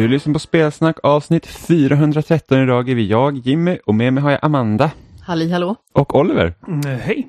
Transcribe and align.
Du 0.00 0.08
lyssnar 0.08 0.32
på 0.32 0.38
Spelsnack 0.38 0.96
avsnitt 1.02 1.46
413. 1.46 2.58
Idag 2.62 2.88
är 2.88 2.94
vi 2.94 3.06
jag, 3.06 3.36
Jimmy 3.36 3.78
och 3.86 3.94
med 3.94 4.12
mig 4.12 4.22
har 4.22 4.30
jag 4.30 4.40
Amanda 4.42 4.90
Halli 5.26 5.50
hallå. 5.52 5.76
och 5.92 6.14
Oliver. 6.14 6.54
Mm, 6.68 6.98
hej. 7.00 7.28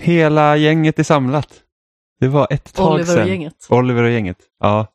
Hela 0.00 0.56
gänget 0.56 0.98
är 0.98 1.02
samlat. 1.02 1.48
Det 2.20 2.28
var 2.28 2.46
ett 2.50 2.74
tag 2.74 2.92
Oliver 2.94 3.04
sedan. 3.12 3.22
och 3.22 3.28
gänget. 3.28 3.66
Oliver 3.68 4.02
och 4.02 4.10
gänget. 4.10 4.36
Ja, 4.60 4.86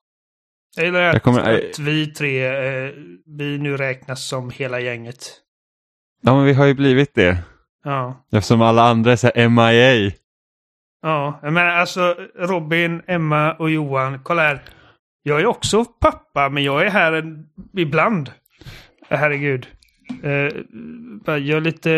Jag 0.75 0.85
gillar 0.85 1.01
att, 1.01 1.13
Jag 1.13 1.23
kommer- 1.23 1.53
att 1.69 1.79
vi 1.79 2.07
tre, 2.07 2.45
eh, 2.45 2.91
vi 3.25 3.57
nu 3.57 3.77
räknas 3.77 4.27
som 4.27 4.49
hela 4.49 4.79
gänget. 4.79 5.25
ja 6.21 6.35
men 6.35 6.45
vi 6.45 6.53
har 6.53 6.65
ju 6.65 6.73
blivit 6.73 7.13
det. 7.15 7.37
Ja. 7.83 8.25
Eftersom 8.31 8.61
alla 8.61 8.83
andra 8.89 9.11
är 9.11 9.15
så 9.15 9.27
här 9.35 9.49
MIA. 9.49 10.11
Ja, 11.01 11.39
menar 11.43 11.65
alltså 11.67 12.15
Robin, 12.35 13.01
Emma 13.07 13.53
och 13.53 13.69
Johan, 13.69 14.19
kolla 14.23 14.41
här. 14.41 14.61
Jag 15.23 15.41
är 15.41 15.45
också 15.45 15.85
pappa, 15.85 16.49
men 16.49 16.63
jag 16.63 16.85
är 16.85 16.89
här 16.89 17.13
en, 17.13 17.45
ibland. 17.77 18.31
Herregud. 19.09 19.67
Bara 21.25 21.37
gör 21.37 21.61
lite, 21.61 21.89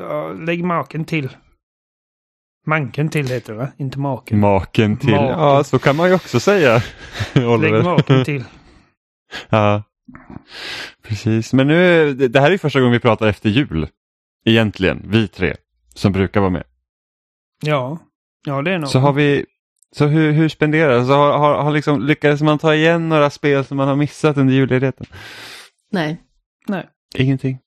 ja, 0.00 0.32
lägg 0.32 0.64
maken 0.64 1.04
till. 1.04 1.28
Manken 2.66 3.08
till 3.08 3.28
heter 3.28 3.52
det 3.52 3.58
va? 3.58 3.68
Inte 3.76 3.98
maken. 3.98 4.40
Maken 4.40 4.96
till. 4.96 5.10
Maken. 5.10 5.28
Ja, 5.28 5.64
så 5.64 5.78
kan 5.78 5.96
man 5.96 6.08
ju 6.08 6.14
också 6.14 6.40
säga. 6.40 6.82
Lägg 7.60 7.84
maken 7.84 8.24
till. 8.24 8.44
Ja, 9.48 9.82
precis. 11.02 11.52
Men 11.52 11.66
nu, 11.66 12.14
det 12.14 12.40
här 12.40 12.50
är 12.50 12.58
första 12.58 12.80
gången 12.80 12.92
vi 12.92 13.00
pratar 13.00 13.26
efter 13.26 13.48
jul. 13.50 13.88
Egentligen, 14.44 15.02
vi 15.04 15.28
tre 15.28 15.56
som 15.94 16.12
brukar 16.12 16.40
vara 16.40 16.50
med. 16.50 16.64
Ja, 17.62 17.98
ja 18.46 18.62
det 18.62 18.70
är 18.70 18.78
nog. 18.78 18.88
Så 18.88 18.98
har 18.98 19.12
vi, 19.12 19.46
så 19.96 20.06
hur, 20.06 20.32
hur 20.32 20.48
spenderar 20.48 21.04
så 21.04 21.12
har, 21.12 21.38
har, 21.38 21.62
har 21.62 21.70
liksom, 21.70 22.06
lyckades 22.06 22.42
man 22.42 22.58
ta 22.58 22.74
igen 22.74 23.08
några 23.08 23.30
spel 23.30 23.64
som 23.64 23.76
man 23.76 23.88
har 23.88 23.96
missat 23.96 24.36
under 24.36 24.54
julledigheten? 24.54 25.06
Nej. 25.92 26.20
Nej. 26.66 26.88
Ingenting. 27.14 27.58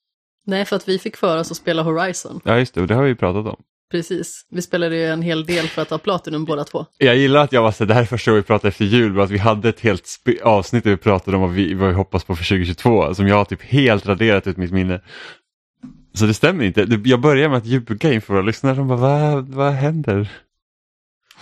Nej, 0.45 0.65
för 0.65 0.75
att 0.75 0.87
vi 0.87 0.99
fick 0.99 1.17
för 1.17 1.39
oss 1.39 1.51
att 1.51 1.57
spela 1.57 1.81
Horizon. 1.81 2.39
Ja 2.45 2.59
just 2.59 2.73
det, 2.73 2.81
och 2.81 2.87
det 2.87 2.95
har 2.95 3.03
vi 3.03 3.09
ju 3.09 3.15
pratat 3.15 3.53
om. 3.53 3.63
Precis. 3.91 4.45
Vi 4.49 4.61
spelade 4.61 4.95
ju 4.95 5.05
en 5.05 5.21
hel 5.21 5.45
del 5.45 5.67
för 5.67 5.81
att 5.81 5.89
ha 5.89 5.97
Platinum 5.97 6.45
båda 6.45 6.63
två. 6.63 6.85
Jag 6.97 7.15
gillar 7.15 7.43
att 7.43 7.51
jag 7.51 7.61
var 7.61 7.71
så 7.71 7.85
det 7.85 7.93
här 7.93 8.01
är 8.01 8.05
första 8.05 8.31
gången 8.31 8.41
vi 8.41 8.47
pratar 8.47 8.67
efter 8.69 8.85
jul, 8.85 9.19
att 9.19 9.29
vi 9.29 9.37
hade 9.37 9.69
ett 9.69 9.79
helt 9.79 10.03
avsnitt 10.43 10.83
där 10.83 10.91
vi 10.91 10.97
pratade 10.97 11.37
om 11.37 11.43
vad 11.43 11.51
vi, 11.51 11.73
vad 11.73 11.89
vi 11.89 11.95
hoppas 11.95 12.23
på 12.23 12.35
för 12.35 12.43
2022, 12.43 13.15
som 13.15 13.27
jag 13.27 13.35
har 13.35 13.45
typ 13.45 13.61
helt 13.61 14.05
raderat 14.05 14.47
ut 14.47 14.57
mitt 14.57 14.71
minne. 14.71 15.01
Så 16.13 16.25
det 16.25 16.33
stämmer 16.33 16.63
inte. 16.63 16.99
Jag 17.05 17.21
börjar 17.21 17.49
med 17.49 17.57
att 17.57 17.65
ljuga 17.65 18.13
inför 18.13 18.33
våra 18.33 18.43
lyssnare, 18.43 18.75
de 18.75 18.87
bara 18.87 18.97
vad, 18.97 19.49
vad 19.49 19.73
händer? 19.73 20.31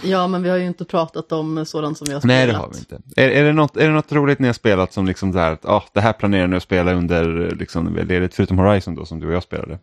Ja, 0.04 0.28
men 0.28 0.44
vi 0.44 0.50
har 0.50 0.58
ju 0.58 0.66
inte 0.66 0.86
pratat 0.86 1.32
om 1.32 1.66
sådant 1.66 1.98
som 1.98 2.06
vi 2.08 2.14
har 2.14 2.20
spelat. 2.20 2.36
Nej 2.38 2.48
det 2.48 2.54
har 2.54 2.70
vi 2.74 2.78
inte. 2.80 3.02
Är, 3.22 3.30
är, 3.30 3.44
det 3.44 3.54
något, 3.54 3.78
är 3.78 3.88
det 3.88 3.94
något 3.94 4.12
roligt 4.12 4.40
ni 4.40 4.48
har 4.48 4.54
spelat 4.54 4.94
som 4.94 5.06
liksom 5.06 5.32
där 5.32 5.52
att 5.52 5.66
ah, 5.66 5.84
det 5.94 6.02
här 6.02 6.14
planerar 6.14 6.48
ni 6.48 6.56
att 6.58 6.64
spela 6.64 6.94
under 6.94 7.52
liksom, 7.56 7.96
ledigt, 7.96 8.36
förutom 8.36 8.58
Horizon 8.60 8.96
då 8.96 9.06
som 9.06 9.20
du 9.20 9.28
och 9.28 9.34
jag 9.34 9.44
spelade? 9.44 9.80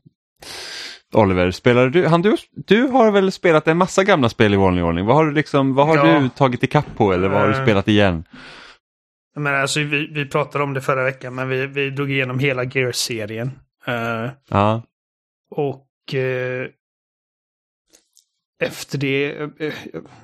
Oliver, 1.15 1.51
spelar 1.51 1.89
du, 1.89 2.07
han, 2.07 2.23
du, 2.23 2.37
du 2.67 2.83
har 2.83 3.11
väl 3.11 3.33
spelat 3.33 3.69
en 3.69 3.77
massa 3.77 4.05
gamla 4.05 4.29
spel 4.29 4.55
i 4.55 4.57
vanlig 4.57 4.85
ordning. 4.85 5.07
Vad 5.07 5.17
har 5.17 5.27
du, 5.27 5.33
liksom, 5.33 5.75
vad 5.75 5.87
har 5.87 5.97
Ja. 5.97 6.21
du 6.21 6.29
tagit 6.29 6.63
ikapp 6.63 6.97
på 6.97 7.13
eller 7.13 7.29
vad 7.29 7.41
har 7.41 7.49
du 7.49 7.55
Eh. 7.55 7.63
spelat 7.63 7.89
igen? 7.89 8.25
Menar, 9.37 9.55
alltså, 9.59 9.81
vi, 9.81 10.07
vi 10.13 10.27
pratade 10.27 10.65
om 10.65 10.75
det 10.75 10.81
förra 10.81 11.05
veckan, 11.05 11.35
men 11.35 11.49
vi, 11.49 11.67
vi 11.67 11.91
drog 11.91 12.11
igenom 12.11 12.39
hela 12.39 12.65
Gears-serien. 12.65 13.51
Eh, 13.87 14.31
Ja, 14.51 14.83
och 15.51 16.15
eh, 16.15 16.67
efter 18.59 18.99
det, 18.99 19.41
eh, 19.59 19.75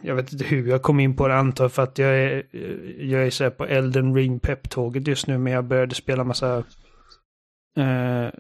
jag 0.03 0.15
vet 0.15 0.33
inte 0.33 0.45
hur 0.45 0.69
jag 0.69 0.83
kom 0.83 1.01
in 1.01 1.17
på 1.17 1.29
det 1.29 1.37
antar 1.37 1.69
för 1.69 1.83
att 1.83 1.99
jag 1.99 2.09
är, 2.17 2.43
eh, 2.53 3.11
jag 3.11 3.27
är 3.27 3.31
så 3.31 3.45
här 3.45 3.51
på 3.51 3.65
Elden 3.65 4.15
Ring 4.15 4.41
pepptåget 4.41 5.07
just 5.07 5.27
nu, 5.27 5.39
men 5.39 5.53
jag 5.53 5.65
började 5.65 5.95
spela 5.95 6.25
massa... 6.25 6.65
Eh, 7.77 8.31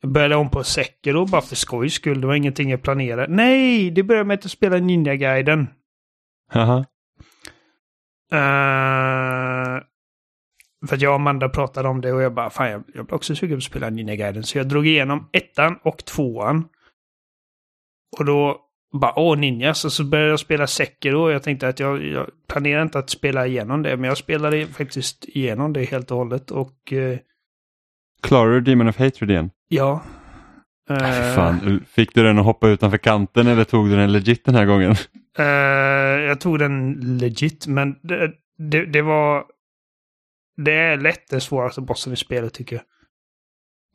jag 0.00 0.12
började 0.12 0.36
om 0.36 0.50
på 0.50 0.64
Sekiro 0.64 1.26
bara 1.26 1.42
för 1.42 1.56
skojs 1.56 1.94
skull, 1.94 2.20
det 2.20 2.26
var 2.26 2.34
ingenting 2.34 2.70
jag 2.70 2.82
planerade. 2.82 3.34
Nej, 3.34 3.90
det 3.90 4.02
började 4.02 4.26
med 4.26 4.34
att 4.34 4.44
jag 4.44 4.50
spelade 4.50 4.82
Ninja-guiden. 4.82 5.66
Haha. 6.50 6.84
Eh, 8.32 9.82
för 10.88 10.96
att 10.96 11.02
jag 11.02 11.10
och 11.10 11.14
Amanda 11.14 11.48
pratade 11.48 11.88
om 11.88 12.00
det 12.00 12.12
och 12.12 12.22
jag 12.22 12.34
bara, 12.34 12.50
fan 12.50 12.70
jag, 12.70 12.82
jag 12.94 13.06
blir 13.06 13.14
också 13.14 13.34
sugen 13.34 13.56
på 13.56 13.58
att 13.58 13.64
spela 13.64 13.90
Ninja 13.90 14.16
Gaiden. 14.16 14.42
Så 14.42 14.58
jag 14.58 14.68
drog 14.68 14.86
igenom 14.86 15.28
ettan 15.32 15.78
och 15.82 16.04
tvåan. 16.04 16.68
Och 18.18 18.24
då 18.24 18.60
bara, 18.92 19.18
åh 19.18 19.36
Ninjas. 19.38 19.84
Och 19.84 19.92
så 19.92 20.04
började 20.04 20.30
jag 20.30 20.40
spela 20.40 20.66
Sekiro 20.66 21.22
och 21.22 21.32
jag 21.32 21.42
tänkte 21.42 21.68
att 21.68 21.80
jag, 21.80 22.04
jag 22.04 22.30
planerar 22.48 22.82
inte 22.82 22.98
att 22.98 23.10
spela 23.10 23.46
igenom 23.46 23.82
det. 23.82 23.96
Men 23.96 24.08
jag 24.08 24.18
spelade 24.18 24.66
faktiskt 24.66 25.24
igenom 25.28 25.72
det 25.72 25.84
helt 25.84 26.10
och 26.10 26.16
hållet. 26.16 26.50
Och 26.50 26.92
eh, 26.92 27.18
Klarar 28.22 28.50
du 28.50 28.60
Demon 28.60 28.88
of 28.88 28.98
Hatred 28.98 29.30
igen? 29.30 29.50
ja. 29.68 30.02
Äh, 30.90 31.34
fan. 31.34 31.84
Fick 31.88 32.14
du 32.14 32.22
den 32.22 32.38
att 32.38 32.44
hoppa 32.44 32.68
utanför 32.68 32.98
kanten 32.98 33.46
eller 33.46 33.64
tog 33.64 33.88
du 33.88 33.96
den 33.96 34.12
legit 34.12 34.44
den 34.44 34.54
här 34.54 34.64
gången? 34.64 34.90
eh, 35.38 35.44
jag 36.26 36.40
tog 36.40 36.58
den 36.58 36.92
legit, 37.18 37.66
men 37.66 37.98
det, 38.02 38.32
det, 38.58 38.84
det 38.84 39.02
var... 39.02 39.44
Det 40.56 40.72
är 40.72 40.96
lätt 40.96 41.28
den 41.30 41.40
svåraste 41.40 41.80
bossen 41.80 42.12
i 42.12 42.16
spelet 42.16 42.54
tycker 42.54 42.76
jag. 42.76 42.84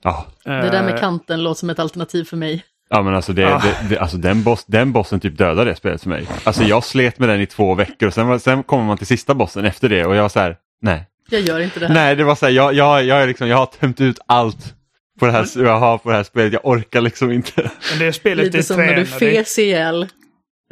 Ja, 0.04 0.26
Det 0.44 0.52
där 0.52 0.84
med 0.84 0.94
Eh, 0.94 1.00
kanten 1.00 1.44
låter 1.44 1.60
som 1.60 1.70
ett 1.70 1.80
alternativ 1.80 2.24
för 2.24 2.38
mig. 2.38 2.64
Ja 2.90 3.02
men 3.04 3.16
alltså, 3.16 3.34
det, 3.34 3.56
Ah. 3.56 3.60
det, 3.60 3.76
det, 3.90 4.00
alltså 4.00 4.18
den, 4.18 4.44
boss, 4.44 4.66
den 4.66 4.92
bossen 4.92 5.20
typ 5.20 5.38
dödade 5.38 5.70
det 5.72 5.76
spelet 5.76 6.02
för 6.02 6.10
mig. 6.10 6.28
Alltså 6.44 6.64
jag 6.64 6.84
slet 6.84 7.20
med 7.20 7.30
den 7.30 7.42
i 7.42 7.46
två 7.46 7.76
veckor 7.76 8.08
och 8.08 8.14
sen, 8.14 8.40
sen 8.40 8.64
kommer 8.64 8.84
man 8.84 8.98
till 8.98 9.08
sista 9.08 9.34
bossen 9.36 9.66
efter 9.66 9.90
det 9.90 10.06
och 10.06 10.16
jag 10.16 10.22
var 10.22 10.30
så 10.30 10.40
här, 10.40 10.58
nej. 10.82 11.06
Jag 11.30 11.42
gör 11.42 11.60
inte 11.60 11.80
det 11.80 11.88
här. 11.88 11.94
Nej, 11.94 12.16
det 12.16 12.24
var 12.24 12.36
så 12.36 12.46
här, 12.46 12.54
jag, 12.54 12.74
jag, 12.74 13.04
jag, 13.04 13.22
är 13.22 13.28
liksom, 13.28 13.48
jag 13.48 13.58
har 13.58 13.66
tömt 13.66 14.02
ut 14.02 14.20
allt 14.26 14.74
på 15.20 15.26
det 15.26 15.32
här, 15.32 15.48
jag 15.56 15.80
har 15.80 15.98
på 15.98 16.10
det 16.10 16.16
här 16.16 16.24
spelet. 16.24 16.54
Jag 16.54 16.66
orkar 16.66 17.02
liksom 17.02 17.32
inte. 17.32 17.72
Men 17.92 18.00
det 18.00 18.14
spelet 18.14 18.46
Lite 18.46 18.58
det 18.58 18.64
som 18.64 18.78
när 18.78 18.96
du 18.96 19.06
fes 19.06 19.60
ihjäl 19.60 20.08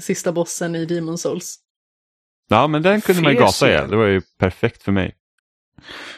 sista 0.01 0.31
bossen 0.31 0.75
i 0.75 0.85
Demon 0.85 1.17
Souls. 1.17 1.55
Ja, 2.49 2.67
men 2.67 2.81
den 2.81 3.01
kunde 3.01 3.21
man 3.21 3.31
ju 3.31 3.37
Fes 3.37 3.45
gasa 3.45 3.69
ihjäl. 3.69 3.89
Det 3.89 3.95
var 3.95 4.05
ju 4.05 4.21
perfekt 4.39 4.83
för 4.83 4.91
mig. 4.91 5.15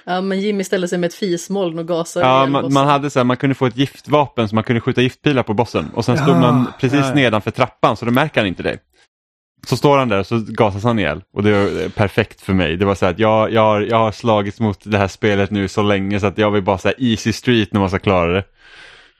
Ja, 0.03 0.21
men 0.21 0.41
Jimmy 0.41 0.63
ställer 0.63 0.87
sig 0.87 0.97
med 0.99 1.07
ett 1.07 1.13
fismoln 1.13 1.79
och 1.79 1.87
gasar 1.87 2.21
Ja, 2.21 2.45
man, 2.45 2.73
man 2.73 2.87
hade 2.87 3.09
så 3.09 3.19
här, 3.19 3.23
man 3.23 3.37
kunde 3.37 3.55
få 3.55 3.65
ett 3.65 3.77
giftvapen 3.77 4.49
så 4.49 4.55
man 4.55 4.63
kunde 4.63 4.81
skjuta 4.81 5.01
giftpilar 5.01 5.43
på 5.43 5.53
bossen. 5.53 5.89
Och 5.93 6.05
sen 6.05 6.17
stod 6.17 6.29
Ja, 6.35 6.39
man 6.39 6.67
precis 6.79 6.99
ja. 6.99 7.13
nedanför 7.13 7.51
trappan 7.51 7.97
så 7.97 8.05
då 8.05 8.11
märker 8.11 8.41
han 8.41 8.47
inte 8.47 8.63
det. 8.63 8.77
Så 9.67 9.77
står 9.77 9.97
han 9.97 10.09
där 10.09 10.19
och 10.19 10.25
så 10.27 10.39
gasas 10.47 10.83
han 10.83 10.99
ihjäl. 10.99 11.21
Och 11.33 11.43
det 11.43 11.83
eh, 11.83 11.89
perfekt 11.91 12.41
för 12.41 12.53
mig. 12.53 12.77
Det 12.77 12.85
var 12.85 12.95
så 12.95 13.05
här 13.05 13.13
att 13.13 13.19
jag, 13.19 13.53
jag, 13.53 13.61
har, 13.61 13.81
jag 13.81 13.97
har 13.97 14.11
slagits 14.11 14.59
mot 14.59 14.79
det 14.83 14.97
här 14.97 15.07
spelet 15.07 15.51
nu 15.51 15.67
så 15.67 15.81
länge 15.81 16.19
så 16.19 16.27
att 16.27 16.37
jag 16.37 16.51
vill 16.51 16.63
bara 16.63 16.77
säga 16.77 16.93
easy 16.97 17.33
street 17.33 17.73
när 17.73 17.79
man 17.79 17.89
ska 17.89 17.99
klara 17.99 18.33
det. 18.33 18.43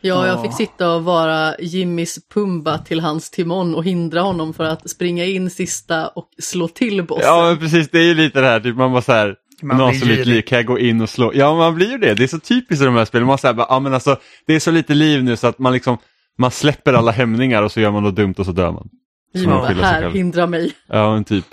Ja, 0.02 0.28
jag 0.28 0.38
Ja. 0.38 0.44
fick 0.44 0.54
sitta 0.54 0.92
och 0.94 1.04
vara 1.04 1.56
Jimmys 1.60 2.28
Pumba 2.34 2.78
till 2.78 3.00
hans 3.00 3.30
Timon 3.32 3.76
och 3.76 3.84
hindra 3.84 4.22
honom 4.22 4.54
för 4.54 4.64
att 4.64 4.90
springa 4.90 5.26
in 5.26 5.50
sista 5.50 6.08
och 6.08 6.30
slå 6.42 6.68
till 6.68 7.04
bossen. 7.04 7.26
Ja 7.28 7.46
men 7.48 7.58
precis, 7.60 7.90
det 7.90 8.00
är 8.00 8.04
ju 8.04 8.14
lite 8.14 8.42
det 8.42 8.48
här, 8.48 8.60
typ, 8.60 8.76
man 8.76 8.92
bara 8.92 9.02
så 9.02 9.12
här, 9.12 9.36
Man 9.62 9.78
någon 9.78 9.90
blir 9.90 10.00
så 10.00 10.06
lite 10.06 10.24
girig. 10.24 10.36
liv, 10.36 10.42
kan 10.42 10.56
jag 10.56 10.66
gå 10.66 10.80
in 10.80 11.02
och 11.02 11.10
slå? 11.10 11.32
Ja 11.36 11.56
man 11.56 11.76
blir 11.76 11.92
ju 11.92 11.98
det, 11.98 12.14
det 12.14 12.24
är 12.24 12.28
så 12.28 12.40
typiskt 12.40 12.82
i 12.82 12.86
de 12.86 12.96
här 12.96 13.06
spelen. 13.06 13.28
Man 13.28 13.38
säger 13.38 13.54
bara, 13.54 13.68
ja 13.70 13.80
men 13.80 13.94
alltså, 13.94 14.18
det 14.48 14.54
är 14.54 14.60
så 14.60 14.72
lite 14.72 14.94
liv 14.94 15.24
nu 15.24 15.36
så 15.36 15.48
att 15.48 15.60
man 15.60 15.74
liksom, 15.74 15.98
man 16.38 16.52
släpper 16.52 16.94
alla 16.94 17.12
hämningar 17.12 17.64
och 17.64 17.72
så 17.72 17.80
gör 17.80 17.92
man 17.92 18.04
något 18.04 18.16
dumt 18.16 18.36
och 18.38 18.46
så 18.46 18.52
dör 18.52 18.72
man. 18.72 18.90
Jimmy 19.34 19.54
man 19.54 19.68
sig 19.68 19.76
här, 19.76 20.02
själv. 20.02 20.16
hindra 20.16 20.48
mig. 20.48 20.72
Ja 20.88 21.14
men 21.14 21.24
typ. 21.24 21.46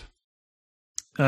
Eh, 1.19 1.27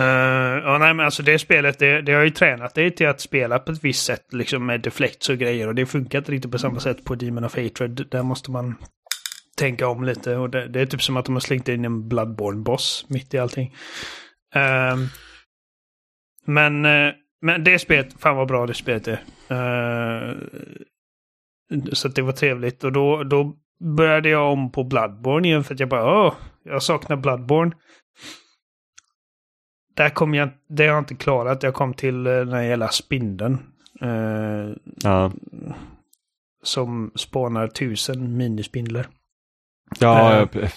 ja, 0.64 0.78
nej, 0.80 0.94
men 0.94 1.04
alltså 1.04 1.22
det 1.22 1.38
spelet, 1.38 1.78
det, 1.78 2.02
det 2.02 2.12
har 2.12 2.22
ju 2.22 2.30
tränat 2.30 2.74
dig 2.74 2.90
till 2.90 3.08
att 3.08 3.20
spela 3.20 3.58
på 3.58 3.72
ett 3.72 3.84
visst 3.84 4.04
sätt, 4.04 4.32
liksom 4.32 4.66
med 4.66 4.80
deflects 4.80 5.28
och 5.28 5.38
grejer. 5.38 5.68
Och 5.68 5.74
det 5.74 5.86
funkar 5.86 6.18
inte 6.18 6.32
riktigt 6.32 6.52
på 6.52 6.58
samma 6.58 6.80
sätt 6.80 7.04
på 7.04 7.14
Demon 7.14 7.44
of 7.44 7.56
Hatred. 7.56 8.06
Där 8.10 8.22
måste 8.22 8.50
man 8.50 8.74
tänka 9.56 9.88
om 9.88 10.04
lite. 10.04 10.36
Och 10.36 10.50
det, 10.50 10.68
det 10.68 10.80
är 10.80 10.86
typ 10.86 11.02
som 11.02 11.16
att 11.16 11.24
de 11.24 11.34
har 11.34 11.40
slängt 11.40 11.68
in 11.68 11.84
en 11.84 12.08
Bloodborne-boss 12.08 13.04
mitt 13.08 13.34
i 13.34 13.38
allting. 13.38 13.74
Ehm, 14.54 15.08
men, 16.46 16.84
eh, 16.84 17.12
men 17.40 17.64
det 17.64 17.78
spelet, 17.78 18.20
fan 18.20 18.36
vad 18.36 18.48
bra 18.48 18.66
det 18.66 18.74
spelet 18.74 19.08
är. 19.08 19.20
Eh, 19.48 20.34
så 21.92 22.08
att 22.08 22.14
det 22.14 22.22
var 22.22 22.32
trevligt. 22.32 22.84
Och 22.84 22.92
då, 22.92 23.24
då 23.24 23.56
började 23.96 24.28
jag 24.28 24.52
om 24.52 24.72
på 24.72 24.84
Bloodborne 24.84 25.48
igen 25.48 25.64
för 25.64 25.74
att 25.74 25.80
jag 25.80 25.88
bara, 25.88 26.26
åh, 26.26 26.34
jag 26.62 26.82
saknar 26.82 27.16
Bloodborne. 27.16 27.72
Där 29.94 30.10
kom 30.10 30.34
jag, 30.34 30.48
det 30.68 30.82
har 30.86 30.94
jag 30.94 30.98
inte 31.02 31.14
klarat. 31.14 31.62
Jag 31.62 31.74
kom 31.74 31.94
till 31.94 32.26
eh, 32.26 32.32
den 32.32 32.52
här 32.52 32.62
jävla 32.62 32.88
spindeln. 32.88 33.58
Eh, 34.00 34.76
Ja, 35.02 35.32
som 36.62 37.12
spånar 37.14 37.68
tusen 37.68 38.36
minispindlar. 38.36 39.06
ja 40.00 40.40
Eh. 40.40 40.70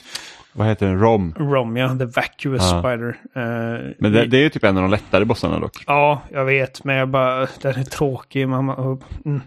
Vad 0.53 0.67
heter 0.67 0.85
den? 0.87 0.99
Rom. 0.99 1.33
Romja, 1.37 1.97
the 1.97 2.05
vacuous 2.05 2.71
Ja. 2.71 2.79
spider. 2.81 3.07
Eh, 3.35 3.95
Men 3.99 4.11
det, 4.11 4.25
det 4.25 4.37
är 4.37 4.41
ju 4.41 4.49
typ 4.49 4.63
en 4.63 4.77
av 4.77 4.83
de 4.83 4.91
lättare 4.91 5.25
bossarna 5.25 5.59
dock. 5.59 5.83
Ja, 5.87 6.21
jag 6.31 6.45
vet, 6.45 6.83
men 6.83 6.95
jag 6.95 7.09
bara, 7.09 7.47
den 7.61 7.75
är 7.79 7.83
tråkig. 7.83 8.47
Mamma. 8.47 8.75
Och, 8.75 9.03
mm. 9.25 9.41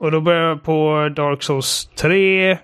och 0.00 0.10
då 0.10 0.20
började 0.20 0.48
jag 0.48 0.62
på 0.62 1.08
Dark 1.16 1.42
Souls 1.42 1.90
3. 1.94 2.58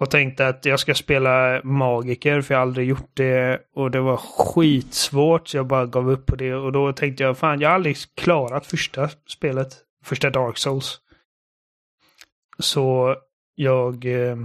Och 0.00 0.10
tänkte 0.10 0.48
att 0.48 0.64
jag 0.64 0.80
ska 0.80 0.94
spela 0.94 1.60
magiker 1.64 2.40
för 2.40 2.54
jag 2.54 2.58
har 2.58 2.62
aldrig 2.66 2.88
gjort 2.88 3.10
det. 3.14 3.60
Och 3.74 3.90
det 3.90 4.00
var 4.00 4.16
skitsvårt 4.16 5.48
så 5.48 5.56
jag 5.56 5.66
bara 5.66 5.86
gav 5.86 6.10
upp 6.10 6.26
på 6.26 6.36
det. 6.36 6.54
Och 6.54 6.72
då 6.72 6.92
tänkte 6.92 7.22
jag 7.22 7.38
fan 7.38 7.60
jag 7.60 7.68
har 7.68 7.74
aldrig 7.74 7.96
klarat 8.16 8.66
första 8.66 9.08
spelet. 9.28 9.68
Första 10.04 10.30
Dark 10.30 10.58
Souls. 10.58 11.00
Så 12.58 13.16
jag 13.54 14.04
eh, 14.04 14.36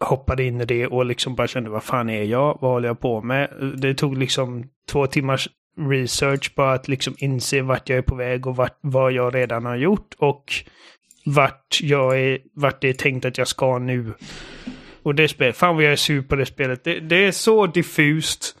hoppade 0.00 0.44
in 0.44 0.60
i 0.60 0.64
det 0.64 0.86
och 0.86 1.06
liksom 1.06 1.34
bara 1.34 1.46
kände 1.46 1.70
vad 1.70 1.82
fan 1.82 2.10
är 2.10 2.22
jag? 2.22 2.58
Vad 2.60 2.70
håller 2.70 2.88
jag 2.88 3.00
på 3.00 3.22
med? 3.22 3.72
Det 3.78 3.94
tog 3.94 4.18
liksom 4.18 4.64
två 4.88 5.06
timmars 5.06 5.48
research 5.78 6.52
bara 6.54 6.72
att 6.72 6.88
liksom 6.88 7.14
inse 7.18 7.62
vart 7.62 7.88
jag 7.88 7.98
är 7.98 8.02
på 8.02 8.14
väg 8.14 8.46
och 8.46 8.56
vart, 8.56 8.78
vad 8.80 9.12
jag 9.12 9.34
redan 9.34 9.64
har 9.64 9.76
gjort 9.76 10.14
och 10.18 10.52
vart, 11.24 11.78
jag 11.80 12.20
är, 12.20 12.38
vart 12.54 12.80
det 12.80 12.88
är 12.88 12.94
tänkt 12.94 13.24
att 13.24 13.38
jag 13.38 13.48
ska 13.48 13.78
nu. 13.78 14.14
Och 15.02 15.14
det 15.14 15.28
spelet, 15.28 15.56
fan 15.56 15.74
vad 15.74 15.84
jag 15.84 15.92
är 15.92 15.96
sur 15.96 16.22
på 16.22 16.36
det 16.36 16.46
spelet. 16.46 16.84
Det, 16.84 17.00
det 17.00 17.26
är 17.26 17.32
så 17.32 17.66
diffust 17.66 18.56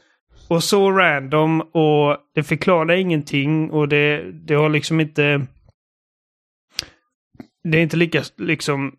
och 0.48 0.64
så 0.64 0.90
random 0.90 1.60
och 1.60 2.16
det 2.34 2.42
förklarar 2.42 2.94
ingenting 2.94 3.70
och 3.70 3.88
det, 3.88 4.32
det 4.32 4.54
har 4.54 4.68
liksom 4.68 5.00
inte... 5.00 5.46
Det 7.64 7.78
är 7.78 7.82
inte 7.82 7.96
lika 7.96 8.22
liksom 8.36 8.92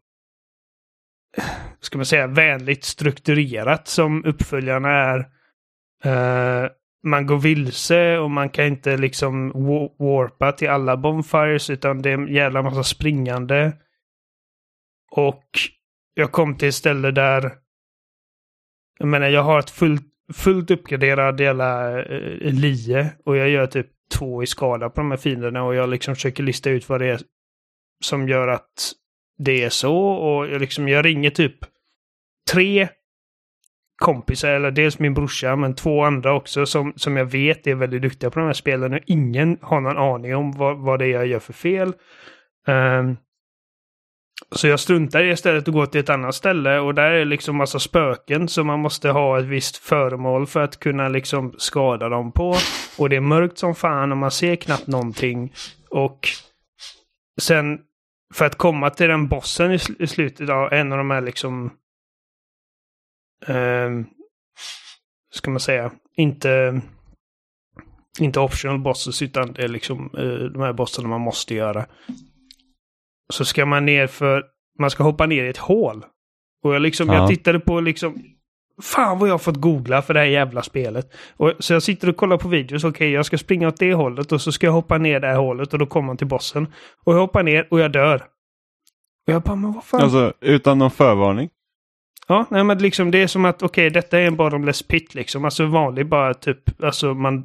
ska 1.86 1.98
man 1.98 2.06
säga, 2.06 2.28
vänligt 2.28 2.84
strukturerat 2.84 3.88
som 3.88 4.26
uppföljarna 4.26 4.90
är. 4.90 5.20
Uh, 6.06 6.70
man 7.04 7.26
går 7.26 7.38
vilse 7.38 8.18
och 8.18 8.32
man 8.32 8.50
kan 8.50 8.66
inte 8.66 8.98
liksom 8.98 9.52
warpa 10.00 10.52
till 10.52 10.70
alla 10.70 10.98
bonfires 10.98 11.70
utan 11.70 12.02
det 12.02 12.10
är 12.10 12.14
en 12.14 12.28
jävla 12.28 12.62
massa 12.62 12.84
springande. 12.84 13.74
Och 15.12 15.46
jag 16.14 16.32
kom 16.32 16.58
till 16.58 16.68
ett 16.68 16.76
ställe 16.76 17.12
där 17.12 17.52
jag 19.00 19.08
menar, 19.08 19.30
jag 19.30 19.44
har 19.44 19.60
ett 19.60 19.70
fullt, 19.70 20.06
fullt 20.34 20.72
uppgraderad 20.72 21.40
jävla 21.40 22.00
eh, 22.00 22.48
eh 22.48 22.54
lie 22.54 23.10
och 23.26 23.38
jag 23.38 23.50
gör 23.50 23.68
typ 23.68 23.88
två 24.14 24.44
i 24.44 24.48
skada 24.48 24.90
på 24.90 25.02
de 25.02 25.12
här 25.12 25.18
fienderna 25.18 25.64
och 25.64 25.76
jag 25.76 25.90
liksom 25.90 26.16
försöker 26.16 26.44
lista 26.44 26.70
ut 26.70 26.90
vad 26.90 27.02
det 27.02 27.08
är 27.08 27.22
som 28.04 28.30
gör 28.30 28.48
att 28.48 28.94
det 29.38 29.64
är 29.64 29.70
så 29.70 29.98
och 29.98 30.48
jag 30.48 30.62
liksom, 30.62 30.90
jag 30.90 31.06
ringer 31.06 31.30
typ 31.30 31.58
tre 32.52 32.88
kompisar, 34.02 34.50
eller 34.50 34.72
dels 34.72 35.00
min 35.00 35.14
brorsa, 35.14 35.56
men 35.56 35.76
två 35.76 36.04
andra 36.04 36.34
också 36.34 36.66
som, 36.66 36.94
som 36.96 37.18
jag 37.18 37.26
vet 37.26 37.68
är 37.68 37.76
väldigt 37.76 38.02
duktiga 38.02 38.30
på 38.30 38.40
de 38.40 38.46
här 38.46 38.54
spelen 38.54 38.94
och 38.94 39.00
ingen 39.06 39.58
har 39.62 39.82
någon 39.82 39.98
aning 39.98 40.36
om 40.36 40.52
vad, 40.52 40.78
vad 40.78 41.00
det 41.00 41.06
är 41.06 41.10
jag 41.10 41.28
gör 41.28 41.40
för 41.40 41.54
fel. 41.54 41.94
Um, 42.68 43.18
så 44.52 44.68
jag 44.68 44.80
struntar 44.80 45.24
i 45.24 45.32
istället 45.32 45.68
och 45.68 45.74
går 45.74 45.86
till 45.86 46.00
ett 46.00 46.10
annat 46.10 46.36
ställe 46.36 46.80
och 46.80 46.96
där 46.96 47.12
är 47.12 47.26
liksom 47.26 47.56
massa 47.56 47.80
spöken 47.80 48.48
som 48.48 48.68
man 48.68 48.80
måste 48.80 49.10
ha 49.10 49.40
ett 49.40 49.46
visst 49.46 49.78
föremål 49.78 50.48
för 50.48 50.60
att 50.60 50.80
kunna 50.80 51.10
liksom 51.10 51.54
skada 51.58 52.10
dem 52.10 52.32
på. 52.32 52.56
Och 52.98 53.10
det 53.10 53.16
är 53.16 53.22
mörkt 53.22 53.58
som 53.58 53.76
fan 53.76 54.12
och 54.12 54.18
man 54.18 54.32
ser 54.32 54.56
knappt 54.56 54.88
någonting. 54.88 55.54
Och 55.90 56.28
sen 57.42 57.80
för 58.34 58.46
att 58.46 58.56
komma 58.56 58.90
till 58.90 59.08
den 59.08 59.28
bossen 59.28 59.72
i, 59.72 59.80
i 60.00 60.08
slutet 60.08 60.50
av 60.50 60.74
en 60.74 60.92
av 60.92 60.98
de 60.98 61.12
här 61.12 61.22
liksom 61.22 61.72
eh, 63.48 63.90
ska 65.32 65.52
man 65.52 65.60
säga, 65.60 65.92
inte, 66.16 66.82
inte 68.20 68.40
optional 68.40 68.80
bosses 68.80 69.22
utan 69.22 69.54
det 69.54 69.64
är 69.64 69.68
liksom 69.68 70.10
eh, 70.18 70.50
de 70.52 70.62
här 70.62 70.74
bossarna 70.74 71.08
man 71.08 71.22
måste 71.22 71.56
göra. 71.56 71.86
Så 73.34 73.46
ska 73.46 73.66
man 73.66 73.86
ner 73.86 74.08
för, 74.08 74.44
man 74.80 74.90
ska 74.90 75.04
hoppa 75.04 75.26
ner 75.26 75.44
i 75.44 75.50
ett 75.50 75.58
hål. 75.58 76.06
Och 76.64 76.76
jag 76.76 76.82
liksom, 76.82 77.08
ja. 77.08 77.16
jag 77.16 77.30
tittade 77.30 77.60
på 77.60 77.80
liksom, 77.80 78.24
fan 78.82 79.20
vad 79.20 79.30
jag 79.30 79.34
har 79.34 79.40
fått 79.40 79.62
googla 79.62 80.02
för 80.02 80.14
det 80.14 80.20
här 80.20 80.28
jävla 80.28 80.64
spelet. 80.64 81.14
Och, 81.38 81.54
så 81.60 81.74
jag 81.74 81.84
sitter 81.84 82.10
och 82.10 82.18
kollar 82.18 82.38
på 82.38 82.48
videos, 82.48 82.84
okej 82.84 82.90
okay, 82.90 83.10
jag 83.10 83.26
ska 83.26 83.38
springa 83.38 83.68
åt 83.68 83.78
det 83.78 83.94
hållet 83.94 84.32
och 84.32 84.42
så 84.42 84.52
ska 84.52 84.68
jag 84.68 84.74
hoppa 84.74 84.98
ner 84.98 85.20
det 85.20 85.28
här 85.28 85.38
hålet 85.38 85.74
och 85.74 85.80
då 85.80 85.86
kommer 85.86 86.08
man 86.08 86.18
till 86.18 86.28
bossen. 86.28 86.68
Och 87.04 87.14
jag 87.14 87.20
hoppar 87.20 87.44
ner 87.44 87.68
och 87.72 87.80
jag 87.80 87.92
dör. 87.92 88.16
Och 89.28 89.34
jag 89.34 89.42
bara, 89.42 89.56
men 89.56 89.74
vad 89.74 89.84
fan? 89.84 90.02
Alltså 90.02 90.34
utan 90.42 90.78
någon 90.78 90.92
förvarning? 90.92 91.50
Ja, 92.28 92.46
nej 92.52 92.64
men 92.64 92.78
liksom 92.78 93.12
det 93.12 93.18
är 93.18 93.28
som 93.28 93.46
att 93.46 93.64
okej, 93.64 93.88
okay, 93.88 93.90
detta 93.90 94.20
är 94.20 94.28
en 94.28 94.36
bottomless 94.36 94.84
pit 94.84 95.16
liksom. 95.16 95.46
Alltså 95.46 95.66
vanlig 95.66 96.08
bara 96.08 96.34
typ, 96.34 96.84
alltså 96.84 97.14
man... 97.14 97.38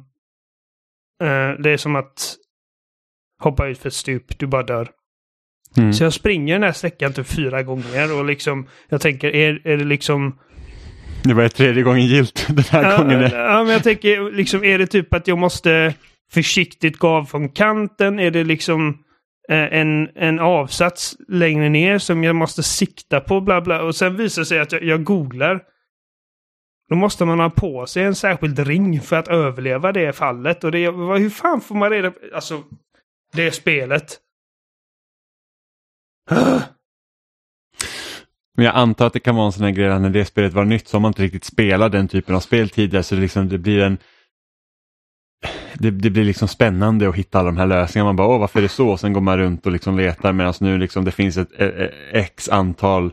Eh, 1.23 1.59
det 1.59 1.71
är 1.71 1.77
som 1.77 1.95
att 1.95 2.35
hoppa 3.43 3.67
ut 3.67 3.77
för 3.77 3.87
ett 3.87 3.93
stup, 3.93 4.39
du 4.39 4.47
bara 4.47 4.63
dör. 4.63 4.89
Mm. 5.77 5.93
Så 5.93 6.03
jag 6.03 6.13
springer 6.13 6.53
den 6.53 6.63
här 6.63 6.71
sträckan 6.71 7.13
typ 7.13 7.27
fyra 7.27 7.63
gånger 7.63 8.19
och 8.19 8.25
liksom, 8.25 8.67
jag 8.89 9.01
tänker, 9.01 9.35
är, 9.35 9.67
är 9.67 9.77
det 9.77 9.85
liksom... 9.85 10.39
Det 11.23 11.33
var 11.33 11.47
tredje 11.47 11.83
gången 11.83 12.05
gilt 12.05 12.47
den 12.49 12.65
här 12.69 12.91
ja, 12.91 12.97
gången. 12.97 13.21
Ja, 13.21 13.63
men 13.63 13.73
jag 13.73 13.83
tänker, 13.83 14.31
liksom, 14.31 14.63
är 14.63 14.77
det 14.77 14.87
typ 14.87 15.13
att 15.13 15.27
jag 15.27 15.37
måste 15.37 15.93
försiktigt 16.31 16.97
gå 16.97 17.07
av 17.07 17.25
från 17.25 17.49
kanten? 17.49 18.19
Är 18.19 18.31
det 18.31 18.43
liksom 18.43 18.97
Eh, 19.49 19.79
en, 19.79 20.09
en 20.15 20.39
avsats 20.39 21.17
längre 21.27 21.69
ner 21.69 21.97
som 21.97 22.23
jag 22.23 22.35
måste 22.35 22.63
sikta 22.63 23.19
på 23.19 23.41
bla 23.41 23.61
bla. 23.61 23.81
Och 23.83 23.95
sen 23.95 24.17
visar 24.17 24.41
det 24.41 24.45
sig 24.45 24.59
att 24.59 24.71
jag, 24.71 24.83
jag 24.83 25.03
googlar. 25.03 25.63
Då 26.89 26.95
måste 26.95 27.25
man 27.25 27.39
ha 27.39 27.49
på 27.49 27.85
sig 27.85 28.03
en 28.03 28.15
särskild 28.15 28.59
ring 28.59 29.01
för 29.01 29.15
att 29.15 29.27
överleva 29.27 29.91
det 29.91 30.13
fallet. 30.13 30.63
Och 30.63 30.71
det, 30.71 30.91
hur 30.91 31.29
fan 31.29 31.61
får 31.61 31.75
man 31.75 31.89
reda 31.89 32.11
på... 32.11 32.19
Alltså, 32.33 32.63
det 33.33 33.51
spelet. 33.51 34.19
Men 38.55 38.65
jag 38.65 38.75
antar 38.75 39.07
att 39.07 39.13
det 39.13 39.19
kan 39.19 39.35
vara 39.35 39.45
en 39.45 39.51
sån 39.51 39.63
här 39.63 39.71
grej 39.71 39.99
när 39.99 40.09
det 40.09 40.25
spelet 40.25 40.53
var 40.53 40.65
nytt 40.65 40.87
så 40.87 40.97
har 40.97 41.01
man 41.01 41.09
inte 41.09 41.21
riktigt 41.21 41.43
spelat 41.43 41.91
den 41.91 42.07
typen 42.07 42.35
av 42.35 42.39
spel 42.39 42.69
tidigare 42.69 43.03
så 43.03 43.15
det, 43.15 43.21
liksom, 43.21 43.49
det 43.49 43.57
blir 43.57 43.79
en 43.79 43.97
det, 45.73 45.91
det, 45.91 46.09
blir 46.09 46.23
liksom 46.23 46.47
spännande 46.47 47.09
att 47.09 47.15
hitta 47.15 47.39
alla 47.39 47.51
de 47.51 47.57
här 47.57 47.67
lösningarna. 47.67 48.07
Man 48.07 48.15
bara, 48.15 48.27
åh 48.27 48.39
varför 48.39 48.59
är 48.59 48.63
det 48.63 48.69
så? 48.69 48.89
Och 48.89 48.99
sen 48.99 49.13
går 49.13 49.21
man 49.21 49.37
runt 49.37 49.65
och 49.65 49.71
liksom 49.71 49.97
letar 49.97 50.33
medan 50.33 50.53
nu 50.59 50.77
liksom 50.77 51.05
det 51.05 51.11
finns 51.11 51.37
ett, 51.37 51.51
ett, 51.51 51.91
x 52.11 52.49
antal 52.49 53.11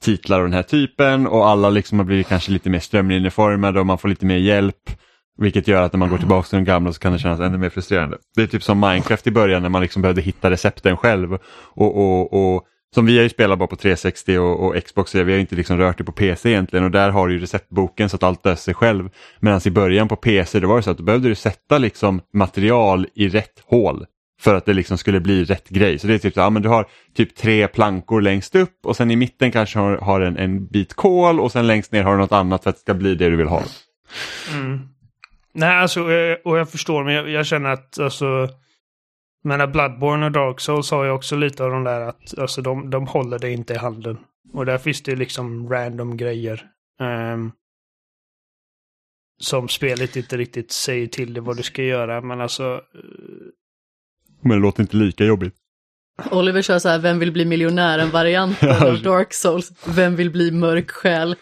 titlar 0.00 0.38
av 0.38 0.44
den 0.44 0.52
här 0.52 0.62
typen 0.62 1.26
och 1.26 1.48
alla 1.48 1.70
liksom 1.70 1.98
har 1.98 2.06
blivit 2.06 2.28
kanske 2.28 2.52
lite 2.52 2.70
mer 2.70 2.78
strömlinjeformade 2.78 3.80
och 3.80 3.86
man 3.86 3.98
får 3.98 4.08
lite 4.08 4.26
mer 4.26 4.36
hjälp. 4.36 4.90
Vilket 5.38 5.68
gör 5.68 5.82
att 5.82 5.92
när 5.92 5.98
man 5.98 6.08
går 6.08 6.18
tillbaka 6.18 6.48
till 6.48 6.58
de 6.58 6.64
gamla 6.64 6.92
så 6.92 7.00
kan 7.00 7.12
det 7.12 7.18
kännas 7.18 7.40
ännu 7.40 7.58
mer 7.58 7.70
frustrerande. 7.70 8.18
Det 8.36 8.42
är 8.42 8.46
typ 8.46 8.62
som 8.62 8.80
Minecraft 8.80 9.26
i 9.26 9.30
början 9.30 9.62
när 9.62 9.68
man 9.68 9.82
liksom 9.82 10.02
behövde 10.02 10.22
hitta 10.22 10.50
recepten 10.50 10.96
själv. 10.96 11.38
Och, 11.74 11.96
och, 11.96 12.54
och 12.54 12.66
som 12.94 13.06
vi 13.06 13.16
har 13.16 13.22
ju 13.22 13.28
spelat 13.28 13.58
bara 13.58 13.66
på 13.66 13.76
360 13.76 14.38
och, 14.38 14.66
och 14.66 14.84
Xbox, 14.84 15.14
vi 15.14 15.32
har 15.32 15.38
inte 15.38 15.56
liksom 15.56 15.78
rört 15.78 15.98
det 15.98 16.04
på 16.04 16.12
PC 16.12 16.48
egentligen 16.48 16.84
och 16.84 16.90
där 16.90 17.10
har 17.10 17.28
du 17.28 17.34
ju 17.34 17.40
receptboken 17.40 18.08
så 18.08 18.16
att 18.16 18.22
allt 18.22 18.44
löser 18.44 18.62
sig 18.62 18.74
själv. 18.74 19.10
Medan 19.40 19.60
i 19.64 19.70
början 19.70 20.08
på 20.08 20.16
PC 20.16 20.60
det 20.60 20.66
var 20.66 20.76
det 20.76 20.82
så 20.82 20.90
att 20.90 20.98
då 20.98 21.04
behövde 21.04 21.28
du 21.28 21.34
sätta 21.34 21.78
liksom 21.78 22.20
material 22.32 23.06
i 23.14 23.28
rätt 23.28 23.62
hål 23.66 24.06
för 24.40 24.54
att 24.54 24.66
det 24.66 24.72
liksom 24.72 24.98
skulle 24.98 25.20
bli 25.20 25.44
rätt 25.44 25.68
grej. 25.68 25.98
Så 25.98 26.06
det 26.06 26.14
är 26.14 26.18
typ 26.18 26.34
så 26.34 26.40
ja, 26.40 26.50
men 26.50 26.62
du 26.62 26.68
har 26.68 26.86
typ 27.14 27.36
tre 27.36 27.68
plankor 27.68 28.20
längst 28.20 28.54
upp 28.54 28.86
och 28.86 28.96
sen 28.96 29.10
i 29.10 29.16
mitten 29.16 29.52
kanske 29.52 29.78
har, 29.78 29.96
har 29.96 30.20
en, 30.20 30.36
en 30.36 30.66
bit 30.66 30.94
kol 30.94 31.40
och 31.40 31.52
sen 31.52 31.66
längst 31.66 31.92
ner 31.92 32.02
har 32.02 32.12
du 32.12 32.18
något 32.18 32.32
annat 32.32 32.62
för 32.62 32.70
att 32.70 32.76
det 32.76 32.80
ska 32.80 32.94
bli 32.94 33.14
det 33.14 33.30
du 33.30 33.36
vill 33.36 33.46
ha. 33.46 33.62
Mm. 34.54 34.80
Nej, 35.54 35.76
alltså, 35.76 36.12
eh, 36.12 36.36
och 36.44 36.58
jag 36.58 36.70
förstår, 36.70 37.04
men 37.04 37.14
jag, 37.14 37.28
jag 37.28 37.46
känner 37.46 37.70
att 37.70 37.98
alltså 37.98 38.48
men 39.42 39.72
Bloodborne 39.72 40.26
och 40.26 40.32
Dark 40.32 40.60
Souls 40.60 40.90
har 40.90 41.04
ju 41.04 41.10
också 41.10 41.36
lite 41.36 41.64
av 41.64 41.70
de 41.70 41.84
där 41.84 42.00
att 42.00 42.38
alltså 42.38 42.62
de, 42.62 42.90
de 42.90 43.06
håller 43.06 43.38
det 43.38 43.50
inte 43.50 43.74
i 43.74 43.78
handen. 43.78 44.18
Och 44.52 44.66
där 44.66 44.78
finns 44.78 45.02
det 45.02 45.16
liksom 45.16 45.68
random 45.70 46.16
grejer. 46.16 46.66
Um, 47.00 47.52
som 49.40 49.68
spelet 49.68 50.16
inte 50.16 50.36
riktigt 50.36 50.72
säger 50.72 51.06
till 51.06 51.34
dig 51.34 51.42
vad 51.42 51.56
du 51.56 51.62
ska 51.62 51.82
göra, 51.82 52.20
men 52.20 52.40
alltså... 52.40 52.64
Uh... 52.74 52.80
Men 54.40 54.56
det 54.56 54.62
låter 54.62 54.82
inte 54.82 54.96
lika 54.96 55.24
jobbigt. 55.24 55.54
Oliver 56.30 56.62
kör 56.62 56.78
så 56.78 56.88
här, 56.88 56.98
vem 56.98 57.18
vill 57.18 57.32
bli 57.32 57.44
miljonären-varianten 57.44 58.70
av 58.70 59.02
Dark 59.02 59.34
Souls. 59.34 59.72
Vem 59.86 60.16
vill 60.16 60.30
bli 60.30 60.50
mörk 60.50 60.90
själ? 60.90 61.36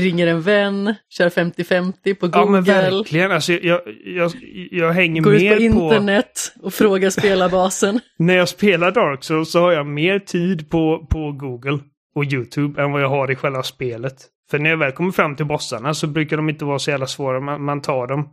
Ringer 0.00 0.26
en 0.26 0.42
vän, 0.42 0.94
kör 1.08 1.28
50-50 1.28 2.14
på 2.14 2.26
Google. 2.26 2.40
Ja 2.40 2.46
men 2.46 2.62
verkligen, 2.62 3.32
alltså 3.32 3.52
jag, 3.52 3.80
jag, 4.04 4.32
jag 4.70 4.92
hänger 4.92 5.22
Går 5.22 5.32
mer 5.32 5.56
på 5.56 5.62
internet 5.62 6.52
och 6.62 6.74
frågar 6.74 7.10
spelarbasen. 7.10 8.00
När 8.18 8.36
jag 8.36 8.48
spelar 8.48 8.90
Dark 8.90 9.24
Souls 9.24 9.50
så 9.50 9.60
har 9.60 9.72
jag 9.72 9.86
mer 9.86 10.18
tid 10.18 10.70
på, 10.70 11.06
på 11.10 11.32
Google 11.32 11.78
och 12.14 12.24
YouTube 12.24 12.82
än 12.82 12.92
vad 12.92 13.02
jag 13.02 13.08
har 13.08 13.30
i 13.30 13.36
själva 13.36 13.62
spelet. 13.62 14.14
För 14.50 14.58
när 14.58 14.70
jag 14.70 14.76
väl 14.76 14.92
kommer 14.92 15.10
fram 15.10 15.36
till 15.36 15.46
bossarna 15.46 15.94
så 15.94 16.06
brukar 16.06 16.36
de 16.36 16.48
inte 16.48 16.64
vara 16.64 16.78
så 16.78 16.90
jävla 16.90 17.06
svåra, 17.06 17.40
man, 17.40 17.64
man 17.64 17.82
tar 17.82 18.06
dem 18.06 18.28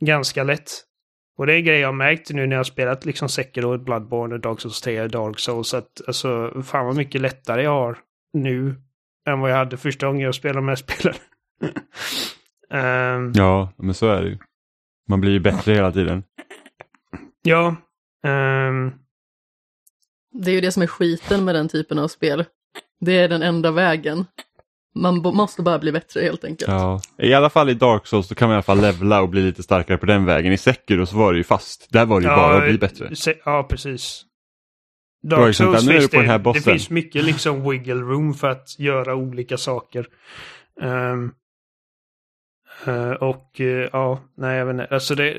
ganska 0.00 0.44
lätt. 0.44 0.70
Och 1.38 1.46
det 1.46 1.52
är 1.52 1.56
en 1.56 1.64
grej 1.64 1.80
jag 1.80 1.88
har 1.88 1.92
märkt 1.92 2.30
nu 2.30 2.46
när 2.46 2.52
jag 2.52 2.58
har 2.58 2.64
spelat 2.64 3.04
liksom 3.04 3.28
Sekiro, 3.28 3.78
Bloodborne, 3.78 4.34
och 4.34 4.40
Dark 4.40 4.60
Souls 4.60 4.80
3 4.80 5.00
och 5.00 5.10
Dark 5.10 5.38
Souls. 5.38 5.74
Att 5.74 6.00
alltså, 6.06 6.62
fan 6.62 6.86
vad 6.86 6.96
mycket 6.96 7.20
lättare 7.20 7.62
jag 7.62 7.70
har 7.70 7.98
nu 8.32 8.74
än 9.28 9.40
vad 9.40 9.50
jag 9.50 9.56
hade 9.56 9.76
första 9.76 10.06
gången 10.06 10.22
jag 10.22 10.34
spelade 10.34 10.66
med 10.66 10.78
spelen. 10.78 11.14
um, 12.70 13.32
ja, 13.34 13.72
men 13.76 13.94
så 13.94 14.08
är 14.08 14.22
det 14.22 14.28
ju. 14.28 14.38
Man 15.08 15.20
blir 15.20 15.32
ju 15.32 15.40
bättre 15.40 15.72
hela 15.72 15.92
tiden. 15.92 16.22
Ja. 17.42 17.76
Um, 18.26 18.92
det 20.32 20.50
är 20.50 20.54
ju 20.54 20.60
det 20.60 20.72
som 20.72 20.82
är 20.82 20.86
skiten 20.86 21.44
med 21.44 21.54
den 21.54 21.68
typen 21.68 21.98
av 21.98 22.08
spel. 22.08 22.44
Det 23.00 23.18
är 23.18 23.28
den 23.28 23.42
enda 23.42 23.70
vägen. 23.70 24.26
Man 24.94 25.16
måste 25.16 25.62
bara 25.62 25.78
bli 25.78 25.92
bättre 25.92 26.20
helt 26.20 26.44
enkelt. 26.44 26.70
Ja. 26.70 27.00
I 27.18 27.34
alla 27.34 27.50
fall 27.50 27.70
i 27.70 27.74
Dark 27.74 28.06
Souls 28.06 28.28
då 28.28 28.34
kan 28.34 28.48
man 28.48 28.54
i 28.54 28.56
alla 28.56 28.62
fall 28.62 28.80
levla 28.80 29.22
och 29.22 29.28
bli 29.28 29.42
lite 29.42 29.62
starkare 29.62 29.98
på 29.98 30.06
den 30.06 30.24
vägen. 30.24 30.52
I 30.52 30.58
Sekiro 30.58 31.06
så 31.06 31.16
var 31.16 31.32
det 31.32 31.38
ju 31.38 31.44
fast. 31.44 31.86
Där 31.90 32.06
var 32.06 32.20
det 32.20 32.24
ju 32.24 32.36
bara 32.36 32.56
att 32.56 32.68
bli 32.68 32.78
bättre. 32.78 33.10
Ja, 33.44 33.66
precis. 33.70 34.24
Dark 35.22 35.40
där, 35.40 35.52
Souls, 35.52 35.86
du 35.86 35.92
visst, 35.92 36.10
på 36.10 36.16
den 36.16 36.26
här 36.30 36.38
det, 36.38 36.52
det 36.52 36.60
finns 36.60 36.90
mycket 36.90 37.24
liksom 37.24 37.70
wiggle 37.70 37.94
room 37.94 38.34
för 38.34 38.48
att 38.48 38.78
göra 38.78 39.14
olika 39.14 39.56
saker. 39.56 40.06
Ehm, 40.80 41.30
eh, 42.86 43.10
och 43.10 43.60
eh, 43.60 43.88
ja, 43.92 44.20
nej 44.36 44.58
jag 44.58 44.66
vet 44.66 44.72
inte. 44.72 44.94
Alltså 44.94 45.14
det, 45.14 45.36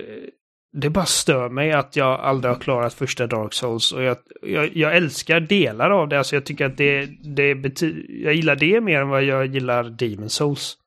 det 0.74 0.90
bara 0.90 1.06
stör 1.06 1.50
mig 1.50 1.72
att 1.72 1.96
jag 1.96 2.20
aldrig 2.20 2.54
har 2.54 2.60
klarat 2.60 2.94
första 2.94 3.28
Dark 3.28 3.54
Souls. 3.54 3.92
Och 3.92 4.04
jag, 4.04 4.18
jag, 4.42 4.76
jag 4.76 4.96
älskar 4.96 5.40
delar 5.40 5.90
av 5.90 6.10
det. 6.10 6.18
Alltså 6.18 6.36
jag 6.36 6.46
tycker 6.46 6.66
att 6.66 6.78
det, 6.78 7.06
det 7.36 7.54
bety- 7.54 8.24
jag 8.24 8.34
gillar 8.34 8.56
det 8.56 8.82
mer 8.82 9.02
än 9.02 9.10
vad 9.10 9.24
jag 9.24 9.46
gillar 9.46 9.84
Demon 9.84 10.30
Souls. 10.30 10.78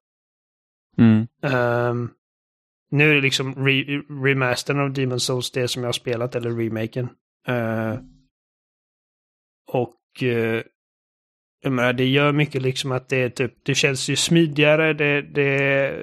Mm. 0.98 1.26
Ehm, 1.42 2.10
nu 2.90 3.10
är 3.10 3.14
det 3.14 3.20
liksom 3.20 3.66
re 3.66 4.02
remastern 4.24 4.80
av 4.80 4.92
Demon 4.92 5.20
Souls 5.20 5.50
det 5.50 5.68
som 5.68 5.82
jag 5.82 5.88
har 5.88 5.92
spelat, 5.92 6.34
eller 6.34 6.50
remaken. 6.50 7.08
Eh, 7.46 7.94
och 9.72 10.22
eh, 10.22 10.62
jag 11.62 11.72
menar, 11.72 11.92
det 11.92 12.06
gör 12.06 12.32
mycket 12.32 12.62
liksom 12.62 12.92
att 12.92 13.08
det 13.08 13.16
är 13.16 13.30
typ, 13.30 13.54
det 13.62 13.74
känns 13.74 14.08
ju 14.08 14.16
smidigare, 14.16 14.92
det, 14.92 15.22
det 15.22 15.94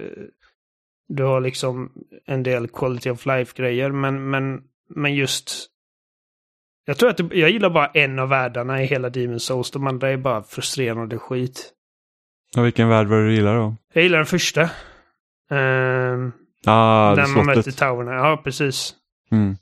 du 1.08 1.24
har 1.24 1.42
liksom 1.42 1.92
en 2.26 2.44
del 2.44 2.68
quality 2.68 3.10
of 3.10 3.26
life-grejer, 3.26 3.92
men, 3.92 4.30
men, 4.30 4.62
men 4.96 5.16
just 5.16 5.70
jag 6.86 6.98
tror 6.98 7.10
att 7.10 7.18
det, 7.18 7.30
jag 7.34 7.50
gillar 7.50 7.70
bara 7.70 7.88
en 7.88 8.20
av 8.20 8.30
världarna 8.30 8.84
i 8.84 8.86
hela 8.86 9.10
Demon 9.10 9.40
Souls, 9.40 9.72
de 9.72 9.88
andra 9.88 10.10
är 10.10 10.18
bara 10.18 10.44
frustrerande 10.44 11.18
skit. 11.18 11.74
Och 12.58 12.66
vilken 12.66 12.90
värld 12.90 13.08
var 13.08 13.18
det 13.18 13.28
du 13.28 13.36
gillar 13.36 13.56
då? 13.56 13.76
Jag 13.94 14.04
gillar 14.04 14.18
den 14.18 14.26
första. 14.26 14.70
Ehm, 15.52 16.32
Ah, 16.66 17.16
det 17.16 17.22
När 17.22 17.36
man 17.36 17.46
möter 17.46 17.72
towerna. 17.72 18.14
Ja, 18.14 18.42
precis. 18.44 18.96
Mm. 19.32 19.58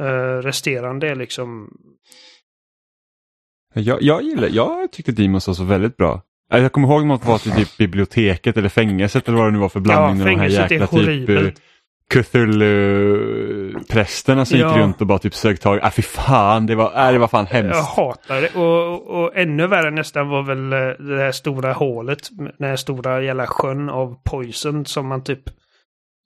Uh, 0.00 0.42
resterande 0.42 1.08
är 1.08 1.14
liksom... 1.14 1.78
Jag, 3.74 4.02
jag 4.02 4.22
gillar, 4.22 4.48
jag 4.52 4.92
tyckte 4.92 5.12
Demons 5.12 5.46
var 5.46 5.54
så 5.54 5.64
väldigt 5.64 5.96
bra. 5.96 6.22
Äh, 6.52 6.62
Jag 6.62 6.72
kommer 6.72 6.88
ihåg 6.88 7.06
något 7.06 7.24
var 7.24 7.38
till 7.38 7.52
typ 7.52 7.76
biblioteket 7.76 8.56
eller 8.56 8.68
fängelset 8.68 9.28
eller 9.28 9.38
vad 9.38 9.46
det 9.46 9.50
nu 9.52 9.58
var 9.58 9.68
för 9.68 9.80
blandning 9.80 10.26
Ja, 10.26 10.32
här 10.32 10.36
fängelset 10.36 10.70
är 10.70 10.74
jäkla 10.74 10.86
typ 10.86 10.98
eh, 10.98 11.04
horribelt. 11.04 11.60
Cthulhu-prästerna 12.14 14.44
som 14.44 14.56
gick 14.58 14.66
Ja. 14.66 14.78
runt 14.78 15.00
och 15.00 15.06
bara 15.06 15.18
typ 15.18 15.34
sög 15.34 15.60
tag. 15.60 15.78
Äh, 15.84 15.90
fy 15.90 16.02
fan, 16.02 16.66
det 16.66 16.74
var, 16.74 17.06
äh, 17.06 17.12
det 17.12 17.18
var 17.18 17.28
fan 17.28 17.46
hemskt. 17.46 17.76
Jag 17.76 17.82
hatar 17.82 18.40
det. 18.40 18.54
Och, 18.54 19.22
och 19.24 19.36
ännu 19.36 19.66
värre 19.66 19.90
nästan 19.90 20.28
var 20.28 20.42
väl 20.42 20.72
eh, 20.72 20.78
det 21.06 21.18
här 21.22 21.32
stora 21.32 21.72
hålet. 21.72 22.18
Den 22.58 22.68
här 22.68 22.76
stora 22.76 23.22
jävla 23.22 23.46
sjön 23.46 23.90
av 23.90 24.16
poison 24.24 24.86
som 24.86 25.08
man 25.08 25.24
typ... 25.24 25.40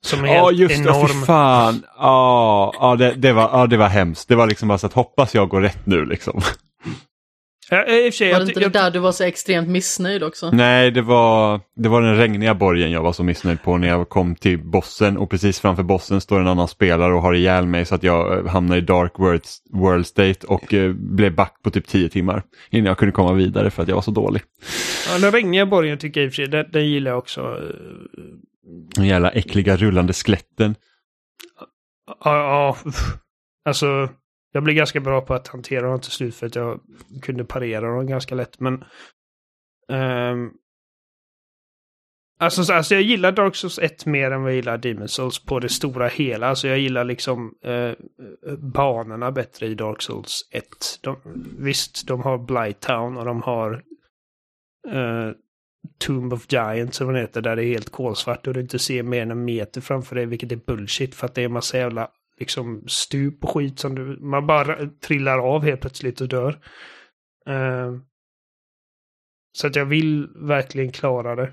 Som 0.06 0.24
är 0.24 0.34
Ja 0.34 0.50
just 0.50 0.84
det, 0.84 0.90
enorm. 0.90 1.08
fy 1.08 1.14
fan. 1.26 1.82
Ja, 1.98 2.72
ja, 2.80 2.96
det, 2.96 3.14
det, 3.16 3.32
var, 3.32 3.50
ja, 3.52 3.66
det 3.66 3.76
var 3.76 3.88
hemskt. 3.88 4.28
Det 4.28 4.34
var 4.34 4.46
liksom 4.46 4.68
bara 4.68 4.78
så 4.78 4.86
att 4.86 4.92
hoppas 4.92 5.34
jag 5.34 5.48
går 5.48 5.60
rätt 5.60 5.86
nu 5.86 6.04
liksom. 6.04 6.40
Ja, 7.70 7.86
I 7.86 8.00
och 8.08 8.12
för 8.14 8.16
sig, 8.16 8.32
Var 8.32 8.38
det 8.38 8.42
jag, 8.42 8.48
inte 8.48 8.60
jag, 8.60 8.72
det 8.72 8.78
där 8.78 8.90
du 8.90 8.98
var 8.98 9.12
så 9.12 9.24
extremt 9.24 9.68
missnöjd 9.68 10.22
också? 10.22 10.50
Nej, 10.50 10.90
det 10.90 11.02
var, 11.02 11.60
det 11.76 11.88
var 11.88 12.02
den 12.02 12.16
regniga 12.16 12.54
borgen 12.54 12.90
jag 12.90 13.02
var 13.02 13.12
så 13.12 13.22
missnöjd 13.22 13.62
på 13.62 13.78
när 13.78 13.88
jag 13.88 14.08
kom 14.08 14.36
till 14.36 14.58
bossen 14.58 15.18
och 15.18 15.30
precis 15.30 15.60
framför 15.60 15.82
bossen 15.82 16.20
står 16.20 16.40
en 16.40 16.48
annan 16.48 16.68
spelare 16.68 17.14
och 17.14 17.22
har 17.22 17.34
ihjäl 17.34 17.66
mig 17.66 17.84
så 17.84 17.94
att 17.94 18.02
jag 18.02 18.38
eh, 18.38 18.46
hamnade 18.46 18.78
i 18.78 18.84
dark 18.84 19.12
world, 19.18 19.42
world 19.72 20.06
state 20.06 20.46
och 20.46 20.74
eh, 20.74 20.92
blev 20.92 21.34
back 21.34 21.54
på 21.62 21.70
typ 21.70 21.86
10 21.86 22.08
timmar 22.08 22.42
innan 22.70 22.86
jag 22.86 22.98
kunde 22.98 23.12
komma 23.12 23.32
vidare 23.32 23.70
för 23.70 23.82
att 23.82 23.88
jag 23.88 23.94
var 23.94 24.02
så 24.02 24.10
dålig. 24.10 24.42
ja, 25.12 25.18
den 25.18 25.32
regniga 25.32 25.66
borgen 25.66 25.98
tycker 25.98 26.20
jag 26.20 26.26
i 26.26 26.28
och 26.28 26.32
för 26.32 26.36
sig, 26.36 26.48
den, 26.48 26.66
den 26.72 26.88
gillar 26.88 27.10
jag 27.10 27.18
också. 27.18 27.40
Eh, 27.40 28.26
De 28.96 29.06
jävla 29.06 29.30
äckliga 29.30 29.76
rullande 29.76 30.12
skeletten. 30.12 30.74
Ja, 32.24 32.76
ja, 32.84 32.92
alltså 33.64 34.08
jag 34.52 34.62
blev 34.64 34.76
ganska 34.76 35.00
bra 35.00 35.20
på 35.20 35.34
att 35.34 35.48
hantera 35.48 35.90
dem 35.90 36.00
till 36.00 36.10
slut 36.10 36.34
för 36.34 36.46
att 36.46 36.54
jag 36.54 36.80
kunde 37.22 37.44
parera 37.44 37.96
dem 37.96 38.06
ganska 38.06 38.34
lätt. 38.34 38.60
Men 38.60 38.84
Um, 39.92 40.52
alltså, 42.38 42.72
alltså 42.72 42.94
jag 42.94 43.02
gillar 43.02 43.32
Dark 43.32 43.56
Souls 43.56 43.78
1 43.78 44.06
mer 44.06 44.30
än 44.30 44.42
vad 44.42 44.50
jag 44.50 44.56
gillar 44.56 44.78
Demon 44.78 45.08
Souls 45.08 45.44
på 45.44 45.60
det 45.60 45.68
stora 45.68 46.08
hela. 46.08 46.48
Alltså 46.48 46.68
jag 46.68 46.78
gillar 46.78 47.04
liksom 47.04 47.54
uh, 47.66 47.92
banorna 48.58 49.32
bättre 49.32 49.66
i 49.66 49.74
Dark 49.74 50.02
Souls 50.02 50.48
1. 50.52 50.64
De, 51.00 51.16
visst, 51.58 52.06
de 52.06 52.22
har 52.22 52.38
Blighttown 52.38 53.16
och 53.16 53.24
de 53.24 53.42
har 53.42 53.72
uh, 54.92 55.32
Tomb 55.98 56.32
of 56.32 56.46
Giants 56.52 56.96
som 56.96 57.06
den 57.06 57.16
heter, 57.16 57.40
där 57.40 57.56
det 57.56 57.64
är 57.64 57.68
helt 57.68 57.92
kolsvart 57.92 58.46
och 58.46 58.54
du 58.54 58.60
inte 58.60 58.78
ser 58.78 59.02
mer 59.02 59.22
än 59.22 59.30
en 59.30 59.44
meter 59.44 59.80
framför 59.80 60.16
dig, 60.16 60.26
vilket 60.26 60.52
är 60.52 60.56
bullshit 60.56 61.14
för 61.14 61.26
att 61.26 61.34
det 61.34 61.40
är 61.40 61.44
en 61.44 61.52
massa 61.52 61.78
jävla 61.78 62.10
liksom 62.38 62.88
stup 62.88 63.44
och 63.44 63.50
skit 63.50 63.78
som 63.78 63.94
du, 63.94 64.18
man 64.20 64.46
bara 64.46 64.86
trillar 64.86 65.38
av 65.38 65.64
helt 65.64 65.80
plötsligt 65.80 66.20
och 66.20 66.28
dör. 66.28 66.64
Eh, 67.46 67.96
så 69.52 69.66
att 69.66 69.76
jag 69.76 69.84
vill 69.84 70.28
verkligen 70.34 70.92
klara 70.92 71.34
det. 71.36 71.52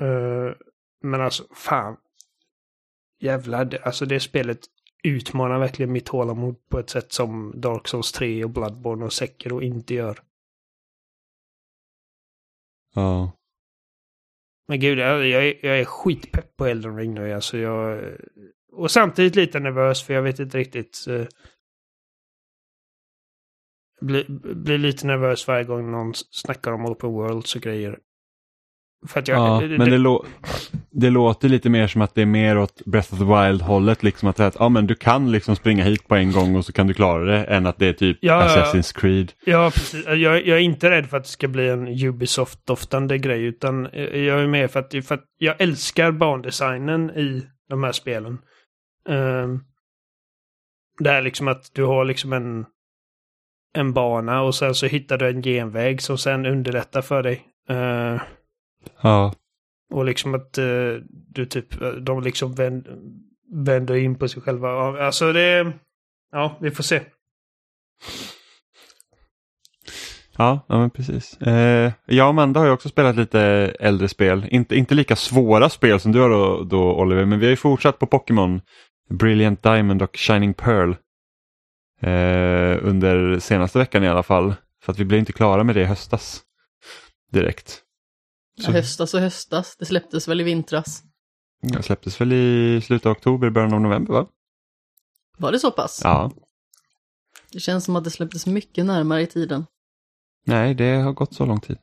Eh, 0.00 0.54
men 1.02 1.20
alltså, 1.20 1.44
fan. 1.54 1.96
Jävlar, 3.20 3.64
det, 3.64 3.78
alltså 3.78 4.06
det 4.06 4.20
spelet 4.20 4.60
utmanar 5.02 5.58
verkligen 5.58 5.92
mitt 5.92 6.06
tålamod 6.06 6.68
på 6.68 6.78
ett 6.78 6.90
sätt 6.90 7.12
som 7.12 7.60
Dark 7.60 7.88
Souls 7.88 8.12
3 8.12 8.44
och 8.44 8.50
Bloodborne 8.50 9.04
och 9.04 9.12
Sekiro 9.12 9.62
inte 9.62 9.94
gör. 9.94 10.22
Ja. 12.94 13.32
Men 14.68 14.80
gud, 14.80 14.98
jag, 14.98 15.26
jag, 15.26 15.46
är, 15.46 15.66
jag 15.66 15.80
är 15.80 15.84
skitpepp 15.84 16.56
på 16.56 16.66
Elden 16.66 16.96
Ring 16.96 17.14
nu. 17.14 17.32
Alltså 17.32 17.58
jag, 17.58 18.04
och 18.72 18.90
samtidigt 18.90 19.36
lite 19.36 19.60
nervös 19.60 20.02
för 20.02 20.14
jag 20.14 20.22
vet 20.22 20.38
inte 20.38 20.58
riktigt. 20.58 21.06
Eh, 21.08 21.26
blir, 24.00 24.24
blir 24.54 24.78
lite 24.78 25.06
nervös 25.06 25.48
varje 25.48 25.64
gång 25.64 25.90
någon 25.90 26.12
snackar 26.14 26.72
om 26.72 26.86
open 26.86 27.10
worlds 27.10 27.56
och 27.56 27.62
grejer. 27.62 27.98
Jag, 29.14 29.28
Ja, 29.28 29.60
men 29.60 29.90
det, 29.90 29.98
lå 29.98 30.24
det 30.90 31.10
låter 31.10 31.48
lite 31.48 31.70
mer 31.70 31.86
som 31.86 32.02
att 32.02 32.14
det 32.14 32.22
är 32.22 32.26
mer 32.26 32.58
åt 32.58 32.84
Breath 32.84 33.14
of 33.14 33.18
the 33.18 33.24
Wild 33.24 33.62
hållet. 33.62 34.02
Liksom 34.02 34.28
att, 34.28 34.40
att 34.40 34.56
ja, 34.58 34.68
men 34.68 34.86
du 34.86 34.94
kan 34.94 35.32
liksom 35.32 35.56
springa 35.56 35.84
hit 35.84 36.08
på 36.08 36.14
en 36.14 36.32
gång 36.32 36.56
och 36.56 36.64
så 36.64 36.72
kan 36.72 36.86
du 36.86 36.94
klara 36.94 37.24
det. 37.24 37.44
Än 37.44 37.66
att 37.66 37.78
det 37.78 37.86
är 37.86 37.92
typ 37.92 38.18
Ja. 38.20 38.46
Assassin's 38.46 39.00
Creed. 39.00 39.32
Ja, 39.44 39.70
precis. 39.74 40.06
Jag, 40.06 40.18
jag 40.18 40.48
är 40.48 40.58
inte 40.58 40.90
rädd 40.90 41.06
för 41.06 41.16
att 41.16 41.24
det 41.24 41.30
ska 41.30 41.48
bli 41.48 41.68
en 41.68 41.88
Ubisoft-doftande 41.88 43.18
grej, 43.18 43.44
utan 43.44 43.88
jag 43.92 44.40
är 44.40 44.46
med 44.46 44.70
för 44.70 44.80
att, 44.80 45.06
för 45.06 45.14
att 45.14 45.24
jag 45.38 45.60
älskar 45.60 46.12
bandesignen 46.12 47.10
i 47.10 47.46
de 47.68 47.84
här 47.84 47.92
spelen. 47.92 48.38
Um, 49.08 49.64
det 50.98 51.10
är 51.10 51.22
liksom 51.22 51.48
att 51.48 51.70
du 51.74 51.84
har 51.84 52.04
liksom 52.04 52.32
en, 52.32 52.66
en 53.74 53.92
bana 53.92 54.42
och 54.42 54.54
sen 54.54 54.74
så 54.74 54.86
hittar 54.86 55.18
du 55.18 55.28
en 55.28 55.42
genväg 55.42 56.02
som 56.02 56.18
sen 56.18 56.46
underlättar 56.46 57.02
för 57.02 57.22
dig. 57.22 57.46
Eh, 57.68 58.20
Ja. 59.02 59.34
och 59.92 60.04
liksom 60.04 60.34
att 60.34 60.58
eh, 60.58 60.94
du 61.10 61.46
typ, 61.46 61.82
eh, 61.82 61.88
de 61.90 62.22
liksom 62.22 62.54
vänd, 62.54 62.86
vänder 63.52 63.94
in 63.94 64.18
på 64.18 64.28
sig 64.28 64.42
själva. 64.42 64.70
Alltså 65.06 65.32
det, 65.32 65.72
ja, 66.32 66.56
vi 66.60 66.70
får 66.70 66.82
se. 66.82 67.00
Ja, 70.36 70.60
ja 70.68 70.78
men 70.78 70.90
precis. 70.90 71.40
Eh, 71.40 71.92
jag 72.06 72.24
och 72.24 72.30
Amanda 72.30 72.60
har 72.60 72.66
ju 72.66 72.72
också 72.72 72.88
spelat 72.88 73.16
lite 73.16 73.40
äldre 73.80 74.08
spel. 74.08 74.46
Inte, 74.50 74.76
inte 74.76 74.94
lika 74.94 75.16
svåra 75.16 75.68
spel 75.68 76.00
som 76.00 76.12
du 76.12 76.20
har 76.20 76.30
då, 76.30 76.64
då 76.64 76.94
Oliver, 76.94 77.24
men 77.24 77.38
vi 77.38 77.46
har 77.46 77.50
ju 77.50 77.56
fortsatt 77.56 77.98
på 77.98 78.06
Pokémon 78.06 78.60
Brilliant 79.10 79.62
Diamond 79.62 80.02
och 80.02 80.16
Shining 80.16 80.54
Pearl. 80.54 80.90
Eh, 82.00 82.86
under 82.88 83.38
senaste 83.38 83.78
veckan 83.78 84.04
i 84.04 84.08
alla 84.08 84.22
fall. 84.22 84.54
För 84.82 84.92
att 84.92 84.98
vi 84.98 85.04
blev 85.04 85.18
inte 85.20 85.32
klara 85.32 85.64
med 85.64 85.74
det 85.74 85.80
i 85.80 85.84
höstas. 85.84 86.42
Direkt. 87.32 87.82
Ja, 88.56 88.70
höstas 88.70 89.14
och 89.14 89.20
höstas, 89.20 89.76
det 89.76 89.84
släpptes 89.84 90.28
väl 90.28 90.40
i 90.40 90.44
vintras. 90.44 91.02
Det 91.62 91.82
släpptes 91.82 92.20
väl 92.20 92.32
i 92.32 92.80
slutet 92.80 93.06
av 93.06 93.12
oktober, 93.12 93.50
början 93.50 93.74
av 93.74 93.80
november 93.80 94.12
va? 94.12 94.26
Var 95.38 95.52
det 95.52 95.58
så 95.58 95.70
pass? 95.70 96.00
Ja. 96.04 96.32
Det 97.52 97.60
känns 97.60 97.84
som 97.84 97.96
att 97.96 98.04
det 98.04 98.10
släpptes 98.10 98.46
mycket 98.46 98.86
närmare 98.86 99.22
i 99.22 99.26
tiden. 99.26 99.66
Nej, 100.46 100.74
det 100.74 100.94
har 100.94 101.12
gått 101.12 101.34
så 101.34 101.46
lång 101.46 101.60
tid. 101.60 101.78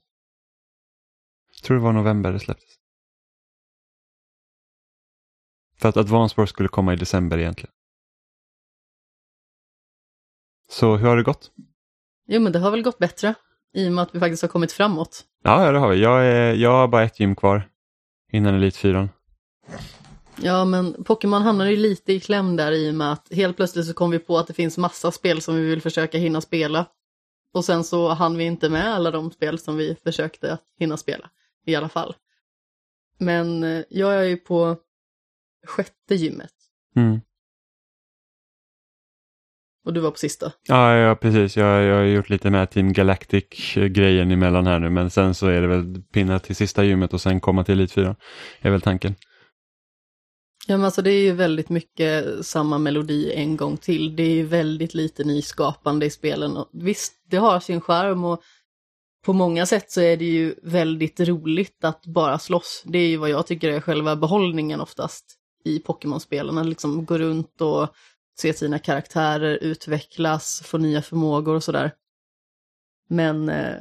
Jag 1.56 1.64
tror 1.64 1.78
det 1.78 1.84
var 1.84 1.94
november 1.94 2.32
det 2.32 2.40
släpptes. 2.40 2.76
För 5.80 5.90
att 5.90 5.98
Advance 5.98 6.36
Wars 6.38 6.50
skulle 6.50 6.70
komma 6.70 6.94
i 6.94 6.96
december 6.96 7.38
egentligen. 7.38 7.72
Så 10.70 10.96
hur 10.96 11.08
har 11.08 11.18
det 11.18 11.24
gått? 11.24 11.52
Jo, 12.28 12.42
men 12.42 12.52
det 12.52 12.60
har 12.60 12.72
väl 12.72 12.82
gått 12.82 12.98
bättre. 12.98 13.34
I 13.74 13.88
och 13.88 13.92
med 13.92 14.02
att 14.02 14.16
vi 14.16 14.20
faktiskt 14.20 14.42
har 14.42 14.50
kommit 14.50 14.72
framåt. 14.72 15.26
Ja, 15.44 15.72
det 15.72 15.80
har 15.80 15.90
vi. 15.90 16.02
Jag, 16.02 16.26
är, 16.26 16.54
jag 16.54 16.72
har 16.72 16.88
bara 16.88 17.04
ett 17.04 17.20
gym 17.20 17.36
kvar 17.36 17.70
innan 18.32 18.56
Elit 18.56 18.78
4. 18.78 19.10
Ja, 20.42 20.66
men 20.66 21.04
Pokémon 21.04 21.42
hamnar 21.42 21.66
ju 21.66 21.76
lite 21.76 22.14
i 22.14 22.20
kläm 22.20 22.56
där 22.56 22.72
i 22.72 22.92
och 22.92 22.96
med 22.96 23.12
att 23.12 23.34
helt 23.34 23.56
plötsligt 23.56 23.86
så 23.86 23.94
kom 23.94 24.12
vi 24.12 24.20
på 24.20 24.38
att 24.38 24.48
det 24.48 24.54
finns 24.54 24.78
massa 24.78 25.12
spel 25.12 25.42
som 25.42 25.56
vi 25.56 25.62
vill 25.62 25.82
försöka 25.82 26.18
hinna 26.18 26.42
spela. 26.42 26.86
Och 27.54 27.66
sen 27.66 27.84
så 27.84 28.10
hann 28.10 28.38
vi 28.38 28.44
inte 28.44 28.70
med 28.70 28.94
alla 28.94 29.12
de 29.12 29.32
spel 29.32 29.60
som 29.60 29.78
vi 29.78 29.96
försökte 30.04 30.54
att 30.54 30.64
hinna 30.80 30.98
spela 30.98 31.30
i 31.66 31.76
alla 31.76 31.90
fall. 31.90 32.16
Men 33.18 33.64
eh, 33.64 33.84
jag 33.90 34.16
är 34.16 34.24
ju 34.24 34.38
på 34.38 34.78
sjätte 35.68 36.16
gymmet 36.16 36.52
Mm. 36.96 37.20
och 39.86 39.94
du 39.94 40.00
var 40.00 40.12
på 40.12 40.18
sista. 40.18 40.52
Ja, 40.68 40.96
ja, 40.98 41.16
precis. 41.16 41.58
Jag, 41.58 41.84
jag 41.84 41.96
har 41.96 42.04
gjort 42.04 42.30
lite 42.30 42.50
med 42.50 42.70
Team 42.72 42.94
Galactic-grejen 42.94 44.32
emellan 44.32 44.68
här 44.68 44.80
nu 44.80 44.90
men 44.90 45.10
sen 45.10 45.34
så 45.36 45.48
är 45.48 45.62
det 45.62 45.68
väl 45.68 46.02
pinna 46.02 46.40
till 46.40 46.56
sista 46.56 46.84
gymmet 46.84 47.14
och 47.14 47.22
sen 47.22 47.40
komma 47.40 47.64
till 47.64 47.88
4. 47.88 48.16
är 48.62 48.72
väl 48.72 48.82
tanken. 48.82 49.16
Ja 50.68 50.78
men 50.78 50.86
alltså 50.86 51.02
det 51.02 51.12
är 51.12 51.22
ju 51.22 51.32
väldigt 51.32 51.70
mycket 51.70 52.46
samma 52.46 52.78
melodi 52.78 53.34
en 53.34 53.58
gång 53.58 53.78
till. 53.78 54.16
Det 54.16 54.24
är 54.24 54.34
ju 54.36 54.44
väldigt 54.46 54.94
lite 54.94 55.24
nyskapande 55.24 56.06
i 56.06 56.10
spelen. 56.10 56.58
Och 56.58 56.70
visst, 56.74 57.14
det 57.30 57.38
har 57.38 57.60
sin 57.60 57.82
charm 57.82 58.24
och 58.26 58.42
på 59.26 59.34
många 59.34 59.66
sätt 59.66 59.92
så 59.92 60.02
är 60.02 60.18
det 60.18 60.26
ju 60.26 60.56
väldigt 60.64 61.20
roligt 61.20 61.84
att 61.84 62.06
bara 62.06 62.40
slåss. 62.40 62.84
Det 62.86 62.98
är 63.00 63.08
ju 63.08 63.18
vad 63.18 63.30
jag 63.30 63.48
tycker 63.48 63.70
är 63.70 63.82
själva 63.82 64.16
behållningen 64.16 64.82
oftast 64.82 65.37
i 65.68 65.80
Pokémon-spelen. 65.80 66.58
Att 66.58 66.66
liksom 66.66 67.06
gå 67.06 67.18
runt 67.18 67.62
och 67.62 67.88
se 68.40 68.54
sina 68.54 68.80
karaktärer 68.80 69.58
utvecklas, 69.62 70.62
få 70.66 70.78
nya 70.78 71.02
förmågor 71.02 71.56
och 71.56 71.64
sådär. 71.64 71.92
Men 73.10 73.50
eh, 73.50 73.76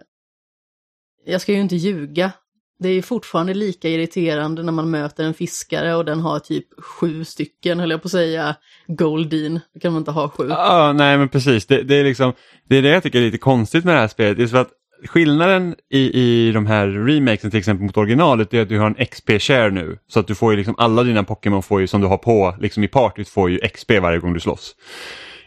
jag 1.25 1.40
ska 1.40 1.52
ju 1.52 1.61
inte 1.61 1.76
ljuga. 1.76 2.33
Det 2.78 2.88
är 2.88 2.93
ju 2.93 3.02
fortfarande 3.02 3.55
lika 3.55 3.88
irriterande 3.88 4.62
när 4.62 4.73
man 4.73 4.90
möter 4.90 5.25
en 5.25 5.35
fiskare 5.35 5.95
och 5.95 6.05
den 6.05 6.21
har 6.21 6.38
typ 6.38 6.66
sju 6.81 7.25
stycken, 7.25 7.81
höll 7.81 7.90
jag 7.90 8.02
på 8.02 8.07
att 8.07 8.12
säga, 8.12 8.57
Goldin. 8.87 9.61
Då 9.75 9.81
kan 9.81 9.93
man 9.93 10.00
inte 10.00 10.11
ha 10.11 10.28
sju. 10.28 10.47
Ja, 10.49 10.93
nej 10.93 11.19
men 11.19 11.28
precis. 11.28 11.66
Det, 11.66 11.83
det, 11.83 11.95
är 11.95 12.05
liksom, 12.05 12.33
det 12.69 12.76
är 12.76 12.83
det 12.83 12.88
jag 12.88 13.02
tycker 13.02 13.19
är 13.19 13.25
lite 13.25 13.38
konstigt 13.38 13.85
med 13.85 13.95
det 13.95 14.00
här 14.00 14.09
spelet. 14.09 14.37
Det 14.37 14.43
är 14.43 14.47
så 14.47 14.57
att 14.57 14.71
skillnaden 15.04 15.74
i, 15.90 16.20
i 16.20 16.52
de 16.52 16.66
här 16.66 16.86
remakesen 16.86 17.50
till 17.50 17.58
exempel 17.58 17.86
mot 17.86 17.96
originalet 17.96 18.54
är 18.54 18.62
att 18.62 18.68
du 18.68 18.78
har 18.78 18.86
en 18.86 18.96
XP-share 18.96 19.70
nu. 19.70 19.98
Så 20.08 20.20
att 20.20 20.26
du 20.26 20.34
får 20.34 20.52
ju 20.52 20.56
liksom 20.56 20.74
alla 20.78 21.02
dina 21.02 21.24
Pokémon 21.24 21.62
får 21.62 21.80
ju, 21.80 21.86
som 21.86 22.00
du 22.00 22.06
har 22.06 22.18
på 22.18 22.56
liksom 22.60 22.84
i 22.84 22.88
partyt 22.88 23.28
får 23.28 23.50
ju 23.50 23.58
XP 23.58 23.90
varje 23.90 24.18
gång 24.18 24.34
du 24.34 24.40
slåss. 24.40 24.74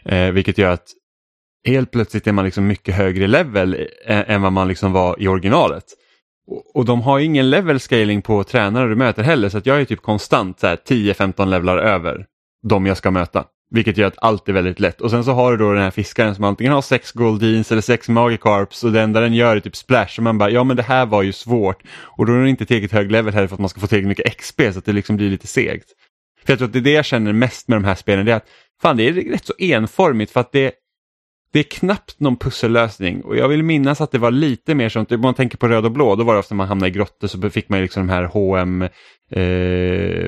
Eh, 0.04 0.30
vilket 0.30 0.58
gör 0.58 0.70
att 0.70 0.86
helt 1.68 1.90
plötsligt 1.90 2.26
är 2.26 2.32
man 2.32 2.44
liksom 2.44 2.66
mycket 2.66 2.94
högre 2.94 3.26
level 3.26 3.74
eh, 3.74 4.18
än, 4.18 4.24
än 4.26 4.42
vad 4.42 4.52
man 4.52 4.68
liksom 4.68 4.92
var 4.92 5.22
i 5.22 5.28
originalet. 5.28 5.84
Och, 6.46 6.76
och 6.76 6.84
de 6.84 7.00
har 7.02 7.18
ju 7.18 7.24
ingen 7.24 7.50
level 7.50 7.80
scaling 7.80 8.22
på 8.22 8.44
tränare 8.44 8.88
du 8.88 8.96
möter 8.96 9.22
heller 9.22 9.48
så 9.48 9.58
att 9.58 9.66
jag 9.66 9.80
är 9.80 9.84
typ 9.84 10.02
konstant 10.02 10.60
så 10.60 10.66
här 10.66 10.76
10-15 10.76 11.46
levlar 11.46 11.78
över 11.78 12.26
de 12.68 12.86
jag 12.86 12.96
ska 12.96 13.10
möta. 13.10 13.44
Vilket 13.70 13.96
gör 13.96 14.06
att 14.06 14.18
allt 14.18 14.48
är 14.48 14.52
väldigt 14.52 14.80
lätt. 14.80 15.00
Och 15.00 15.10
sen 15.10 15.24
så 15.24 15.32
har 15.32 15.50
du 15.50 15.56
då 15.56 15.72
den 15.72 15.82
här 15.82 15.90
fiskaren 15.90 16.34
som 16.34 16.44
antingen 16.44 16.72
har 16.72 16.82
sex 16.82 17.12
Goldins 17.12 17.72
eller 17.72 17.82
sex 17.82 18.08
Magikarps 18.08 18.84
och 18.84 18.92
det 18.92 19.00
enda 19.00 19.20
den 19.20 19.34
gör 19.34 19.56
är 19.56 19.60
typ 19.60 19.76
splash. 19.76 20.14
Och 20.16 20.22
man 20.22 20.38
bara, 20.38 20.50
ja 20.50 20.64
men 20.64 20.76
det 20.76 20.82
här 20.82 21.06
var 21.06 21.22
ju 21.22 21.32
svårt. 21.32 21.82
Och 22.00 22.26
då 22.26 22.32
är 22.32 22.36
den 22.36 22.46
inte 22.46 22.66
tillräckligt 22.66 22.92
hög 22.92 23.12
level 23.12 23.34
heller 23.34 23.48
för 23.48 23.54
att 23.54 23.60
man 23.60 23.68
ska 23.68 23.80
få 23.80 23.86
tillräckligt 23.86 24.18
mycket 24.18 24.36
XP 24.36 24.60
så 24.72 24.78
att 24.78 24.84
det 24.84 24.92
liksom 24.92 25.16
blir 25.16 25.30
lite 25.30 25.46
segt. 25.46 25.88
För 26.44 26.52
jag 26.52 26.58
tror 26.58 26.68
att 26.68 26.72
det 26.72 26.78
är 26.78 26.80
det 26.80 26.92
jag 26.92 27.04
känner 27.04 27.32
mest 27.32 27.68
med 27.68 27.76
de 27.76 27.84
här 27.84 27.94
spelen, 27.94 28.26
det 28.26 28.32
är 28.32 28.36
att 28.36 28.48
fan 28.82 28.96
det 28.96 29.08
är 29.08 29.12
rätt 29.12 29.46
så 29.46 29.54
enformigt 29.58 30.32
för 30.32 30.40
att 30.40 30.52
det, 30.52 30.72
det 31.52 31.58
är 31.58 31.62
knappt 31.62 32.20
någon 32.20 32.36
pussellösning 32.36 33.22
och 33.22 33.36
jag 33.36 33.48
vill 33.48 33.62
minnas 33.62 34.00
att 34.00 34.10
det 34.10 34.18
var 34.18 34.30
lite 34.30 34.74
mer 34.74 34.88
sånt, 34.88 35.12
om 35.12 35.20
man 35.20 35.34
tänker 35.34 35.58
på 35.58 35.68
röd 35.68 35.84
och 35.84 35.92
blå, 35.92 36.16
då 36.16 36.24
var 36.24 36.32
det 36.34 36.40
ofta 36.40 36.54
man 36.54 36.68
hamnade 36.68 36.88
i 36.88 36.92
grottor 36.92 37.28
så 37.28 37.50
fick 37.50 37.68
man 37.68 37.78
ju 37.78 37.82
liksom 37.82 38.06
de 38.06 38.12
här 38.12 38.24
H&M 38.24 38.82
eh, 38.82 38.88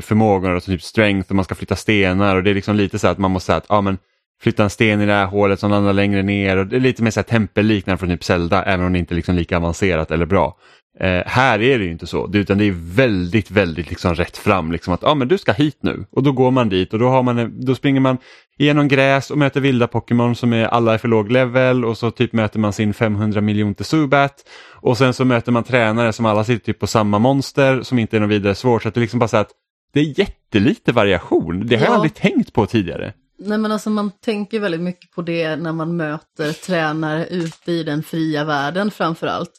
förmågorna, 0.01 0.55
alltså 0.55 0.71
typ 0.71 0.83
strength 0.83 1.31
och 1.31 1.37
man 1.37 1.45
ska 1.45 1.55
flytta 1.55 1.77
stenar 1.77 2.37
och 2.37 2.43
det 2.43 2.51
är 2.51 2.55
liksom 2.55 2.77
lite 2.77 2.99
så 2.99 3.09
att 3.09 3.19
man 3.19 3.31
måste 3.31 3.47
säga 3.47 3.57
att 3.57 3.67
ja, 3.69 3.81
men 3.81 3.99
flytta 4.43 4.63
en 4.63 4.71
sten 4.71 5.01
i 5.01 5.07
det 5.07 5.13
här 5.13 5.27
hålet 5.27 5.61
som 5.61 5.71
landar 5.71 5.93
längre 5.93 6.23
ner 6.23 6.57
och 6.57 6.67
det 6.67 6.77
är 6.77 6.81
lite 6.81 7.03
mer 7.03 7.11
så 7.11 7.21
här 7.21 7.25
tempelliknande 7.25 7.99
från 7.99 8.09
typ 8.09 8.25
Zelda 8.25 8.65
även 8.65 8.87
om 8.87 8.93
det 8.93 8.99
inte 8.99 9.15
är 9.15 9.17
liksom 9.17 9.35
lika 9.35 9.57
avancerat 9.57 10.11
eller 10.11 10.27
bra. 10.27 10.57
Eh, 11.01 11.23
här 11.27 11.63
är 11.63 11.79
det 11.79 11.85
ju 11.85 11.91
inte 11.91 12.07
så, 12.07 12.27
det- 12.27 12.39
utan 12.39 12.59
det 12.59 12.65
är 12.65 12.75
väldigt, 12.95 13.51
väldigt 13.51 13.89
liksom 13.91 14.15
rätt 14.15 14.37
fram. 14.37 14.73
Liksom 14.73 14.95
att 14.95 15.03
ja, 15.03 15.15
men 15.15 15.29
du 15.29 15.39
ska 15.39 15.53
hit 15.53 15.79
nu 15.81 16.05
och 16.11 16.23
då 16.23 16.33
går 16.33 16.51
man 16.51 16.69
dit 16.69 16.93
och 16.93 16.99
då, 16.99 17.09
har 17.09 17.23
man, 17.23 17.65
då 17.67 17.75
springer 17.75 18.01
man 18.01 18.19
genom 18.59 18.89
gräs 18.89 19.31
och 19.31 19.39
möter 19.39 19.61
vilda 19.61 19.87
Pokémon 19.87 20.35
som 20.37 20.53
är 20.53 20.65
alla 20.65 20.95
är 20.95 20.99
för 20.99 21.09
låg 21.09 21.31
level 21.33 21.85
och 21.85 21.99
så 21.99 22.11
typ 22.11 22.33
möter 22.33 22.59
man 22.59 22.73
sin 22.73 22.95
500 22.95 23.41
miljonte 23.41 23.85
Zubat 23.85 24.35
och 24.81 24.99
sen 24.99 25.15
så 25.15 25.25
möter 25.25 25.53
man 25.53 25.65
tränare 25.65 26.13
som 26.13 26.27
alla 26.27 26.45
sitter 26.45 26.65
typ 26.65 26.79
på 26.79 26.87
samma 26.87 27.19
monster 27.19 27.83
som 27.83 27.99
inte 27.99 28.17
är 28.17 28.21
något 28.21 28.31
vidare 28.31 28.55
svårt 28.55 28.83
så 28.83 28.89
att 28.89 28.95
det 28.95 28.99
är 28.99 29.03
liksom 29.03 29.19
bara 29.19 29.29
så 29.29 29.37
att 29.37 29.51
det 29.95 30.01
är 30.01 30.19
jättelite 30.21 30.93
variation. 30.93 31.67
Det 31.67 31.77
har 31.77 31.83
jag 31.83 31.91
Ja. 31.91 31.95
aldrig 31.95 32.15
tänkt 32.15 32.53
på 32.53 32.67
tidigare. 32.67 33.13
Nej 33.45 33.59
men 33.59 33.73
alltså 33.73 33.91
man 33.91 34.11
tänker 34.25 34.61
väldigt 34.61 34.81
mycket 34.81 35.11
på 35.15 35.23
det 35.23 35.57
när 35.57 35.73
man 35.73 35.97
möter 35.97 36.53
tränare 36.53 37.27
ute 37.27 37.73
i 37.73 37.83
den 37.83 38.03
fria 38.03 38.45
världen 38.45 38.91
framför 38.91 39.27
allt. 39.27 39.51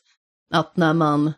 Att 0.54 0.78
när 0.78 0.94
man 0.94 1.34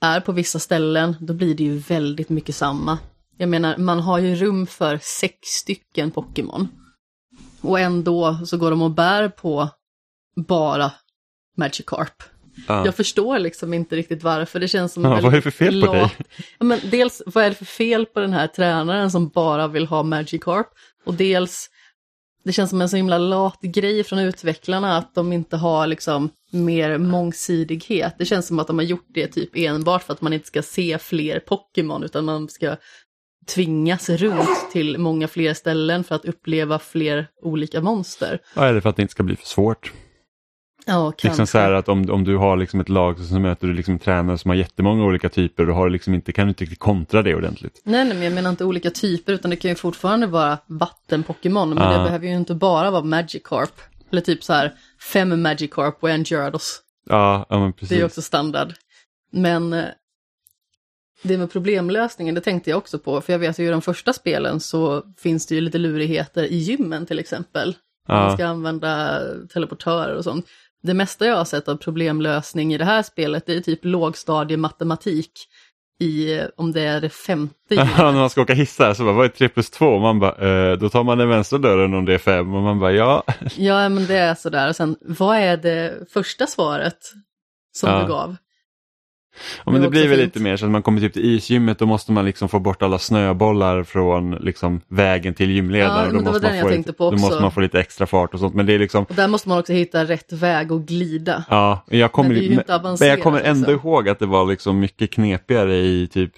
är 0.00 0.20
på 0.20 0.32
vissa 0.32 0.58
ställen 0.58 1.16
då 1.20 1.34
blir 1.34 1.54
det 1.54 1.64
ju 1.64 1.78
väldigt 1.78 2.28
mycket 2.28 2.54
samma. 2.54 2.98
Jag 3.36 3.48
menar 3.48 3.76
man 3.76 4.00
har 4.00 4.18
ju 4.18 4.34
rum 4.34 4.66
för 4.66 4.98
sex 5.02 5.36
stycken 5.42 6.10
Pokémon. 6.10 6.68
Och 7.60 7.80
ändå 7.80 8.38
så 8.46 8.56
går 8.56 8.70
de 8.70 8.82
och 8.82 8.90
bär 8.90 9.28
på 9.28 9.68
bara 10.46 10.92
Magikarp. 11.56 12.22
Ja. 12.68 12.84
Jag 12.84 12.94
förstår 12.94 13.38
liksom 13.38 13.74
inte 13.74 13.96
riktigt 13.96 14.22
varför, 14.22 14.60
det 14.60 14.68
känns 14.68 14.92
som 14.92 15.02
väldigt 15.02 15.22
vad 15.22 15.32
är 15.32 15.36
det 15.36 15.42
för 15.42 15.50
fel 15.50 15.86
på 15.86 15.92
dig? 15.92 16.10
Ja, 16.58 16.64
men 16.64 16.80
dels, 16.90 17.22
vad 17.26 17.44
är 17.44 17.48
det 17.48 17.56
för 17.56 17.64
fel 17.64 18.06
på 18.06 18.20
den 18.20 18.32
här 18.32 18.46
tränaren 18.46 19.10
som 19.10 19.28
bara 19.28 19.68
vill 19.68 19.86
ha 19.86 20.02
Magikarp? 20.02 20.68
Och 21.04 21.14
dels, 21.14 21.70
det 22.42 22.52
känns 22.52 22.70
som 22.70 22.80
en 22.80 22.88
så 22.88 22.96
himla 22.96 23.18
lat 23.18 23.60
grej 23.60 24.04
från 24.04 24.18
utvecklarna 24.18 24.96
att 24.96 25.14
de 25.14 25.32
inte 25.32 25.56
har 25.56 25.86
liksom 25.86 26.30
mer 26.50 26.98
mångsidighet. 26.98 28.14
Det 28.18 28.24
känns 28.24 28.46
som 28.46 28.58
att 28.58 28.66
de 28.66 28.78
har 28.78 28.84
gjort 28.84 29.06
det 29.08 29.26
typ 29.26 29.50
enbart 29.54 30.02
för 30.02 30.12
att 30.12 30.20
man 30.20 30.32
inte 30.32 30.46
ska 30.46 30.62
se 30.62 30.98
fler 30.98 31.40
Pokémon 31.40 32.02
utan 32.02 32.24
man 32.24 32.48
ska 32.48 32.76
tvingas 33.46 34.08
runt 34.08 34.70
till 34.72 34.98
många 34.98 35.28
fler 35.28 35.54
ställen 35.54 36.04
för 36.04 36.14
att 36.14 36.24
uppleva 36.24 36.78
fler 36.78 37.28
olika 37.42 37.80
monster. 37.80 38.40
Ja, 38.54 38.64
är 38.64 38.74
det 38.74 38.80
för 38.80 38.88
att 38.88 38.96
det 38.96 39.02
inte 39.02 39.12
ska 39.12 39.22
bli 39.22 39.36
för 39.36 39.46
svårt? 39.46 39.92
Ja, 40.86 41.10
kanske. 41.12 41.28
Liksom 41.28 41.46
så 41.46 41.58
här 41.58 41.72
att 41.72 41.88
om, 41.88 42.10
om 42.10 42.24
du 42.24 42.36
har 42.36 42.56
liksom 42.56 42.80
ett 42.80 42.88
lag 42.88 43.18
så 43.20 43.38
möter 43.38 43.66
du 43.66 43.72
liksom 43.74 43.98
tränare 43.98 44.38
som 44.38 44.48
har 44.48 44.56
jättemånga 44.56 45.04
olika 45.04 45.28
typer 45.28 45.70
och 45.70 45.76
har 45.76 45.90
liksom 45.90 46.14
inte, 46.14 46.32
kan 46.32 46.46
du 46.46 46.48
inte 46.48 46.62
riktigt 46.64 46.78
kontra 46.78 47.22
det 47.22 47.34
ordentligt. 47.34 47.80
Nej, 47.84 48.04
nej, 48.04 48.14
men 48.14 48.22
jag 48.22 48.32
menar 48.32 48.50
inte 48.50 48.64
olika 48.64 48.90
typer 48.90 49.32
utan 49.32 49.50
det 49.50 49.56
kan 49.56 49.68
ju 49.70 49.74
fortfarande 49.74 50.26
vara 50.26 50.58
vatten-Pokémon. 50.66 51.68
Men 51.68 51.78
Ah. 51.78 51.98
det 51.98 52.04
behöver 52.04 52.26
ju 52.26 52.34
inte 52.36 52.54
bara 52.54 52.90
vara 52.90 53.02
Magikarp. 53.04 53.80
Eller 54.12 54.20
typ 54.22 54.44
så 54.44 54.52
här 54.52 54.74
fem 55.12 55.42
Magikarp 55.42 55.96
och 56.00 56.10
en 56.10 56.22
Gyarados. 56.22 56.80
Ja, 57.08 57.46
ja 57.48 57.58
men 57.58 57.70
Det 57.70 57.76
är 57.84 57.86
precis. 57.88 58.02
också 58.04 58.22
standard. 58.22 58.72
Men 59.32 59.72
eh, 59.72 59.84
det 61.22 61.38
med 61.38 61.52
problemlösningen, 61.52 62.34
det 62.34 62.40
tänkte 62.40 62.70
jag 62.70 62.76
också 62.78 62.98
på. 62.98 63.20
För 63.20 63.32
jag 63.32 63.38
vet 63.40 63.58
ju 63.58 63.66
i 63.66 63.70
de 63.70 63.82
första 63.82 64.12
spelen 64.12 64.60
så 64.60 65.02
finns 65.18 65.46
det 65.46 65.54
ju 65.54 65.60
lite 65.60 65.78
lurigheter 65.78 66.42
i 66.44 66.56
gymmen 66.56 67.06
till 67.06 67.18
exempel. 67.18 67.76
Man 68.08 68.18
Ja. 68.18 68.34
ska 68.36 68.46
använda 68.46 69.20
teleportörer 69.52 70.14
och 70.14 70.24
sånt. 70.24 70.46
Det 70.82 70.94
mesta 70.94 71.26
jag 71.26 71.36
har 71.36 71.44
sett 71.44 71.68
av 71.68 71.76
problemlösning 71.76 72.74
i 72.74 72.78
det 72.78 72.84
här 72.84 73.02
spelet 73.02 73.46
det 73.46 73.54
är 73.54 73.60
typ 73.60 73.84
lågstadiematematik 73.84 75.32
i, 76.00 76.40
om 76.56 76.72
det 76.72 76.80
är 76.82 77.00
det 77.00 77.08
femte 77.08 77.54
när 77.74 78.12
man 78.12 78.30
ska 78.30 78.42
åka 78.42 78.54
hissar 78.54 78.94
så 78.94 79.04
bara, 79.04 79.14
vad 79.14 79.24
är 79.24 79.28
3 79.28 79.48
plus 79.48 79.70
2? 79.70 79.98
Man 79.98 80.18
bara, 80.20 80.70
eh, 80.70 80.76
då 80.78 80.88
tar 80.88 81.04
man 81.04 81.18
den 81.18 81.28
vänstra 81.28 81.58
dörren 81.58 81.94
om 81.94 82.04
det 82.04 82.14
är 82.14 82.18
5 82.18 82.54
och 82.54 82.62
man 82.62 82.78
bara, 82.80 82.92
ja. 82.92 83.22
Ja, 83.56 83.88
men 83.88 84.06
det 84.06 84.16
är 84.16 84.34
sådär. 84.34 84.68
Och 84.68 84.76
sen, 84.76 84.96
vad 85.00 85.36
är 85.36 85.56
det 85.56 86.10
första 86.12 86.46
svaret 86.46 86.98
som 87.72 87.90
Ja. 87.90 88.00
du 88.02 88.08
gav? 88.08 88.36
Ja, 89.64 89.72
men 89.72 89.82
Det 89.82 89.88
blir 89.90 90.00
väl 90.08 90.18
fint. 90.18 90.20
lite 90.20 90.40
mer 90.40 90.56
så 90.56 90.64
att 90.64 90.70
man 90.70 90.82
kommer 90.82 91.00
typ 91.00 91.12
till 91.12 91.24
isgymmet 91.34 91.78
då 91.78 91.86
måste 91.86 92.12
man 92.12 92.24
liksom 92.24 92.48
få 92.48 92.58
bort 92.58 92.82
alla 92.82 92.98
snöbollar 92.98 93.82
från 93.82 94.30
liksom 94.30 94.80
vägen 94.88 95.34
till 95.34 95.50
gymledaren. 95.50 96.14
Ja, 96.14 96.20
då 96.20 96.30
måste 96.30 96.46
man 96.52 96.60
få 96.60 96.68
lite, 96.68 96.92
Då 96.98 97.10
måste 97.12 97.42
man 97.42 97.52
få 97.52 97.60
lite 97.60 97.80
extra 97.80 98.06
fart 98.06 98.34
och 98.34 98.40
sånt. 98.40 98.54
Men 98.54 98.66
det 98.66 98.72
är 98.72 98.78
liksom, 98.78 99.04
Och 99.04 99.14
där 99.14 99.28
måste 99.28 99.48
man 99.48 99.58
också 99.58 99.72
hitta 99.72 100.04
rätt 100.04 100.32
väg 100.32 100.72
och 100.72 100.86
glida. 100.86 101.44
ja, 101.50 101.84
jag 101.90 102.12
kommer, 102.12 102.28
Men 102.28 102.38
det 102.38 102.44
är 102.44 102.48
ju 102.48 102.52
inte 102.54 102.96
men 103.00 103.08
jag 103.08 103.22
kommer 103.22 103.40
ändå 103.40 103.70
liksom. 103.72 103.88
ihåg 103.88 104.08
att 104.08 104.18
det 104.18 104.26
var 104.26 104.46
liksom 104.46 104.78
mycket 104.80 105.10
knepigare 105.12 105.76
i 105.76 106.08
typ 106.12 106.32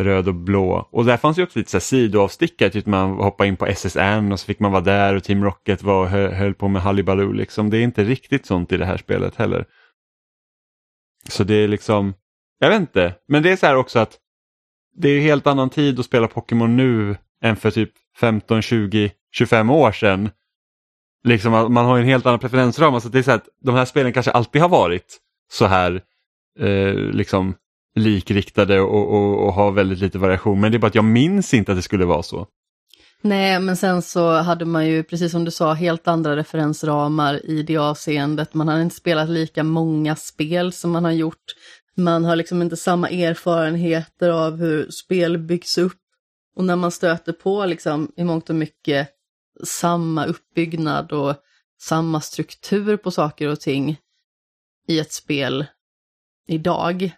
röd 0.00 0.28
och 0.28 0.34
blå. 0.34 0.88
Och 0.92 1.04
där 1.04 1.16
fanns 1.16 1.38
ju 1.38 1.42
också 1.42 1.58
lite 1.58 1.70
så 1.70 1.76
här 1.76 1.80
sidoavstickare, 1.80 2.70
typ 2.70 2.86
man 2.86 3.10
hoppade 3.10 3.48
in 3.48 3.56
på 3.56 3.66
SSN 3.66 4.32
och 4.32 4.40
så 4.40 4.46
fick 4.46 4.60
man 4.60 4.72
vara 4.72 4.82
där 4.82 5.14
och 5.14 5.24
Team 5.24 5.44
Rocket 5.44 5.82
var 5.82 6.00
och 6.02 6.08
hö- 6.08 6.34
höll 6.34 6.54
på 6.54 6.68
med 6.68 6.82
Hallibaloo 6.82 7.32
liksom. 7.32 7.70
Det 7.70 7.78
är 7.78 7.82
inte 7.82 8.04
riktigt 8.04 8.46
sånt 8.46 8.72
i 8.72 8.76
det 8.76 8.84
här 8.86 8.96
spelet 8.96 9.36
heller. 9.36 9.64
Så 11.28 11.44
det 11.44 11.54
är 11.54 11.68
liksom, 11.68 12.14
jag 12.58 12.68
vet 12.68 12.80
inte, 12.80 13.14
men 13.28 13.42
det 13.42 13.50
är 13.50 13.56
så 13.56 13.66
här 13.66 13.76
också 13.76 13.98
att 13.98 14.18
det 14.96 15.08
är 15.08 15.20
helt 15.20 15.46
annan 15.46 15.70
tid 15.70 15.98
att 15.98 16.06
spela 16.06 16.28
Pokémon 16.28 16.76
nu 16.76 17.16
än 17.42 17.56
för 17.56 17.70
typ 17.70 17.92
15, 18.20 18.62
20, 18.62 19.12
25 19.32 19.70
år 19.70 19.92
sedan. 19.92 20.30
Liksom 21.24 21.54
att 21.54 21.70
man 21.70 21.84
har 21.84 21.96
ju 21.96 22.02
en 22.02 22.08
helt 22.08 22.26
annan 22.26 22.38
preferensram, 22.38 23.00
så 23.00 23.08
det 23.08 23.18
är 23.18 23.22
så 23.22 23.30
här 23.30 23.38
att 23.38 23.48
de 23.60 23.74
här 23.74 23.84
spelen 23.84 24.12
kanske 24.12 24.30
alltid 24.30 24.62
har 24.62 24.68
varit 24.68 25.18
så 25.52 25.66
här 25.66 26.02
eh, 26.60 26.94
liksom 26.94 27.54
likriktade 27.94 28.80
och, 28.80 29.14
och, 29.14 29.46
och 29.46 29.52
har 29.52 29.70
väldigt 29.70 29.98
lite 29.98 30.18
variation. 30.18 30.60
Men 30.60 30.72
det 30.72 30.76
är 30.76 30.80
bara 30.80 30.86
att 30.86 30.94
jag 30.94 31.04
minns 31.04 31.54
inte 31.54 31.72
att 31.72 31.78
det 31.78 31.82
skulle 31.82 32.04
vara 32.04 32.22
så. 32.22 32.46
Nej, 33.26 33.60
men 33.60 33.76
sen 33.76 34.02
så 34.02 34.30
hade 34.30 34.64
man 34.64 34.86
ju, 34.86 35.02
precis 35.02 35.32
som 35.32 35.44
du 35.44 35.50
sa, 35.50 35.72
helt 35.72 36.08
andra 36.08 36.36
referensramar 36.36 37.46
i 37.46 37.62
det 37.62 37.76
avseendet. 37.76 38.54
Man 38.54 38.68
har 38.68 38.80
inte 38.80 38.96
spelat 38.96 39.28
lika 39.28 39.62
många 39.62 40.16
spel 40.16 40.72
som 40.72 40.90
man 40.90 41.04
har 41.04 41.12
gjort. 41.12 41.54
Man 41.96 42.24
har 42.24 42.36
liksom 42.36 42.62
inte 42.62 42.76
samma 42.76 43.08
erfarenheter 43.08 44.28
av 44.28 44.56
hur 44.56 44.90
spel 44.90 45.38
byggs 45.38 45.78
upp. 45.78 46.00
Och 46.56 46.64
när 46.64 46.76
man 46.76 46.90
stöter 46.90 47.32
på 47.32 47.66
liksom 47.66 48.12
i 48.16 48.24
mångt 48.24 48.50
och 48.50 48.56
mycket 48.56 49.08
samma 49.64 50.26
uppbyggnad 50.26 51.12
och 51.12 51.34
samma 51.80 52.20
struktur 52.20 52.96
på 52.96 53.10
saker 53.10 53.48
och 53.48 53.60
ting 53.60 53.96
i 54.88 54.98
ett 54.98 55.12
spel 55.12 55.66
idag. 56.48 57.10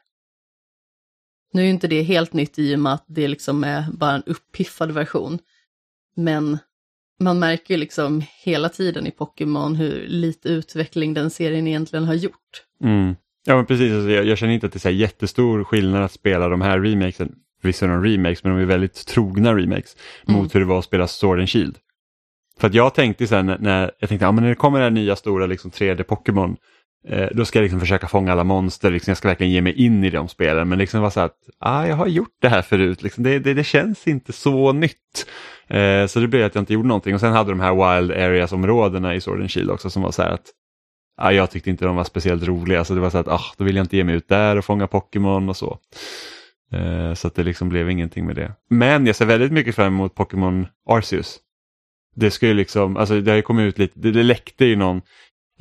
Nu 1.53 1.61
är 1.61 1.65
ju 1.65 1.71
inte 1.71 1.89
det 1.89 2.03
helt 2.03 2.33
nytt 2.33 2.59
i 2.59 2.75
och 2.75 2.81
med 2.81 2.93
att 2.93 3.05
det 3.09 3.29
liksom 3.29 3.65
är 3.65 3.85
bara 3.93 4.13
en 4.15 4.23
uppiffad 4.27 4.93
version. 4.93 5.39
Men 6.17 6.59
man 7.21 7.39
märker 7.39 7.75
ju 7.75 7.81
liksom 7.81 8.23
hela 8.45 8.69
tiden 8.69 9.07
i 9.07 9.11
Pokémon 9.11 9.77
hur 9.77 10.07
lite 10.09 10.49
utveckling 10.49 11.15
den 11.15 11.31
serien 11.31 11.67
egentligen 11.67 12.05
har 12.05 12.15
gjort. 12.15 12.63
Mm. 12.85 13.17
Ja 13.47 13.57
men 13.57 13.67
precis, 13.67 13.93
alltså, 13.93 14.11
jag, 14.11 14.27
jag, 14.27 14.39
känner 14.39 14.55
inte 14.55 14.67
att 14.67 14.73
det 14.73 14.77
är 14.77 14.81
så 14.81 14.91
jättestor 14.91 15.65
skillnad 15.65 16.03
att 16.03 16.13
spela 16.13 16.49
de 16.49 16.61
här 16.61 16.81
remakesen. 16.81 17.35
Visst 17.63 17.83
är 17.83 17.89
de 17.89 18.05
remakes 18.05 18.45
men 18.45 18.53
de 18.57 18.63
är 18.63 18.67
väldigt 18.67 19.07
trogna 19.07 19.55
remakes 19.55 19.97
mm. 20.29 20.41
mot 20.41 20.55
hur 20.55 20.61
det 20.61 20.67
var 20.67 20.79
att 20.79 20.85
spela 20.85 21.07
Sword 21.07 21.39
and 21.39 21.49
Shield. 21.49 21.77
För 22.61 22.67
att 22.67 22.75
jag 22.75 22.95
tänkte 22.95 23.27
sen 23.27 23.57
när 23.61 23.91
jag 23.99 24.09
tänkte, 24.09 24.25
ja, 24.25 24.33
men 24.33 24.43
när 24.43 24.51
det 24.51 24.57
kommer 24.57 24.79
det 24.79 24.85
här 24.85 24.91
nya 24.91 25.17
stora 25.17 25.47
liksom 25.47 25.71
3D 25.71 26.03
Pokémon 26.03 26.57
eh, 27.09 27.29
då 27.33 27.45
ska 27.45 27.59
jag 27.59 27.63
liksom 27.63 27.81
försöka 27.81 28.09
fånga 28.09 28.33
alla 28.33 28.45
monster, 28.45 28.91
liksom, 28.91 29.11
jag 29.11 29.19
ska 29.19 29.29
verkligen 29.29 29.53
ge 29.53 29.61
mig 29.61 29.73
in 29.73 30.05
i 30.05 30.11
de 30.11 30.29
spelen. 30.29 30.69
Men 30.69 30.79
liksom 30.79 31.01
var 31.01 31.11
så 31.11 31.21
att, 31.21 31.37
ah, 31.59 31.87
jag 31.87 31.97
har 31.97 32.07
gjort 32.07 32.37
det 32.41 32.49
här 32.49 32.63
förut, 32.63 33.03
liksom, 33.03 33.25
det, 33.25 33.39
det, 33.39 33.55
det 33.55 33.65
känns 33.65 34.07
inte 34.07 34.33
så 34.33 34.73
nytt. 34.73 35.27
Eh, 35.69 36.07
så 36.07 36.21
det 36.21 36.29
blev 36.29 36.47
att 36.47 36.55
jag 36.55 36.63
inte 36.63 36.75
gjorde 36.75 36.89
någonting. 36.89 37.15
Och 37.15 37.21
sen 37.21 37.33
hade 37.33 37.51
de 37.51 37.61
här 37.61 37.99
Wild 37.99 38.11
Areas-områdena 38.11 39.15
i 39.15 39.21
Sword 39.21 39.41
and 39.41 39.51
Shield 39.51 39.71
också 39.71 39.91
som 39.91 40.03
var 40.03 40.11
så 40.11 40.23
här 40.23 40.31
att 40.31 40.47
ah, 41.17 41.31
jag 41.31 41.51
tyckte 41.51 41.71
inte 41.71 41.85
de 41.85 41.97
var 41.97 42.05
speciellt 42.05 42.45
roliga. 42.45 42.85
Så 42.85 42.95
det 42.95 43.01
var 43.01 43.11
så 43.11 43.19
att, 43.19 43.29
ah, 43.29 43.45
då 43.57 43.65
vill 43.65 43.77
jag 43.77 43.85
inte 43.85 43.97
ge 43.97 44.05
mig 44.05 44.15
ut 44.15 44.29
där 44.29 44.57
och 44.57 44.65
fånga 44.65 44.87
Pokémon 44.87 45.49
och 45.49 45.57
så. 45.57 45.79
Eh, 46.73 47.15
så 47.15 47.27
att 47.27 47.35
det 47.35 47.43
liksom 47.43 47.69
blev 47.69 47.91
ingenting 47.91 48.27
med 48.27 48.37
det. 48.37 48.53
Men 48.71 49.07
jag 49.07 49.17
ser 49.17 49.27
väldigt 49.27 49.53
mycket 49.53 49.75
fram 49.75 49.87
emot 49.95 50.15
Pokémon 50.15 50.67
Arceus 50.89 51.41
det 52.17 52.31
ska 52.31 52.47
ju 52.47 52.55
liksom, 52.55 52.97
alltså 52.97 53.21
det 53.21 53.31
har 53.31 53.37
ju 53.37 53.43
kommit 53.43 53.69
ut 53.69 53.79
lite, 53.79 54.01
det, 54.01 54.11
det 54.11 54.23
läckte 54.23 54.65
ju 54.65 54.77
någon 54.77 55.03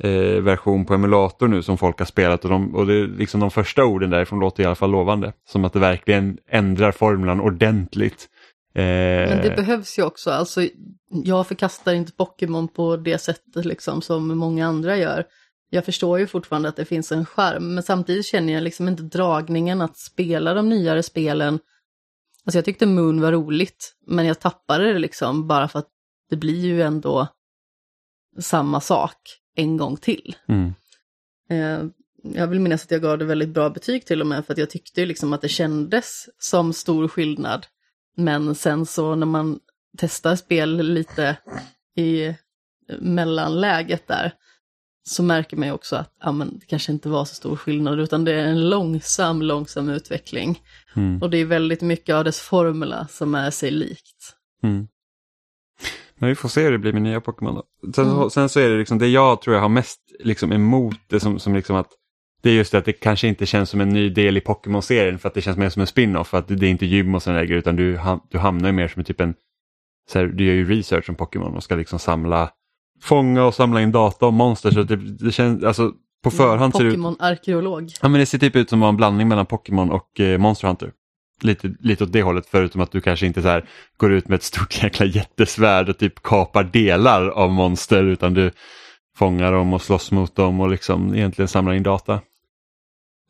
eh, 0.02 0.42
version 0.42 0.84
på 0.84 0.94
emulator 0.94 1.48
nu 1.48 1.62
som 1.62 1.78
folk 1.78 1.98
har 1.98 2.06
spelat 2.06 2.44
och, 2.44 2.50
de, 2.50 2.74
och 2.74 2.86
det, 2.86 3.06
liksom 3.06 3.40
de 3.40 3.50
första 3.50 3.84
orden 3.84 4.10
därifrån 4.10 4.40
låter 4.40 4.62
i 4.62 4.66
alla 4.66 4.74
fall 4.74 4.90
lovande. 4.90 5.32
Som 5.48 5.64
att 5.64 5.72
det 5.72 5.78
verkligen 5.78 6.38
ändrar 6.48 6.92
formulan 6.92 7.40
ordentligt. 7.40 8.28
Eh... 8.76 9.28
Men 9.28 9.42
det 9.42 9.56
behövs 9.56 9.98
ju 9.98 10.02
också, 10.02 10.30
alltså 10.30 10.68
jag 11.08 11.46
förkastar 11.46 11.94
inte 11.94 12.12
Pokémon 12.12 12.68
på 12.68 12.96
det 12.96 13.18
sättet 13.18 13.64
liksom 13.64 14.02
som 14.02 14.38
många 14.38 14.66
andra 14.66 14.96
gör. 14.96 15.24
Jag 15.70 15.84
förstår 15.84 16.18
ju 16.18 16.26
fortfarande 16.26 16.68
att 16.68 16.76
det 16.76 16.84
finns 16.84 17.12
en 17.12 17.26
skärm, 17.26 17.74
men 17.74 17.82
samtidigt 17.82 18.26
känner 18.26 18.52
jag 18.52 18.62
liksom 18.62 18.88
inte 18.88 19.02
dragningen 19.02 19.80
att 19.80 19.96
spela 19.96 20.54
de 20.54 20.68
nyare 20.68 21.02
spelen. 21.02 21.58
Alltså 22.44 22.58
jag 22.58 22.64
tyckte 22.64 22.86
Moon 22.86 23.20
var 23.20 23.32
roligt, 23.32 23.94
men 24.06 24.26
jag 24.26 24.40
tappade 24.40 24.92
det 24.92 24.98
liksom 24.98 25.46
bara 25.46 25.68
för 25.68 25.78
att 25.78 25.88
det 26.30 26.36
blir 26.36 26.64
ju 26.64 26.82
ändå 26.82 27.28
samma 28.38 28.80
sak 28.80 29.16
en 29.54 29.76
gång 29.76 29.96
till. 29.96 30.36
Mm. 30.48 30.74
Eh, 31.50 31.88
jag 32.34 32.46
vill 32.46 32.60
minnas 32.60 32.84
att 32.84 32.90
jag 32.90 33.02
gav 33.02 33.18
det 33.18 33.24
väldigt 33.24 33.48
bra 33.48 33.70
betyg 33.70 34.06
till 34.06 34.20
och 34.20 34.26
med 34.26 34.46
för 34.46 34.52
att 34.52 34.58
jag 34.58 34.70
tyckte 34.70 35.06
liksom 35.06 35.32
att 35.32 35.42
det 35.42 35.48
kändes 35.48 36.28
som 36.38 36.72
stor 36.72 37.08
skillnad. 37.08 37.66
Men 38.16 38.54
sen 38.54 38.86
så 38.86 39.14
när 39.14 39.26
man 39.26 39.58
testar 39.98 40.36
spel 40.36 40.76
lite 40.76 41.36
i 41.96 42.34
mellanläget 42.98 44.08
där 44.08 44.32
så 45.08 45.22
märker 45.22 45.56
man 45.56 45.68
ju 45.68 45.74
också 45.74 45.96
att 45.96 46.12
ja, 46.20 46.32
men 46.32 46.58
det 46.58 46.66
kanske 46.66 46.92
inte 46.92 47.08
var 47.08 47.24
så 47.24 47.34
stor 47.34 47.56
skillnad 47.56 48.00
utan 48.00 48.24
det 48.24 48.32
är 48.32 48.44
en 48.44 48.68
långsam, 48.68 49.42
långsam 49.42 49.88
utveckling. 49.88 50.62
Mm. 50.96 51.22
Och 51.22 51.30
det 51.30 51.38
är 51.38 51.44
väldigt 51.44 51.82
mycket 51.82 52.14
av 52.14 52.24
dess 52.24 52.40
formula 52.40 53.06
som 53.10 53.34
är 53.34 53.50
sig 53.50 53.70
likt. 53.70 54.36
Mm. 54.62 54.88
Men 56.18 56.28
vi 56.28 56.34
får 56.34 56.48
se 56.48 56.62
hur 56.62 56.72
det 56.72 56.78
blir 56.78 56.92
med 56.92 57.02
nya 57.02 57.20
Pokémon 57.20 57.54
då. 57.54 57.92
Sen, 57.92 58.10
mm. 58.10 58.30
sen, 58.30 58.48
så 58.48 58.60
är 58.60 58.70
det 58.70 58.78
liksom 58.78 58.98
det 58.98 59.08
jag 59.08 59.42
tror 59.42 59.56
jag 59.56 59.62
har 59.62 59.68
mest 59.68 60.00
liksom 60.20 60.52
emot 60.52 60.96
det 61.08 61.20
som, 61.20 61.38
som 61.38 61.54
liksom 61.54 61.76
att 61.76 61.90
det 62.42 62.50
är 62.50 62.54
just 62.54 62.72
det 62.72 62.78
att 62.78 62.84
det 62.84 62.92
kanske 62.92 63.28
inte 63.28 63.46
känns 63.46 63.70
som 63.70 63.80
en 63.80 63.88
ny 63.88 64.08
del 64.08 64.36
i 64.36 64.40
Pokémon-serien 64.40 65.18
för 65.18 65.28
att 65.28 65.34
det 65.34 65.42
känns 65.42 65.56
mer 65.56 65.68
som 65.68 65.80
en 65.80 65.86
spin-off. 65.86 66.28
För 66.28 66.38
att 66.38 66.48
det 66.48 66.66
är 66.66 66.70
inte 66.70 66.86
gym 66.86 67.14
och 67.14 67.22
sådana 67.22 67.44
grejer 67.44 67.58
utan 67.58 67.76
du, 67.76 67.98
du 68.30 68.38
hamnar 68.38 68.68
ju 68.68 68.72
mer 68.72 68.88
som 68.88 69.04
typ 69.04 69.20
en, 69.20 69.34
så 70.10 70.18
här, 70.18 70.26
du 70.26 70.44
gör 70.44 70.54
ju 70.54 70.68
research 70.68 71.08
om 71.08 71.14
Pokémon 71.14 71.56
och 71.56 71.62
ska 71.62 71.74
liksom 71.74 71.98
samla, 71.98 72.50
fånga 73.02 73.44
och 73.44 73.54
samla 73.54 73.80
in 73.80 73.92
data 73.92 74.26
om 74.26 74.34
monster. 74.34 74.70
Så 74.70 74.82
det, 74.82 74.96
det 74.96 75.32
känns, 75.32 75.64
alltså 75.64 75.92
på 76.24 76.30
förhand 76.30 76.74
ser 76.74 76.84
det 76.84 76.90
ut... 76.90 76.94
Pokémon-arkeolog. 76.94 77.92
Ja 78.02 78.08
men 78.08 78.20
det 78.20 78.26
ser 78.26 78.38
typ 78.38 78.56
ut 78.56 78.70
som 78.70 78.82
en 78.82 78.96
blandning 78.96 79.28
mellan 79.28 79.46
Pokémon 79.46 79.90
och 79.90 80.20
eh, 80.20 80.38
Monster 80.38 80.68
Hunter 80.68 80.92
lite, 81.40 81.74
lite 81.80 82.04
åt 82.04 82.12
det 82.12 82.22
hållet 82.22 82.46
förutom 82.46 82.80
att 82.80 82.92
du 82.92 83.00
kanske 83.00 83.26
inte 83.26 83.42
så 83.42 83.48
här 83.48 83.68
går 83.96 84.12
ut 84.12 84.28
med 84.28 84.36
ett 84.36 84.42
stort 84.42 84.82
jäkla 84.82 85.06
jättesvärd 85.06 85.88
och 85.88 85.98
typ 85.98 86.22
kapar 86.22 86.64
delar 86.64 87.28
av 87.28 87.50
monster 87.50 88.04
utan 88.04 88.34
du 88.34 88.50
fångar 89.16 89.52
dem 89.52 89.72
och 89.72 89.82
slåss 89.82 90.12
mot 90.12 90.36
dem 90.36 90.60
och 90.60 90.70
liksom 90.70 91.14
egentligen 91.14 91.48
samlar 91.48 91.72
in 91.72 91.82
data. 91.82 92.20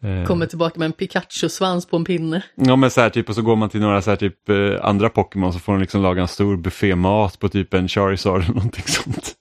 Eh. 0.03 0.25
Kommer 0.25 0.47
tillbaka 0.47 0.79
med 0.79 0.87
en 0.87 0.93
Pikachu-svans 0.93 1.89
på 1.89 1.97
en 1.97 2.05
pinne. 2.05 2.43
Ja 2.55 2.77
men 2.77 2.91
så 2.91 3.01
här 3.01 3.11
typ 3.11 3.29
och 3.29 3.35
så 3.35 3.43
går 3.43 3.57
man 3.57 3.69
till 3.69 3.81
några 3.81 4.03
så 4.03 4.11
här 4.11 4.17
typ 4.17 4.49
eh, 4.49 4.57
andra 4.83 5.09
Pokémon 5.09 5.53
så 5.53 5.59
får 5.59 5.73
de 5.73 5.81
liksom 5.81 6.03
laga 6.03 6.23
en 6.23 6.29
stor 6.29 6.57
buffé 6.57 6.95
mat 6.95 7.39
på 7.39 7.49
typ 7.49 7.75
en 7.75 7.89
Charizard 7.89 8.43
eller 8.43 8.55
någonting 8.55 8.85
sånt. 8.87 9.35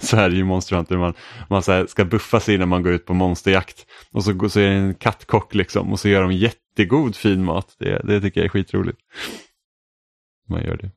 Så 0.00 0.16
här 0.16 0.30
är 0.30 0.34
ju 0.34 0.44
Monster 0.44 0.76
Hunter, 0.76 0.96
man, 0.96 1.14
man 1.48 1.62
så 1.62 1.86
ska 1.86 2.04
buffa 2.04 2.40
sig 2.40 2.58
när 2.58 2.66
man 2.66 2.82
går 2.82 2.92
ut 2.92 3.06
på 3.06 3.14
monsterjakt. 3.14 3.86
Och 4.12 4.24
så, 4.24 4.48
så 4.48 4.60
är 4.60 4.68
det 4.68 4.74
en 4.74 4.94
kattkock 4.94 5.54
liksom 5.54 5.92
och 5.92 6.00
så 6.00 6.08
gör 6.08 6.22
de 6.22 6.32
jättegod 6.32 7.16
fin 7.16 7.44
mat. 7.44 7.76
Det, 7.78 8.00
det 8.04 8.20
tycker 8.20 8.40
jag 8.40 8.44
är 8.44 8.48
skitroligt. 8.48 8.98
Man 10.48 10.64
gör 10.64 10.76
det. 10.76 10.90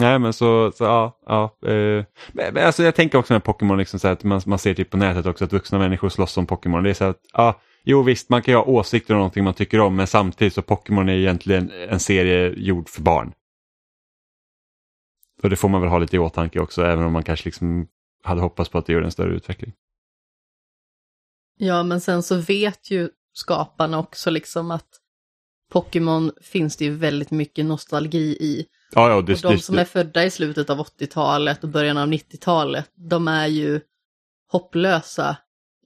Nej 0.00 0.18
men 0.18 0.32
så, 0.32 0.72
så 0.72 0.84
ja, 0.84 1.18
ja 1.26 1.68
eh, 1.70 2.04
men, 2.32 2.56
alltså 2.56 2.82
jag 2.82 2.94
tänker 2.94 3.18
också 3.18 3.32
med 3.32 3.44
Pokémon, 3.44 3.78
liksom 3.78 4.00
så 4.00 4.08
att 4.08 4.24
man, 4.24 4.40
man 4.46 4.58
ser 4.58 4.74
typ 4.74 4.90
på 4.90 4.96
nätet 4.96 5.26
också 5.26 5.44
att 5.44 5.52
vuxna 5.52 5.78
människor 5.78 6.08
slåss 6.08 6.36
om 6.36 6.46
Pokémon. 6.46 6.82
Det 6.82 6.90
är 6.90 6.94
så 6.94 7.04
att, 7.04 7.20
ja, 7.32 7.60
jo 7.84 8.02
visst 8.02 8.28
man 8.28 8.42
kan 8.42 8.52
ju 8.52 8.58
ha 8.58 8.64
åsikter 8.64 9.14
om 9.14 9.18
någonting 9.18 9.44
man 9.44 9.54
tycker 9.54 9.80
om 9.80 9.96
men 9.96 10.06
samtidigt 10.06 10.54
så 10.54 10.62
Pokémon 10.62 11.08
är 11.08 11.12
egentligen 11.12 11.70
en 11.70 12.00
serie 12.00 12.54
gjord 12.56 12.88
för 12.88 13.02
barn. 13.02 13.32
Och 15.42 15.50
det 15.50 15.56
får 15.56 15.68
man 15.68 15.80
väl 15.80 15.90
ha 15.90 15.98
lite 15.98 16.16
i 16.16 16.18
åtanke 16.18 16.60
också, 16.60 16.82
även 16.82 17.04
om 17.04 17.12
man 17.12 17.22
kanske 17.22 17.44
liksom 17.44 17.86
hade 18.22 18.40
hoppats 18.40 18.70
på 18.70 18.78
att 18.78 18.86
det 18.86 18.92
gjorde 18.92 19.06
en 19.06 19.12
större 19.12 19.34
utveckling. 19.34 19.72
Ja, 21.56 21.82
men 21.82 22.00
sen 22.00 22.22
så 22.22 22.36
vet 22.36 22.90
ju 22.90 23.08
skaparna 23.32 23.98
också 23.98 24.30
liksom 24.30 24.70
att 24.70 24.88
Pokémon 25.70 26.32
finns 26.42 26.76
det 26.76 26.84
ju 26.84 26.94
väldigt 26.94 27.30
mycket 27.30 27.66
nostalgi 27.66 28.36
i. 28.40 28.66
Ja, 28.94 29.10
ja, 29.10 29.20
det, 29.20 29.44
och 29.44 29.52
de 29.52 29.58
som 29.58 29.78
är 29.78 29.84
födda 29.84 30.24
i 30.24 30.30
slutet 30.30 30.70
av 30.70 30.78
80-talet 30.78 31.64
och 31.64 31.70
början 31.70 31.98
av 31.98 32.08
90-talet, 32.08 32.86
de 32.94 33.28
är 33.28 33.46
ju 33.46 33.80
hopplösa 34.52 35.36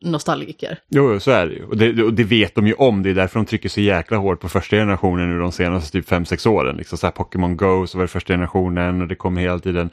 nostalgiker. 0.04 0.78
Jo, 0.88 1.20
så 1.20 1.30
är 1.30 1.46
det 1.46 1.52
ju. 1.52 1.64
Och 1.64 1.76
det, 1.76 2.02
och 2.02 2.14
det, 2.14 2.24
vet 2.24 2.54
de 2.54 2.66
ju 2.66 2.74
om. 2.74 3.02
Det 3.02 3.10
är 3.10 3.14
därför 3.14 3.38
de 3.38 3.46
trycker 3.46 3.68
så 3.68 3.80
jäkla 3.80 4.16
hårt 4.16 4.40
på 4.40 4.48
första 4.48 4.76
generationen 4.76 5.30
nu 5.30 5.38
de 5.38 5.52
senaste 5.52 5.92
typ 5.92 6.08
5-6 6.08 6.48
åren. 6.48 6.76
Liksom 6.76 6.98
så 6.98 7.06
här 7.06 7.12
Pokémon 7.12 7.56
Go 7.56 7.86
så 7.86 7.98
var 7.98 8.04
det 8.04 8.08
första 8.08 8.32
generationen 8.32 9.02
och 9.02 9.08
det 9.08 9.14
kommer 9.14 9.40
hela 9.40 9.58
tiden. 9.58 9.90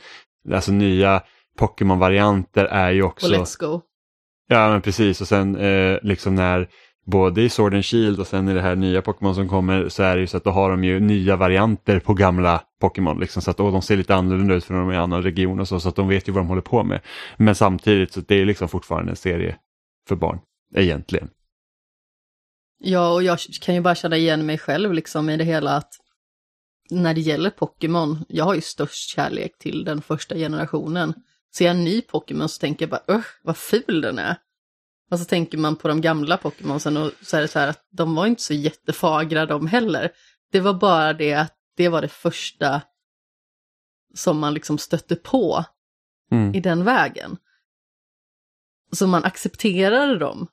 Alltså 0.54 0.72
nya 0.72 1.22
Pokémon-varianter 1.58 2.66
är 2.66 2.92
ju 2.92 3.04
också... 3.04 3.28
Och 3.28 3.34
Let's 3.34 3.60
Go. 3.60 3.82
Ja, 4.48 4.70
men 4.70 4.82
precis. 4.82 5.22
Och 5.22 5.28
sen 5.28 5.56
eh, 5.56 5.98
liksom 6.02 6.36
när 6.36 6.70
både 7.12 7.42
i 7.42 7.50
Sword 7.50 7.74
and 7.74 7.86
Shield 7.86 8.20
och 8.20 8.28
sen 8.28 8.50
i 8.50 8.54
det 8.54 8.62
här 8.62 8.76
nya 8.76 9.02
Pokémon 9.02 9.36
som 9.36 9.50
kommer 9.50 9.90
så 9.90 10.04
är 10.04 10.16
det 10.16 10.22
ju 10.22 10.28
så 10.28 10.38
att 10.38 10.44
då 10.44 10.50
har 10.50 10.70
de 10.70 10.84
ju 10.84 11.00
nya 11.00 11.36
varianter 11.36 12.00
på 12.00 12.14
gamla 12.14 12.64
Pokémon. 12.82 13.20
Liksom, 13.20 13.42
så 13.42 13.52
att 13.52 13.60
och 13.60 13.72
de 13.72 13.82
ser 13.82 13.98
lite 13.98 14.16
annorlunda 14.16 14.56
ut 14.56 14.64
för 14.64 14.74
de 14.74 14.90
är 14.90 14.94
i 14.94 14.98
annan 14.98 15.24
region 15.24 15.60
och 15.60 15.68
så, 15.68 15.80
så 15.80 15.90
att 15.90 15.96
de 15.96 16.08
vet 16.08 16.28
ju 16.28 16.32
vad 16.32 16.44
de 16.44 16.48
håller 16.48 16.62
på 16.62 16.84
med. 16.84 17.02
Men 17.38 17.56
samtidigt 17.56 18.14
så 18.14 18.22
det 18.22 18.36
är 18.36 18.46
liksom 18.46 18.70
fortfarande 18.70 19.12
en 19.12 19.16
serie 19.16 19.56
för 20.08 20.16
barn, 20.16 20.40
egentligen. 20.76 21.30
Ja, 22.84 23.14
och 23.14 23.24
jag 23.24 23.40
kan 23.62 23.76
ju 23.76 23.82
bara 23.82 23.96
känna 23.96 24.18
igen 24.18 24.46
mig 24.46 24.58
själv 24.58 24.94
liksom 24.94 25.30
i 25.30 25.38
det 25.38 25.44
hela 25.44 25.76
att 25.76 25.94
när 26.90 27.14
det 27.14 27.22
gäller 27.22 27.50
Pokémon, 27.50 28.26
jag 28.30 28.46
har 28.46 28.56
ju 28.56 28.62
störst 28.62 29.10
kärlek 29.10 29.58
till 29.58 29.84
den 29.84 30.02
första 30.02 30.36
generationen. 30.36 31.14
Ser 31.56 31.66
jag 31.66 31.76
en 31.76 31.84
ny 31.84 32.02
Pokémon 32.02 32.50
så 32.50 32.60
tänker 32.60 32.84
jag 32.84 32.90
bara, 32.90 33.16
öh, 33.16 33.26
vad 33.44 33.58
ful 33.58 34.02
den 34.02 34.20
är. 34.20 34.36
Och 35.12 35.20
så 35.20 35.26
tänker 35.26 35.58
man 35.58 35.76
på 35.76 35.88
de 35.88 36.02
gamla 36.02 36.38
Pokémonsen 36.38 36.98
och 36.98 37.12
så 37.22 37.38
är 37.38 37.42
det 37.42 37.48
så 37.48 37.60
här 37.60 37.68
att 37.68 37.88
de 37.92 38.16
var 38.16 38.26
inte 38.26 38.42
så 38.42 38.54
jättefagra 38.54 39.46
de 39.46 39.68
heller. 39.68 40.12
Det 40.52 40.60
var 40.60 40.74
bara 40.74 41.14
det 41.14 41.34
att 41.34 41.56
det 41.78 41.90
var 41.90 42.02
det 42.02 42.08
första 42.08 42.82
som 44.14 44.40
man 44.40 44.54
liksom 44.54 44.78
stötte 44.78 45.16
på 45.16 45.66
mm. 46.32 46.56
i 46.56 46.60
den 46.60 46.84
vägen. 46.84 47.38
Så 48.92 49.08
man 49.08 49.24
accepterade 49.24 50.18
dem. 50.18 50.48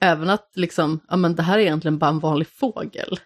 Även 0.00 0.30
att 0.30 0.50
liksom, 0.54 1.00
ja 1.08 1.16
men 1.16 1.34
det 1.34 1.42
här 1.42 1.58
är 1.58 1.62
egentligen 1.62 1.98
bara 1.98 2.10
en 2.10 2.18
vanlig 2.18 2.48
fågel. 2.48 3.18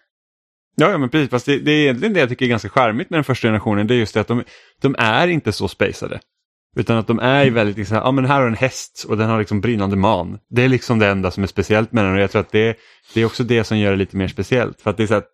Ja, 0.75 0.91
ja 0.91 0.97
men 0.97 1.09
precis, 1.09 1.29
fast 1.29 1.45
det, 1.45 1.59
det 1.59 1.71
är 1.71 1.81
egentligen 1.81 2.13
det 2.13 2.19
jag 2.19 2.29
tycker 2.29 2.45
är 2.45 2.49
ganska 2.49 2.69
charmigt 2.69 3.09
med 3.09 3.17
den 3.17 3.23
första 3.23 3.47
generationen, 3.47 3.87
det 3.87 3.93
är 3.93 3.99
just 3.99 4.13
det 4.13 4.21
att 4.21 4.27
de, 4.27 4.43
de 4.81 4.95
är 4.97 5.27
inte 5.27 5.51
så 5.51 5.67
spacade. 5.67 6.19
Utan 6.75 6.97
att 6.97 7.07
de 7.07 7.19
är 7.19 7.43
ju 7.43 7.49
väldigt, 7.49 7.77
liksom, 7.77 7.97
ja 7.97 8.11
men 8.11 8.25
här 8.25 8.41
har 8.41 8.47
en 8.47 8.53
häst 8.53 9.05
och 9.09 9.17
den 9.17 9.29
har 9.29 9.39
liksom 9.39 9.61
brinnande 9.61 9.95
man. 9.95 10.39
Det 10.49 10.61
är 10.61 10.69
liksom 10.69 10.99
det 10.99 11.07
enda 11.07 11.31
som 11.31 11.43
är 11.43 11.47
speciellt 11.47 11.91
med 11.91 12.05
den 12.05 12.13
och 12.13 12.19
jag 12.19 12.31
tror 12.31 12.41
att 12.41 12.51
det, 12.51 12.77
det 13.13 13.21
är 13.21 13.25
också 13.25 13.43
det 13.43 13.63
som 13.63 13.77
gör 13.77 13.91
det 13.91 13.97
lite 13.97 14.17
mer 14.17 14.27
speciellt. 14.27 14.81
För 14.81 14.89
att 14.89 14.97
det 14.97 15.03
är 15.03 15.07
så 15.07 15.15
att, 15.15 15.29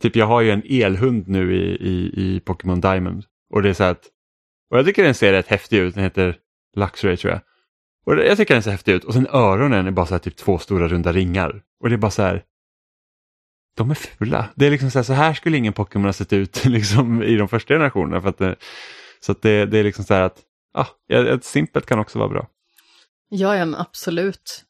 typ 0.00 0.16
jag 0.16 0.26
har 0.26 0.40
ju 0.40 0.50
en 0.50 0.62
elhund 0.68 1.28
nu 1.28 1.56
i, 1.56 1.88
i, 1.88 2.12
i 2.16 2.40
Pokémon 2.40 2.80
Diamond. 2.80 3.24
Och 3.54 3.62
det 3.62 3.68
är 3.68 3.74
så 3.74 3.84
att, 3.84 4.02
och 4.70 4.78
jag 4.78 4.86
tycker 4.86 5.04
den 5.04 5.14
ser 5.14 5.32
rätt 5.32 5.46
häftig 5.46 5.78
ut, 5.78 5.94
den 5.94 6.04
heter 6.04 6.36
Luxray 6.76 7.16
tror 7.16 7.32
jag. 7.32 7.40
Och 8.06 8.24
jag 8.24 8.36
tycker 8.36 8.54
den 8.54 8.62
ser 8.62 8.70
häftig 8.70 8.92
ut 8.92 9.04
och 9.04 9.14
sen 9.14 9.26
öronen 9.26 9.86
är 9.86 9.90
bara 9.90 10.06
så 10.06 10.14
här 10.14 10.18
typ 10.18 10.36
två 10.36 10.58
stora 10.58 10.88
runda 10.88 11.12
ringar. 11.12 11.62
Och 11.80 11.88
det 11.88 11.94
är 11.94 11.98
bara 11.98 12.10
så 12.10 12.22
här, 12.22 12.42
de 13.76 13.90
är 13.90 13.94
fula. 13.94 14.48
Det 14.54 14.66
är 14.66 14.70
liksom 14.70 14.90
så 14.90 14.98
här, 14.98 15.04
så 15.04 15.12
här 15.12 15.34
skulle 15.34 15.56
ingen 15.56 15.72
Pokémon 15.72 16.04
ha 16.04 16.12
sett 16.12 16.32
ut 16.32 16.64
liksom, 16.64 17.22
i 17.22 17.36
de 17.36 17.48
första 17.48 17.74
generationerna. 17.74 18.20
För 18.20 18.28
att 18.28 18.38
det, 18.38 18.56
så 19.20 19.32
att 19.32 19.42
det, 19.42 19.66
det 19.66 19.78
är 19.78 19.84
liksom 19.84 20.04
så 20.04 20.14
här 20.14 20.22
att 20.22 20.44
ja, 21.06 21.34
ett 21.34 21.44
simpelt 21.44 21.86
kan 21.86 21.98
också 21.98 22.18
vara 22.18 22.28
bra. 22.28 22.48
Ja, 23.28 23.56
ja, 23.56 23.64
men 23.64 23.80
absolut. 23.80 24.64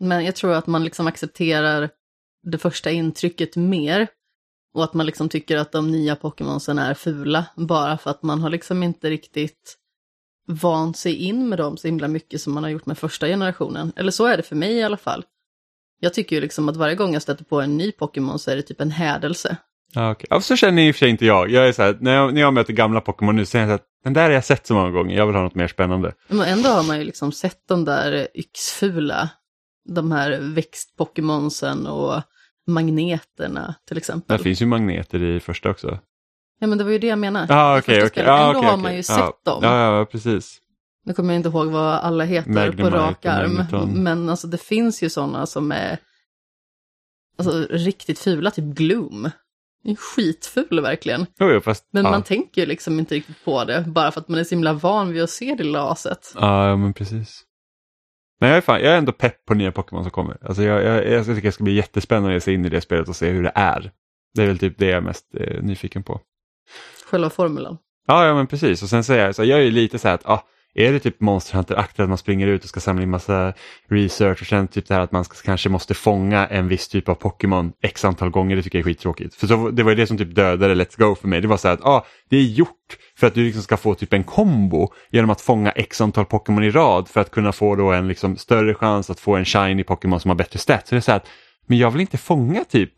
Men 0.00 0.24
jag 0.24 0.36
tror 0.36 0.52
att 0.52 0.66
man 0.66 0.84
liksom 0.84 1.06
accepterar 1.06 1.90
det 2.42 2.58
första 2.58 2.90
intrycket 2.90 3.56
mer. 3.56 4.08
Och 4.74 4.84
att 4.84 4.94
man 4.94 5.06
liksom 5.06 5.28
tycker 5.28 5.56
att 5.56 5.72
de 5.72 5.90
nya 5.90 6.16
Pokémonsen 6.16 6.78
är 6.78 6.94
fula. 6.94 7.46
Bara 7.56 7.98
för 7.98 8.10
att 8.10 8.22
man 8.22 8.42
har 8.42 8.50
liksom 8.50 8.82
inte 8.82 9.10
riktigt 9.10 9.78
vant 10.46 10.96
sig 10.96 11.14
in 11.14 11.48
med 11.48 11.58
dem 11.58 11.76
så 11.76 11.88
himla 11.88 12.08
mycket 12.08 12.40
som 12.40 12.52
man 12.52 12.62
har 12.62 12.70
gjort 12.70 12.86
med 12.86 12.98
första 12.98 13.26
generationen. 13.26 13.92
Eller 13.96 14.10
så 14.10 14.26
är 14.26 14.36
det 14.36 14.42
för 14.42 14.56
mig 14.56 14.72
i 14.72 14.82
alla 14.82 14.96
fall. 14.96 15.24
Jag 16.00 16.14
tycker 16.14 16.36
ju 16.36 16.42
liksom 16.42 16.68
att 16.68 16.76
varje 16.76 16.94
gång 16.94 17.12
jag 17.12 17.22
stöter 17.22 17.44
på 17.44 17.60
en 17.60 17.76
ny 17.76 17.92
Pokémon 17.92 18.38
så 18.38 18.50
är 18.50 18.56
det 18.56 18.62
typ 18.62 18.80
en 18.80 18.90
hädelse. 18.90 19.56
Ja, 19.94 20.10
okay. 20.10 20.26
ja, 20.30 20.40
så 20.40 20.56
känner 20.56 20.82
i 20.82 20.90
och 20.90 20.94
för 20.94 20.98
sig 20.98 21.10
inte 21.10 21.26
jag. 21.26 21.50
jag 21.50 21.68
är 21.68 21.72
så 21.72 21.82
här, 21.82 21.98
när, 22.00 22.14
jag 22.14 22.34
när 22.34 22.40
jag 22.40 22.54
möter 22.54 22.72
gamla 22.72 23.00
Pokémon 23.00 23.36
nu 23.36 23.44
så 23.44 23.50
säger 23.50 23.66
jag 23.66 23.74
att 23.74 23.86
den 24.04 24.12
där 24.12 24.22
har 24.22 24.30
jag 24.30 24.44
sett 24.44 24.66
så 24.66 24.74
många 24.74 24.90
gånger, 24.90 25.16
jag 25.16 25.26
vill 25.26 25.34
ha 25.34 25.42
något 25.42 25.54
mer 25.54 25.68
spännande. 25.68 26.12
Men 26.28 26.48
ändå 26.48 26.68
har 26.68 26.82
man 26.82 26.98
ju 26.98 27.04
liksom 27.04 27.32
sett 27.32 27.68
de 27.68 27.84
där 27.84 28.28
yxfula, 28.34 29.28
de 29.88 30.12
här 30.12 30.38
växt-Pokémonsen 30.40 31.86
och 31.86 32.22
magneterna 32.66 33.74
till 33.88 33.96
exempel. 33.96 34.36
Det 34.36 34.42
finns 34.42 34.62
ju 34.62 34.66
magneter 34.66 35.22
i 35.22 35.40
första 35.40 35.70
också. 35.70 35.98
Ja 36.60 36.66
men 36.66 36.78
det 36.78 36.84
var 36.84 36.90
ju 36.90 36.98
det 36.98 37.06
jag 37.06 37.18
menade. 37.18 37.54
Ah, 37.54 37.78
okay, 37.78 38.04
okay. 38.04 38.26
Ah, 38.26 38.46
Ändå 38.46 38.58
okay, 38.58 38.70
har 38.70 38.76
man 38.76 38.96
ju 38.96 39.02
sett 39.02 39.16
ja. 39.18 39.40
dem. 39.44 39.60
Ja, 39.62 39.98
ja, 39.98 40.04
precis. 40.04 40.58
Nu 41.04 41.14
kommer 41.14 41.34
jag 41.34 41.38
inte 41.38 41.48
ihåg 41.48 41.66
vad 41.66 41.94
alla 41.94 42.24
heter 42.24 42.50
Magnemite 42.50 42.82
på 42.82 42.90
rak 42.90 43.26
arm. 43.26 43.54
Magneton. 43.54 44.02
Men 44.02 44.28
alltså 44.28 44.46
det 44.46 44.58
finns 44.58 45.02
ju 45.02 45.10
sådana 45.10 45.46
som 45.46 45.72
är 45.72 45.98
alltså, 47.38 47.66
riktigt 47.70 48.18
fula, 48.18 48.50
typ 48.50 48.64
Gloom. 48.64 49.30
Är 49.88 49.94
skitful 49.94 50.80
verkligen. 50.80 51.26
Jo, 51.38 51.50
jo, 51.50 51.60
fast, 51.60 51.88
Men 51.92 52.04
ja. 52.04 52.10
man 52.10 52.22
tänker 52.22 52.60
ju 52.60 52.66
liksom 52.66 52.98
inte 52.98 53.14
riktigt 53.14 53.44
på 53.44 53.64
det, 53.64 53.84
bara 53.86 54.10
för 54.10 54.20
att 54.20 54.28
man 54.28 54.40
är 54.40 54.44
så 54.44 54.54
himla 54.54 54.72
van 54.72 55.12
vid 55.12 55.22
att 55.22 55.30
se 55.30 55.54
det 55.58 55.64
lilla 55.64 55.82
aset. 55.82 56.32
Ja, 56.34 56.76
men 56.76 56.92
precis. 56.92 57.44
Men 58.40 58.48
jag 58.48 58.56
är, 58.56 58.60
fan, 58.60 58.80
jag 58.80 58.92
är 58.92 58.98
ändå 58.98 59.12
pepp 59.12 59.44
på 59.44 59.54
nya 59.54 59.72
Pokémon 59.72 60.04
som 60.04 60.10
kommer. 60.10 60.36
Alltså 60.42 60.62
jag, 60.62 60.84
jag, 60.84 61.06
jag 61.06 61.26
tycker 61.26 61.42
det 61.42 61.52
ska 61.52 61.64
bli 61.64 61.74
jättespännande 61.74 62.28
att 62.28 62.34
ge 62.34 62.40
sig 62.40 62.54
in 62.54 62.64
i 62.64 62.68
det 62.68 62.80
spelet 62.80 63.08
och 63.08 63.16
se 63.16 63.30
hur 63.30 63.42
det 63.42 63.52
är. 63.54 63.90
Det 64.34 64.42
är 64.42 64.46
väl 64.46 64.58
typ 64.58 64.78
det 64.78 64.86
jag 64.86 64.96
är 64.96 65.00
mest 65.00 65.34
eh, 65.34 65.62
nyfiken 65.62 66.02
på. 66.02 66.20
Själva 67.10 67.30
formulan. 67.30 67.78
Ja, 68.06 68.26
ja 68.26 68.34
men 68.34 68.46
precis. 68.46 68.82
Och 68.82 68.88
sen 68.88 69.04
säger 69.04 69.26
jag, 69.26 69.34
så 69.34 69.44
jag 69.44 69.58
är 69.58 69.62
ju 69.62 69.70
lite 69.70 69.98
så 69.98 70.08
här 70.08 70.14
att, 70.14 70.26
ah, 70.26 70.44
är 70.74 70.92
det 70.92 71.00
typ 71.00 71.20
Monster 71.20 71.54
Hunter-aktigt 71.54 72.00
att 72.00 72.08
man 72.08 72.18
springer 72.18 72.46
ut 72.46 72.62
och 72.62 72.68
ska 72.68 72.80
samla 72.80 73.02
in 73.02 73.10
massa 73.10 73.52
research 73.88 74.40
och 74.40 74.46
sen 74.46 74.68
typ 74.68 74.88
det 74.88 74.94
här 74.94 75.00
att 75.00 75.12
man 75.12 75.24
ska, 75.24 75.34
kanske 75.44 75.68
måste 75.68 75.94
fånga 75.94 76.46
en 76.46 76.68
viss 76.68 76.88
typ 76.88 77.08
av 77.08 77.14
Pokémon 77.14 77.72
x 77.82 78.04
antal 78.04 78.30
gånger, 78.30 78.56
det 78.56 78.62
tycker 78.62 78.78
jag 78.78 78.88
är 78.88 78.92
skittråkigt. 78.92 79.34
För 79.34 79.46
så, 79.46 79.70
det 79.70 79.82
var 79.82 79.90
ju 79.90 79.96
det 79.96 80.06
som 80.06 80.18
typ 80.18 80.34
dödade 80.34 80.74
Let's 80.74 80.98
Go 80.98 81.14
för 81.14 81.28
mig. 81.28 81.40
Det 81.40 81.48
var 81.48 81.56
så 81.56 81.68
här 81.68 81.74
att, 81.74 81.84
ah, 81.84 82.06
det 82.28 82.36
är 82.36 82.42
gjort 82.42 82.96
för 83.16 83.26
att 83.26 83.34
du 83.34 83.44
liksom 83.44 83.62
ska 83.62 83.76
få 83.76 83.94
typ 83.94 84.12
en 84.12 84.24
kombo 84.24 84.92
genom 85.10 85.30
att 85.30 85.40
fånga 85.40 85.70
x 85.70 86.00
antal 86.00 86.24
Pokémon 86.24 86.64
i 86.64 86.70
rad 86.70 87.08
för 87.08 87.20
att 87.20 87.30
kunna 87.30 87.52
få 87.52 87.76
då 87.76 87.92
en 87.92 88.08
liksom 88.08 88.36
större 88.36 88.74
chans 88.74 89.10
att 89.10 89.20
få 89.20 89.36
en 89.36 89.44
shiny 89.44 89.84
Pokémon 89.84 90.20
som 90.20 90.28
har 90.28 90.36
bättre 90.36 90.58
stats. 90.58 90.88
Så 90.88 90.94
det 90.94 90.98
är 90.98 91.00
så 91.00 91.10
här 91.10 91.16
att, 91.16 91.28
men 91.66 91.78
jag 91.78 91.90
vill 91.90 92.00
inte 92.00 92.18
fånga 92.18 92.64
typ, 92.64 92.92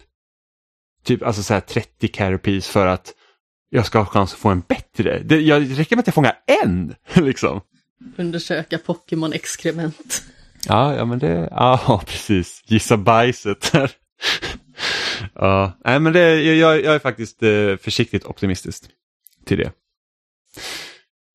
typ 1.04 1.22
alltså 1.22 1.42
så 1.42 1.54
här 1.54 1.61
30 1.61 2.09
Carapies 2.09 2.68
för 2.68 2.87
att 2.87 3.14
jag 3.70 3.87
ska 3.87 3.98
ha 3.98 4.06
chans 4.06 4.33
att 4.33 4.38
få 4.38 4.48
en 4.48 4.61
bättre. 4.61 5.18
Det, 5.18 5.40
jag, 5.40 5.62
det 5.62 5.74
räcker 5.74 5.96
med 5.96 6.00
att 6.00 6.06
jag 6.06 6.14
fångar 6.14 6.38
en, 6.62 6.94
liksom. 7.24 7.61
Undersöka 8.16 8.78
Pokémon-exkrement. 8.78 10.22
Ja, 10.66 10.94
ja 10.94 11.04
men 11.04 11.18
det, 11.18 11.48
ja 11.50 12.02
precis. 12.06 12.62
Gissa 12.66 12.96
bajset 12.96 13.72
där. 13.72 13.90
ja, 15.35 15.72
nej 15.85 16.00
men 16.00 16.12
det, 16.12 16.42
jag, 16.42 16.85
jag 16.85 16.94
är 16.94 16.98
faktiskt 16.98 17.42
eh, 17.42 17.76
försiktigt 17.76 18.24
optimistisk 18.24 18.85
till 19.46 19.59
det. 19.59 19.72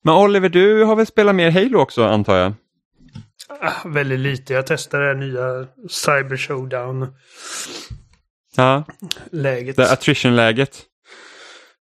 Men 0.04 0.14
Oliver, 0.14 0.48
du 0.48 0.84
har 0.84 0.96
väl 0.96 1.06
spelat 1.06 1.34
mer 1.34 1.50
Halo 1.50 1.78
också 1.78 2.04
antar 2.04 2.36
jag? 2.36 2.52
Ah, 3.60 3.72
väldigt 3.84 4.18
lite. 4.18 4.54
Jag 4.54 4.66
testade 4.66 5.14
det 5.14 5.20
nya 5.20 5.66
Cyber 5.88 6.36
Showdown-läget. 6.36 7.14
Ja, 9.78 9.84
det 9.84 9.92
attrition-läget. 9.92 10.82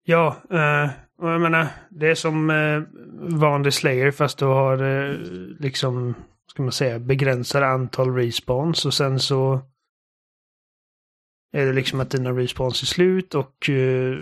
Ja, 0.04 0.36
eh, 0.50 0.90
och 1.18 1.30
jag 1.30 1.40
menar, 1.40 1.66
det 1.90 2.10
är 2.10 2.14
som 2.14 2.50
eh, 2.50 2.82
vanlig 3.38 3.72
Slayer 3.72 4.10
fast 4.10 4.38
du 4.38 4.44
har 4.44 4.82
eh, 4.82 5.16
liksom, 5.60 6.14
ska 6.50 6.62
man 6.62 6.72
säga, 6.72 6.98
begränsade 6.98 7.66
antal 7.66 8.14
respawns 8.14 8.86
och 8.86 8.94
sen 8.94 9.20
så 9.20 9.60
är 11.52 11.66
det 11.66 11.72
liksom 11.72 12.00
att 12.00 12.10
dina 12.10 12.30
respawns 12.30 12.82
är 12.82 12.86
slut 12.86 13.34
och 13.34 13.70
eh, 13.70 14.18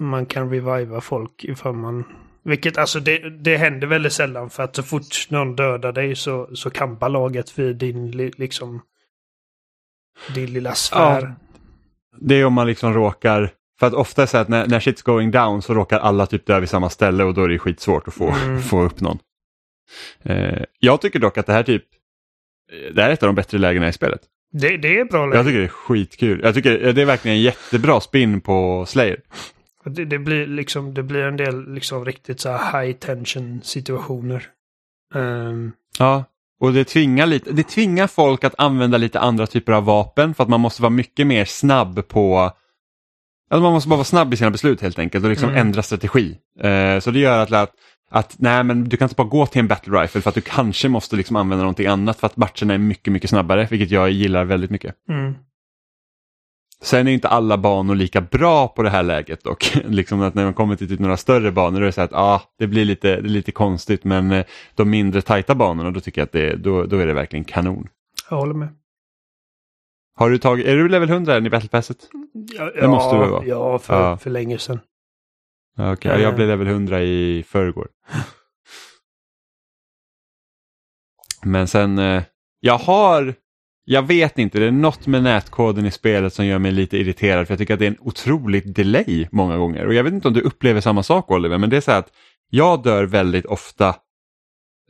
man 0.00 0.26
kan 0.26 0.50
reviva 0.50 1.00
folk 1.00 1.44
ifall 1.44 1.74
man... 1.74 2.04
Vilket 2.42 2.78
alltså 2.78 3.00
det, 3.00 3.30
det 3.30 3.56
händer 3.56 3.86
väldigt 3.86 4.12
sällan 4.12 4.50
för 4.50 4.62
att 4.62 4.76
så 4.76 4.82
fort 4.82 5.30
någon 5.30 5.56
dödar 5.56 5.92
dig 5.92 6.16
så, 6.16 6.56
så 6.56 6.70
kampar 6.70 7.08
laget 7.08 7.50
för 7.50 7.72
din 7.72 8.10
liksom 8.10 8.80
din 10.34 10.52
lilla 10.52 10.74
sfär. 10.74 11.22
Ja. 11.22 11.34
Det 12.20 12.34
är 12.34 12.44
om 12.44 12.52
man 12.52 12.66
liksom 12.66 12.94
råkar, 12.94 13.52
för 13.80 13.86
att 13.86 13.94
ofta 13.94 14.22
är 14.22 14.26
så 14.26 14.38
att 14.38 14.48
när, 14.48 14.66
när 14.66 14.80
shit's 14.80 15.04
going 15.04 15.30
down 15.30 15.62
så 15.62 15.74
råkar 15.74 15.98
alla 15.98 16.26
typ 16.26 16.46
dö 16.46 16.60
vid 16.60 16.68
samma 16.68 16.90
ställe 16.90 17.24
och 17.24 17.34
då 17.34 17.44
är 17.44 17.48
det 17.48 17.58
skitsvårt 17.58 18.08
att 18.08 18.14
få, 18.14 18.30
Mm. 18.30 18.62
få 18.62 18.82
upp 18.82 19.00
någon. 19.00 19.18
Eh, 20.22 20.62
jag 20.78 21.00
tycker 21.00 21.18
dock 21.18 21.38
att 21.38 21.46
det 21.46 21.52
här 21.52 21.62
typ, 21.62 21.84
eh, 22.72 22.94
det 22.94 23.02
här 23.02 23.08
är 23.08 23.12
ett 23.12 23.22
av 23.22 23.26
de 23.26 23.34
bättre 23.34 23.58
lägena 23.58 23.88
i 23.88 23.92
spelet. 23.92 24.20
Det, 24.52 24.76
det 24.76 24.98
är 25.00 25.04
bra 25.04 25.26
läge. 25.26 25.36
Jag 25.38 25.46
tycker 25.46 25.58
det 25.58 25.64
är 25.64 25.68
skitkul. 25.68 26.40
Jag 26.44 26.54
tycker 26.54 26.92
det 26.92 27.02
är 27.02 27.06
verkligen 27.06 27.36
en 27.36 27.42
jättebra 27.42 28.00
spin 28.00 28.40
på 28.40 28.84
Slayer. 28.86 29.20
Det, 29.84 30.04
det, 30.04 30.18
blir 30.18 30.46
liksom, 30.46 30.94
det 30.94 31.02
blir 31.02 31.22
en 31.22 31.36
del 31.36 31.74
liksom 31.74 32.04
riktigt 32.04 32.40
så 32.40 32.52
high 32.52 32.92
tension 32.92 33.60
situationer. 33.62 34.46
Ehm, 35.14 35.72
Ja, 35.98 36.24
och 36.60 36.72
det 36.72 36.84
tvingar, 36.84 37.26
lite, 37.26 37.52
det 37.52 37.62
tvingar 37.62 38.06
folk 38.06 38.44
att 38.44 38.54
använda 38.58 38.98
lite 38.98 39.20
andra 39.20 39.46
typer 39.46 39.72
av 39.72 39.84
vapen 39.84 40.34
för 40.34 40.42
att 40.42 40.48
man 40.48 40.60
måste 40.60 40.82
vara 40.82 40.90
mycket 40.90 41.26
mer 41.26 41.44
snabb 41.44 42.08
på 42.08 42.52
alltså 43.50 43.62
man 43.62 43.72
måste 43.72 43.88
bara 43.88 43.96
vara 43.96 44.04
snabb 44.04 44.34
i 44.34 44.36
sina 44.36 44.50
beslut 44.50 44.80
helt 44.80 44.98
enkelt 44.98 45.24
och 45.24 45.30
liksom 45.30 45.48
Mm. 45.48 45.60
ändra 45.60 45.82
strategi. 45.82 46.36
Eh, 46.60 46.98
så 47.00 47.10
det 47.10 47.18
gör 47.18 47.38
att, 47.38 47.52
att, 47.52 47.72
att 48.10 48.34
nej, 48.38 48.64
men 48.64 48.84
du 48.84 48.96
kan 48.96 49.04
inte 49.06 49.14
bara 49.14 49.28
gå 49.28 49.46
till 49.46 49.60
en 49.60 49.68
battle 49.68 50.00
rifle 50.02 50.20
för 50.20 50.28
att 50.28 50.34
du 50.34 50.40
kanske 50.40 50.88
måste 50.88 51.16
liksom 51.16 51.36
använda 51.36 51.62
någonting 51.62 51.86
annat 51.86 52.20
för 52.20 52.26
att 52.26 52.36
matcherna 52.36 52.74
är 52.74 52.78
mycket, 52.78 53.12
mycket 53.12 53.30
snabbare, 53.30 53.68
vilket 53.70 53.90
jag 53.90 54.10
gillar 54.10 54.44
väldigt 54.44 54.70
mycket. 54.70 54.94
mm. 55.08 55.34
Sen 56.82 57.08
är 57.08 57.12
inte 57.12 57.28
alla 57.28 57.58
banor 57.58 57.94
lika 57.94 58.20
bra 58.20 58.68
på 58.68 58.82
det 58.82 58.90
här 58.90 59.02
läget 59.02 59.44
dock. 59.44 59.74
liksom 59.84 60.22
att 60.22 60.34
när 60.34 60.44
man 60.44 60.54
kommer 60.54 60.76
till 60.76 60.88
typ 60.88 61.00
några 61.00 61.16
större 61.16 61.52
banor 61.52 61.80
då 61.80 61.82
är 61.82 61.86
det 61.86 61.92
så 61.92 62.00
att 62.00 62.12
ah, 62.12 62.42
det 62.58 62.66
blir 62.66 62.84
lite, 62.84 63.20
det 63.20 63.28
lite 63.28 63.52
konstigt 63.52 64.04
men 64.04 64.32
eh, 64.32 64.44
de 64.74 64.90
mindre 64.90 65.22
tajta 65.22 65.54
banorna 65.54 65.90
då 65.90 66.00
tycker 66.00 66.20
jag 66.20 66.26
att 66.26 66.32
det, 66.32 66.56
då, 66.56 66.84
då 66.86 66.98
är 66.98 67.06
det 67.06 67.14
verkligen 67.14 67.44
kanon. 67.44 67.88
Jag 68.30 68.36
håller 68.36 68.54
med. 68.54 68.68
Har 70.16 70.30
du 70.30 70.38
tagit, 70.38 70.66
är 70.66 70.76
du 70.76 70.88
level 70.88 71.10
100 71.10 71.36
än 71.36 71.46
i 71.46 71.50
Battle 71.50 71.68
Passet? 71.68 72.08
Ja, 72.58 72.70
Det 72.70 72.88
måste 72.88 73.16
du 73.16 73.20
vara. 73.30 73.44
Ja, 73.46 73.78
för, 73.78 74.00
Ja. 74.02 74.16
för 74.16 74.30
länge 74.30 74.58
sedan. 74.58 74.80
Okej, 75.78 76.10
Ja, 76.12 76.16
ja. 76.16 76.18
jag 76.22 76.34
blev 76.34 76.48
level 76.48 76.66
100 76.66 77.02
i 77.02 77.42
förrgår. 77.48 77.88
Men 81.44 81.68
sen, 81.68 81.98
eh, 81.98 82.22
jag 82.60 82.78
har, 82.78 83.34
jag 83.84 84.02
vet 84.06 84.38
inte, 84.38 84.58
det 84.58 84.66
är 84.66 84.70
något 84.70 85.06
med 85.06 85.22
nätkoden 85.22 85.86
i 85.86 85.90
spelet 85.90 86.34
som 86.34 86.46
gör 86.46 86.58
mig 86.58 86.72
lite 86.72 86.96
irriterad 86.98 87.46
för 87.46 87.52
jag 87.54 87.58
tycker 87.58 87.74
att 87.74 87.80
det 87.80 87.86
är 87.86 87.90
en 87.90 88.00
otroligt 88.00 88.74
delay 88.74 89.28
många 89.32 89.56
gånger. 89.56 89.86
Och 89.86 89.94
jag 89.94 90.04
vet 90.04 90.12
inte 90.12 90.28
om 90.28 90.34
du 90.34 90.40
upplever 90.40 90.80
samma 90.80 91.02
sak 91.02 91.30
Oliver, 91.30 91.58
men 91.58 91.70
det 91.70 91.76
är 91.76 91.80
så 91.80 91.90
här 91.90 91.98
att 91.98 92.12
jag 92.50 92.82
dör 92.82 93.04
väldigt 93.04 93.46
ofta 93.46 93.96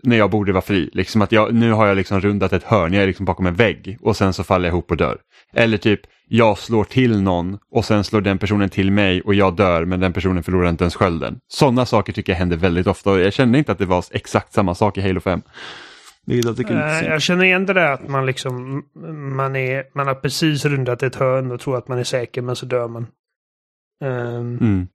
när 0.05 0.17
jag 0.17 0.31
borde 0.31 0.53
vara 0.53 0.62
fri. 0.62 0.90
Liksom 0.93 1.23
att 1.23 1.33
jag, 1.33 1.55
nu 1.55 1.73
har 1.73 1.87
jag 1.87 1.97
liksom 1.97 2.21
rundat 2.21 2.53
ett 2.53 2.62
hörn, 2.64 2.93
jag 2.93 3.03
är 3.03 3.07
liksom 3.07 3.27
bakom 3.27 3.47
en 3.47 3.55
vägg 3.55 3.99
och 4.01 4.17
sen 4.17 4.33
så 4.33 4.45
faller 4.45 4.69
jag 4.69 4.73
ihop 4.73 4.90
och 4.90 4.97
dör. 4.97 5.19
Eller 5.53 5.77
typ, 5.77 6.01
jag 6.29 6.59
slår 6.59 6.85
till 6.85 7.23
någon 7.23 7.59
och 7.71 7.85
sen 7.85 8.05
slår 8.05 8.21
den 8.21 8.38
personen 8.38 8.69
till 8.69 8.90
mig 8.90 9.21
och 9.21 9.35
jag 9.35 9.57
dör 9.57 9.85
men 9.85 10.01
den 10.01 10.12
personen 10.12 10.43
förlorar 10.43 10.69
inte 10.69 10.85
ens 10.85 10.95
skölden. 10.95 11.38
Sådana 11.49 11.87
saker 11.87 12.12
tycker 12.12 12.33
jag 12.33 12.38
händer 12.38 12.57
väldigt 12.57 12.87
ofta 12.87 13.11
och 13.11 13.21
jag 13.21 13.33
kände 13.33 13.59
inte 13.59 13.73
att 13.73 13.79
det 13.79 13.87
var 13.87 14.05
exakt 14.11 14.53
samma 14.53 14.75
sak 14.75 14.99
i 14.99 15.01
Halo 15.01 15.21
5. 15.21 15.43
Vilket 16.27 16.47
jag 16.47 16.57
tycker 16.57 16.75
är 16.75 17.03
Eh, 17.03 17.09
jag 17.09 17.23
känner 17.23 17.45
igen 17.45 17.67
det 17.67 17.73
där 17.73 17.93
att 17.93 18.09
man 18.09 18.27
liksom, 18.27 18.85
man, 19.37 19.57
är, 19.57 19.85
man 19.95 20.07
har 20.07 20.14
precis 20.14 20.64
rundat 20.64 21.03
ett 21.03 21.14
hörn 21.14 21.53
och 21.53 21.61
tror 21.61 21.77
att 21.77 21.88
man 21.88 21.99
är 21.99 22.05
säker 22.05 22.43
men 22.43 22.57
så 22.57 22.67
dör 22.67 22.88
man. 22.88 23.07
Ehm, 24.05 24.59
Mm. 24.59 24.87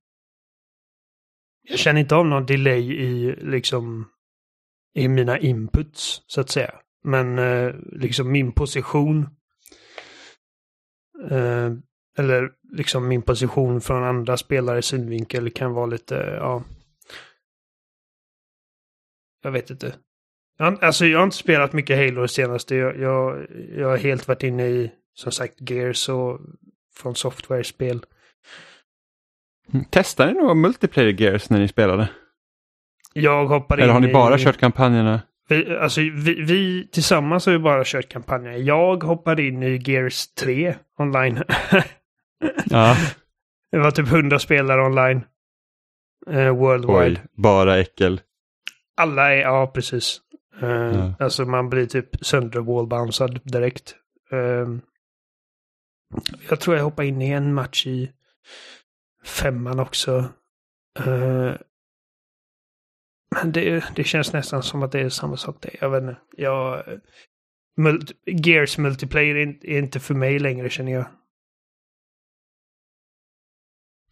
Jag 1.69 1.79
känner 1.79 1.99
inte 2.01 2.15
av 2.15 2.25
någon 2.25 2.45
delay 2.45 2.93
i 2.93 3.35
liksom 3.41 4.05
i 4.99 5.07
mina 5.07 5.39
inputs 5.39 6.21
så 6.27 6.41
att 6.41 6.49
säga. 6.49 6.75
Men 7.03 7.39
eh, 7.39 7.73
liksom 7.91 8.31
min 8.31 8.51
position 8.51 9.29
eh, 11.29 11.71
eller 12.17 12.51
liksom 12.71 13.07
min 13.07 13.21
position 13.21 13.81
från 13.81 14.03
andra 14.03 14.37
spelares 14.37 14.85
synvinkel 14.85 15.51
kan 15.51 15.73
vara 15.73 15.85
lite, 15.85 16.15
ja. 16.15 16.63
Jag 19.43 19.51
vet 19.51 19.69
inte. 19.69 19.95
Jag, 20.57 20.83
alltså 20.83 21.05
jag 21.05 21.19
har 21.19 21.23
inte 21.23 21.37
spelat 21.37 21.73
mycket 21.73 21.97
Halo 21.97 22.21
det 22.21 22.27
senaste. 22.27 22.75
Jag, 22.75 22.99
jag, 22.99 23.47
jag 23.77 23.89
har 23.89 23.97
helt 23.97 24.27
varit 24.27 24.43
inne 24.43 24.67
i, 24.67 24.91
som 25.13 25.31
sagt, 25.31 25.69
Gears 25.69 26.09
och 26.09 26.39
från 26.95 27.15
Software-spel. 27.15 28.05
Testade 29.89 30.33
ni 30.33 30.39
några 30.39 30.53
multiplayer 30.53 31.21
gears 31.21 31.49
när 31.49 31.59
ni 31.59 31.67
spelade? 31.67 32.09
Jag 33.13 33.45
hoppar 33.45 33.77
in 33.77 33.83
Eller 33.83 33.93
har 33.93 33.99
ni 33.99 34.13
bara 34.13 34.35
i... 34.35 34.43
kört 34.43 34.57
kampanjerna? 34.57 35.21
Vi, 35.49 35.77
alltså, 35.77 36.01
vi, 36.01 36.41
vi 36.41 36.87
tillsammans 36.91 37.45
har 37.45 37.53
ju 37.53 37.59
bara 37.59 37.83
kört 37.85 38.09
kampanjen. 38.09 38.65
Jag 38.65 39.03
hoppade 39.03 39.43
in 39.43 39.63
i 39.63 39.81
Gears 39.85 40.27
3 40.27 40.75
online. 40.97 41.43
Ja. 42.69 42.95
det 43.71 43.77
var 43.77 43.91
typ 43.91 44.07
100 44.07 44.39
spelare 44.39 44.81
online. 44.81 45.21
Uh, 46.29 46.49
worldwide. 46.49 46.99
Oj, 47.21 47.21
bara 47.33 47.77
äckel. 47.77 48.21
Alla 48.97 49.33
är, 49.33 49.37
ja 49.37 49.67
precis. 49.67 50.21
Eh, 50.61 50.69
Ja. 50.69 51.13
Alltså 51.19 51.45
man 51.45 51.69
blir 51.69 51.85
typ 51.85 52.25
sönder 52.25 52.59
wallbouncad 52.59 53.39
direkt. 53.43 53.95
Eh, 54.31 54.67
jag 56.49 56.59
tror 56.59 56.75
jag 56.75 56.83
hoppade 56.83 57.07
in 57.07 57.21
i 57.21 57.29
en 57.29 57.53
match 57.53 57.87
i 57.87 58.11
femman 59.25 59.79
också. 59.79 60.25
Men 61.05 61.57
det, 63.45 63.83
det 63.95 64.03
känns 64.03 64.33
nästan 64.33 64.63
som 64.63 64.83
att 64.83 64.91
det 64.91 64.99
är 64.99 65.09
samma 65.09 65.37
sak 65.37 65.57
där. 65.61 65.75
Jag 65.81 65.89
vet 65.89 66.01
inte. 66.03 66.17
Jag, 66.37 66.83
mult, 67.77 68.11
Gears 68.25 68.77
multiplayer 68.77 69.35
är, 69.35 69.41
inte- 69.43 69.67
är 69.71 69.79
inte 69.79 69.99
för 69.99 70.13
mig 70.13 70.39
längre 70.39 70.69
känner 70.69 70.91
jag. 70.91 71.05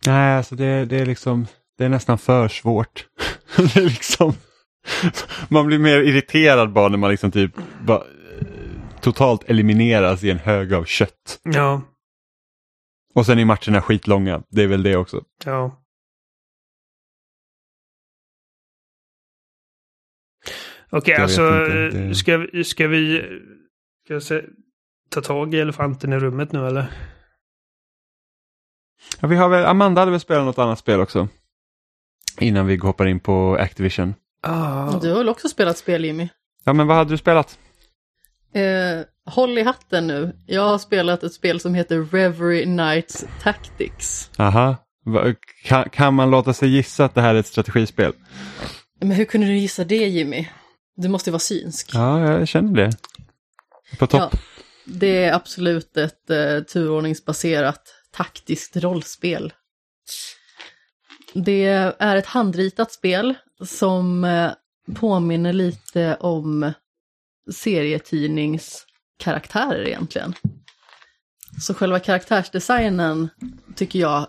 Nej, 0.05 0.37
alltså 0.37 0.55
det, 0.55 0.85
det 0.85 0.97
är 0.99 1.05
liksom, 1.05 1.47
det 1.77 1.85
är 1.85 1.89
nästan 1.89 2.17
för 2.17 2.47
svårt. 2.47 3.07
det 3.57 3.75
är 3.75 3.81
liksom, 3.85 4.33
man 5.49 5.67
blir 5.67 5.79
mer 5.79 5.99
irriterad 5.99 6.73
bara 6.73 6.87
när 6.89 6.97
man 6.97 7.09
liksom 7.11 7.31
typ 7.31 7.51
bara, 7.85 7.97
eh, 7.97 8.47
totalt 9.01 9.49
elimineras 9.49 10.23
i 10.23 10.29
en 10.31 10.37
hög 10.39 10.73
av 10.73 10.83
kött. 10.85 11.39
Ja, 11.43 11.81
Och 13.13 13.25
sen 13.25 13.39
är 13.39 13.45
matcherna 13.45 13.81
skitlånga, 13.81 14.43
det 14.49 14.63
är 14.63 14.67
väl 14.67 14.83
det 14.83 14.95
också. 14.97 15.23
ja. 15.45 15.83
Okej, 20.89 21.13
vet 21.13 21.21
alltså 21.21 21.41
inte, 21.41 21.89
det- 21.97 22.15
ska, 22.15 22.37
vi- 22.37 22.63
ska 22.63 22.87
vi 22.87 23.21
ska 24.05 24.13
jag 24.13 24.23
se, 24.23 24.41
ta 25.09 25.21
tag 25.21 25.53
i 25.53 25.59
elefanten 25.59 26.13
i 26.13 26.19
rummet 26.19 26.51
nu 26.51 26.67
eller? 26.67 26.85
Ja, 29.21 29.27
vi 29.27 29.35
har 29.35 29.49
väl, 29.49 29.65
Amanda 29.65 30.01
hade 30.01 30.11
väl 30.11 30.19
spelat 30.19 30.45
något 30.45 30.57
annat 30.59 30.79
spel 30.79 30.99
också. 30.99 31.27
Innan 32.39 32.67
vi 32.67 32.77
hoppar 32.77 33.05
in 33.07 33.19
på 33.19 33.55
Activision. 33.59 34.13
Ah. 34.41 34.99
Du 34.99 35.09
har 35.11 35.17
väl 35.17 35.29
också 35.29 35.49
spelat 35.49 35.77
spel 35.77 36.05
Jimmy? 36.05 36.29
Ja, 36.63 36.73
men 36.73 36.87
vad 36.87 36.97
hade 36.97 37.09
du 37.09 37.17
spelat? 37.17 37.59
Eh, 38.53 38.61
håll 39.33 39.57
i 39.57 39.63
hatten 39.63 40.07
nu. 40.07 40.35
Jag 40.45 40.61
har 40.61 40.77
spelat 40.77 41.23
ett 41.23 41.33
spel 41.33 41.59
som 41.59 41.73
heter 41.73 42.01
Reverie 42.03 42.63
Knights 42.63 43.25
Tactics. 43.41 44.31
Aha. 44.37 44.75
Va- 45.05 45.33
Kan, 45.63 45.89
kan 45.89 46.13
man 46.13 46.31
låta 46.31 46.53
sig 46.53 46.69
gissa 46.69 47.05
att 47.05 47.15
det 47.15 47.21
här 47.21 47.35
är 47.35 47.39
ett 47.39 47.45
strategispel? 47.47 48.13
Men 48.99 49.11
hur 49.11 49.25
kunde 49.25 49.47
du 49.47 49.57
gissa 49.57 49.83
det 49.83 49.95
Jimmy? 50.07 50.47
Du 50.97 51.07
måste 51.07 51.31
vara 51.31 51.39
synsk. 51.39 51.89
Ja, 51.93 52.31
jag 52.31 52.47
känner 52.47 52.73
det. 52.73 52.91
På 53.99 54.07
topp. 54.07 54.33
Ja, 54.33 54.39
det 54.85 55.23
är 55.23 55.33
absolut 55.33 55.97
ett 55.97 56.29
eh, 56.29 56.59
turordningsbaserat 56.59 57.81
taktiskt 58.11 58.77
rollspel. 58.77 59.53
Det 61.33 61.65
är 61.99 62.15
ett 62.15 62.25
handritat 62.25 62.91
spel 62.91 63.33
som 63.65 64.23
eh, 64.23 64.51
påminner 64.95 65.53
lite 65.53 66.15
om 66.15 66.71
serietidningskaraktärer 67.51 69.87
egentligen. 69.87 70.33
Så 71.61 71.73
själva 71.73 71.99
karaktärsdesignen 71.99 73.29
tycker 73.75 73.99
jag 73.99 74.27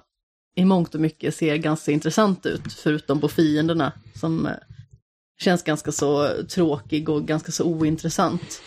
i 0.57 0.65
mångt 0.65 0.95
och 0.95 1.01
mycket 1.01 1.35
ser 1.35 1.57
ganska 1.57 1.93
intressant 1.93 2.47
ut, 2.47 2.73
förutom 2.73 3.21
på 3.21 3.29
fienderna 3.29 3.93
som 4.15 4.47
eh, 4.47 4.53
känns 5.39 5.63
ganska 5.63 5.93
så 5.93 6.43
tråkig 6.43 7.09
och 7.09 7.25
ganska 7.25 7.53
så 7.53 7.65
ointressant. 7.65 8.63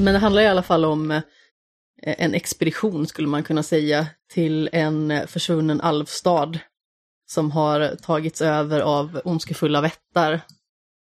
Men 0.00 0.14
det 0.14 0.20
handlar 0.20 0.42
i 0.42 0.46
alla 0.46 0.62
fall 0.62 0.84
om 0.84 1.10
eh, 1.10 1.22
en 2.02 2.34
expedition 2.34 3.06
skulle 3.06 3.28
man 3.28 3.42
kunna 3.42 3.62
säga 3.62 4.06
till 4.32 4.68
en 4.72 5.26
försvunnen 5.26 5.80
alvstad 5.80 6.58
som 7.26 7.50
har 7.50 7.96
tagits 8.02 8.42
över 8.42 8.80
av 8.80 9.20
ondskefulla 9.24 9.80
vättar. 9.80 10.40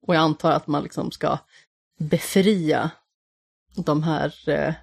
Och 0.06 0.14
jag 0.14 0.20
antar 0.20 0.52
att 0.52 0.66
man 0.66 0.82
liksom 0.82 1.10
ska 1.10 1.38
befria 1.98 2.90
de 3.76 4.02
här 4.02 4.48
eh, 4.48 4.74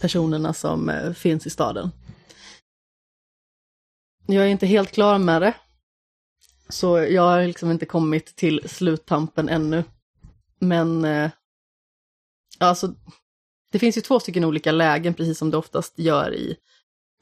personerna 0.00 0.52
som 0.52 0.88
eh, 0.88 1.12
finns 1.12 1.46
i 1.46 1.50
staden. 1.50 1.90
Jag 4.26 4.44
är 4.44 4.48
inte 4.48 4.66
helt 4.66 4.92
klar 4.92 5.18
med 5.18 5.42
det. 5.42 5.54
Så 6.70 6.98
jag 6.98 7.22
har 7.22 7.46
liksom 7.46 7.70
inte 7.70 7.86
kommit 7.86 8.36
till 8.36 8.68
sluttampen 8.68 9.48
ännu. 9.48 9.84
Men 10.58 11.04
eh, 11.04 11.30
alltså, 12.58 12.94
det 13.72 13.78
finns 13.78 13.96
ju 13.96 14.00
två 14.00 14.20
stycken 14.20 14.44
olika 14.44 14.72
lägen, 14.72 15.14
precis 15.14 15.38
som 15.38 15.50
det 15.50 15.56
oftast 15.56 15.98
gör 15.98 16.34
i 16.34 16.56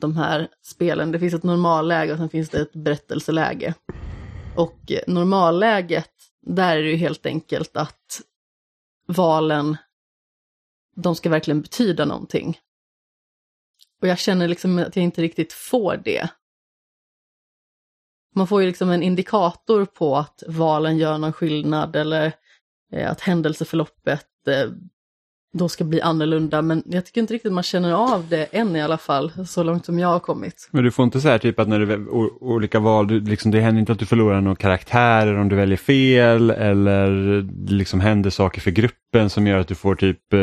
de 0.01 0.17
här 0.17 0.49
spelen. 0.63 1.13
Det 1.13 1.19
finns 1.19 1.35
ett 1.35 1.43
normalläge 1.43 2.13
och 2.13 2.19
sen 2.19 2.29
finns 2.29 2.49
det 2.49 2.61
ett 2.61 2.73
berättelseläge. 2.73 3.75
Och 4.57 4.93
eh, 4.93 5.01
normalläget, 5.07 6.13
där 6.47 6.77
är 6.77 6.83
det 6.83 6.91
ju 6.91 6.97
helt 6.97 7.27
enkelt 7.27 7.77
att 7.77 8.21
valen, 9.07 9.77
de 10.97 11.15
ska 11.15 11.31
verkligen 11.31 11.63
betyda 11.63 12.05
någonting. 12.05 12.59
Och 14.01 14.09
jag 14.09 14.19
känner 14.19 14.49
liksom 14.49 14.79
att 14.79 14.97
jag 14.97 15.03
inte 15.03 15.23
riktigt 15.23 15.53
får 15.53 15.97
det. 15.97 16.29
Man 18.39 18.47
får 18.47 18.61
ju 18.61 18.67
liksom 18.67 18.91
en 18.91 19.03
indikator 19.03 19.85
på 19.85 20.17
att 20.17 20.43
valen 20.49 20.99
gör 20.99 21.19
någon 21.19 21.33
skillnad 21.33 21.97
eller 21.97 22.33
eh, 22.93 23.11
att 23.11 23.21
händelseförloppet 23.21 24.27
eh, 24.49 24.71
då 25.53 25.69
ska 25.69 25.85
bli 25.85 26.01
annorlunda, 26.01 26.63
men 26.63 26.83
jag 26.87 27.07
tycker 27.07 27.21
inte 27.21 27.35
riktigt 27.35 27.53
man 27.53 27.63
känner 27.63 27.93
av 27.93 28.29
det 28.29 28.45
än 28.45 28.77
i 28.77 28.83
alla 28.83 28.99
fall, 28.99 29.47
så 29.47 29.63
långt 29.63 29.87
som 29.87 29.99
jag 29.99 30.09
har 30.09 30.21
kommit. 30.21 30.69
Men 30.71 30.85
du 30.85 30.91
får 30.91 31.05
inte 31.05 31.21
så 31.21 31.29
här 31.29 31.39
typ 31.39 31.59
att 31.59 31.69
när 31.69 31.81
du 31.81 32.09
olika 32.41 32.81
val, 32.81 33.07
du, 33.09 33.21
liksom, 33.21 33.51
det 33.51 33.61
händer 33.61 33.81
inte 33.81 33.93
att 33.93 33.99
du 33.99 34.07
förlorar 34.07 34.41
någon 34.41 34.57
karaktär 34.57 35.39
om 35.39 35.49
du 35.49 35.57
väljer 35.57 35.77
fel 35.77 36.51
eller 36.51 37.11
det 37.43 37.73
liksom 37.73 38.01
händer 38.01 38.31
saker 38.31 38.61
för 38.61 38.71
gruppen 38.71 39.31
som 39.31 39.47
gör 39.47 39.59
att 39.59 39.69
du 39.69 39.75
får 39.75 39.95
typ, 39.95 40.33
eh, 40.33 40.41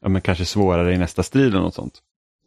ja 0.00 0.08
men 0.08 0.20
kanske 0.20 0.44
svårare 0.44 0.94
i 0.94 0.98
nästa 0.98 1.22
strid 1.22 1.46
eller 1.46 1.60
något 1.60 1.74
sånt. 1.74 1.94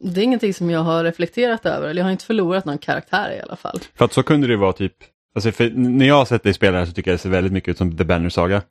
Det 0.00 0.20
är 0.20 0.24
ingenting 0.24 0.54
som 0.54 0.70
jag 0.70 0.80
har 0.80 1.04
reflekterat 1.04 1.66
över, 1.66 1.88
eller 1.88 2.00
jag 2.00 2.06
har 2.06 2.12
inte 2.12 2.24
förlorat 2.24 2.64
någon 2.64 2.78
karaktär 2.78 3.36
i 3.38 3.40
alla 3.40 3.56
fall. 3.56 3.80
För 3.94 4.04
att 4.04 4.12
så 4.12 4.22
kunde 4.22 4.46
det 4.46 4.56
vara 4.56 4.72
typ, 4.72 4.94
alltså 5.34 5.52
för 5.52 5.70
när 5.70 6.06
jag 6.06 6.14
har 6.14 6.24
sett 6.24 6.42
dig 6.42 6.54
spela 6.54 6.78
här 6.78 6.86
så 6.86 6.92
tycker 6.92 7.10
jag 7.10 7.14
det 7.18 7.22
ser 7.22 7.30
väldigt 7.30 7.52
mycket 7.52 7.68
ut 7.68 7.78
som 7.78 7.96
The 7.96 8.04
Banner 8.04 8.28
Saga. 8.28 8.62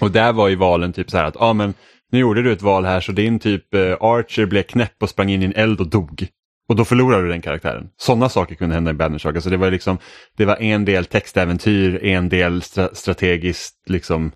Och 0.00 0.10
där 0.10 0.32
var 0.32 0.48
ju 0.48 0.56
valen 0.56 0.92
typ 0.92 1.10
så 1.10 1.16
här 1.16 1.24
att, 1.24 1.36
ja 1.38 1.52
men 1.52 1.74
nu 2.12 2.18
gjorde 2.18 2.42
du 2.42 2.52
ett 2.52 2.62
val 2.62 2.84
här 2.84 3.00
så 3.00 3.12
din 3.12 3.38
typ 3.38 3.74
eh, 3.74 3.96
Archer 4.00 4.46
blev 4.46 4.62
knäpp 4.62 5.02
och 5.02 5.10
sprang 5.10 5.30
in 5.30 5.42
i 5.42 5.44
en 5.44 5.54
eld 5.54 5.80
och 5.80 5.90
dog. 5.90 6.28
Och 6.68 6.76
då 6.76 6.84
förlorade 6.84 7.22
du 7.22 7.28
den 7.28 7.42
karaktären. 7.42 7.88
Sådana 7.96 8.28
saker 8.28 8.54
kunde 8.54 8.74
hända 8.74 8.90
i 8.90 8.94
Banner 8.94 9.18
Saga. 9.18 9.40
Så 9.40 9.48
det 9.48 9.56
var 9.56 9.70
liksom, 9.70 9.98
det 10.36 10.44
var 10.44 10.56
en 10.56 10.84
del 10.84 11.04
textäventyr, 11.04 12.04
en 12.04 12.28
del 12.28 12.62
stra 12.62 12.94
strategiskt 12.94 13.74
liksom, 13.86 14.32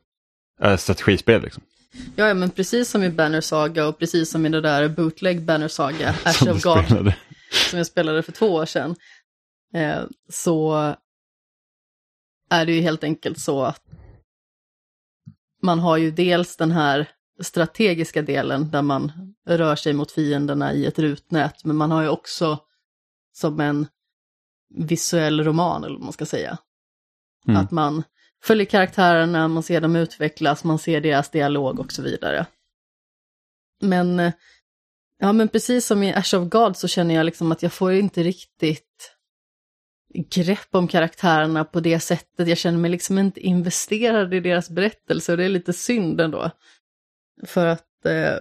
äh, 0.62 0.76
strategispel. 0.76 1.42
Liksom. 1.42 1.62
Ja, 2.16 2.28
ja, 2.28 2.34
men 2.34 2.50
precis 2.50 2.90
som 2.90 3.02
i 3.02 3.10
Banner 3.10 3.40
Saga 3.40 3.86
och 3.86 3.98
precis 3.98 4.30
som 4.30 4.46
i 4.46 4.48
det 4.48 4.60
där 4.60 4.88
bootleg 4.88 5.42
Banner 5.42 5.68
Saga, 5.68 6.14
Ash 6.24 6.42
of 6.42 6.62
God, 6.62 6.84
spelade. 6.84 7.16
som 7.70 7.78
jag 7.78 7.86
spelade 7.86 8.22
för 8.22 8.32
två 8.32 8.46
år 8.46 8.66
sedan, 8.66 8.96
eh, 9.74 10.02
så 10.28 10.74
är 12.50 12.66
det 12.66 12.72
ju 12.72 12.80
helt 12.80 13.04
enkelt 13.04 13.40
så 13.40 13.62
att 13.62 13.82
man 15.62 15.78
har 15.78 15.96
ju 15.96 16.10
dels 16.10 16.56
den 16.56 16.70
här 16.70 17.10
strategiska 17.40 18.22
delen 18.22 18.70
där 18.70 18.82
man 18.82 19.34
rör 19.46 19.76
sig 19.76 19.92
mot 19.92 20.12
fienderna 20.12 20.72
i 20.72 20.86
ett 20.86 20.98
rutnät, 20.98 21.64
men 21.64 21.76
man 21.76 21.90
har 21.90 22.02
ju 22.02 22.08
också 22.08 22.58
som 23.32 23.60
en 23.60 23.86
visuell 24.74 25.44
roman, 25.44 25.84
eller 25.84 25.94
vad 25.94 26.04
man 26.04 26.12
ska 26.12 26.26
säga. 26.26 26.58
Mm. 27.48 27.60
Att 27.60 27.70
man 27.70 28.02
följer 28.44 28.66
karaktärerna, 28.66 29.48
man 29.48 29.62
ser 29.62 29.80
dem 29.80 29.96
utvecklas, 29.96 30.64
man 30.64 30.78
ser 30.78 31.00
deras 31.00 31.30
dialog 31.30 31.80
och 31.80 31.92
så 31.92 32.02
vidare. 32.02 32.46
Men, 33.80 34.32
ja 35.18 35.32
men 35.32 35.48
precis 35.48 35.86
som 35.86 36.02
i 36.02 36.14
Ash 36.14 36.34
of 36.34 36.48
God 36.48 36.76
så 36.76 36.88
känner 36.88 37.14
jag 37.14 37.26
liksom 37.26 37.52
att 37.52 37.62
jag 37.62 37.72
får 37.72 37.92
inte 37.92 38.22
riktigt 38.22 39.16
grepp 40.14 40.68
om 40.70 40.88
karaktärerna 40.88 41.64
på 41.64 41.80
det 41.80 42.00
sättet. 42.00 42.48
Jag 42.48 42.58
känner 42.58 42.78
mig 42.78 42.90
liksom 42.90 43.18
inte 43.18 43.40
investerad 43.40 44.34
i 44.34 44.40
deras 44.40 44.70
berättelse 44.70 45.32
och 45.32 45.38
det 45.38 45.44
är 45.44 45.48
lite 45.48 45.72
synd 45.72 46.20
ändå. 46.20 46.50
För 47.46 47.66
att 47.66 48.06
eh, 48.06 48.36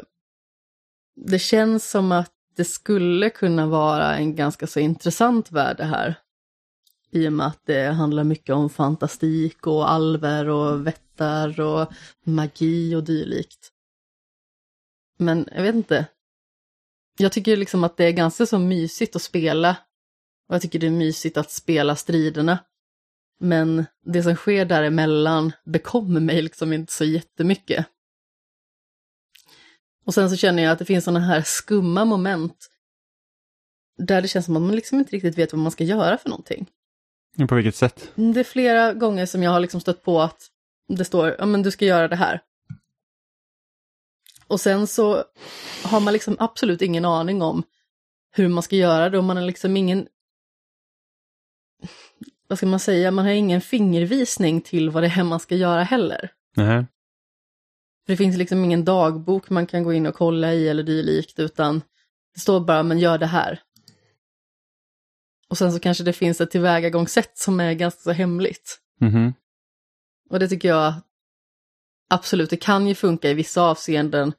det 1.16 1.39
känns 1.39 1.89
som 1.89 2.12
att 2.12 2.34
det 2.56 2.66
skulle 2.66 3.30
kunna 3.30 3.68
vara 3.68 4.16
en 4.16 4.36
ganska 4.36 4.68
så 4.68 4.80
intressant 4.80 5.52
värld 5.52 5.78
det 5.78 5.84
här. 5.84 6.16
I 7.12 7.28
och 7.28 7.34
med 7.34 7.47
att 7.47 7.66
det 7.66 7.84
handlar 7.84 8.24
mycket 8.24 8.55
om 8.55 8.70
fantastik 8.70 9.68
och 9.68 9.91
alver 9.91 10.49
och 10.49 10.88
vättar 10.88 11.59
och 11.59 11.93
magi 12.24 12.95
och 12.95 13.03
dylikt. 13.03 13.72
Men 15.18 15.49
jag 15.51 15.64
vet 15.64 15.76
inte. 15.76 16.05
Jag 17.18 17.32
tycker 17.32 17.57
liksom 17.57 17.84
att 17.84 17.97
det 17.97 18.05
är 18.05 18.12
ganska 18.12 18.45
så 18.45 18.59
mysigt 18.59 19.16
att 19.16 19.22
spela. 19.22 19.78
Och 20.47 20.55
jag 20.55 20.62
tycker 20.62 20.80
det 20.80 20.88
är 20.88 20.91
mysigt 20.91 21.38
att 21.38 21.51
spela 21.51 21.95
striderna. 21.95 22.59
Men 23.39 23.86
det 24.05 24.24
som 24.24 24.36
sker 24.36 24.66
däremellan 24.66 25.51
bekommer 25.66 26.20
mig 26.20 26.41
liksom 26.41 26.74
inte 26.74 26.93
så 26.93 27.05
jättemycket. 27.05 27.86
Och 30.05 30.14
sen 30.14 30.30
så 30.30 30.36
känner 30.36 30.64
jag 30.64 30.72
att 30.72 30.80
det 30.80 30.86
finns 30.86 31.05
sådana 31.05 31.20
här 31.20 31.41
skumma 31.41 32.05
moment 32.05 32.70
där 33.97 34.22
det 34.22 34.28
känns 34.28 34.45
som 34.45 34.55
att 34.55 34.62
man 34.62 34.76
liksom 34.76 34.99
inte 34.99 35.12
riktigt 35.12 35.38
vet 35.38 35.53
vad 35.53 35.62
man 35.62 35.72
ska 35.72 35.84
göra 35.84 36.18
för 36.18 36.30
någonting. 36.30 36.70
På 37.47 37.55
vilket 37.55 37.75
sätt? 37.75 38.11
Det 38.15 38.39
är 38.39 38.43
flera 38.43 38.93
gånger 38.93 39.25
som 39.25 39.43
jag 39.43 39.51
har 39.51 39.59
liksom 39.59 39.82
stött 39.82 40.03
på 40.03 40.21
att 40.21 40.47
det 40.88 41.05
står, 41.05 41.36
ja 41.39 41.45
men 41.45 41.63
du 41.63 41.71
ska 41.71 41.86
göra 41.86 42.07
det 42.07 42.15
här. 42.15 42.41
Och 44.47 44.61
sen 44.61 44.88
så 44.88 45.23
har 45.84 45.99
man 45.99 46.13
liksom 46.13 46.36
absolut 46.39 46.82
ingen 46.82 47.05
aning 47.05 47.41
om 47.41 47.63
hur 48.32 48.47
man 48.47 48.63
ska 48.63 48.75
göra 48.75 49.09
det 49.09 49.17
och 49.17 49.23
man 49.23 49.38
har 49.38 49.43
liksom 49.43 49.77
ingen, 49.77 50.07
vad 52.47 52.57
ska 52.57 52.67
man 52.67 52.79
säga, 52.79 53.11
man 53.11 53.25
har 53.25 53.32
ingen 53.32 53.61
fingervisning 53.61 54.61
till 54.61 54.89
vad 54.89 55.03
det 55.03 55.07
är 55.07 55.23
man 55.23 55.39
ska 55.39 55.55
göra 55.55 55.84
heller. 55.84 56.32
Nähä. 56.55 56.86
För 58.05 58.13
det 58.13 58.17
finns 58.17 58.38
liksom 58.38 58.65
ingen 58.65 58.86
dagbok 58.86 59.49
man 59.49 59.67
kan 59.67 59.84
gå 59.84 59.93
in 59.93 60.07
och 60.07 60.15
kolla 60.15 60.53
i 60.53 60.67
eller 60.67 60.84
dylikt 60.84 61.39
utan 61.39 61.82
det 62.34 62.39
står 62.39 62.59
bara 62.59 62.84
men 62.84 62.99
gör 62.99 63.17
det 63.17 63.25
här. 63.25 63.59
Och 65.52 65.58
sen 65.58 65.72
så 65.72 65.80
kanske 65.80 66.04
det 66.04 66.14
finns 66.14 66.41
ett 66.41 66.52
tillvägagångssätt 66.52 67.38
som 67.38 67.60
är 67.60 67.74
ganska 67.74 68.02
så 68.02 68.12
hemligt. 68.12 68.80
Mhm. 69.02 69.34
Och 70.30 70.39
det 70.39 70.47
tycker 70.47 70.70
jag 70.70 70.93
absolut, 72.10 72.49
det 72.49 72.58
kan 72.58 72.88
ju 72.88 72.95
funka 72.95 73.30
i 73.30 73.34
vissa 73.34 73.62
avseenden 73.62 74.34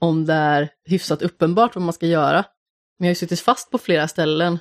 om 0.00 0.26
det 0.26 0.34
är 0.34 0.70
hyfsat 0.84 1.22
uppenbart 1.22 1.74
vad 1.74 1.84
man 1.84 1.92
ska 1.92 2.06
göra. 2.06 2.44
Men 2.98 3.06
jag 3.06 3.06
har 3.06 3.10
ju 3.10 3.14
suttit 3.14 3.40
fast 3.40 3.70
på 3.70 3.78
flera 3.78 4.08
ställen 4.08 4.58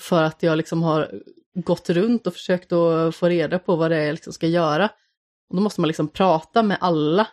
för 0.00 0.22
att 0.22 0.42
jag 0.42 0.56
liksom 0.56 0.82
har 0.82 1.10
gått 1.54 1.90
runt 1.90 2.26
och 2.26 2.32
försökt 2.32 2.72
att 2.72 3.16
få 3.16 3.28
reda 3.28 3.58
på 3.58 3.76
vad 3.76 3.90
det 3.90 3.96
är 3.96 4.04
jag 4.04 4.12
liksom 4.12 4.32
ska 4.32 4.46
göra. 4.46 4.84
Och 5.50 5.56
då 5.56 5.62
måste 5.62 5.80
man 5.80 5.88
liksom 5.88 6.08
prata 6.08 6.62
med 6.62 6.78
alla 6.80 7.26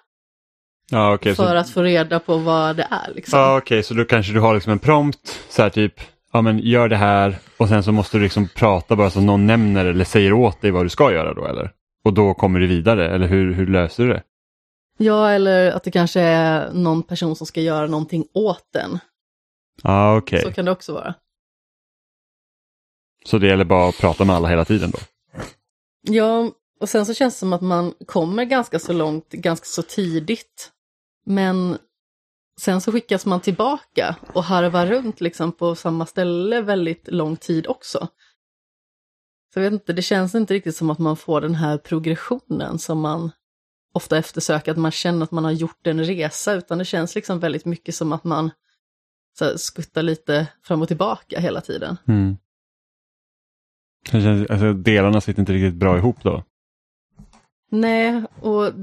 Ja, 0.89 1.13
okej. 1.13 1.35
för 1.35 1.43
så... 1.43 1.55
att 1.55 1.69
få 1.69 1.81
reda 1.83 2.19
på 2.19 2.37
vad 2.37 2.75
det 2.75 2.87
är. 2.91 3.13
Liksom. 3.13 3.39
Ja, 3.39 3.57
okej, 3.57 3.83
så 3.83 3.93
då 3.93 4.05
kanske 4.05 4.33
du 4.33 4.39
har 4.39 4.53
liksom 4.53 4.71
en 4.71 4.79
prompt, 4.79 5.39
så 5.49 5.61
här 5.61 5.69
typ, 5.69 6.01
ja 6.33 6.41
men 6.41 6.59
gör 6.59 6.89
det 6.89 6.95
här 6.95 7.37
och 7.57 7.67
sen 7.67 7.83
så 7.83 7.91
måste 7.91 8.17
du 8.17 8.23
liksom 8.23 8.47
prata 8.55 8.95
bara 8.95 9.09
så 9.09 9.21
någon 9.21 9.47
nämner 9.47 9.85
eller 9.85 10.05
säger 10.05 10.33
åt 10.33 10.61
dig 10.61 10.71
vad 10.71 10.85
du 10.85 10.89
ska 10.89 11.11
göra 11.11 11.33
då 11.33 11.45
eller? 11.45 11.71
Och 12.03 12.13
då 12.13 12.33
kommer 12.33 12.59
du 12.59 12.67
vidare, 12.67 13.09
eller 13.09 13.27
hur, 13.27 13.53
hur 13.53 13.67
löser 13.67 14.03
du 14.03 14.09
det? 14.09 14.23
Ja, 14.97 15.29
eller 15.29 15.71
att 15.71 15.83
det 15.83 15.91
kanske 15.91 16.21
är 16.21 16.73
någon 16.73 17.03
person 17.03 17.35
som 17.35 17.47
ska 17.47 17.61
göra 17.61 17.87
någonting 17.87 18.27
åt 18.33 18.67
den. 18.73 18.99
Ja, 19.83 20.17
okej. 20.17 20.41
Så 20.41 20.51
kan 20.51 20.65
det 20.65 20.71
också 20.71 20.93
vara. 20.93 21.13
Så 23.25 23.37
det 23.37 23.47
gäller 23.47 23.65
bara 23.65 23.89
att 23.89 23.97
prata 23.97 24.25
med 24.25 24.35
alla 24.35 24.47
hela 24.47 24.65
tiden 24.65 24.91
då? 24.91 24.99
Ja, 26.01 26.51
och 26.79 26.89
sen 26.89 27.05
så 27.05 27.13
känns 27.13 27.33
det 27.33 27.39
som 27.39 27.53
att 27.53 27.61
man 27.61 27.93
kommer 28.05 28.45
ganska 28.45 28.79
så 28.79 28.93
långt, 28.93 29.29
ganska 29.29 29.65
så 29.65 29.81
tidigt. 29.81 30.71
Men 31.25 31.77
sen 32.61 32.81
så 32.81 32.91
skickas 32.91 33.25
man 33.25 33.41
tillbaka 33.41 34.15
och 34.33 34.43
harvar 34.43 34.85
runt 34.85 35.21
liksom 35.21 35.51
på 35.51 35.75
samma 35.75 36.05
ställe 36.05 36.61
väldigt 36.61 37.07
lång 37.07 37.35
tid 37.35 37.67
också. 37.67 38.07
Så 39.53 39.59
jag 39.59 39.63
vet 39.63 39.73
inte, 39.73 39.93
det 39.93 40.01
känns 40.01 40.35
inte 40.35 40.53
riktigt 40.53 40.75
som 40.75 40.89
att 40.89 40.99
man 40.99 41.17
får 41.17 41.41
den 41.41 41.55
här 41.55 41.77
progressionen 41.77 42.79
som 42.79 42.99
man 42.99 43.31
ofta 43.93 44.17
eftersöker, 44.17 44.71
att 44.71 44.77
man 44.77 44.91
känner 44.91 45.23
att 45.23 45.31
man 45.31 45.43
har 45.43 45.51
gjort 45.51 45.87
en 45.87 46.03
resa, 46.03 46.53
utan 46.53 46.77
det 46.77 46.85
känns 46.85 47.15
liksom 47.15 47.39
väldigt 47.39 47.65
mycket 47.65 47.95
som 47.95 48.13
att 48.13 48.23
man 48.23 48.51
så 49.37 49.45
här, 49.45 49.57
skuttar 49.57 50.03
lite 50.03 50.47
fram 50.63 50.81
och 50.81 50.87
tillbaka 50.87 51.39
hela 51.39 51.61
tiden. 51.61 51.97
Mm. 52.07 52.37
Det 54.11 54.21
känns, 54.21 54.49
alltså, 54.49 54.73
delarna 54.73 55.21
sitter 55.21 55.39
inte 55.39 55.53
riktigt 55.53 55.79
bra 55.79 55.97
ihop 55.97 56.23
då? 56.23 56.43
Nej, 57.71 58.23
och 58.41 58.73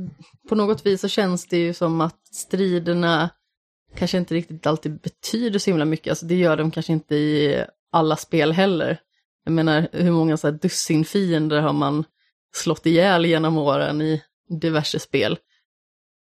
på 0.49 0.55
något 0.55 0.87
vis 0.87 1.01
så 1.01 1.09
känns 1.09 1.47
det 1.47 1.57
ju 1.57 1.75
som 1.75 2.01
att 2.01 2.27
striderna 2.27 3.31
kanske 3.97 4.19
inte 4.19 4.35
riktigt 4.35 4.67
alltid 4.67 5.01
betyder 5.01 5.59
så 5.59 5.71
himla 5.71 5.85
mycket. 5.85 6.11
Alltså 6.11 6.27
det 6.27 6.35
gör 6.35 6.57
de 6.57 6.71
kanske 6.71 6.93
inte 6.93 7.15
i 7.17 7.65
alla 7.93 8.17
spel 8.17 8.53
heller. 8.53 9.01
Jag 9.45 9.53
menar, 9.53 9.89
hur 9.93 10.11
många 10.11 10.37
så 10.37 10.47
här 10.47 10.59
dussinfiender 10.63 11.61
har 11.61 11.73
man 11.73 12.05
slått 12.55 12.87
ihjäl 12.87 13.25
genom 13.27 13.59
åren 13.59 14.03
i 14.03 14.23
diverse 14.49 14.99
spel? 14.99 15.39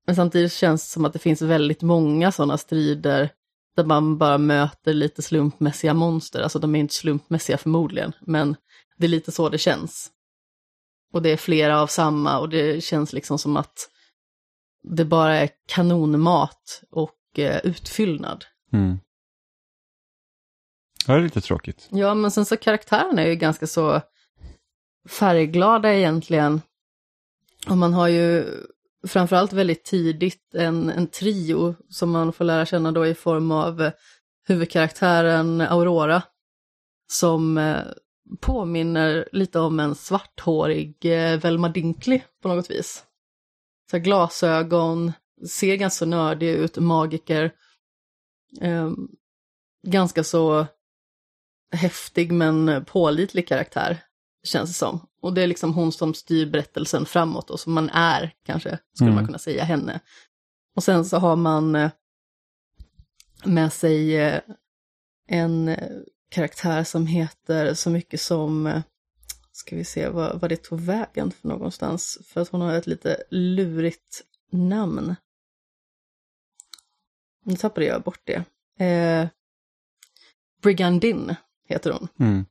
Men 0.06 0.16
samtidigt 0.16 0.54
känns 0.54 0.84
det 0.84 0.92
som 0.92 1.06
att 1.06 1.14
det 1.14 1.20
finns 1.20 1.42
väldigt 1.42 1.82
många 1.82 2.32
sådana 2.32 2.58
strider 2.58 3.30
där 3.76 3.86
man 3.86 4.18
bara 4.18 4.38
möter 4.38 4.94
lite 4.94 5.22
slumpmässiga 5.22 5.94
monster. 5.94 6.42
Alltså 6.42 6.60
de 6.60 6.76
är 6.76 6.80
inte 6.80 6.94
slumpmässiga 6.94 7.58
förmodligen, 7.58 8.14
men 8.20 8.56
det 8.98 9.06
är 9.06 9.10
lite 9.10 9.32
så 9.32 9.50
det 9.50 9.58
känns. 9.58 10.12
Och 11.14 11.22
det 11.22 11.30
är 11.30 11.38
flera 11.38 11.82
av 11.82 11.88
samma 11.88 12.40
och 12.40 12.50
det 12.50 12.84
känns 12.84 13.14
liksom 13.14 13.40
som 13.40 13.58
att 13.58 13.90
det 14.84 15.06
bara 15.06 15.36
är 15.36 15.50
kanonmat 15.68 16.84
och 16.92 17.17
utfyllnad. 17.38 18.46
Mm. 18.74 19.00
Ja, 21.08 21.14
det 21.14 21.20
är 21.20 21.24
lite 21.24 21.42
tråkigt. 21.42 21.88
Ja, 21.92 22.14
men 22.14 22.32
sen 22.32 22.46
så 22.46 22.58
karaktärerna 22.58 23.22
är 23.22 23.28
ju 23.28 23.36
ganska 23.36 23.68
så 23.68 24.02
färgglada 25.10 25.94
egentligen. 25.94 26.62
Och 27.70 27.78
man 27.78 27.94
har 27.94 28.08
ju 28.08 28.46
framförallt 29.08 29.54
väldigt 29.54 29.84
tidigt 29.84 30.56
en, 30.56 30.90
en 30.90 31.08
trio 31.08 31.76
som 31.90 32.12
man 32.12 32.34
får 32.34 32.46
lära 32.46 32.66
känna 32.66 32.92
då 32.92 33.06
i 33.06 33.16
form 33.16 33.52
av 33.52 33.82
eh, 33.82 33.92
huvudkaraktären 34.48 35.62
Aurora. 35.62 36.22
Som 37.12 37.58
eh, 37.58 37.82
påminner 38.42 39.30
lite 39.32 39.60
om 39.60 39.80
en 39.80 39.96
svarthårig 39.96 41.06
eh, 41.06 41.40
Velma 41.40 41.70
Dinkley 41.70 42.22
på 42.42 42.48
något 42.48 42.72
vis. 42.72 43.04
Så 43.92 44.00
glasögon, 44.00 45.14
ser 45.50 45.76
ganska 45.76 46.06
nördig 46.06 46.50
ut, 46.50 46.78
magiker. 46.78 47.52
Eh, 48.62 48.92
ganska 49.88 50.24
så 50.24 50.68
häftig 51.72 52.32
men 52.32 52.86
pålitlig 52.86 53.48
karaktär, 53.48 54.04
känns 54.44 54.70
det 54.70 54.74
som. 54.74 55.08
Och 55.22 55.34
det 55.34 55.42
är 55.42 55.48
liksom 55.48 55.74
hon 55.74 55.92
som 55.92 56.14
styr 56.14 56.46
berättelsen 56.46 57.06
framåt 57.06 57.50
och 57.50 57.60
som 57.60 57.74
man 57.74 57.90
är, 57.90 58.34
kanske, 58.46 58.80
skulle 58.94 59.08
Mm. 59.08 59.16
man 59.16 59.26
kunna 59.26 59.40
säga, 59.40 59.64
henne. 59.64 60.00
Och 60.76 60.84
sen 60.84 61.06
så 61.06 61.18
har 61.18 61.36
man 61.36 61.76
eh, 61.76 61.92
med 63.46 63.74
sig 63.74 64.18
eh, 64.18 64.42
en 65.28 65.68
eh, 65.68 65.98
karaktär 66.30 66.84
som 66.84 67.08
heter 67.08 67.74
så 67.74 67.90
mycket 67.90 68.22
som, 68.22 68.82
ska 69.52 69.76
vi 69.76 69.84
se 69.84 70.10
vad, 70.10 70.42
vad 70.42 70.50
det 70.50 70.64
tog 70.64 70.80
vägen 70.82 71.32
för 71.32 71.48
någonstans, 71.48 72.18
för 72.26 72.42
att 72.42 72.50
hon 72.50 72.62
har 72.62 72.74
ett 72.74 72.88
lite 72.88 73.24
lurigt 73.30 74.24
namn. 74.52 75.16
Nu 77.48 77.56
tappade 77.56 77.86
jag 77.86 78.02
bort 78.02 78.22
det. 78.24 78.44
Eh, 78.86 79.28
Brigandin 80.62 81.36
heter 81.68 81.92
hon. 81.92 82.08
Mm. 82.20 82.46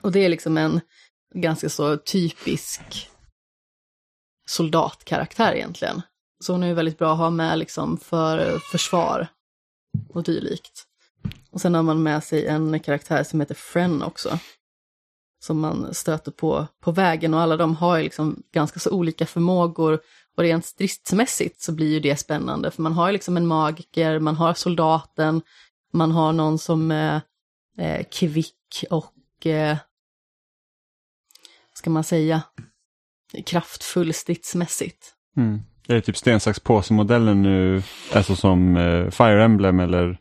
Och 0.00 0.12
det 0.12 0.24
är 0.24 0.28
liksom 0.28 0.58
en 0.58 0.80
ganska 1.34 1.68
så 1.68 1.96
typisk 1.96 3.10
soldatkaraktär 4.46 5.52
egentligen. 5.52 6.02
Så 6.40 6.52
hon 6.52 6.62
är 6.62 6.66
ju 6.66 6.74
väldigt 6.74 6.98
bra 6.98 7.12
att 7.12 7.18
ha 7.18 7.30
med 7.30 7.58
liksom 7.58 7.98
för 7.98 8.58
försvar 8.58 9.28
och 10.08 10.22
dylikt. 10.22 10.84
Och 11.50 11.60
sen 11.60 11.74
har 11.74 11.82
man 11.82 12.02
med 12.02 12.24
sig 12.24 12.46
en 12.46 12.80
karaktär 12.80 13.24
som 13.24 13.40
heter 13.40 13.54
Fren 13.54 14.02
också. 14.02 14.38
Som 15.40 15.60
man 15.60 15.94
stöter 15.94 16.30
på 16.32 16.66
på 16.80 16.92
vägen 16.92 17.34
och 17.34 17.40
alla 17.40 17.56
de 17.56 17.76
har 17.76 17.96
ju 17.96 18.02
liksom 18.02 18.42
ganska 18.52 18.80
så 18.80 18.90
olika 18.90 19.26
förmågor. 19.26 20.00
Och 20.36 20.42
rent 20.42 20.64
stridsmässigt 20.64 21.60
så 21.60 21.72
blir 21.72 21.92
ju 21.92 22.00
det 22.00 22.16
spännande 22.16 22.70
för 22.70 22.82
man 22.82 22.92
har 22.92 23.06
ju 23.06 23.12
liksom 23.12 23.36
en 23.36 23.46
magiker, 23.46 24.18
man 24.18 24.36
har 24.36 24.54
soldaten, 24.54 25.42
man 25.92 26.10
har 26.10 26.32
någon 26.32 26.58
som 26.58 26.90
är 26.90 27.20
eh, 27.78 28.04
kvick 28.10 28.84
och, 28.90 29.46
eh, 29.46 29.76
ska 31.74 31.90
man 31.90 32.04
säga, 32.04 32.42
kraftfull 33.46 34.14
stridsmässigt. 34.14 35.14
Mm. 35.36 35.60
Är 35.88 35.94
det 35.94 36.00
typ 36.00 36.16
sten, 36.16 36.40
sax, 36.40 36.60
påse-modellen 36.60 37.42
nu, 37.42 37.82
alltså 38.12 38.36
som 38.36 38.76
eh, 38.76 39.10
Fire 39.10 39.44
Emblem 39.44 39.80
eller? 39.80 40.20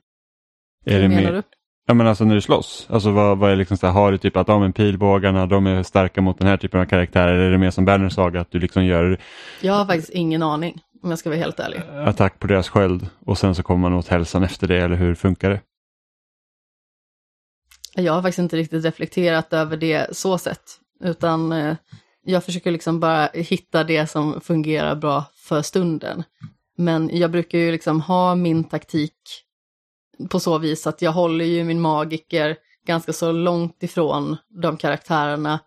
Är 0.86 0.94
Hur 0.94 1.02
det 1.02 1.08
menar 1.08 1.22
mer, 1.22 1.32
du? 1.32 1.44
Ja 1.88 1.94
men 1.94 2.08
alltså 2.08 2.26
när 2.26 2.36
du 2.36 2.42
slåss, 2.42 2.88
alltså 2.90 3.12
vad, 3.12 3.38
vad 3.38 3.52
är 3.52 3.56
liksom 3.56 3.78
så 3.78 3.88
här, 3.88 3.94
har 3.94 4.12
du 4.12 4.18
typ 4.18 4.38
att 4.38 4.48
de 4.48 4.64
är 4.64 4.72
pilbågarna, 4.72 5.46
de 5.46 5.68
är 5.68 5.84
starka 5.84 6.22
mot 6.22 6.38
den 6.38 6.48
här 6.48 6.58
typen 6.58 6.82
av 6.82 6.86
karaktärer, 6.86 7.34
eller 7.34 7.46
är 7.46 7.52
det 7.52 7.58
mer 7.58 7.72
som 7.72 7.86
Banner 7.86 8.10
Saga 8.10 8.42
att 8.42 8.52
du 8.52 8.60
liksom 8.60 8.86
gör 8.86 9.22
Jag 9.62 9.74
har 9.74 9.86
faktiskt 9.86 10.10
ingen 10.10 10.44
aning, 10.44 10.82
om 11.04 11.10
jag 11.10 11.20
ska 11.20 11.30
vara 11.30 11.40
helt 11.40 11.60
ärlig. 11.60 11.82
attack 12.06 12.40
på 12.40 12.48
deras 12.48 12.70
sköld 12.70 13.08
och 13.26 13.38
sen 13.38 13.56
så 13.56 13.64
kommer 13.64 13.90
man 13.90 14.00
åt 14.00 14.08
hälsan 14.08 14.44
efter 14.44 14.68
det, 14.68 14.78
eller 14.78 14.96
hur 14.96 15.16
funkar 15.16 15.50
det? 15.50 15.62
Jag 17.96 18.14
har 18.14 18.22
faktiskt 18.22 18.40
inte 18.40 18.58
riktigt 18.58 18.86
reflekterat 18.86 19.54
över 19.54 19.78
det 19.78 20.18
så 20.18 20.38
sett, 20.38 20.80
utan 21.04 21.52
eh, 21.52 21.76
jag 22.24 22.44
försöker 22.44 22.72
liksom 22.72 23.00
bara 23.00 23.30
hitta 23.34 23.84
det 23.84 24.08
som 24.08 24.42
fungerar 24.42 24.96
bra 24.96 25.26
för 25.36 25.62
stunden. 25.62 26.24
Men 26.78 27.10
jag 27.14 27.32
brukar 27.32 27.58
ju 27.58 27.72
liksom 27.72 28.02
ha 28.02 28.36
min 28.36 28.64
taktik 28.64 29.14
på 30.30 30.40
så 30.40 30.58
vis 30.58 30.88
att 30.88 31.02
jag 31.02 31.12
håller 31.12 31.46
ju 31.46 31.64
min 31.64 31.82
magiker 31.82 32.58
ganska 32.88 33.14
så 33.14 33.32
långt 33.32 33.84
ifrån 33.84 34.38
de 34.64 34.78
karaktärerna 34.78 35.60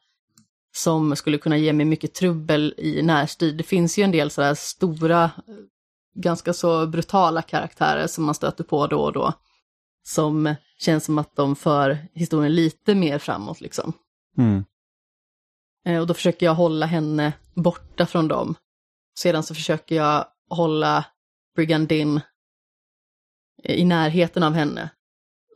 som 0.76 1.16
skulle 1.16 1.38
kunna 1.38 1.57
ge 1.57 1.72
mig 1.72 1.86
mycket 1.86 2.14
trubbel 2.14 2.74
i 2.78 3.03
närstrid. 3.03 3.57
Det 3.57 3.64
finns 3.64 3.99
ju 3.99 4.03
en 4.03 4.11
del 4.11 4.30
sådär 4.30 4.55
stora, 4.55 5.30
ganska 6.14 6.53
så 6.53 6.86
brutala 6.86 7.42
karaktärer 7.42 8.07
som 8.07 8.24
man 8.24 8.34
stöter 8.34 8.64
på 8.64 8.86
då 8.86 9.01
och 9.01 9.12
då. 9.12 9.32
Som 10.03 10.55
känns 10.78 11.05
som 11.05 11.18
att 11.18 11.36
de 11.36 11.57
för 11.57 11.99
historien 12.14 12.55
lite 12.55 12.94
mer 12.94 13.18
framåt 13.18 13.61
liksom. 13.61 13.92
Mm. 14.38 14.64
Eh, 15.86 16.01
Och 16.01 16.07
då 16.07 16.14
försöker 16.14 16.46
jag 16.46 16.55
hålla 16.55 16.86
henne 16.86 17.32
borta 17.55 18.07
från 18.07 18.28
dem. 18.28 18.55
Sedan 19.18 19.42
så 19.42 19.55
försöker 19.55 19.96
jag 19.96 20.26
hålla 20.51 21.05
Brigandin 21.57 22.20
i 23.64 23.84
närheten 23.84 24.42
av 24.42 24.52
henne. 24.52 24.90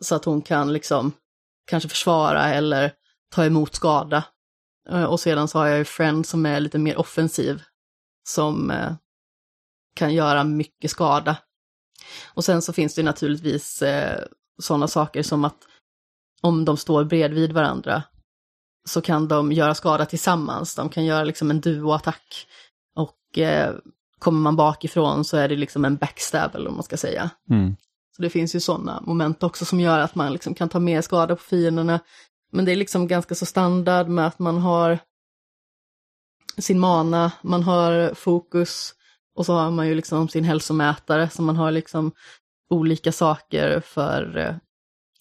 Så 0.01 0.15
att 0.15 0.25
hon 0.25 0.43
kan 0.43 0.73
liksom 0.73 1.13
kanske 1.67 1.89
försvara 1.89 2.55
eller 2.55 2.93
ta 3.31 3.45
emot 3.45 3.75
skada. 3.75 4.25
Eh, 4.89 5.05
och 5.05 5.21
sedan 5.21 5.49
så 5.49 5.59
har 5.59 5.67
jag 5.67 5.79
ju 5.79 5.85
Friend 5.85 6.27
som 6.27 6.47
är 6.47 6.61
lite 6.61 6.79
mer 6.79 6.99
offensiv. 6.99 7.63
Som 8.29 8.71
eh, 8.71 8.93
kan 9.95 10.15
göra 10.15 10.45
mycket 10.45 10.91
skada. 10.91 11.37
Och 12.35 12.45
sen 12.45 12.63
så 12.63 12.73
finns 12.73 12.95
det 12.95 13.03
naturligtvis 13.03 13.83
eh, 13.83 14.25
sådana 14.63 14.89
saker 14.89 15.23
som 15.23 15.45
att 15.45 15.59
om 16.41 16.65
de 16.65 16.77
står 16.77 17.05
bredvid 17.05 17.53
varandra 17.53 18.03
så 18.85 19.01
kan 19.01 19.29
de 19.29 19.53
göra 19.53 19.75
skada 19.75 20.07
tillsammans. 20.07 20.75
De 20.75 20.89
kan 20.89 21.05
göra 21.05 21.25
liksom 21.25 21.51
en 21.51 21.61
duoattack. 21.61 22.47
Och 22.95 23.39
eh, 23.39 23.75
kommer 24.19 24.41
man 24.41 24.57
bakifrån 24.57 25.25
så 25.25 25.37
är 25.37 25.49
det 25.49 25.57
liksom 25.57 25.85
en 25.85 25.97
backstab 25.97 26.55
eller 26.55 26.65
vad 26.65 26.75
man 26.75 26.83
ska 26.83 26.97
säga. 26.97 27.31
Mm. 27.51 27.77
Så 28.17 28.23
det 28.23 28.31
finns 28.31 28.55
ju 28.55 28.61
sådana 28.61 29.01
moment 29.07 29.43
också 29.43 29.65
som 29.65 29.81
gör 29.81 29.99
att 29.99 30.15
man 30.15 30.33
liksom 30.33 30.55
kan 30.55 30.69
ta 30.69 30.79
mer 30.79 31.01
skada 31.01 31.37
på 31.37 31.43
fienderna. 31.43 32.01
Men 32.53 32.65
det 32.65 32.73
är 32.73 32.77
liksom 32.77 33.09
ganska 33.09 33.35
så 33.35 33.47
standard 33.47 34.09
med 34.09 34.27
att 34.27 34.39
man 34.39 34.59
har 34.59 34.99
sin 36.59 36.79
mana, 36.81 37.33
man 37.43 37.63
har 37.63 38.15
fokus 38.15 38.95
och 39.35 39.47
så 39.47 39.53
har 39.55 39.71
man 39.71 39.89
ju 39.89 39.95
liksom 39.95 40.29
sin 40.29 40.45
hälsomätare 40.45 41.29
så 41.31 41.43
man 41.43 41.57
har 41.57 41.71
liksom 41.71 42.13
olika 42.71 43.13
saker 43.13 43.81
för 43.81 44.37
eh, 44.37 44.55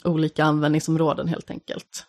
olika 0.04 0.44
användningsområden 0.44 1.28
helt 1.28 1.50
enkelt. 1.52 2.06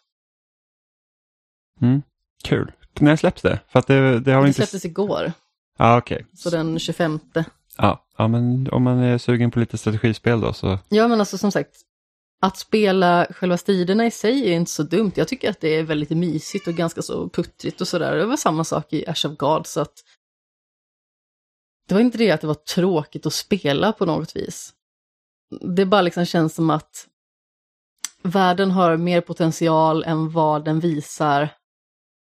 Mm. 1.80 2.02
Kul. 2.44 2.72
När 3.00 3.16
släpps 3.16 3.42
det? 3.42 3.60
För 3.68 3.78
att 3.78 3.86
det, 3.86 4.20
det 4.20 4.32
har 4.32 4.42
Det 4.42 4.48
inte... 4.48 4.56
släpptes 4.56 4.84
igår, 4.84 5.32
Ja, 5.78 5.98
okej. 5.98 6.26
så 6.34 6.50
den 6.50 6.78
25. 6.78 7.20
Ja 7.76 8.06
ja, 8.22 8.28
men 8.28 8.68
om 8.70 8.82
man 8.82 8.98
är 8.98 9.18
sugen 9.18 9.50
på 9.50 9.60
lite 9.60 9.78
strategispel 9.78 10.40
då 10.40 10.52
så. 10.52 10.78
Ja 10.88 11.08
men 11.08 11.20
alltså 11.20 11.38
som 11.38 11.52
sagt, 11.52 11.76
att 12.42 12.58
spela 12.58 13.26
själva 13.30 13.56
striderna 13.56 14.06
i 14.06 14.10
sig 14.10 14.48
är 14.48 14.52
inte 14.52 14.70
så 14.70 14.82
dumt. 14.82 15.12
Jag 15.14 15.28
tycker 15.28 15.50
att 15.50 15.60
det 15.60 15.76
är 15.76 15.82
väldigt 15.82 16.10
mysigt 16.10 16.66
och 16.66 16.74
ganska 16.74 17.02
så 17.02 17.28
puttrigt 17.28 17.80
och 17.80 17.88
sådär. 17.88 18.16
Det 18.16 18.26
var 18.26 18.36
samma 18.36 18.64
sak 18.64 18.92
i 18.92 19.06
Ash 19.06 19.26
of 19.26 19.36
God 19.36 19.66
så 19.66 19.80
att 19.80 20.04
det 21.88 21.94
var 21.94 22.00
inte 22.00 22.18
det 22.18 22.30
att 22.30 22.40
det 22.40 22.46
var 22.46 22.54
tråkigt 22.54 23.26
att 23.26 23.32
spela 23.32 23.92
på 23.92 24.06
något 24.06 24.36
vis. 24.36 24.72
Det 25.60 25.86
bara 25.86 26.02
liksom 26.02 26.24
känns 26.24 26.54
som 26.54 26.70
att 26.70 27.08
världen 28.22 28.70
har 28.70 28.96
mer 28.96 29.20
potential 29.20 30.04
än 30.04 30.30
vad 30.30 30.64
den 30.64 30.80
visar. 30.80 31.48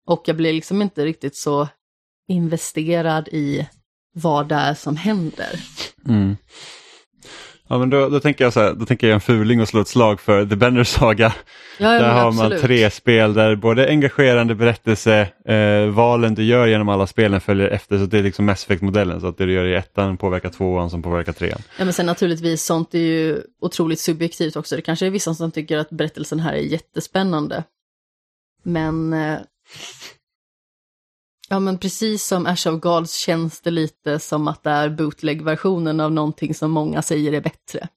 Och 0.06 0.22
jag 0.26 0.36
blir 0.36 0.52
liksom 0.52 0.82
inte 0.82 1.04
riktigt 1.04 1.36
så 1.36 1.68
investerad 2.28 3.28
i 3.28 3.68
vad 4.14 4.48
det 4.48 4.54
är 4.54 4.74
som 4.74 4.96
händer. 4.96 5.60
Mm. 6.08 6.36
Ja, 7.68 7.78
men 7.78 7.90
då, 7.90 8.08
då 8.08 8.20
tänker 8.20 8.44
jag 8.44 8.52
så 8.52 8.60
här, 8.60 8.72
då 8.72 8.86
tänker 8.86 9.06
jag 9.06 9.14
en 9.14 9.20
fuling 9.20 9.60
och 9.60 9.68
slå 9.68 9.80
ett 9.80 9.88
slag 9.88 10.20
för 10.20 10.46
The 10.46 10.56
Bender 10.56 10.84
Saga. 10.84 11.34
Ja, 11.78 11.94
ja, 11.94 12.00
Där 12.00 12.12
har 12.12 12.32
man 12.32 12.46
absolut. 12.46 12.62
tre 12.62 12.90
spel 12.90 13.34
där 13.34 13.56
både 13.56 13.88
engagerande 13.88 14.54
berättelse, 14.54 15.28
eh, 15.44 15.86
valen 15.94 16.34
du 16.34 16.44
gör 16.44 16.66
genom 16.66 16.88
alla 16.88 17.06
spelen 17.06 17.40
följer 17.40 17.68
efter, 17.68 17.98
så 17.98 18.04
det 18.04 18.18
är 18.18 18.22
liksom 18.22 18.46
Mass 18.46 18.64
Effect-modellen, 18.64 19.20
så 19.20 19.26
att 19.26 19.38
det 19.38 19.46
du 19.46 19.52
gör 19.52 19.64
i 19.64 19.74
ettan 19.74 20.16
påverkar 20.16 20.50
tvåan 20.50 20.90
som 20.90 21.02
påverkar 21.02 21.32
trean. 21.32 21.62
Ja, 21.78 21.84
men 21.84 21.94
sen 21.94 22.06
naturligtvis, 22.06 22.64
sånt 22.64 22.94
är 22.94 22.98
ju 22.98 23.42
otroligt 23.60 24.00
subjektivt 24.00 24.56
också. 24.56 24.76
Det 24.76 24.82
kanske 24.82 25.06
är 25.06 25.10
vissa 25.10 25.34
som 25.34 25.50
tycker 25.50 25.78
att 25.78 25.90
berättelsen 25.90 26.40
här 26.40 26.52
är 26.52 26.58
jättespännande. 26.58 27.64
Men... 28.62 29.12
Eh, 29.12 29.38
ja, 31.48 31.60
men 31.60 31.78
precis 31.78 32.26
som 32.26 32.46
Ash 32.46 32.68
of 32.68 32.80
Gods 32.80 33.16
känns 33.16 33.60
det 33.60 33.70
lite 33.70 34.18
som 34.18 34.48
att 34.48 34.62
det 34.62 34.70
är 34.70 34.88
bootleg-versionen 34.88 36.00
av 36.00 36.12
någonting 36.12 36.54
som 36.54 36.70
många 36.70 37.02
säger 37.02 37.32
är 37.32 37.40
bättre. 37.40 37.88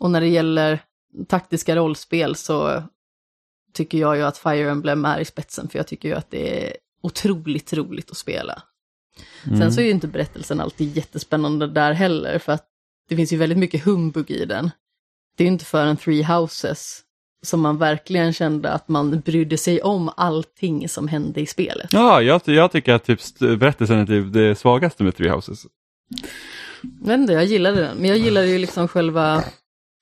Och 0.00 0.10
när 0.10 0.20
det 0.20 0.28
gäller 0.28 0.84
taktiska 1.28 1.76
rollspel 1.76 2.36
så 2.36 2.82
tycker 3.72 3.98
jag 3.98 4.16
ju 4.16 4.22
att 4.22 4.38
Fire 4.38 4.70
Emblem 4.70 5.04
är 5.04 5.20
i 5.20 5.24
spetsen, 5.24 5.68
för 5.68 5.78
jag 5.78 5.86
tycker 5.86 6.08
ju 6.08 6.14
att 6.14 6.30
det 6.30 6.66
är 6.66 6.76
otroligt 7.00 7.72
roligt 7.72 8.10
att 8.10 8.16
spela. 8.16 8.62
Sen 9.58 9.72
så 9.72 9.80
är 9.80 9.84
ju 9.84 9.90
inte 9.90 10.08
berättelsen 10.08 10.60
alltid 10.60 10.96
jättespännande 10.96 11.66
där 11.66 11.92
heller, 11.92 12.38
för 12.38 12.52
att 12.52 12.68
det 13.08 13.16
finns 13.16 13.32
ju 13.32 13.36
väldigt 13.36 13.58
mycket 13.58 13.84
humbug 13.84 14.30
i 14.30 14.44
den. 14.44 14.70
Det 15.36 15.44
är 15.44 15.46
ju 15.46 15.52
inte 15.52 15.64
förrän 15.64 15.96
Three 15.96 16.22
Houses 16.22 17.04
som 17.42 17.60
man 17.60 17.78
verkligen 17.78 18.32
kände 18.32 18.70
att 18.72 18.88
man 18.88 19.20
brydde 19.20 19.58
sig 19.58 19.82
om 19.82 20.10
allting 20.16 20.88
som 20.88 21.08
hände 21.08 21.40
i 21.40 21.46
spelet. 21.46 21.92
Ja, 21.92 22.22
jag, 22.22 22.40
jag 22.44 22.72
tycker 22.72 22.92
att 22.92 23.04
typ 23.04 23.20
berättelsen 23.38 23.98
är 23.98 24.06
typ 24.06 24.32
det 24.32 24.58
svagaste 24.58 25.04
med 25.04 25.16
Three 25.16 25.30
Houses. 25.30 25.66
Vet 27.02 27.18
inte, 27.18 27.32
jag 27.32 27.44
gillade 27.44 27.80
den, 27.80 27.96
men 27.96 28.08
jag 28.10 28.18
gillade 28.18 28.46
ju 28.46 28.58
liksom 28.58 28.88
själva 28.88 29.44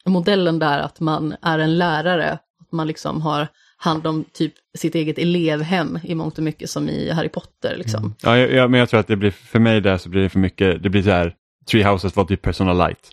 modellen 0.07 0.59
där 0.59 0.78
att 0.78 1.01
man 1.01 1.37
är 1.43 1.59
en 1.59 1.78
lärare, 1.78 2.32
att 2.32 2.72
man 2.72 2.87
liksom 2.87 3.22
har 3.22 3.49
hand 3.76 4.07
om 4.07 4.24
typ 4.32 4.53
sitt 4.78 4.95
eget 4.95 5.18
elevhem 5.18 5.99
i 6.03 6.14
mångt 6.14 6.39
och 6.39 6.45
mycket 6.45 6.70
som 6.70 6.89
i 6.89 7.11
Harry 7.11 7.28
Potter 7.28 7.76
liksom. 7.76 8.14
Ja, 8.22 8.39
jag, 8.39 8.53
jag, 8.53 8.70
men 8.70 8.80
jag 8.80 8.89
tror 8.89 9.01
att 9.01 9.07
det 9.07 9.16
blir, 9.16 9.30
för 9.30 9.59
mig 9.59 9.80
där 9.80 9.99
så 9.99 10.09
blir 10.09 10.22
det 10.22 10.28
för 10.28 10.39
mycket, 10.39 10.82
det 10.82 10.91
blir 10.91 11.03
så 11.03 11.11
här, 11.11 11.34
Three 11.70 11.82
Houses 11.82 12.16
var 12.16 12.24
typ 12.24 12.43
Persona 12.43 12.72
Light. 12.72 13.11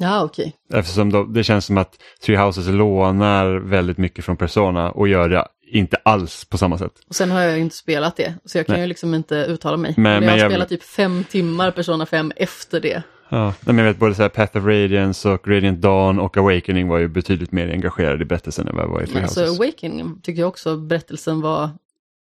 Ja, 0.00 0.24
okej. 0.24 0.56
Eftersom 0.72 1.12
då, 1.12 1.24
det 1.24 1.44
känns 1.44 1.64
som 1.66 1.78
att 1.78 1.98
Three 2.24 2.36
Houses 2.36 2.66
lånar 2.66 3.46
väldigt 3.56 3.98
mycket 3.98 4.24
från 4.24 4.36
Persona 4.36 4.90
och 4.90 5.08
gör 5.08 5.28
det 5.28 5.48
inte 5.66 5.96
alls 5.96 6.44
på 6.44 6.58
samma 6.58 6.78
sätt. 6.78 6.92
Och 7.08 7.14
sen 7.14 7.30
har 7.30 7.40
jag 7.40 7.56
ju 7.56 7.62
inte 7.62 7.76
spelat 7.76 8.16
det, 8.16 8.34
så 8.44 8.58
jag 8.58 8.66
kan 8.66 8.72
Nej. 8.72 8.82
ju 8.82 8.86
liksom 8.88 9.14
inte 9.14 9.34
uttala 9.36 9.76
mig. 9.76 9.94
Men- 9.96 10.02
Men, 10.02 10.22
jag 10.22 10.30
har 10.30 10.38
jag- 10.38 10.50
spelat 10.50 10.68
typ 10.68 10.82
fem 10.82 11.24
timmar 11.30 11.70
Persona 11.70 12.06
5 12.06 12.32
efter 12.36 12.80
det. 12.80 13.02
Ja, 13.28 13.54
men 13.60 13.78
jag 13.78 13.84
vet 13.84 13.98
både 13.98 14.14
så 14.14 14.22
här 14.22 14.28
Path 14.28 14.56
of 14.56 14.64
Radiance 14.64 15.28
och 15.28 15.48
Radiant 15.48 15.80
Dawn 15.80 16.18
och 16.18 16.36
Awakening 16.36 16.88
var 16.88 16.98
ju 16.98 17.08
betydligt 17.08 17.52
mer 17.52 17.68
engagerade 17.72 18.22
i 18.22 18.26
berättelsen 18.26 18.68
än 18.68 18.76
vad 18.76 18.84
jag 18.84 18.88
var 18.90 19.02
i 19.02 19.06
Three 19.06 19.28
Så 19.28 19.40
Houses. 19.40 19.60
Awakening 19.60 20.20
tycker 20.22 20.40
jag 20.40 20.48
också 20.48 20.76
berättelsen 20.76 21.40
var 21.40 21.70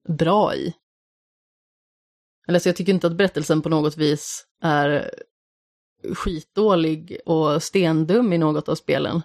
bra 0.10 0.56
i. 0.56 0.74
Eller 2.48 2.60
så 2.60 2.70
jag 2.70 2.76
tycker 2.76 2.94
inte 2.94 3.08
att 3.08 3.16
berättelsen 3.18 3.62
på 3.62 3.70
något 3.70 3.98
vis 3.98 4.46
är 4.64 5.12
skitdålig 6.14 7.18
och 7.26 7.64
stendum 7.64 8.34
i 8.34 8.38
något 8.38 8.70
av 8.70 8.76
spelen. 8.76 9.22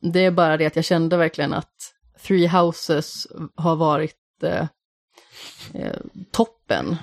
Det 0.00 0.24
är 0.24 0.30
bara 0.30 0.56
det 0.56 0.66
att 0.66 0.76
jag 0.76 0.84
kände 0.84 1.16
verkligen 1.16 1.52
att 1.52 1.94
Three 2.22 2.46
Houses 2.46 3.26
har 3.54 3.76
varit 3.76 4.42
eh, 4.42 4.66
eh, 5.74 6.00
toppen 6.30 6.96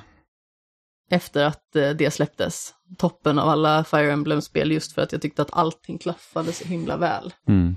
efter 1.11 1.45
att 1.45 1.75
eh, 1.75 1.89
det 1.89 2.11
släpptes. 2.11 2.73
Toppen 2.97 3.39
av 3.39 3.49
alla 3.49 3.83
Fire 3.83 4.11
Emblem-spel 4.11 4.71
just 4.71 4.91
för 4.91 5.01
att 5.01 5.11
jag 5.11 5.21
tyckte 5.21 5.41
att 5.41 5.53
allting 5.53 5.97
klaffade 5.97 6.53
så 6.53 6.65
himla 6.65 6.97
väl. 6.97 7.33
Mm. 7.47 7.75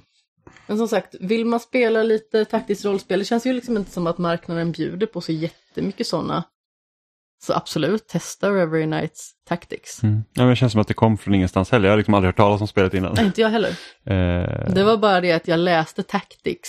Men 0.67 0.79
som 0.79 0.89
sagt, 0.89 1.15
vill 1.21 1.45
man 1.45 1.61
spela 1.61 2.03
lite 2.03 2.45
taktiskt 2.45 2.85
rollspel, 2.85 3.19
det 3.19 3.25
känns 3.25 3.47
ju 3.47 3.53
liksom 3.53 3.77
inte 3.77 3.91
som 3.91 4.07
att 4.07 4.19
marknaden 4.19 4.73
bjuder 4.73 5.07
på 5.07 5.21
så 5.21 5.33
jättemycket 5.33 6.07
sådana. 6.07 6.45
Så 7.47 7.53
absolut, 7.55 8.09
testa 8.09 8.51
Reverie 8.51 8.87
Nights 8.87 9.31
Tactics. 9.49 10.03
Mm. 10.03 10.25
Ja, 10.33 10.43
men 10.43 10.49
det 10.51 10.57
känns 10.57 10.73
som 10.73 10.81
att 10.81 10.89
det 10.89 10.95
kom 10.95 11.19
från 11.19 11.35
ingenstans 11.35 11.71
heller. 11.71 11.85
Jag 11.89 11.93
har 11.93 11.97
liksom 11.97 12.15
aldrig 12.15 12.29
hört 12.29 12.37
talas 12.37 12.61
om 12.61 12.69
spelet 12.69 12.95
innan. 12.95 13.15
Nej, 13.15 13.25
inte 13.27 13.41
jag 13.41 13.49
heller. 13.49 13.69
Eh, 14.05 14.73
Det 14.75 14.85
var 14.85 14.97
bara 14.97 15.21
det 15.21 15.33
att 15.33 15.49
jag 15.49 15.61
läste 15.61 16.03
Tactics 16.03 16.69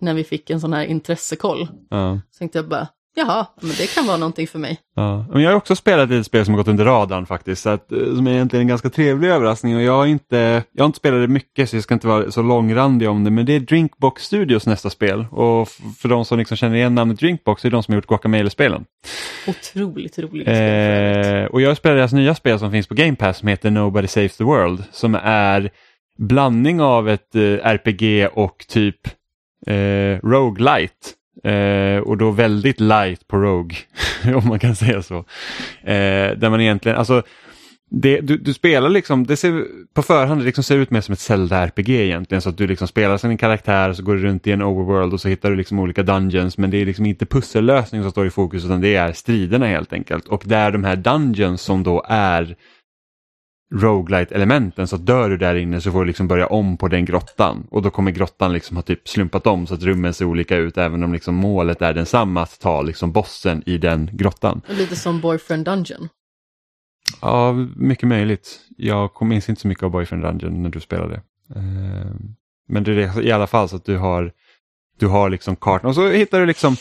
när 0.00 0.14
vi 0.14 0.24
fick 0.24 0.50
en 0.50 0.60
sån 0.60 0.72
här 0.72 0.84
intressekoll. 0.84 1.68
ja. 1.90 2.20
Så 2.30 2.38
tänkte 2.38 2.58
jag 2.58 2.68
bara, 2.68 2.88
Jaha, 3.18 3.46
men 3.60 3.70
det 3.70 3.94
kan 3.94 4.06
vara 4.06 4.16
någonting 4.16 4.46
för 4.46 4.58
mig. 4.58 4.80
Ja. 4.96 5.26
Men 5.32 5.42
jag 5.42 5.50
har 5.50 5.56
också 5.56 5.76
spelat 5.76 6.10
ett 6.10 6.26
spel 6.26 6.44
som 6.44 6.54
har 6.54 6.58
gått 6.58 6.68
under 6.68 6.84
radarn 6.84 7.26
faktiskt, 7.26 7.62
så 7.62 7.68
att, 7.68 7.92
eh, 7.92 7.98
som 7.98 8.26
är 8.26 8.32
egentligen 8.32 8.60
en 8.60 8.68
ganska 8.68 8.90
trevlig 8.90 9.28
överraskning. 9.28 9.76
Och 9.76 9.82
jag, 9.82 9.92
har 9.92 10.06
inte, 10.06 10.62
jag 10.72 10.82
har 10.82 10.86
inte 10.86 10.96
spelat 10.96 11.20
det 11.20 11.28
mycket 11.28 11.70
så 11.70 11.76
jag 11.76 11.82
ska 11.82 11.94
inte 11.94 12.06
vara 12.06 12.30
så 12.30 12.42
långrandig 12.42 13.08
om 13.08 13.24
det, 13.24 13.30
men 13.30 13.46
det 13.46 13.52
är 13.52 13.60
Drinkbox 13.60 14.22
Studios 14.22 14.66
nästa 14.66 14.90
spel. 14.90 15.26
Och 15.30 15.68
för 15.98 16.08
de 16.08 16.24
som 16.24 16.38
liksom 16.38 16.56
känner 16.56 16.76
igen 16.76 16.94
namnet 16.94 17.18
Drinkbox, 17.18 17.62
det 17.62 17.68
är 17.68 17.70
de 17.70 17.82
som 17.82 17.92
har 17.92 17.96
gjort 17.96 18.06
Guacamelee-spelen. 18.06 18.84
Otroligt 19.46 20.18
roligt 20.18 20.48
eh, 20.48 21.44
Och 21.52 21.60
jag 21.60 21.76
spelar 21.76 21.96
deras 21.96 22.12
nya 22.12 22.34
spel 22.34 22.58
som 22.58 22.70
finns 22.70 22.86
på 22.86 22.94
Game 22.94 23.16
Pass 23.16 23.38
som 23.38 23.48
heter 23.48 23.70
Nobody 23.70 24.06
Saves 24.08 24.36
the 24.36 24.44
World, 24.44 24.84
som 24.92 25.14
är 25.22 25.70
blandning 26.18 26.80
av 26.80 27.08
ett 27.08 27.34
eh, 27.34 27.42
RPG 27.42 28.28
och 28.32 28.64
typ 28.68 29.06
eh, 29.66 30.20
roguelite. 30.22 31.17
Eh, 31.44 31.98
och 31.98 32.16
då 32.16 32.30
väldigt 32.30 32.80
light 32.80 33.28
på 33.28 33.36
Rogue, 33.36 33.76
om 34.34 34.48
man 34.48 34.58
kan 34.58 34.76
säga 34.76 35.02
så. 35.02 35.18
Eh, 35.82 36.36
där 36.36 36.50
man 36.50 36.60
egentligen, 36.60 36.98
alltså 36.98 37.22
det, 37.90 38.20
du, 38.20 38.36
du, 38.36 38.54
spelar 38.54 38.88
liksom, 38.88 39.26
det 39.26 39.36
ser 39.36 39.64
på 39.94 40.02
förhand 40.02 40.40
det 40.40 40.44
liksom 40.44 40.64
ser 40.64 40.76
ut 40.76 40.90
mer 40.90 41.00
som 41.00 41.12
ett 41.12 41.18
Zelda-RPG 41.18 41.90
egentligen. 41.90 42.42
Så 42.42 42.48
att 42.48 42.58
du 42.58 42.66
liksom 42.66 42.88
spelar 42.88 43.16
som 43.16 43.30
en 43.30 43.38
karaktär 43.38 43.92
så 43.92 44.02
går 44.02 44.14
du 44.14 44.22
runt 44.22 44.46
i 44.46 44.52
en 44.52 44.62
overworld 44.62 45.12
och 45.12 45.20
så 45.20 45.28
hittar 45.28 45.50
du 45.50 45.56
liksom 45.56 45.78
olika 45.78 46.02
dungeons. 46.02 46.58
Men 46.58 46.70
det 46.70 46.76
är 46.76 46.86
liksom 46.86 47.06
inte 47.06 47.26
pussellösning 47.26 48.02
som 48.02 48.10
står 48.10 48.26
i 48.26 48.30
fokus 48.30 48.64
utan 48.64 48.80
det 48.80 48.96
är 48.96 49.12
striderna 49.12 49.66
helt 49.66 49.92
enkelt. 49.92 50.26
Och 50.26 50.42
där 50.46 50.70
de 50.70 50.84
här 50.84 50.96
dungeons 50.96 51.62
som 51.62 51.82
då 51.82 52.04
är 52.08 52.56
roguelite 53.74 54.34
elementen 54.34 54.88
så 54.88 54.96
dör 54.96 55.30
du 55.30 55.36
där 55.36 55.54
inne 55.54 55.80
så 55.80 55.92
får 55.92 56.00
du 56.00 56.06
liksom 56.06 56.28
börja 56.28 56.46
om 56.46 56.76
på 56.76 56.88
den 56.88 57.04
grottan 57.04 57.66
och 57.70 57.82
då 57.82 57.90
kommer 57.90 58.10
grottan 58.10 58.52
liksom 58.52 58.76
ha 58.76 58.82
typ 58.82 59.08
slumpat 59.08 59.46
om 59.46 59.66
så 59.66 59.74
att 59.74 59.82
rummen 59.82 60.14
ser 60.14 60.24
olika 60.24 60.56
ut 60.56 60.78
även 60.78 61.02
om 61.02 61.12
liksom 61.12 61.34
målet 61.34 61.82
är 61.82 61.94
densamma 61.94 62.42
att 62.42 62.60
ta 62.60 62.82
liksom 62.82 63.12
bossen 63.12 63.62
i 63.66 63.78
den 63.78 64.10
grottan. 64.12 64.60
Lite 64.66 64.96
som 64.96 65.20
Boyfriend 65.20 65.64
Dungeon. 65.64 66.08
Ja, 67.20 67.52
mycket 67.76 68.08
möjligt. 68.08 68.60
Jag 68.76 69.22
minns 69.22 69.48
inte 69.48 69.60
så 69.60 69.68
mycket 69.68 69.84
av 69.84 69.90
Boyfriend 69.90 70.24
Dungeon 70.24 70.62
när 70.62 70.70
du 70.70 70.80
spelade. 70.80 71.14
Eh, 71.54 72.12
men 72.68 72.84
det 72.84 72.92
är 72.92 73.22
i 73.22 73.32
alla 73.32 73.46
fall 73.46 73.68
så 73.68 73.76
att 73.76 73.84
du 73.84 73.96
har, 73.96 74.32
du 74.98 75.06
har 75.06 75.30
liksom 75.30 75.56
kartan 75.56 75.88
och 75.88 75.94
så 75.94 76.08
hittar 76.08 76.40
du 76.40 76.46
liksom 76.46 76.76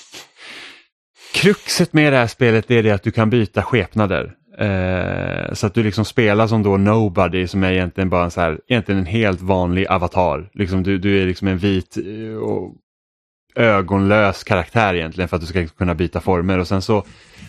Kruxet 1.33 1.93
med 1.93 2.13
det 2.13 2.17
här 2.17 2.27
spelet 2.27 2.71
är 2.71 2.83
det 2.83 2.91
att 2.91 3.03
du 3.03 3.11
kan 3.11 3.29
byta 3.29 3.63
skepnader. 3.63 4.36
Eh, 4.59 5.53
så 5.53 5.67
att 5.67 5.73
du 5.73 5.83
liksom 5.83 6.05
spelar 6.05 6.47
som 6.47 6.63
då 6.63 6.77
Nobody 6.77 7.47
som 7.47 7.63
är 7.63 7.71
egentligen 7.71 8.09
bara 8.09 8.23
en, 8.23 8.31
så 8.31 8.41
här, 8.41 8.59
egentligen 8.67 8.99
en 8.99 9.05
helt 9.05 9.41
vanlig 9.41 9.87
avatar. 9.87 10.49
Liksom 10.53 10.83
du, 10.83 10.97
du 10.97 11.21
är 11.21 11.25
liksom 11.25 11.47
en 11.47 11.57
vit 11.57 11.97
eh, 11.97 12.37
och 12.37 12.75
ögonlös 13.55 14.43
karaktär 14.43 14.93
egentligen 14.93 15.27
för 15.27 15.35
att 15.35 15.41
du 15.41 15.47
ska 15.47 15.67
kunna 15.67 15.95
byta 15.95 16.19
former 16.19 16.57
och 16.57 16.67
sen 16.67 16.81
så 16.81 17.03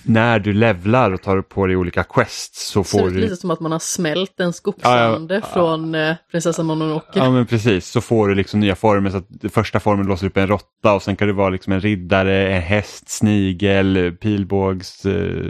när 0.09 0.38
du 0.38 0.52
levlar 0.52 1.12
och 1.12 1.22
tar 1.22 1.42
på 1.42 1.66
dig 1.66 1.76
olika 1.76 2.04
quests 2.04 2.68
så 2.68 2.84
får 2.84 2.98
så 2.98 3.09
du... 3.09 3.20
lite 3.20 3.36
som 3.36 3.50
att 3.50 3.61
man 3.61 3.72
har 3.72 3.78
smält 3.78 4.40
en 4.40 4.52
skogsande 4.52 5.34
ja, 5.34 5.40
ja, 5.44 5.52
från 5.54 5.94
eh, 5.94 6.16
prinsessan 6.30 6.66
Mononoke. 6.66 7.18
Ja 7.18 7.30
men 7.30 7.46
precis, 7.46 7.86
så 7.86 8.00
får 8.00 8.28
du 8.28 8.34
liksom 8.34 8.61
nya 8.61 8.74
former 8.74 9.11
så 9.11 9.16
att 9.16 9.52
första 9.52 9.80
formen 9.80 10.06
låser 10.06 10.26
upp 10.26 10.36
en 10.36 10.46
råtta 10.46 10.94
och 10.94 11.02
sen 11.02 11.16
kan 11.16 11.28
det 11.28 11.34
vara 11.34 11.48
liksom 11.48 11.72
en 11.72 11.80
riddare, 11.80 12.48
en 12.48 12.62
häst, 12.62 13.09
snigel, 13.09 14.16
pilbågs, 14.20 15.06
eh, 15.06 15.42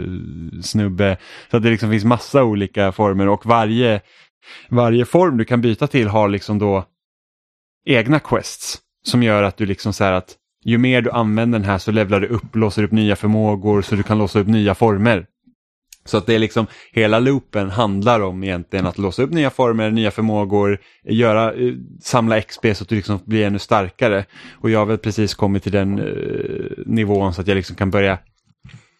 snubbe. 0.61 1.17
Så 1.51 1.57
att 1.57 1.63
det 1.63 1.69
liksom 1.69 1.91
finns 1.91 2.05
massa 2.05 2.43
olika 2.43 2.91
former 2.91 3.27
och 3.27 3.45
varje, 3.45 4.01
varje 4.69 5.05
form 5.05 5.37
du 5.37 5.45
kan 5.45 5.61
byta 5.61 5.87
till 5.87 6.07
har 6.07 6.29
liksom 6.29 6.59
då 6.59 6.85
egna 7.85 8.19
quests 8.19 8.77
som 9.05 9.23
gör 9.23 9.43
att 9.43 9.57
du 9.57 9.65
liksom 9.65 9.93
så 9.93 10.03
här 10.03 10.13
att 10.13 10.35
ju 10.65 10.77
mer 10.77 11.01
du 11.01 11.11
använder 11.11 11.59
den 11.59 11.69
här 11.69 11.77
så 11.77 11.91
levlar 11.91 12.19
du 12.19 12.27
upp, 12.27 12.55
låser 12.55 12.83
upp 12.83 12.91
nya 12.91 13.15
förmågor 13.15 13.81
så 13.81 13.95
du 13.95 14.03
kan 14.03 14.17
låsa 14.17 14.39
upp 14.39 14.47
nya 14.47 14.75
former. 14.75 15.25
Så 16.05 16.17
att 16.17 16.25
det 16.25 16.35
är 16.35 16.39
liksom, 16.39 16.67
hela 16.91 17.19
loopen 17.19 17.69
handlar 17.69 18.19
om 18.19 18.43
egentligen 18.43 18.85
att 18.85 18.97
låsa 18.97 19.23
upp 19.23 19.31
nya 19.31 19.49
former, 19.49 19.91
nya 19.91 20.11
förmågor, 20.11 20.79
göra, 21.03 21.53
eh, 21.53 21.73
samla 22.01 22.41
XP 22.41 22.75
så 22.75 22.83
att 22.83 22.89
du 22.89 22.95
liksom 22.95 23.19
blir 23.25 23.45
ännu 23.45 23.59
starkare. 23.59 24.25
Och 24.53 24.69
jag 24.69 24.79
har 24.79 24.85
väl 24.85 24.97
precis 24.97 25.33
kommit 25.33 25.63
till 25.63 25.71
den 25.71 25.99
eh, 25.99 26.85
nivån 26.85 27.33
så 27.33 27.41
att 27.41 27.47
jag 27.47 27.55
liksom 27.55 27.75
kan 27.75 27.91
börja, 27.91 28.19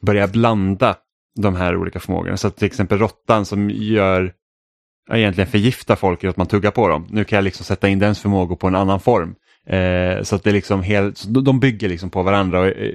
börja 0.01 0.27
blanda 0.27 0.95
de 1.39 1.55
här 1.55 1.75
olika 1.77 1.99
förmågorna. 1.99 2.37
Så 2.37 2.47
att 2.47 2.57
till 2.57 2.67
exempel 2.67 2.99
råttan 2.99 3.45
som 3.45 3.69
gör, 3.69 4.33
egentligen 5.11 5.51
förgiftar 5.51 5.95
folk 5.95 6.23
genom 6.23 6.31
att 6.31 6.37
man 6.37 6.47
tuggar 6.47 6.71
på 6.71 6.87
dem. 6.87 7.07
Nu 7.09 7.23
kan 7.23 7.37
jag 7.37 7.43
liksom 7.43 7.65
sätta 7.65 7.89
in 7.89 7.99
dens 7.99 8.19
förmågor 8.19 8.55
på 8.55 8.67
en 8.67 8.75
annan 8.75 8.99
form. 8.99 9.35
Eh, 9.67 10.23
så 10.23 10.35
att 10.35 10.43
det 10.43 10.49
är 10.49 10.53
liksom 10.53 10.83
helt, 10.83 11.25
de 11.27 11.59
bygger 11.59 11.89
liksom 11.89 12.09
på 12.09 12.23
varandra. 12.23 12.59
Och, 12.59 12.67
eh, 12.67 12.93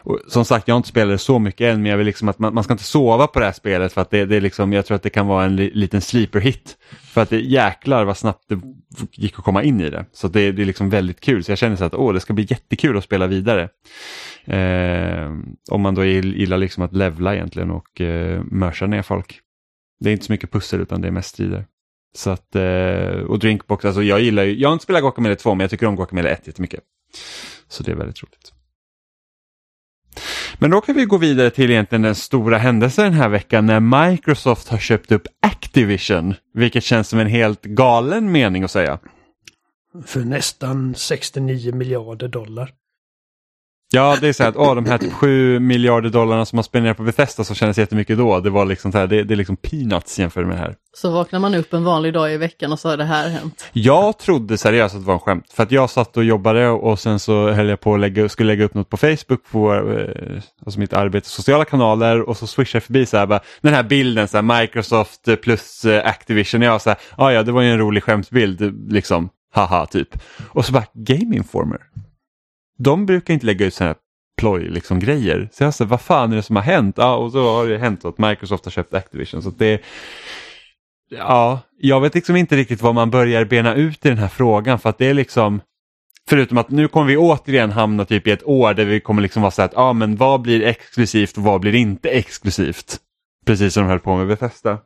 och, 0.00 0.20
som 0.28 0.44
sagt, 0.44 0.68
jag 0.68 0.74
har 0.74 0.76
inte 0.76 0.88
spelat 0.88 1.14
det 1.14 1.18
så 1.18 1.38
mycket 1.38 1.72
än, 1.72 1.82
men 1.82 1.90
jag 1.90 1.98
vill 1.98 2.06
liksom 2.06 2.28
att 2.28 2.38
man, 2.38 2.54
man 2.54 2.64
ska 2.64 2.72
inte 2.72 2.84
sova 2.84 3.26
på 3.26 3.38
det 3.38 3.44
här 3.44 3.52
spelet 3.52 3.92
för 3.92 4.00
att 4.00 4.10
det, 4.10 4.24
det 4.24 4.36
är 4.36 4.40
liksom, 4.40 4.72
jag 4.72 4.86
tror 4.86 4.94
att 4.94 5.02
det 5.02 5.10
kan 5.10 5.26
vara 5.26 5.44
en 5.44 5.56
li, 5.56 5.70
liten 5.74 6.00
sleeper 6.00 6.40
hit. 6.40 6.76
För 7.02 7.22
att 7.22 7.30
det 7.30 7.40
jäklar 7.40 8.04
vad 8.04 8.16
snabbt 8.16 8.44
det 8.48 8.60
gick 9.12 9.38
att 9.38 9.44
komma 9.44 9.62
in 9.62 9.80
i 9.80 9.90
det. 9.90 10.06
Så 10.12 10.28
det, 10.28 10.52
det 10.52 10.62
är 10.62 10.66
liksom 10.66 10.90
väldigt 10.90 11.20
kul, 11.20 11.44
så 11.44 11.50
jag 11.50 11.58
känner 11.58 11.76
så 11.76 11.84
att 11.84 11.94
åh, 11.94 12.12
det 12.12 12.20
ska 12.20 12.32
bli 12.32 12.46
jättekul 12.50 12.96
att 12.96 13.04
spela 13.04 13.26
vidare. 13.26 13.68
Eh, 14.44 15.30
om 15.70 15.80
man 15.80 15.94
då 15.94 16.04
gillar 16.04 16.58
liksom 16.58 16.82
att 16.82 16.92
levla 16.92 17.34
egentligen 17.34 17.70
och 17.70 18.00
eh, 18.00 18.42
mörsa 18.44 18.86
ner 18.86 19.02
folk. 19.02 19.40
Det 20.00 20.10
är 20.10 20.12
inte 20.12 20.24
så 20.24 20.32
mycket 20.32 20.52
pussel 20.52 20.80
utan 20.80 21.00
det 21.00 21.08
är 21.08 21.12
mest 21.12 21.28
strider. 21.28 21.66
Så 22.14 22.30
att, 22.30 22.56
eh, 22.56 23.22
och 23.28 23.38
Drinkbox, 23.38 23.84
alltså 23.84 24.02
jag 24.02 24.20
gillar 24.20 24.42
ju, 24.42 24.58
jag 24.58 24.68
har 24.68 24.72
inte 24.72 24.82
spelat 24.82 25.02
Guacamele 25.02 25.36
2 25.36 25.54
men 25.54 25.60
jag 25.60 25.70
tycker 25.70 25.86
om 25.86 25.96
Guacamele 25.96 26.30
1 26.30 26.46
jättemycket. 26.46 26.80
Så 27.68 27.82
det 27.82 27.90
är 27.90 27.96
väldigt 27.96 28.22
roligt. 28.22 28.52
Men 30.58 30.70
då 30.70 30.80
kan 30.80 30.94
vi 30.94 31.04
gå 31.04 31.16
vidare 31.16 31.50
till 31.50 31.70
egentligen 31.70 32.02
den 32.02 32.14
stora 32.14 32.58
händelsen 32.58 33.04
den 33.04 33.14
här 33.14 33.28
veckan 33.28 33.66
när 33.66 34.08
Microsoft 34.10 34.68
har 34.68 34.78
köpt 34.78 35.12
upp 35.12 35.26
Activision. 35.42 36.34
Vilket 36.54 36.84
känns 36.84 37.08
som 37.08 37.18
en 37.18 37.26
helt 37.26 37.62
galen 37.62 38.32
mening 38.32 38.62
att 38.62 38.70
säga. 38.70 38.98
För 40.06 40.20
nästan 40.20 40.94
69 40.94 41.74
miljarder 41.74 42.28
dollar. 42.28 42.70
Ja, 43.94 44.16
det 44.20 44.28
är 44.28 44.32
så 44.32 44.44
att 44.44 44.56
åh, 44.56 44.74
de 44.74 44.86
här 44.86 44.98
typ 44.98 45.12
7 45.12 45.60
miljarder 45.60 46.10
dollarna 46.10 46.44
som 46.44 46.56
man 46.56 46.64
spenderar 46.64 46.94
på 46.94 47.02
Bethesda 47.02 47.44
som 47.44 47.56
kändes 47.56 47.78
jättemycket 47.78 48.18
då, 48.18 48.40
det 48.40 48.50
var 48.50 48.64
liksom 48.64 48.92
så 48.92 48.98
här, 48.98 49.06
det, 49.06 49.22
det 49.22 49.34
är 49.34 49.36
liksom 49.36 49.56
peanuts 49.56 50.18
jämfört 50.18 50.46
med 50.46 50.56
det 50.56 50.60
här. 50.60 50.74
Så 50.96 51.10
vaknar 51.10 51.40
man 51.40 51.54
upp 51.54 51.72
en 51.72 51.84
vanlig 51.84 52.12
dag 52.12 52.32
i 52.32 52.36
veckan 52.36 52.72
och 52.72 52.78
så 52.78 52.88
har 52.88 52.96
det 52.96 53.04
här 53.04 53.28
hänt? 53.28 53.66
Jag 53.72 54.18
trodde 54.18 54.58
seriöst 54.58 54.94
att 54.94 55.00
det 55.00 55.06
var 55.06 55.14
en 55.14 55.20
skämt, 55.20 55.52
för 55.54 55.62
att 55.62 55.72
jag 55.72 55.90
satt 55.90 56.16
och 56.16 56.24
jobbade 56.24 56.68
och 56.68 56.98
sen 56.98 57.18
så 57.18 57.50
höll 57.50 57.68
jag 57.68 57.80
på 57.80 57.94
att 57.94 58.00
lägga, 58.00 58.28
skulle 58.28 58.52
lägga 58.52 58.64
upp 58.64 58.74
något 58.74 58.90
på 58.90 58.96
Facebook 58.96 59.50
på 59.50 59.74
eh, 59.74 60.42
alltså 60.66 60.80
mitt 60.80 60.92
arbete, 60.92 61.28
sociala 61.28 61.64
kanaler 61.64 62.28
och 62.28 62.36
så 62.36 62.46
swishade 62.46 62.76
jag 62.76 62.82
förbi 62.82 63.06
så 63.06 63.16
här, 63.16 63.26
bara, 63.26 63.40
den 63.60 63.74
här 63.74 63.82
bilden, 63.82 64.28
så 64.28 64.36
här, 64.36 64.60
Microsoft 64.60 65.28
plus 65.42 65.84
eh, 65.84 66.08
Activision, 66.08 66.62
jag 66.62 66.82
så 66.82 66.90
här, 66.90 66.98
ah, 67.16 67.30
ja 67.30 67.42
det 67.42 67.52
var 67.52 67.62
ju 67.62 67.72
en 67.72 67.78
rolig 67.78 68.02
skämtbild, 68.02 68.92
liksom, 68.92 69.28
haha 69.54 69.86
typ. 69.86 70.08
Och 70.48 70.64
så 70.64 70.72
bara, 70.72 70.84
Game 70.94 71.36
Informer 71.36 71.80
de 72.78 73.06
brukar 73.06 73.34
inte 73.34 73.46
lägga 73.46 73.66
ut 73.66 73.74
sådana 73.74 73.88
här 73.88 73.98
ploj 74.40 74.68
liksom 74.68 74.98
grejer. 74.98 75.48
Så 75.52 75.64
jag 75.64 75.74
sa, 75.74 75.84
vad 75.84 76.00
fan 76.00 76.32
är 76.32 76.36
det 76.36 76.42
som 76.42 76.56
har 76.56 76.62
hänt? 76.62 76.94
Ja, 76.98 77.16
och 77.16 77.32
så 77.32 77.54
har 77.56 77.66
det 77.66 77.78
hänt 77.78 78.04
att 78.04 78.18
Microsoft 78.18 78.64
har 78.64 78.72
köpt 78.72 78.94
Activision. 78.94 79.42
Så 79.42 79.50
det, 79.50 79.82
ja, 81.10 81.60
jag 81.78 82.00
vet 82.00 82.14
liksom 82.14 82.36
inte 82.36 82.56
riktigt 82.56 82.82
vad 82.82 82.94
man 82.94 83.10
börjar 83.10 83.44
bena 83.44 83.74
ut 83.74 84.06
i 84.06 84.08
den 84.08 84.18
här 84.18 84.28
frågan 84.28 84.78
för 84.78 84.90
att 84.90 84.98
det 84.98 85.06
är 85.06 85.14
liksom 85.14 85.60
Förutom 86.28 86.58
att 86.58 86.70
nu 86.70 86.88
kommer 86.88 87.06
vi 87.06 87.16
återigen 87.16 87.70
hamna 87.70 88.04
typ 88.04 88.26
i 88.26 88.30
ett 88.30 88.46
år 88.46 88.74
där 88.74 88.84
vi 88.84 89.00
kommer 89.00 89.22
liksom 89.22 89.42
vara 89.42 89.50
så 89.50 89.62
att, 89.62 89.72
ja 89.72 89.92
men 89.92 90.16
vad 90.16 90.40
blir 90.40 90.62
exklusivt 90.62 91.36
och 91.36 91.42
vad 91.42 91.60
blir 91.60 91.74
inte 91.74 92.10
exklusivt? 92.10 93.00
Precis 93.46 93.74
som 93.74 93.82
de 93.82 93.88
höll 93.88 94.00
på 94.00 94.16
med 94.16 94.26
Bethesda. 94.26 94.78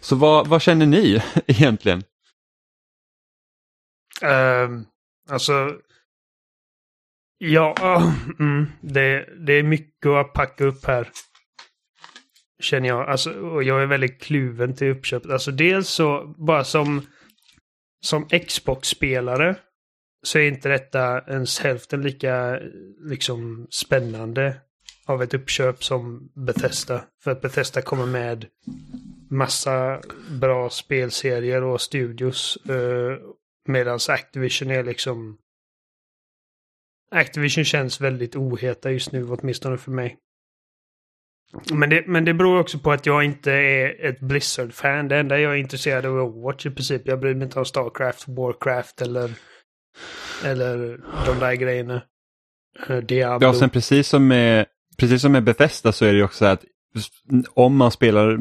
Så 0.00 0.16
vad, 0.16 0.46
vad 0.46 0.62
känner 0.62 0.86
ni 0.86 1.22
egentligen? 1.46 2.02
Um, 4.22 4.86
alltså, 5.30 5.72
Ja, 7.46 7.74
ah, 7.80 8.12
mm, 8.40 8.66
det, 8.80 9.28
det 9.46 9.52
är 9.52 9.62
mycket 9.62 10.06
att 10.06 10.32
packa 10.32 10.64
upp 10.64 10.84
här. 10.84 11.08
Känner 12.62 12.88
jag. 12.88 13.08
Alltså, 13.08 13.30
och 13.30 13.62
jag 13.62 13.82
är 13.82 13.86
väldigt 13.86 14.22
kluven 14.22 14.74
till 14.74 14.90
uppköpet. 14.90 15.30
Alltså 15.30 15.50
dels 15.50 15.88
så, 15.88 16.34
bara 16.38 16.64
som, 16.64 17.02
som 18.00 18.28
Xbox-spelare 18.28 19.56
så 20.22 20.38
är 20.38 20.48
inte 20.48 20.68
detta 20.68 21.20
ens 21.20 21.60
hälften 21.60 22.02
lika 22.02 22.60
liksom 23.08 23.66
spännande 23.70 24.56
av 25.06 25.22
ett 25.22 25.34
uppköp 25.34 25.84
som 25.84 26.30
Bethesda. 26.46 27.04
För 27.24 27.30
att 27.30 27.42
Bethesda 27.42 27.82
kommer 27.82 28.06
med 28.06 28.46
massa 29.30 30.00
bra 30.40 30.70
spelserier 30.70 31.62
och 31.62 31.80
studios. 31.80 32.58
Eh, 32.68 33.18
Medan 33.68 33.98
Activision 34.08 34.70
är 34.70 34.84
liksom 34.84 35.38
Activision 37.14 37.64
känns 37.64 38.00
väldigt 38.00 38.36
oheta 38.36 38.90
just 38.90 39.12
nu, 39.12 39.28
åtminstone 39.28 39.78
för 39.78 39.90
mig. 39.90 40.16
Men 41.72 41.90
det, 41.90 42.04
men 42.06 42.24
det 42.24 42.34
beror 42.34 42.60
också 42.60 42.78
på 42.78 42.92
att 42.92 43.06
jag 43.06 43.24
inte 43.24 43.52
är 43.52 44.04
ett 44.08 44.20
Blizzard-fan. 44.20 45.08
Det 45.08 45.16
enda 45.16 45.38
jag 45.38 45.52
är 45.52 45.56
intresserad 45.56 46.06
av 46.06 46.16
är 46.16 46.20
Overwatch 46.22 46.66
i 46.66 46.70
princip. 46.70 47.02
Jag 47.04 47.20
bryr 47.20 47.34
mig 47.34 47.44
inte 47.44 47.58
om 47.58 47.64
Starcraft, 47.64 48.28
Warcraft 48.28 49.00
eller, 49.00 49.30
eller 50.44 51.00
de 51.26 51.38
där 51.40 51.54
grejerna. 51.54 52.02
eh, 52.88 52.96
Diablo. 52.96 53.48
Ja, 53.48 53.54
sen 53.54 53.70
precis 53.70 54.08
som 54.08 54.28
med, 54.28 54.66
precis 54.98 55.22
som 55.22 55.32
med 55.32 55.44
Bethesda 55.44 55.92
så 55.92 56.04
är 56.04 56.12
det 56.12 56.18
ju 56.18 56.24
också 56.24 56.38
så 56.38 56.44
att 56.44 56.64
om 57.54 57.76
man 57.76 57.90
spelar 57.90 58.36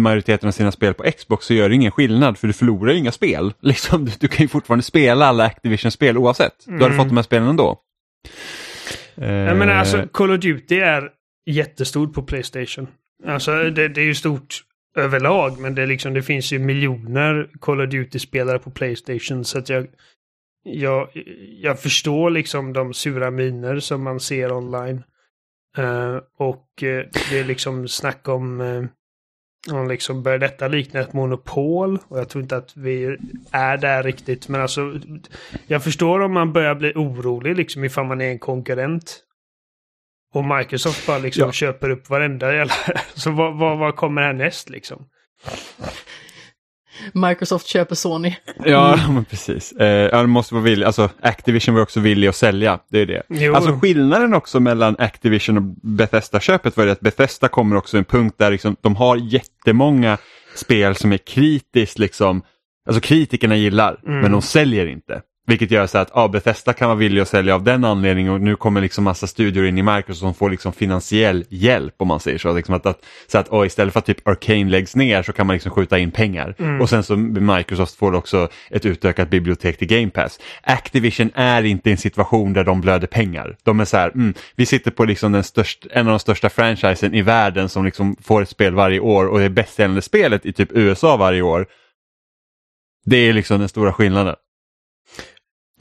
majoriteten 0.00 0.46
av 0.48 0.52
sina 0.52 0.72
spel 0.72 0.94
på 0.94 1.04
Xbox 1.18 1.46
så 1.46 1.54
gör 1.54 1.68
det 1.68 1.74
ingen 1.74 1.90
skillnad 1.92 2.38
för 2.38 2.46
du 2.46 2.52
förlorar 2.52 2.92
inga 2.92 3.12
spel. 3.12 3.52
Liksom, 3.60 4.04
du, 4.04 4.12
du 4.20 4.28
kan 4.28 4.44
ju 4.44 4.48
fortfarande 4.48 4.82
spela 4.82 5.26
alla 5.26 5.44
Activision-spel 5.44 6.18
oavsett. 6.18 6.54
Du 6.66 6.72
hade 6.72 6.84
Mm. 6.86 6.96
fått 6.98 7.08
de 7.08 7.16
här 7.16 7.22
spelen 7.24 7.48
ändå. 7.48 7.80
Eh, 9.16 9.32
jag 9.32 9.56
menar 9.56 9.74
alltså 9.74 10.08
Call 10.12 10.30
of 10.30 10.40
Duty 10.40 10.78
är 10.78 11.10
jättestort 11.46 12.14
på 12.14 12.22
Playstation. 12.22 12.86
Alltså 13.26 13.70
det, 13.70 13.88
det 13.88 14.00
är 14.00 14.04
ju 14.04 14.14
stort 14.14 14.64
överlag 14.96 15.58
men 15.58 15.74
det, 15.74 15.86
liksom, 15.86 16.14
det 16.14 16.22
finns 16.22 16.52
ju 16.52 16.58
miljoner 16.58 17.50
Call 17.60 17.80
of 17.80 17.90
Duty-spelare 17.90 18.58
på 18.58 18.70
Playstation 18.70 19.44
så 19.44 19.58
att 19.58 19.68
jag, 19.68 19.86
jag, 20.62 21.08
jag 21.60 21.80
förstår 21.80 22.30
liksom 22.30 22.72
de 22.72 22.94
sura 22.94 23.30
miner 23.30 23.80
som 23.80 24.02
man 24.02 24.20
ser 24.20 24.52
online. 24.52 25.02
Uh, 25.78 26.20
och 26.36 26.68
uh, 26.82 27.02
det 27.30 27.38
är 27.38 27.44
liksom 27.44 27.88
snack 27.88 28.28
om 28.28 28.60
uh, 28.60 28.86
om 29.72 29.88
liksom 29.88 30.22
börjar 30.22 30.38
detta 30.38 30.68
likna 30.68 31.00
ett 31.00 31.12
monopol? 31.12 31.98
Och 32.08 32.18
jag 32.18 32.28
tror 32.28 32.42
inte 32.42 32.56
att 32.56 32.76
vi 32.76 33.16
är 33.50 33.76
där 33.76 34.02
riktigt. 34.02 34.48
Men 34.48 34.60
alltså, 34.60 35.00
jag 35.66 35.84
förstår 35.84 36.20
om 36.20 36.32
man 36.32 36.52
börjar 36.52 36.74
bli 36.74 36.92
orolig 36.94 37.56
liksom 37.56 37.84
ifall 37.84 38.06
man 38.06 38.20
är 38.20 38.30
en 38.30 38.38
konkurrent. 38.38 39.20
Och 40.34 40.44
Microsoft 40.44 41.06
bara 41.06 41.18
liksom 41.18 41.42
Ja. 41.46 41.52
köper 41.52 41.90
upp 41.90 42.10
varenda 42.10 42.54
jävla... 42.54 42.74
Så 43.14 43.30
vad, 43.30 43.58
vad, 43.58 43.78
vad 43.78 43.96
kommer 43.96 44.22
härnäst 44.22 44.70
liksom? 44.70 45.06
Microsoft 47.12 47.66
köper 47.66 47.94
Sony. 47.94 48.34
Ja, 48.64 48.98
men 49.08 49.24
precis. 49.24 49.72
Eh, 49.72 49.86
ja, 49.86 50.20
det 50.20 50.26
måste 50.26 50.54
vara 50.54 50.64
villig. 50.64 50.86
Alltså, 50.86 51.10
Activision 51.20 51.74
var 51.74 51.82
också 51.82 52.00
villig 52.00 52.28
att 52.28 52.36
sälja. 52.36 52.78
Det 52.90 52.98
är 52.98 53.06
det. 53.06 53.22
Jo. 53.28 53.54
Alltså 53.54 53.78
skillnaden 53.78 54.34
också 54.34 54.60
mellan 54.60 54.96
Activision 54.98 55.56
och 55.56 55.62
Bethesda-köpet 55.82 56.76
var 56.76 56.86
det 56.86 56.92
att 56.92 57.00
Bethesda 57.00 57.48
kommer 57.48 57.76
också 57.76 57.98
en 57.98 58.04
punkt 58.04 58.34
där 58.38 58.50
liksom, 58.50 58.76
de 58.80 58.96
har 58.96 59.16
jättemånga 59.16 60.18
spel 60.54 60.94
som 60.96 61.12
är 61.12 61.18
kritiskt, 61.18 61.98
liksom, 61.98 62.42
alltså 62.88 63.00
kritikerna 63.00 63.56
gillar, 63.56 64.00
Mm. 64.06 64.20
men 64.20 64.32
de 64.32 64.42
säljer 64.42 64.86
inte. 64.86 65.22
Vilket 65.46 65.70
gör 65.70 65.86
så 65.86 65.98
att 65.98 66.10
ja, 66.14 66.28
Bethesda 66.28 66.72
kan 66.72 66.88
vara 66.88 66.98
villig 66.98 67.20
att 67.20 67.28
sälja 67.28 67.54
av 67.54 67.62
den 67.62 67.84
anledningen 67.84 68.32
och 68.32 68.40
nu 68.40 68.56
kommer 68.56 68.80
liksom 68.80 69.04
massa 69.04 69.26
studior 69.26 69.66
in 69.66 69.78
i 69.78 69.82
Microsoft 69.82 70.20
som 70.20 70.34
får 70.34 70.50
liksom 70.50 70.72
finansiell 70.72 71.44
hjälp 71.48 71.94
om 71.96 72.08
man 72.08 72.20
säger 72.20 72.38
så. 72.38 72.52
Liksom 72.52 72.74
att, 72.74 72.86
att, 72.86 73.04
så 73.26 73.38
att 73.38 73.48
oh, 73.48 73.66
istället 73.66 73.92
för 73.92 73.98
att 73.98 74.06
typ 74.06 74.28
Arcane 74.28 74.70
läggs 74.70 74.96
ner 74.96 75.22
så 75.22 75.32
kan 75.32 75.46
man 75.46 75.54
liksom 75.54 75.72
skjuta 75.72 75.98
in 75.98 76.10
pengar. 76.10 76.54
Mm. 76.58 76.80
Och 76.80 76.88
sen 76.88 77.02
så 77.02 77.16
Microsoft 77.16 77.94
får 77.94 78.14
också 78.14 78.48
ett 78.70 78.86
utökat 78.86 79.30
bibliotek 79.30 79.78
till 79.78 79.88
Game 79.88 80.10
Pass. 80.10 80.40
Activision 80.62 81.30
är 81.34 81.62
inte 81.62 81.88
i 81.88 81.92
en 81.92 81.98
situation 81.98 82.52
där 82.52 82.64
de 82.64 82.80
blöder 82.80 83.06
pengar. 83.06 83.56
De 83.62 83.80
är 83.80 83.84
så 83.84 83.96
här, 83.96 84.10
mm, 84.10 84.34
vi 84.56 84.66
sitter 84.66 84.90
på 84.90 85.04
liksom 85.04 85.32
den 85.32 85.44
störst, 85.44 85.86
en 85.90 86.06
av 86.06 86.10
de 86.10 86.18
största 86.18 86.50
franchisen 86.50 87.14
i 87.14 87.22
världen 87.22 87.68
som 87.68 87.84
liksom 87.84 88.16
får 88.22 88.42
ett 88.42 88.48
spel 88.48 88.74
varje 88.74 89.00
år 89.00 89.26
och 89.26 89.38
det 89.38 89.44
är 89.44 89.48
bäst 89.48 89.74
säljande 89.74 90.02
spelet 90.02 90.46
i 90.46 90.52
typ 90.52 90.68
USA 90.72 91.16
varje 91.16 91.42
år. 91.42 91.66
Det 93.04 93.16
är 93.16 93.32
liksom 93.32 93.58
den 93.58 93.68
stora 93.68 93.92
skillnaden. 93.92 94.34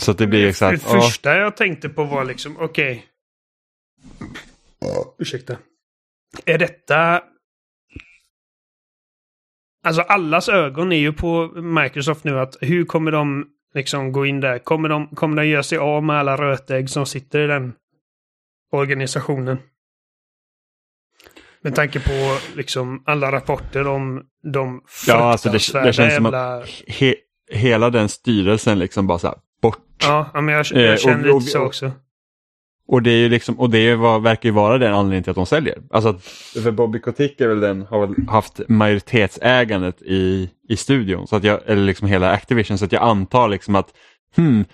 Så 0.02 0.12
att 0.12 0.18
det 0.18 0.28
blir 0.28 0.42
Det 0.42 0.50
exakt, 0.50 0.84
ja, 0.84 1.02
första 1.02 1.36
jag 1.38 1.58
tänkte 1.58 1.90
på 1.90 2.04
var 2.04 2.26
liksom, 2.26 2.58
okej. 2.60 3.06
Ursäkta. 5.20 5.58
Är 6.46 6.58
detta... 6.58 7.24
Alltså 9.86 10.02
allas 10.02 10.50
ögon 10.50 10.92
är 10.92 10.98
ju 10.98 11.14
på 11.14 11.48
Microsoft 11.62 12.24
nu 12.24 12.40
att 12.40 12.56
hur 12.62 12.86
kommer 12.86 13.12
de 13.12 13.46
liksom 13.74 14.12
gå 14.12 14.26
in 14.26 14.40
där? 14.40 14.60
Kommer 14.60 14.90
de, 14.90 15.08
kommer 15.16 15.38
de 15.44 15.48
göra 15.50 15.64
sig 15.64 15.78
av 15.78 16.04
med 16.04 16.16
alla 16.20 16.38
rötägg 16.38 16.90
som 16.90 17.06
sitter 17.06 17.40
i 17.40 17.48
den 17.48 17.74
organisationen? 18.72 19.58
Med 21.62 21.76
tanke 21.76 22.00
på 22.00 22.38
liksom 22.56 23.04
alla 23.06 23.32
rapporter 23.32 23.88
om 23.88 24.24
de 24.54 24.84
Ja, 25.08 25.16
alltså 25.16 25.50
det- 25.50 25.54
det 25.54 25.60
fruktansvärda 25.60 25.94
känns 25.94 26.16
som 26.16 26.26
att- 26.26 26.34
jävla... 26.34 26.66
he, 26.88 27.16
hela 27.52 27.90
den 27.90 28.10
styrelsen 28.10 28.80
liksom 28.80 29.08
bara 29.08 29.20
så 29.20 29.28
här, 29.28 29.38
bort. 29.64 29.80
Ja, 30.02 30.30
men 30.34 30.48
jag, 30.48 30.66
Eh, 30.74 30.82
jag 30.82 30.94
och- 30.94 31.00
känner 31.00 31.34
lite 31.40 31.52
så 31.52 31.60
också. 31.60 31.92
Och 32.88 33.02
det 33.02 33.12
är 33.12 33.18
ju 33.18 33.30
liksom, 33.30 33.60
och 33.60 33.70
det 33.70 33.96
vad, 33.96 34.24
verkar 34.24 34.50
ju 34.50 34.54
vara 34.54 34.78
den 34.78 34.94
anledningen 34.94 35.24
till 35.24 35.30
att 35.32 35.36
de 35.36 35.46
säljer. 35.46 35.78
Alltså 35.92 36.10
att, 36.10 36.24
för 36.64 36.72
Bobby 36.72 37.00
Kotick 37.00 37.42
är 37.42 37.48
väl 37.48 37.60
den, 37.60 37.82
har 37.82 38.08
väl 38.08 38.16
haft 38.28 38.60
majoritetsägandet 38.68 40.02
i, 40.02 40.50
i 40.70 40.78
studion, 40.78 41.28
så 41.28 41.36
att 41.36 41.44
jag, 41.44 41.60
eller 41.66 41.84
liksom 41.84 42.08
hela 42.08 42.32
Activision, 42.32 42.78
så 42.78 42.86
att 42.86 42.92
jag 42.92 43.04
antar 43.04 43.48
liksom 43.50 43.76
att 43.76 43.88
hmm, 44.36 44.66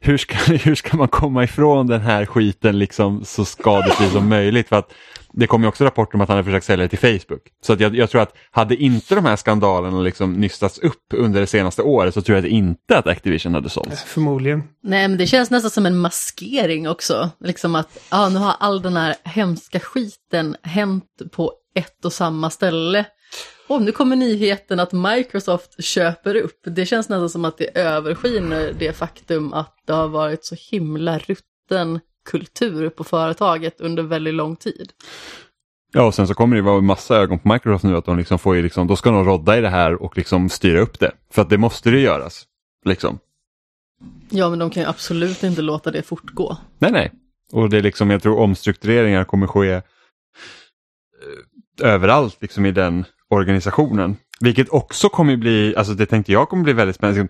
hur 0.00 0.16
ska, 0.18 0.36
hur 0.52 0.74
ska 0.74 0.96
man 0.96 1.08
komma 1.08 1.44
ifrån 1.44 1.86
den 1.86 2.00
här 2.00 2.26
skiten 2.26 2.78
liksom 2.78 3.24
så 3.24 3.44
skadefri 3.44 4.06
som 4.06 4.28
möjligt? 4.28 4.68
För 4.68 4.76
att 4.76 4.92
det 5.32 5.46
kom 5.46 5.62
ju 5.62 5.68
också 5.68 5.84
rapporter 5.84 6.14
om 6.14 6.20
att 6.20 6.28
han 6.28 6.36
hade 6.36 6.44
försökt 6.44 6.66
sälja 6.66 6.86
det 6.88 6.96
till 6.96 7.20
Facebook. 7.20 7.42
Så 7.60 7.72
att 7.72 7.80
jag, 7.80 7.96
jag 7.96 8.10
tror 8.10 8.20
att 8.20 8.34
hade 8.50 8.76
inte 8.76 9.14
de 9.14 9.24
här 9.24 9.36
skandalerna 9.36 10.00
liksom 10.00 10.32
nystats 10.32 10.78
upp 10.78 11.14
under 11.14 11.40
det 11.40 11.46
senaste 11.46 11.82
året 11.82 12.14
så 12.14 12.22
tror 12.22 12.38
jag 12.38 12.46
inte 12.46 12.98
att 12.98 13.06
Activision 13.06 13.54
hade 13.54 13.70
sålt. 13.70 13.98
Förmodligen. 13.98 14.62
Nej, 14.82 15.08
men 15.08 15.18
det 15.18 15.26
känns 15.26 15.50
nästan 15.50 15.70
som 15.70 15.86
en 15.86 15.98
maskering 15.98 16.88
också. 16.88 17.30
Liksom 17.40 17.74
att 17.74 17.98
ja, 18.10 18.28
nu 18.28 18.38
har 18.38 18.54
all 18.60 18.82
den 18.82 18.96
här 18.96 19.14
hemska 19.24 19.80
skiten 19.80 20.56
hänt 20.62 21.04
på 21.32 21.52
ett 21.74 22.04
och 22.04 22.12
samma 22.12 22.50
ställe. 22.50 23.04
Och 23.68 23.82
nu 23.82 23.92
kommer 23.92 24.16
nyheten 24.16 24.80
att 24.80 24.92
Microsoft 24.92 25.84
köper 25.84 26.34
upp. 26.34 26.60
Det 26.64 26.86
känns 26.86 27.08
nästan 27.08 27.30
som 27.30 27.44
att 27.44 27.58
det 27.58 27.78
överskiner 27.78 28.74
det 28.78 28.92
faktum 28.92 29.52
att 29.52 29.74
det 29.86 29.92
har 29.92 30.08
varit 30.08 30.44
så 30.44 30.56
himla 30.70 31.18
rutten 31.18 32.00
kultur 32.24 32.90
på 32.90 33.04
företaget 33.04 33.80
under 33.80 34.02
väldigt 34.02 34.34
lång 34.34 34.56
tid. 34.56 34.92
Ja, 35.92 36.06
och 36.06 36.14
sen 36.14 36.26
så 36.26 36.34
kommer 36.34 36.56
det 36.56 36.62
vara 36.62 36.80
massa 36.80 37.16
ögon 37.16 37.38
på 37.38 37.52
Microsoft 37.52 37.84
nu 37.84 37.96
att 37.96 38.04
de 38.04 38.18
liksom 38.18 38.38
får 38.38 38.56
ju 38.56 38.62
liksom, 38.62 38.86
då 38.86 38.96
ska 38.96 39.10
de 39.10 39.24
rodda 39.24 39.58
i 39.58 39.60
det 39.60 39.68
här 39.68 40.02
och 40.02 40.16
liksom 40.16 40.48
styra 40.48 40.80
upp 40.80 40.98
det. 40.98 41.12
För 41.30 41.42
att 41.42 41.50
det 41.50 41.58
måste 41.58 41.90
det 41.90 42.00
göras. 42.00 42.46
Liksom. 42.84 43.18
Ja, 44.30 44.50
men 44.50 44.58
de 44.58 44.70
kan 44.70 44.82
ju 44.82 44.88
absolut 44.88 45.42
inte 45.42 45.62
låta 45.62 45.90
det 45.90 46.02
fortgå. 46.02 46.56
Nej, 46.78 46.92
nej. 46.92 47.12
Och 47.52 47.70
det 47.70 47.78
är 47.78 47.82
liksom, 47.82 48.10
jag 48.10 48.22
tror 48.22 48.38
omstruktureringar 48.38 49.24
kommer 49.24 49.46
ske 49.46 49.72
eh, 49.72 49.82
överallt 51.82 52.36
liksom 52.40 52.66
i 52.66 52.72
den 52.72 53.04
organisationen. 53.28 54.16
Vilket 54.40 54.68
också 54.68 55.08
kommer 55.08 55.36
bli, 55.36 55.76
alltså 55.76 55.94
det 55.94 56.06
tänkte 56.06 56.32
jag 56.32 56.48
kommer 56.48 56.64
bli 56.64 56.72
väldigt 56.72 56.96
spännande. 56.96 57.28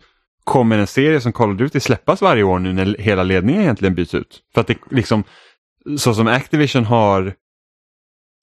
Kommer 0.48 0.78
en 0.78 0.86
serie 0.86 1.20
som 1.20 1.32
Call 1.32 1.50
of 1.50 1.58
Duty 1.58 1.80
släppas 1.80 2.22
varje 2.22 2.42
år 2.42 2.58
nu 2.58 2.72
när 2.72 2.96
hela 2.98 3.22
ledningen 3.22 3.62
egentligen 3.62 3.94
byts 3.94 4.14
ut? 4.14 4.40
För 4.54 4.60
att 4.60 4.66
det 4.66 4.78
liksom, 4.90 5.24
så 5.98 6.14
som 6.14 6.26
Activision 6.26 6.84
har 6.84 7.34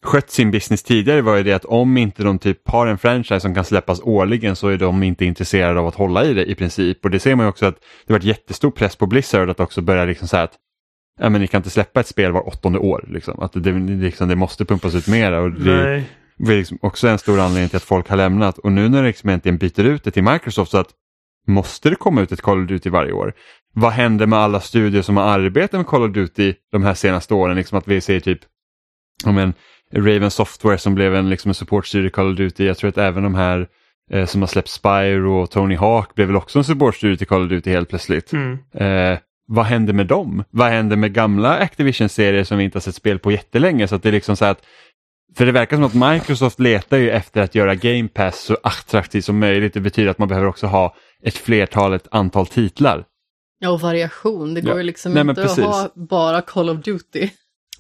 skött 0.03 0.29
sin 0.29 0.51
business 0.51 0.83
tidigare 0.83 1.21
var 1.21 1.35
ju 1.35 1.43
det 1.43 1.53
att 1.53 1.65
om 1.65 1.97
inte 1.97 2.23
de 2.23 2.39
typ 2.39 2.67
har 2.69 2.87
en 2.87 2.97
franchise 2.97 3.39
som 3.39 3.55
kan 3.55 3.65
släppas 3.65 4.01
årligen 4.01 4.55
så 4.55 4.67
är 4.67 4.77
de 4.77 5.03
inte 5.03 5.25
intresserade 5.25 5.79
av 5.79 5.87
att 5.87 5.95
hålla 5.95 6.25
i 6.25 6.33
det 6.33 6.45
i 6.45 6.55
princip. 6.55 7.05
Och 7.05 7.11
det 7.11 7.19
ser 7.19 7.35
man 7.35 7.45
ju 7.45 7.49
också 7.49 7.65
att 7.65 7.75
det 8.07 8.13
varit 8.13 8.23
jättestor 8.23 8.71
press 8.71 8.95
på 8.95 9.07
Blizzard 9.07 9.49
att 9.49 9.59
också 9.59 9.81
börja 9.81 10.05
liksom 10.05 10.27
här 10.31 10.43
att 10.43 10.53
ja, 11.19 11.29
men 11.29 11.41
ni 11.41 11.47
kan 11.47 11.59
inte 11.59 11.69
släppa 11.69 11.99
ett 11.99 12.07
spel 12.07 12.31
var 12.31 12.47
åttonde 12.47 12.79
år. 12.79 13.05
Liksom. 13.07 13.39
Att 13.39 13.53
det, 13.53 13.71
liksom, 13.71 14.27
det 14.27 14.35
måste 14.35 14.65
pumpas 14.65 14.95
ut 14.95 15.07
mera. 15.07 15.41
Och 15.41 15.51
det, 15.51 16.03
det 16.37 16.53
är 16.53 16.57
liksom 16.57 16.77
också 16.81 17.07
en 17.07 17.17
stor 17.17 17.39
anledning 17.39 17.69
till 17.69 17.77
att 17.77 17.83
folk 17.83 18.09
har 18.09 18.17
lämnat. 18.17 18.57
Och 18.57 18.71
nu 18.71 18.89
när 18.89 19.03
liksom 19.03 19.29
äntligen 19.29 19.57
byter 19.57 19.83
ut 19.83 20.03
det 20.03 20.11
till 20.11 20.23
Microsoft 20.23 20.71
så 20.71 20.77
att 20.77 20.89
måste 21.47 21.89
det 21.89 21.95
komma 21.95 22.21
ut 22.21 22.31
ett 22.31 22.41
Call 22.41 22.61
of 22.61 22.67
Duty 22.67 22.89
varje 22.89 23.11
år? 23.11 23.33
Vad 23.73 23.91
händer 23.91 24.25
med 24.25 24.39
alla 24.39 24.59
studier 24.59 25.01
som 25.01 25.17
har 25.17 25.23
arbetat 25.23 25.79
med 25.79 25.87
Call 25.87 26.03
of 26.03 26.11
Duty 26.11 26.53
de 26.71 26.83
här 26.83 26.93
senaste 26.93 27.33
åren? 27.33 27.55
Liksom 27.57 27.77
att 27.77 27.87
vi 27.87 28.01
ser 28.01 28.19
typ 28.19 28.39
om 29.25 29.37
en 29.37 29.53
Raven 29.93 30.31
Software 30.31 30.77
som 30.77 30.95
blev 30.95 31.15
en, 31.15 31.29
liksom 31.29 31.49
en 31.49 31.55
supportstudio 31.55 32.07
i 32.07 32.11
Call 32.11 32.31
of 32.31 32.37
Duty. 32.37 32.65
Jag 32.65 32.77
tror 32.77 32.89
att 32.89 32.97
även 32.97 33.23
de 33.23 33.35
här 33.35 33.67
eh, 34.11 34.25
som 34.25 34.41
har 34.41 34.47
släppt 34.47 34.69
Spyro 34.69 35.41
och 35.41 35.51
Tony 35.51 35.75
Hawk 35.75 36.15
blev 36.15 36.27
väl 36.27 36.35
också 36.35 36.59
en 36.59 36.63
supportstudio 36.63 37.17
till 37.17 37.27
Call 37.27 37.43
of 37.43 37.49
Duty 37.49 37.71
helt 37.71 37.89
plötsligt. 37.89 38.33
Mm. 38.33 38.57
Eh, 38.73 39.19
vad 39.47 39.65
händer 39.65 39.93
med 39.93 40.07
dem? 40.07 40.43
Vad 40.49 40.69
händer 40.69 40.95
med 40.95 41.13
gamla 41.13 41.57
Activision-serier 41.57 42.43
som 42.43 42.57
vi 42.57 42.63
inte 42.63 42.75
har 42.75 42.81
sett 42.81 42.95
spel 42.95 43.19
på 43.19 43.31
jättelänge? 43.31 43.87
Så 43.87 43.95
att 43.95 44.03
det 44.03 44.09
är 44.09 44.13
liksom 44.13 44.35
så 44.35 44.45
att, 44.45 44.61
för 45.37 45.45
det 45.45 45.51
verkar 45.51 45.77
som 45.77 45.85
att 45.85 46.13
Microsoft 46.13 46.59
letar 46.59 46.97
ju 46.97 47.09
efter 47.09 47.41
att 47.41 47.55
göra 47.55 47.75
Game 47.75 48.07
Pass 48.07 48.39
så 48.39 48.57
attraktivt 48.63 49.25
som 49.25 49.39
möjligt. 49.39 49.73
Det 49.73 49.79
betyder 49.79 50.11
att 50.11 50.17
man 50.17 50.27
behöver 50.27 50.47
också 50.47 50.67
ha 50.67 50.95
ett 51.25 51.37
flertal, 51.37 51.93
ett 51.93 52.07
antal 52.11 52.47
titlar. 52.47 53.05
Ja, 53.59 53.69
och 53.69 53.79
variation. 53.81 54.53
Det 54.53 54.61
går 54.61 54.71
Ja. 54.71 54.77
ju 54.77 54.83
liksom 54.83 55.13
Nej, 55.13 55.21
inte 55.29 55.43
att 55.43 55.57
ha 55.57 55.89
bara 55.95 56.41
Call 56.41 56.69
of 56.69 56.77
Duty. 56.83 57.29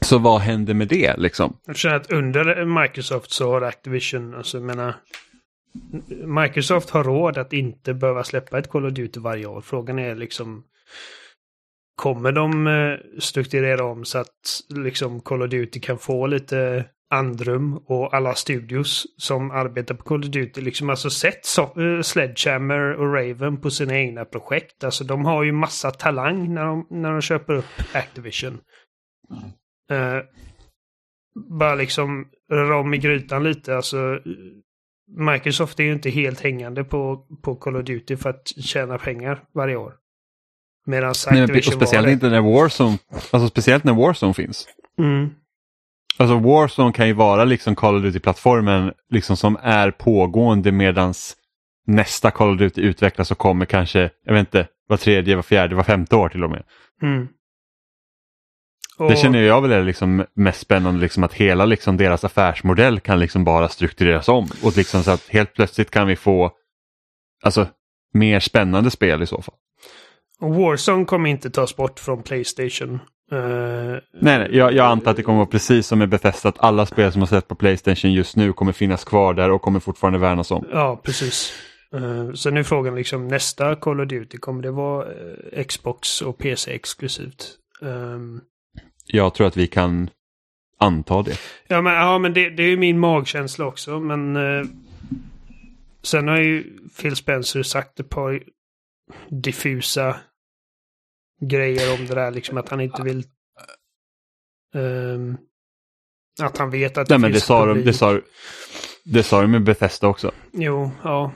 Så 0.01 0.17
vad 0.17 0.41
händer 0.41 0.73
med 0.73 0.87
det 0.87 1.17
liksom? 1.17 1.57
Jag 1.65 1.75
känner 1.75 1.95
att 1.95 2.11
under 2.11 2.65
Microsoft 2.83 3.31
så 3.31 3.51
har 3.51 3.61
Activision, 3.61 4.35
alltså 4.35 4.57
jag 4.57 4.65
menar, 4.65 4.93
Microsoft 6.41 6.89
har 6.89 7.03
råd 7.03 7.37
att 7.37 7.53
inte 7.53 7.93
behöva 7.93 8.23
släppa 8.23 8.59
ett 8.59 8.69
Call 8.69 8.85
of 8.85 8.93
Duty 8.93 9.19
varje 9.19 9.45
år. 9.45 9.61
Frågan 9.61 9.99
är 9.99 10.15
liksom, 10.15 10.63
kommer 11.95 12.31
de 12.31 12.67
eh, 12.67 13.19
strukturera 13.19 13.83
om 13.85 14.05
så 14.05 14.17
att 14.17 14.61
liksom 14.69 15.19
Call 15.21 15.41
of 15.41 15.49
Duty 15.49 15.79
kan 15.79 15.97
få 15.97 16.27
lite 16.27 16.85
andrum 17.09 17.77
och 17.85 18.13
alla 18.13 18.35
studios 18.35 19.07
som 19.17 19.51
arbetar 19.51 19.95
på 19.95 20.03
Call 20.03 20.19
of 20.19 20.25
Duty, 20.25 20.61
liksom 20.61 20.89
alltså 20.89 21.09
sett 21.09 21.45
så, 21.45 21.61
eh, 21.61 22.01
Sledgehammer 22.01 22.93
och 22.93 23.13
Raven 23.13 23.61
på 23.61 23.69
sina 23.71 23.97
egna 23.97 24.25
projekt. 24.25 24.83
Alltså 24.83 25.03
de 25.03 25.25
har 25.25 25.43
ju 25.43 25.51
massa 25.51 25.91
talang 25.91 26.53
när 26.53 26.65
de, 26.65 26.87
när 26.89 27.11
de 27.11 27.21
köper 27.21 27.53
upp 27.53 27.65
Activision. 27.93 28.59
Eh, 29.91 30.19
bara 31.49 31.75
liksom 31.75 32.27
röra 32.51 32.77
om 32.77 32.93
i 32.93 32.97
grytan 32.97 33.43
lite. 33.43 33.75
Alltså, 33.75 34.19
Microsoft 35.17 35.79
är 35.79 35.83
ju 35.83 35.93
inte 35.93 36.09
helt 36.09 36.41
hängande 36.41 36.83
på, 36.83 37.27
på 37.43 37.55
Call 37.55 37.75
of 37.75 37.85
Duty 37.85 38.17
för 38.17 38.29
att 38.29 38.47
tjäna 38.47 38.97
pengar 38.97 39.43
varje 39.53 39.75
år. 39.75 39.93
Medan 40.87 41.13
Nej, 41.25 41.33
men, 41.33 41.43
och 41.43 41.43
Activision 41.43 41.73
speciellt 41.73 42.03
var 42.03 42.07
det. 42.07 42.13
inte 42.13 42.29
när 42.29 42.41
Warzone, 42.41 42.97
alltså 43.11 43.47
speciellt 43.47 43.83
när 43.83 43.93
Warzone 43.93 44.33
finns. 44.33 44.67
Mm. 44.99 45.29
Alltså 46.17 46.37
Warzone 46.39 46.93
kan 46.93 47.07
ju 47.07 47.13
vara 47.13 47.45
liksom 47.45 47.75
Call 47.75 47.95
of 47.95 48.03
Duty-plattformen 48.03 48.93
liksom 49.09 49.37
som 49.37 49.57
är 49.61 49.91
pågående 49.91 50.71
medans 50.71 51.35
nästa 51.87 52.31
Call 52.31 52.53
of 52.53 52.59
Duty 52.59 52.81
utvecklas 52.81 53.31
och 53.31 53.37
kommer 53.37 53.65
kanske, 53.65 54.09
jag 54.25 54.33
vet 54.33 54.39
inte, 54.39 54.67
var 54.87 54.97
tredje, 54.97 55.35
var 55.35 55.43
fjärde, 55.43 55.75
var 55.75 55.83
femte 55.83 56.15
år 56.15 56.29
till 56.29 56.43
och 56.43 56.49
med. 56.49 56.63
Mm. 57.01 57.27
Det 58.97 59.03
Och- 59.03 59.17
känner 59.17 59.39
jag 59.41 59.61
väl 59.61 59.71
är 59.71 59.83
liksom 59.83 60.25
mest 60.33 60.59
spännande, 60.59 60.99
liksom 61.01 61.23
att 61.23 61.33
hela 61.33 61.65
liksom 61.65 61.97
deras 61.97 62.23
affärsmodell 62.23 62.99
kan 62.99 63.19
liksom 63.19 63.43
bara 63.43 63.69
struktureras 63.69 64.29
om. 64.29 64.47
Och 64.63 64.77
liksom 64.77 65.03
så 65.03 65.11
att 65.11 65.27
helt 65.29 65.53
plötsligt 65.53 65.91
kan 65.91 66.07
vi 66.07 66.15
få 66.15 66.51
alltså, 67.43 67.67
mer 68.13 68.39
spännande 68.39 68.91
spel 68.91 69.23
i 69.23 69.25
så 69.27 69.41
fall. 69.41 69.55
Och 70.39 70.55
Warzone 70.55 71.05
kommer 71.05 71.29
inte 71.29 71.49
tas 71.49 71.75
bort 71.75 71.99
från 71.99 72.23
Playstation. 72.23 72.99
Eh, 73.31 73.37
Nej, 74.13 74.39
nej 74.39 74.49
jag, 74.51 74.73
jag 74.73 74.85
antar 74.85 75.11
att 75.11 75.17
det 75.17 75.23
kommer 75.23 75.37
vara 75.37 75.47
precis 75.47 75.87
som 75.87 75.99
med 75.99 76.09
Bethesda, 76.09 76.49
att 76.49 76.59
alla 76.59 76.85
spel 76.85 77.11
som 77.11 77.21
har 77.21 77.27
sett 77.27 77.47
på 77.47 77.55
Playstation 77.55 78.13
just 78.13 78.35
nu 78.35 78.53
kommer 78.53 78.71
finnas 78.71 79.03
kvar 79.03 79.33
där 79.33 79.51
och 79.51 79.61
kommer 79.61 79.79
fortfarande 79.79 80.19
värnas 80.19 80.51
om. 80.51 80.65
ja, 80.71 81.01
precis. 81.03 81.53
Uh, 81.95 82.33
så 82.33 82.49
nu 82.49 82.59
är 82.59 82.63
frågan 82.63 82.95
liksom 82.95 83.27
nästa 83.27 83.75
Call 83.75 84.01
of 84.01 84.07
Duty, 84.07 84.37
kommer 84.37 84.63
det 84.63 84.71
vara 84.71 85.05
eh, 85.51 85.63
Xbox 85.63 86.21
och 86.21 86.37
PC 86.37 86.71
exklusivt? 86.71 87.45
Ehm, 87.81 88.41
Jag 89.05 89.33
tror 89.33 89.47
att 89.47 89.57
vi 89.57 89.67
kan 89.67 90.09
anta 90.79 91.21
det. 91.21 91.37
ja, 91.67 91.81
men, 91.81 91.93
ja, 91.93 92.17
men 92.17 92.33
det, 92.33 92.49
det 92.49 92.63
är 92.63 92.67
ju 92.67 92.77
min 92.77 92.99
magkänsla 92.99 93.65
också, 93.65 93.99
men 93.99 94.35
eh, 94.35 94.65
sen 96.01 96.27
har 96.27 96.37
ju 96.37 96.63
Phil 97.01 97.15
Spencer 97.15 97.63
sagt 97.63 97.99
ett 97.99 98.09
par 98.09 98.43
diffusa 99.29 100.15
grejer 101.47 101.93
om 101.99 102.05
det 102.05 102.15
där, 102.15 102.31
liksom 102.31 102.57
att 102.57 102.69
han 102.69 102.81
inte 102.81 103.03
vill 103.03 103.23
ehm, 104.75 105.37
att 106.41 106.57
han 106.57 106.69
vet 106.69 106.97
att 106.97 107.09
Nej, 107.09 107.19
men 107.19 107.31
det 107.31 107.39
sa, 107.39 107.65
de, 107.65 107.83
det, 107.83 107.93
sa, 107.93 108.19
det 109.03 109.23
sa 109.23 109.41
de 109.41 109.51
med 109.51 109.63
Bethesda 109.63 110.07
också. 110.07 110.31
Jo, 110.51 110.91
ja. 111.03 111.31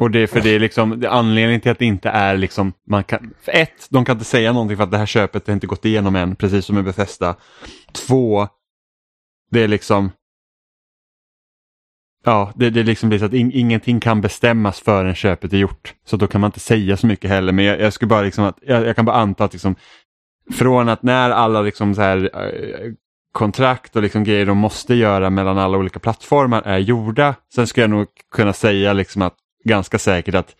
Och 0.00 0.10
det 0.10 0.18
är 0.18 0.26
för 0.26 0.40
det 0.40 0.50
är 0.50 0.58
liksom 0.58 1.00
det 1.00 1.06
är 1.06 1.10
anledningen 1.10 1.60
till 1.60 1.70
att 1.70 1.78
det 1.78 1.84
inte 1.84 2.08
är 2.08 2.36
liksom, 2.36 2.72
man 2.86 3.04
kan, 3.04 3.34
för 3.40 3.52
ett, 3.52 3.86
de 3.90 4.04
kan 4.04 4.16
inte 4.16 4.24
säga 4.24 4.52
någonting 4.52 4.76
för 4.76 4.84
att 4.84 4.90
det 4.90 4.98
här 4.98 5.06
köpet 5.06 5.46
har 5.46 5.54
inte 5.54 5.66
gått 5.66 5.84
igenom 5.84 6.16
än, 6.16 6.36
precis 6.36 6.64
som 6.64 6.74
med 6.74 6.84
Bethesda. 6.84 7.36
Två, 7.92 8.48
det 9.50 9.62
är 9.62 9.68
liksom, 9.68 10.10
ja, 12.24 12.52
det, 12.54 12.70
det 12.70 12.82
liksom 12.82 13.08
blir 13.08 13.18
så 13.18 13.24
att 13.24 13.32
in, 13.32 13.52
ingenting 13.52 14.00
kan 14.00 14.20
bestämmas 14.20 14.80
förrän 14.80 15.14
köpet 15.14 15.52
är 15.52 15.56
gjort. 15.56 15.94
Så 16.04 16.16
då 16.16 16.26
kan 16.26 16.40
man 16.40 16.48
inte 16.48 16.60
säga 16.60 16.96
så 16.96 17.06
mycket 17.06 17.30
heller, 17.30 17.52
men 17.52 17.64
jag, 17.64 17.80
jag 17.80 17.92
skulle 17.92 18.08
bara 18.08 18.22
liksom 18.22 18.44
att, 18.44 18.58
jag, 18.62 18.86
jag 18.86 18.96
kan 18.96 19.04
bara 19.04 19.16
anta 19.16 19.44
att 19.44 19.52
liksom, 19.52 19.74
från 20.52 20.88
att 20.88 21.02
när 21.02 21.30
alla 21.30 21.62
liksom 21.62 21.94
så 21.94 22.00
här 22.00 22.30
eh, 22.34 22.92
kontrakt 23.32 23.96
och 23.96 24.02
liksom 24.02 24.24
grejer 24.24 24.46
de 24.46 24.58
måste 24.58 24.94
göra 24.94 25.30
mellan 25.30 25.58
alla 25.58 25.78
olika 25.78 25.98
plattformar 25.98 26.62
är 26.62 26.78
gjorda. 26.78 27.34
Sen 27.54 27.66
skulle 27.66 27.84
jag 27.84 27.90
nog 27.90 28.06
kunna 28.30 28.52
säga 28.52 28.92
liksom 28.92 29.22
att 29.22 29.36
ganska 29.64 29.98
säkert 29.98 30.34
att 30.34 30.56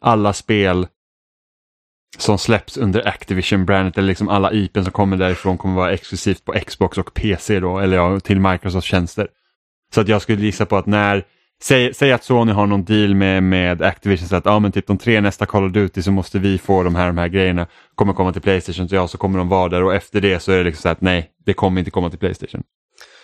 alla 0.00 0.32
spel 0.32 0.86
som 2.18 2.38
släpps 2.38 2.76
under 2.76 3.08
Activision-brandet 3.08 3.98
eller 3.98 4.08
liksom 4.08 4.28
alla 4.28 4.52
IPn 4.52 4.82
som 4.82 4.92
kommer 4.92 5.16
därifrån 5.16 5.58
kommer 5.58 5.74
vara 5.74 5.92
exklusivt 5.92 6.44
på 6.44 6.52
Xbox 6.52 6.98
och 6.98 7.14
PC 7.14 7.60
då, 7.60 7.78
eller 7.78 7.96
ja, 7.96 8.20
till 8.20 8.40
Microsofts 8.40 8.88
tjänster. 8.88 9.28
Så 9.94 10.00
att 10.00 10.08
jag 10.08 10.22
skulle 10.22 10.42
gissa 10.42 10.66
på 10.66 10.76
att 10.76 10.86
när, 10.86 11.24
säg, 11.62 11.94
säg 11.94 12.12
att 12.12 12.24
Sony 12.24 12.52
har 12.52 12.66
någon 12.66 12.84
deal 12.84 13.14
med, 13.14 13.42
med 13.42 13.82
Activision 13.82 14.28
så 14.28 14.36
att 14.36 14.44
ja 14.44 14.58
men 14.58 14.72
typ 14.72 14.86
de 14.86 14.98
tre 14.98 15.20
nästa 15.20 15.46
Call 15.46 15.64
of 15.64 15.72
Duty 15.72 16.02
så 16.02 16.12
måste 16.12 16.38
vi 16.38 16.58
få 16.58 16.82
de 16.82 16.94
här, 16.94 17.06
de 17.06 17.18
här 17.18 17.28
grejerna, 17.28 17.66
kommer 17.94 18.12
komma 18.12 18.32
till 18.32 18.42
Playstation 18.42 18.88
så 18.88 18.94
ja 18.94 19.08
så 19.08 19.18
kommer 19.18 19.38
de 19.38 19.48
vara 19.48 19.68
där 19.68 19.82
och 19.82 19.94
efter 19.94 20.20
det 20.20 20.40
så 20.40 20.52
är 20.52 20.58
det 20.58 20.64
liksom 20.64 20.82
så 20.82 20.88
att 20.88 21.00
nej, 21.00 21.30
det 21.46 21.54
kommer 21.54 21.78
inte 21.78 21.90
komma 21.90 22.10
till 22.10 22.18
Playstation. 22.18 22.62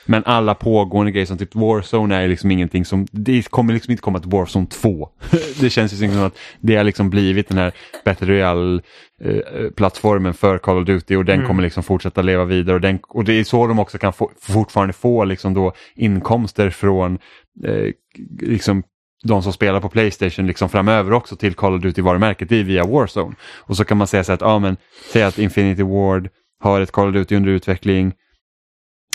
Men 0.07 0.25
alla 0.25 0.55
pågående 0.55 1.13
grejer 1.13 1.27
som 1.27 1.39
typ 1.39 1.55
Warzone 1.55 2.17
är 2.17 2.29
liksom 2.29 2.51
ingenting 2.51 2.85
som, 2.85 3.07
det 3.11 3.51
kommer 3.51 3.75
liksom 3.75 3.91
inte 3.91 4.03
komma 4.03 4.21
till 4.21 4.31
Warzone 4.31 4.67
2. 4.67 5.09
det 5.61 5.71
känns 5.71 5.93
ju 5.93 5.97
som 5.97 6.23
att 6.23 6.39
det 6.61 6.77
har 6.77 6.85
liksom 6.85 7.11
blivit 7.11 7.49
den 7.49 7.59
här 7.59 7.73
Battle 8.05 8.29
Royale-plattformen 8.29 10.35
för 10.35 10.59
Call 10.59 10.79
of 10.79 10.87
Duty 10.87 11.17
och 11.17 11.25
den 11.25 11.35
Mm. 11.37 11.47
kommer 11.49 11.63
liksom 11.63 11.83
fortsätta 11.83 12.23
leva 12.23 12.45
vidare 12.45 12.75
och, 12.75 12.81
den, 12.81 12.99
och 13.09 13.25
det 13.25 13.33
är 13.33 13.45
så 13.45 13.67
de 13.67 13.79
också 13.79 13.99
kan 13.99 14.13
få, 14.13 14.31
fortfarande 14.41 14.93
få 14.93 15.25
liksom 15.25 15.55
då 15.55 15.73
inkomster 15.95 16.71
från 16.71 17.19
eh, 17.65 17.93
liksom 18.41 18.83
de 19.23 19.43
som 19.43 19.53
spelar 19.53 19.81
på 19.81 19.89
Playstation 19.89 20.47
liksom 20.47 20.69
framöver 20.69 21.13
också 21.13 21.37
till 21.37 21.55
Call 21.55 21.75
of 21.75 21.83
Duty-varumärket, 21.83 22.49
det 22.49 22.57
är 22.57 22.65
via 22.65 22.85
Warzone. 22.85 23.35
Och 23.43 23.77
så 23.77 23.85
kan 23.85 23.97
man 23.97 24.07
säga 24.07 24.25
så 24.25 24.33
att, 24.33 24.41
ja 24.41 24.59
men, 24.59 24.77
säg 25.13 25.23
att 25.23 25.39
Infinity 25.39 25.83
Ward 25.83 26.29
har 26.61 26.81
ett 26.81 26.91
Call 26.91 27.09
of 27.09 27.15
Duty 27.15 27.37
under 27.37 27.51
utveckling 27.51 28.13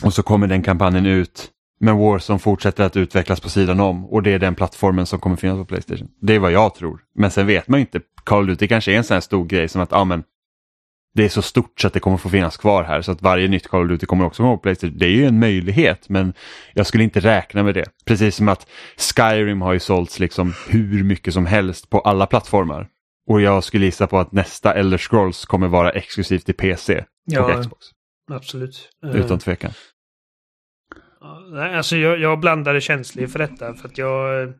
och 0.03 0.13
så 0.13 0.23
kommer 0.23 0.47
den 0.47 0.63
kampanjen 0.63 1.05
ut 1.05 1.51
men 1.79 1.97
Warzone 1.97 2.39
fortsätter 2.39 2.83
att 2.83 2.97
utvecklas 2.97 3.39
på 3.39 3.49
sidan 3.49 3.79
om 3.79 4.05
och 4.05 4.23
det 4.23 4.31
är 4.31 4.39
den 4.39 4.55
plattformen 4.55 5.05
som 5.05 5.19
kommer 5.19 5.35
finnas 5.35 5.57
på 5.57 5.65
Playstation. 5.65 6.07
Det 6.21 6.35
är 6.35 6.39
vad 6.39 6.51
jag 6.51 6.75
tror. 6.75 6.99
Men 7.15 7.31
sen 7.31 7.47
vet 7.47 7.67
man 7.67 7.79
ju 7.79 7.81
inte, 7.81 7.99
Call 8.23 8.43
of 8.43 8.47
Duty 8.47 8.67
kanske 8.67 8.93
är 8.93 8.97
en 8.97 9.03
sån 9.03 9.15
här 9.15 9.21
stor 9.21 9.45
grej 9.45 9.69
som 9.69 9.81
att, 9.81 9.91
ja 9.91 10.03
men, 10.03 10.23
det 11.15 11.25
är 11.25 11.29
så 11.29 11.41
stort 11.41 11.81
så 11.81 11.87
att 11.87 11.93
det 11.93 11.99
kommer 11.99 12.17
få 12.17 12.29
finnas 12.29 12.57
kvar 12.57 12.83
här 12.83 13.01
så 13.01 13.11
att 13.11 13.21
varje 13.21 13.47
nytt 13.47 13.67
Call 13.67 13.81
of 13.81 13.89
Duty 13.89 14.05
kommer 14.05 14.25
också 14.25 14.43
komma 14.43 14.55
på 14.55 14.61
Playstation. 14.61 14.97
Det 14.97 15.05
är 15.05 15.09
ju 15.09 15.25
en 15.25 15.39
möjlighet 15.39 16.09
men 16.09 16.33
jag 16.73 16.87
skulle 16.87 17.03
inte 17.03 17.19
räkna 17.19 17.63
med 17.63 17.73
det. 17.73 17.85
Precis 18.05 18.35
som 18.35 18.49
att 18.49 18.67
Skyrim 18.97 19.61
har 19.61 19.73
ju 19.73 19.79
sålts 19.79 20.19
liksom 20.19 20.53
hur 20.69 21.03
mycket 21.03 21.33
som 21.33 21.45
helst 21.45 21.89
på 21.89 21.99
alla 21.99 22.25
plattformar. 22.25 22.87
Och 23.27 23.41
jag 23.41 23.63
skulle 23.63 23.85
gissa 23.85 24.07
på 24.07 24.19
att 24.19 24.31
nästa 24.31 24.73
Elder 24.73 24.97
Scrolls 24.97 25.45
kommer 25.45 25.67
vara 25.67 25.91
exklusivt 25.91 26.45
till 26.45 26.55
PC 26.55 26.97
och 26.97 27.05
Ja. 27.25 27.61
Xbox. 27.61 27.94
Absolut. 28.31 28.89
Eh, 29.03 29.15
Utan 29.15 29.39
tvekan. 29.39 29.71
Nej, 31.51 31.75
Alltså 31.75 31.97
jag, 31.97 32.19
jag 32.19 32.39
blandade 32.39 32.81
känslor 32.81 33.27
för 33.27 33.39
detta 33.39 33.73
för 33.73 33.87
att 33.87 33.97
jag... 33.97 34.53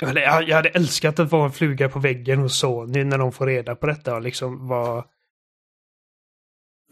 Jag 0.00 0.08
hade, 0.08 0.20
jag 0.20 0.56
hade 0.56 0.68
älskat 0.68 1.18
att 1.18 1.32
vara 1.32 1.44
en 1.44 1.52
fluga 1.52 1.88
på 1.88 1.98
väggen 1.98 2.38
hos 2.38 2.58
Sony 2.58 3.04
när 3.04 3.18
de 3.18 3.32
får 3.32 3.46
reda 3.46 3.74
på 3.74 3.86
detta 3.86 4.14
och 4.14 4.22
liksom 4.22 4.68
vad... 4.68 5.04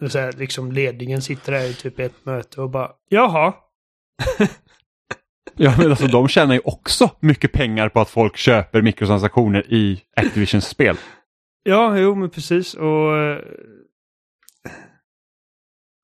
Så 0.09 0.19
här, 0.19 0.33
liksom 0.33 0.73
ledningen 0.73 1.23
sitter 1.23 1.53
där 1.53 1.65
i 1.65 1.75
typ 1.75 1.99
ett 1.99 2.25
möte 2.25 2.61
och 2.61 2.71
bara 2.71 2.91
Jaha. 3.09 3.55
Ja, 5.57 5.75
men 5.79 5.91
alltså 5.91 6.07
de 6.07 6.29
tjänar 6.29 6.55
ju 6.55 6.61
också 6.65 7.11
mycket 7.21 7.53
pengar 7.53 7.89
på 7.89 8.01
att 8.01 8.11
folk 8.11 8.37
köper 8.37 8.83
mikrotransaktioner 8.83 9.73
i 9.73 10.03
Activisions 10.17 10.69
spel. 10.69 10.97
Ja, 11.63 11.99
jo 11.99 12.15
men 12.15 12.31
precis 12.31 12.75
och... 12.75 13.13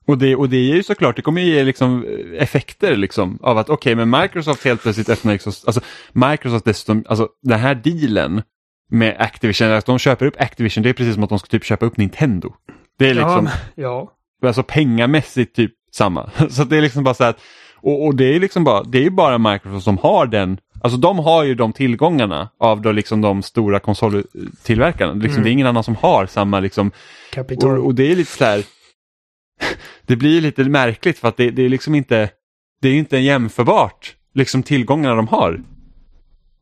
Och 0.08 0.18
det, 0.18 0.36
och 0.36 0.48
det 0.48 0.56
är 0.56 0.74
ju 0.74 0.82
såklart, 0.82 1.16
det 1.16 1.22
kommer 1.22 1.40
ju 1.42 1.54
ge 1.54 1.64
liksom 1.64 2.04
eh, 2.04 2.42
effekter 2.42 2.96
liksom 2.96 3.38
av 3.42 3.58
att 3.58 3.68
okej, 3.70 3.94
men 3.94 4.10
Microsoft 4.10 4.64
helt 4.64 4.82
plötsligt 4.82 5.08
öppnar 5.08 5.32
liksom, 5.32 5.52
alltså 5.66 5.80
Microsoft 6.12 6.64
dessutom, 6.64 7.04
alltså 7.08 7.28
den 7.42 7.58
här 7.58 7.74
dealen 7.74 8.42
med 8.90 9.16
Activision, 9.18 9.72
att 9.72 9.86
de 9.86 9.98
köper 9.98 10.26
upp 10.26 10.40
Activision, 10.40 10.82
det 10.82 10.88
är 10.88 10.92
precis 10.92 11.14
som 11.14 11.22
att 11.22 11.28
de 11.28 11.38
ska 11.38 11.48
typ 11.48 11.64
köpa 11.64 11.86
upp 11.86 11.96
Nintendo. 11.96 12.52
Det 12.98 13.04
är 13.10 13.14
Ja, 13.14 13.20
liksom, 13.22 13.44
men- 13.44 13.52
ja. 13.74 14.12
alltså 14.46 14.62
pengamässigt 14.62 15.56
typ 15.56 15.72
samma. 15.94 16.30
Så 16.50 16.64
det 16.64 16.76
är 16.76 16.80
liksom 16.82 17.04
bara 17.04 17.14
så 17.14 17.24
att, 17.24 17.38
och, 17.76 18.06
och 18.06 18.14
det 18.14 18.34
är 18.34 18.40
liksom 18.40 18.64
bara, 18.64 18.82
det 18.82 18.98
är 18.98 19.02
ju 19.02 19.10
bara 19.10 19.38
Microsoft 19.38 19.84
som 19.84 19.98
har 19.98 20.26
den, 20.26 20.58
alltså 20.80 20.98
de 20.98 21.18
har 21.18 21.44
ju 21.44 21.54
de 21.54 21.72
tillgångarna 21.72 22.48
av 22.60 22.82
då 22.82 22.92
liksom 22.92 23.20
de 23.20 23.42
stora 23.42 23.80
konsoltillverkarna. 23.80 25.12
Liksom, 25.12 25.30
Mm. 25.32 25.44
Det 25.44 25.50
är 25.50 25.52
ingen 25.52 25.66
annan 25.66 25.84
som 25.84 25.96
har 25.96 26.26
samma 26.26 26.60
liksom, 26.60 26.90
och, 27.78 27.86
och 27.86 27.94
det 27.94 28.12
är 28.12 28.16
lite 28.16 28.32
så 28.32 28.44
här, 28.44 28.62
det 30.06 30.16
blir 30.16 30.40
lite 30.40 30.64
märkligt 30.64 31.18
för 31.18 31.28
att 31.28 31.36
det, 31.36 31.50
det 31.50 31.62
är 31.62 31.68
liksom 31.68 31.94
inte, 31.94 32.30
det 32.82 32.88
är 32.88 32.94
inte 32.94 33.18
jämförbart, 33.18 34.16
liksom 34.34 34.62
tillgångarna 34.62 35.14
de 35.14 35.28
har. 35.28 35.60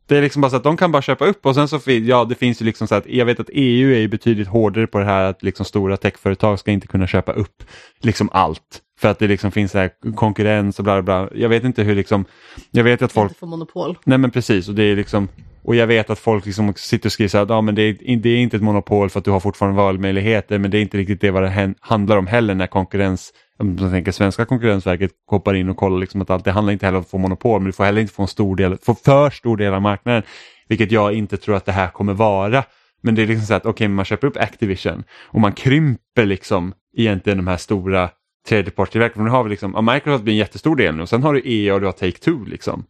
Det 0.09 0.17
är 0.17 0.23
liksom 0.23 0.43
bara 0.43 0.51
så 0.51 0.57
att 0.57 0.65
de 0.65 0.77
kan 0.77 0.93
bara 0.93 1.03
köpa 1.03 1.25
upp 1.25 1.47
och 1.47 1.55
sen 1.55 1.69
så 1.69 1.81
ja 1.87 2.25
det 2.25 2.35
finns 2.35 2.63
ju 2.63 2.65
liksom 2.65 2.89
så 2.89 2.95
att 2.95 3.07
jag 3.07 3.27
vet 3.27 3.41
att 3.41 3.51
EU 3.53 3.93
är 3.93 3.99
ju 3.99 4.09
betydligt 4.09 4.49
hårdare 4.49 4.87
på 4.87 4.99
det 4.99 5.05
här 5.05 5.25
att 5.25 5.43
liksom 5.43 5.67
stora 5.67 5.97
techföretag 5.97 6.59
ska 6.59 6.71
inte 6.71 6.87
kunna 6.87 7.07
köpa 7.07 7.33
upp 7.33 7.63
liksom 8.01 8.29
allt. 8.33 8.83
För 9.01 9.09
att 9.09 9.19
det 9.19 9.29
liksom 9.29 9.53
finns 9.53 9.73
så 9.73 9.79
här 9.79 9.91
konkurrens 10.15 10.79
och 10.79 10.85
bla 10.85 11.03
bla. 11.03 11.29
Jag 11.35 11.49
vet 11.49 11.65
inte 11.65 11.83
hur 11.83 11.95
liksom, 11.95 12.25
jag 12.71 12.85
vet 12.85 13.03
att 13.03 13.13
folk 13.13 13.31
Inte 13.31 13.39
få 13.39 13.47
monopol. 13.47 13.99
Nej 14.05 14.19
men 14.19 14.31
precis 14.31 14.69
och 14.69 14.75
det 14.75 14.83
är 14.83 14.97
liksom 14.97 15.29
och 15.67 15.77
jag 15.77 15.87
vet 15.87 16.11
att 16.11 16.19
folk 16.19 16.47
liksom 16.47 16.73
sitter 16.77 17.09
och 17.09 17.13
skriver 17.13 17.29
så 17.29 17.39
här, 17.39 17.47
ja 17.49 17.61
men 17.61 17.75
det 17.75 17.83
är, 17.83 18.17
det 18.17 18.29
är 18.29 18.37
inte 18.37 18.57
ett 18.57 18.63
monopol 18.63 19.11
för 19.11 19.19
att 19.19 19.25
du 19.25 19.31
har 19.31 19.41
fortfarande 19.41 19.77
valmöjligheter 19.77 20.59
men 20.59 20.71
det 20.71 20.79
är 20.79 20.83
inte 20.83 20.99
riktigt 20.99 21.21
det 21.21 21.31
vad 21.31 21.43
det 21.43 21.75
handlar 21.81 22.17
om 22.17 22.27
heller 22.27 22.55
när 22.55 22.67
konkurrens, 22.67 23.33
om 23.59 23.77
man 23.81 23.91
tänker 23.91 24.13
svenska 24.13 24.45
konkurrensverket 24.45 25.11
hoppar 25.31 25.55
in 25.55 25.69
och 25.69 25.77
kollar 25.77 25.99
liksom 25.99 26.23
att 26.23 26.31
allt, 26.31 26.45
det 26.45 26.51
handlar 26.51 26.73
inte 26.73 26.87
heller 26.87 26.99
om 26.99 27.03
att 27.03 27.11
få 27.11 27.19
monopol 27.19 27.61
men 27.61 27.67
du 27.67 27.73
får 27.73 27.85
heller 27.85 28.01
inte 28.01 28.15
få 28.15 28.23
en 28.23 28.29
stor 28.29 28.57
del, 28.57 28.79
få 28.83 28.95
för 28.95 29.31
stor 29.31 29.57
del 29.57 29.75
av 29.75 29.83
marknaden. 29.83 30.23
Vilket 30.69 30.93
jag 30.93 31.15
inte 31.15 31.37
tror 31.37 31.57
att 31.57 31.65
det 31.65 31.73
här 31.73 31.89
kommer 31.89 32.13
vara. 32.13 32.65
Men 33.03 33.15
det 33.15 33.23
är 33.23 33.27
liksom 33.27 33.47
så 33.47 33.55
att 33.55 33.67
okej, 33.67 33.89
man 33.89 34.05
köper 34.05 34.27
upp 34.27 34.37
Activision 34.37 35.05
och 35.23 35.41
man 35.41 35.53
krymper 35.53 36.27
liksom 36.27 36.73
egentligen 36.97 37.37
de 37.37 37.47
här 37.47 37.57
stora 37.57 38.11
tredjepartstillverkarna. 38.49 39.25
Nu 39.25 39.31
har 39.31 39.45
vi 39.45 39.51
liksom, 39.51 39.89
Microsoft 39.93 40.25
blir 40.25 40.35
en 40.35 40.39
jättestor 40.39 40.77
del 40.77 40.95
nu 40.95 41.03
och 41.03 41.09
sen 41.09 41.23
har 41.23 41.35
du 41.35 41.43
EA 41.45 41.75
och 41.75 41.81
du 41.81 41.87
har 41.87 41.93
Take-Two 41.93 42.49
liksom. 42.49 42.85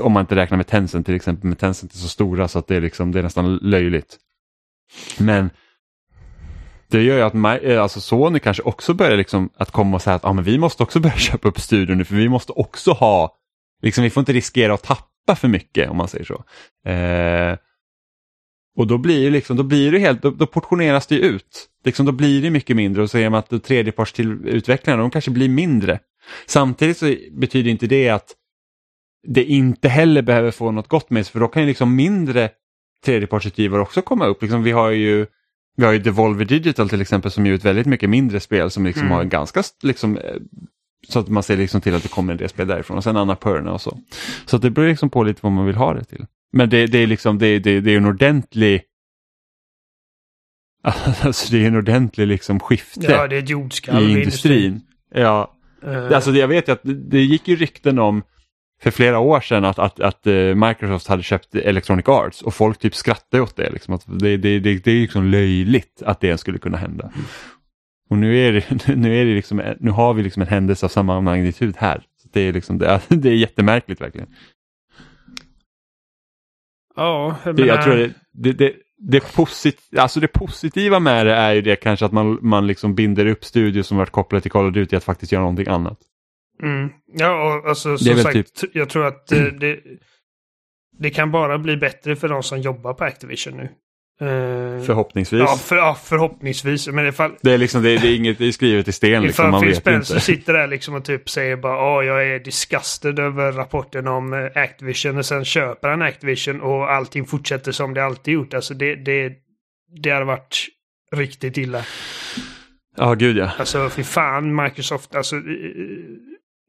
Om 0.00 0.12
man 0.12 0.20
inte 0.20 0.36
räknar 0.36 0.56
med 0.56 0.66
Tencent 0.66 1.06
till 1.06 1.14
exempel, 1.14 1.48
men 1.48 1.56
Tencent 1.56 1.92
är 1.92 1.96
så 1.96 2.08
stora 2.08 2.48
så 2.48 2.58
att 2.58 2.66
det 2.66 2.76
är, 2.76 2.80
liksom, 2.80 3.12
det 3.12 3.18
är 3.18 3.22
nästan 3.22 3.56
löjligt. 3.56 4.18
Men 5.18 5.50
det 6.88 7.02
gör 7.02 7.16
ju 7.16 7.22
att 7.22 7.34
My, 7.34 7.72
eh, 7.72 7.82
alltså 7.82 8.00
Sony 8.00 8.38
kanske 8.38 8.62
också 8.62 8.94
börjar 8.94 9.16
liksom 9.16 9.50
att 9.56 9.70
komma 9.70 9.96
och 9.96 10.02
säga 10.02 10.16
att 10.16 10.24
ah, 10.24 10.32
men 10.32 10.44
vi 10.44 10.58
måste 10.58 10.82
också 10.82 11.00
börja 11.00 11.16
köpa 11.18 11.48
upp 11.48 11.60
studion 11.60 11.98
nu 11.98 12.04
för 12.04 12.14
vi 12.14 12.28
måste 12.28 12.52
också 12.52 12.92
ha, 12.92 13.36
liksom, 13.82 14.04
vi 14.04 14.10
får 14.10 14.20
inte 14.20 14.32
riskera 14.32 14.74
att 14.74 14.82
tappa 14.82 15.36
för 15.36 15.48
mycket 15.48 15.90
om 15.90 15.96
man 15.96 16.08
säger 16.08 16.24
så. 16.24 16.44
Eh, 16.90 17.56
och 18.76 18.86
då 18.86 18.98
blir, 18.98 19.30
liksom, 19.30 19.56
då 19.56 19.62
blir 19.62 19.92
det 19.92 19.98
helt, 19.98 20.22
då, 20.22 20.30
då 20.30 20.46
portioneras 20.46 21.06
det 21.06 21.18
ut. 21.18 21.68
Liksom, 21.84 22.06
då 22.06 22.12
blir 22.12 22.42
det 22.42 22.50
mycket 22.50 22.76
mindre 22.76 23.02
och 23.02 23.10
så 23.10 23.18
är 23.18 23.30
man 23.30 23.38
att 23.38 23.64
tredjepartsutvecklarna 23.64 25.02
de 25.02 25.10
kanske 25.10 25.30
blir 25.30 25.48
mindre. 25.48 25.98
Samtidigt 26.46 26.98
så 26.98 27.14
betyder 27.32 27.70
inte 27.70 27.86
det 27.86 28.08
att 28.08 28.34
det 29.22 29.44
inte 29.44 29.88
heller 29.88 30.22
behöver 30.22 30.50
få 30.50 30.70
något 30.70 30.88
gott 30.88 31.10
med 31.10 31.26
sig 31.26 31.32
för 31.32 31.40
då 31.40 31.48
kan 31.48 31.62
ju 31.62 31.68
liksom 31.68 31.96
mindre 31.96 32.50
tredjepartsutgivare 33.04 33.80
också 33.80 34.02
komma 34.02 34.26
upp. 34.26 34.42
Liksom, 34.42 34.62
vi 34.62 34.70
har 34.70 34.90
ju 34.90 35.26
vi 35.76 35.84
har 35.84 35.92
ju 35.92 35.98
Devolver 35.98 36.44
Digital 36.44 36.88
till 36.88 37.00
exempel 37.00 37.30
som 37.30 37.46
ger 37.46 37.52
ut 37.52 37.64
väldigt 37.64 37.86
mycket 37.86 38.10
mindre 38.10 38.40
spel 38.40 38.70
som 38.70 38.86
liksom 38.86 39.02
mm. 39.02 39.12
har 39.12 39.22
en 39.22 39.28
ganska 39.28 39.62
liksom, 39.82 40.16
eh, 40.16 40.36
så 41.08 41.18
att 41.18 41.28
man 41.28 41.42
ser 41.42 41.56
liksom 41.56 41.80
till 41.80 41.94
att 41.94 42.02
det 42.02 42.08
kommer 42.08 42.32
en 42.32 42.38
del 42.38 42.48
spel 42.48 42.66
därifrån 42.66 42.96
och 42.96 43.04
sen 43.04 43.16
Anna 43.16 43.36
Perna 43.36 43.72
och 43.72 43.80
så. 43.80 43.98
Så 44.46 44.58
det 44.58 44.70
beror 44.70 44.88
liksom 44.88 45.10
på 45.10 45.22
lite 45.22 45.40
vad 45.42 45.52
man 45.52 45.66
vill 45.66 45.76
ha 45.76 45.94
det 45.94 46.04
till. 46.04 46.26
Men 46.52 46.70
det, 46.70 46.86
det 46.86 46.98
är 46.98 47.06
liksom 47.06 47.38
det, 47.38 47.58
det, 47.58 47.80
det 47.80 47.90
är 47.90 47.96
en 47.96 48.06
ordentlig 48.06 48.82
Alltså 51.22 51.52
det 51.52 51.64
är 51.64 51.66
en 51.66 51.76
ordentlig 51.76 52.26
liksom 52.26 52.60
skifte 52.60 53.12
ja, 53.12 53.28
det 53.28 53.36
är 53.36 53.42
ett 53.42 53.50
i 53.88 54.12
industrin. 54.12 54.80
Ja, 55.14 55.54
uh. 55.86 56.14
alltså 56.14 56.30
jag 56.30 56.48
vet 56.48 56.68
ju 56.68 56.72
att 56.72 56.82
det, 56.82 56.94
det 56.94 57.20
gick 57.20 57.48
ju 57.48 57.56
rykten 57.56 57.98
om 57.98 58.22
för 58.82 58.90
flera 58.90 59.18
år 59.18 59.40
sedan 59.40 59.64
att, 59.64 59.78
att, 59.78 60.00
att 60.00 60.26
uh, 60.26 60.54
Microsoft 60.54 61.06
hade 61.06 61.22
köpt 61.22 61.54
Electronic 61.54 62.08
Arts 62.08 62.42
och 62.42 62.54
folk 62.54 62.78
typ 62.78 62.94
skrattade 62.94 63.42
åt 63.42 63.56
det. 63.56 63.70
Liksom, 63.70 63.94
att 63.94 64.04
det, 64.06 64.36
det, 64.36 64.58
det, 64.60 64.84
det 64.84 64.90
är 64.90 65.00
liksom 65.00 65.24
löjligt 65.24 66.02
att 66.06 66.20
det 66.20 66.38
skulle 66.38 66.58
kunna 66.58 66.76
hända. 66.76 67.12
Och 68.10 68.18
nu, 68.18 68.38
är 68.38 68.52
det, 68.52 68.94
nu, 68.96 69.20
är 69.20 69.24
det 69.24 69.34
liksom, 69.34 69.62
nu 69.80 69.90
har 69.90 70.14
vi 70.14 70.22
liksom 70.22 70.42
en 70.42 70.48
händelse 70.48 70.86
av 70.86 70.90
samma 70.90 71.20
magnitud 71.20 71.74
här. 71.78 72.02
Så 72.22 72.28
det, 72.32 72.40
är 72.40 72.52
liksom, 72.52 72.78
det, 72.78 73.00
det 73.08 73.28
är 73.28 73.34
jättemärkligt 73.34 74.00
verkligen. 74.00 74.28
Ja, 76.96 77.36
jag, 77.44 77.58
menar... 77.58 77.74
jag 77.74 77.84
tror 77.84 77.96
det, 77.96 78.12
det, 78.32 78.52
det, 78.52 78.72
det, 78.98 79.34
posit, 79.34 79.80
alltså 79.96 80.20
det 80.20 80.28
positiva 80.28 81.00
med 81.00 81.26
det 81.26 81.34
är 81.34 81.52
ju 81.52 81.62
det 81.62 81.76
kanske 81.76 82.06
att 82.06 82.12
man, 82.12 82.38
man 82.42 82.66
liksom 82.66 82.94
binder 82.94 83.26
upp 83.26 83.44
studios 83.44 83.86
som 83.86 83.96
varit 83.96 84.10
kopplade 84.10 84.42
till 84.42 84.50
Call 84.50 84.66
of 84.68 84.74
Duty 84.74 84.96
att 84.96 85.04
faktiskt 85.04 85.32
göra 85.32 85.42
någonting 85.42 85.68
annat. 85.68 85.98
Mm. 86.62 86.90
Ja, 87.12 87.58
och 87.58 87.68
alltså 87.68 87.98
som 87.98 88.16
sagt, 88.16 88.54
typ... 88.54 88.70
jag 88.74 88.88
tror 88.88 89.06
att 89.06 89.26
det, 89.26 89.50
det, 89.50 89.80
det, 90.98 91.10
kan 91.10 91.30
bara 91.30 91.58
bli 91.58 91.76
bättre 91.76 92.16
för 92.16 92.28
de 92.28 92.42
som 92.42 92.60
jobbar 92.60 92.94
på 92.94 93.04
Activision 93.04 93.56
nu. 93.56 93.68
Uh, 94.22 94.82
förhoppningsvis. 94.82 95.40
Ja, 95.40 95.56
för, 95.56 95.76
ja, 95.76 95.96
förhoppningsvis. 96.04 96.88
Men 96.88 97.06
ifall, 97.06 97.32
det, 97.40 97.52
är 97.52 97.58
liksom, 97.58 97.82
det, 97.82 97.96
det 97.96 98.08
är 98.08 98.16
inget 98.16 98.38
det 98.38 98.46
är 98.46 98.52
skrivet 98.52 98.88
i 98.88 98.92
sten. 98.92 99.22
Liksom, 99.22 99.50
man 99.50 99.60
Phil 99.60 99.76
Spencer 99.76 100.18
sitter 100.18 100.52
där 100.52 100.66
liksom 100.66 100.94
och 100.94 101.04
typ 101.04 101.30
säger 101.30 101.56
bara 101.56 101.96
åh, 101.96 102.04
jag 102.04 102.26
är 102.26 102.38
disgusted 102.38 103.18
över 103.18 103.52
rapporten 103.52 104.08
om 104.08 104.32
uh, 104.32 104.50
Activision 104.54 105.18
och 105.18 105.26
sen 105.26 105.44
köper 105.44 105.88
han 105.88 106.02
Activision 106.02 106.60
och 106.60 106.92
allting 106.92 107.26
fortsätter 107.26 107.72
som 107.72 107.94
det 107.94 108.04
alltid 108.04 108.34
gjort. 108.34 108.54
Alltså 108.54 108.74
det, 108.74 108.94
det, 108.94 109.32
det 110.02 110.10
hade 110.10 110.24
varit 110.24 110.66
riktigt 111.12 111.56
illa. 111.56 111.84
Ja, 112.96 113.14
gud 113.14 113.36
ja. 113.36 113.50
Alltså 113.58 113.88
fy 113.88 114.02
fan 114.02 114.62
Microsoft. 114.62 115.14
Alltså, 115.14 115.36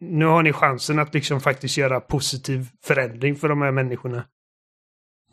nu 0.03 0.25
har 0.25 0.43
ni 0.43 0.53
chansen 0.53 0.99
att 0.99 1.13
liksom 1.13 1.41
faktiskt 1.41 1.77
göra 1.77 1.99
positiv 1.99 2.67
förändring 2.83 3.35
för 3.35 3.49
de 3.49 3.61
här 3.61 3.71
människorna. 3.71 4.25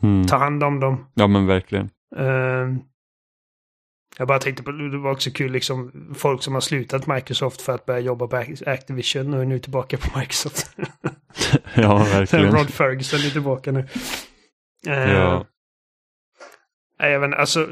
Mm. 0.02 0.26
Ta 0.26 0.36
hand 0.36 0.64
om 0.64 0.80
dem. 0.80 1.06
Ja 1.14 1.26
men 1.26 1.46
verkligen. 1.46 1.90
Uh, 2.18 2.76
jag 4.18 4.28
bara 4.28 4.38
tänkte 4.38 4.62
på, 4.62 4.72
det 4.72 4.98
var 4.98 5.10
också 5.10 5.30
kul 5.30 5.52
liksom, 5.52 5.92
folk 6.14 6.42
som 6.42 6.54
har 6.54 6.60
slutat 6.60 7.06
Microsoft 7.06 7.62
för 7.62 7.74
att 7.74 7.86
börja 7.86 8.00
jobba 8.00 8.26
på 8.26 8.36
Activision 8.66 9.34
och 9.34 9.40
är 9.40 9.46
nu 9.46 9.58
tillbaka 9.58 9.96
på 9.96 10.18
Microsoft. 10.18 10.76
ja, 11.74 11.98
verkligen. 11.98 12.52
Rod 12.56 12.70
Ferguson 12.70 13.20
är 13.20 13.30
tillbaka 13.30 13.72
nu. 13.72 13.80
Uh, 14.88 15.12
ja. 15.12 15.46
Även, 16.98 17.34
alltså, 17.34 17.68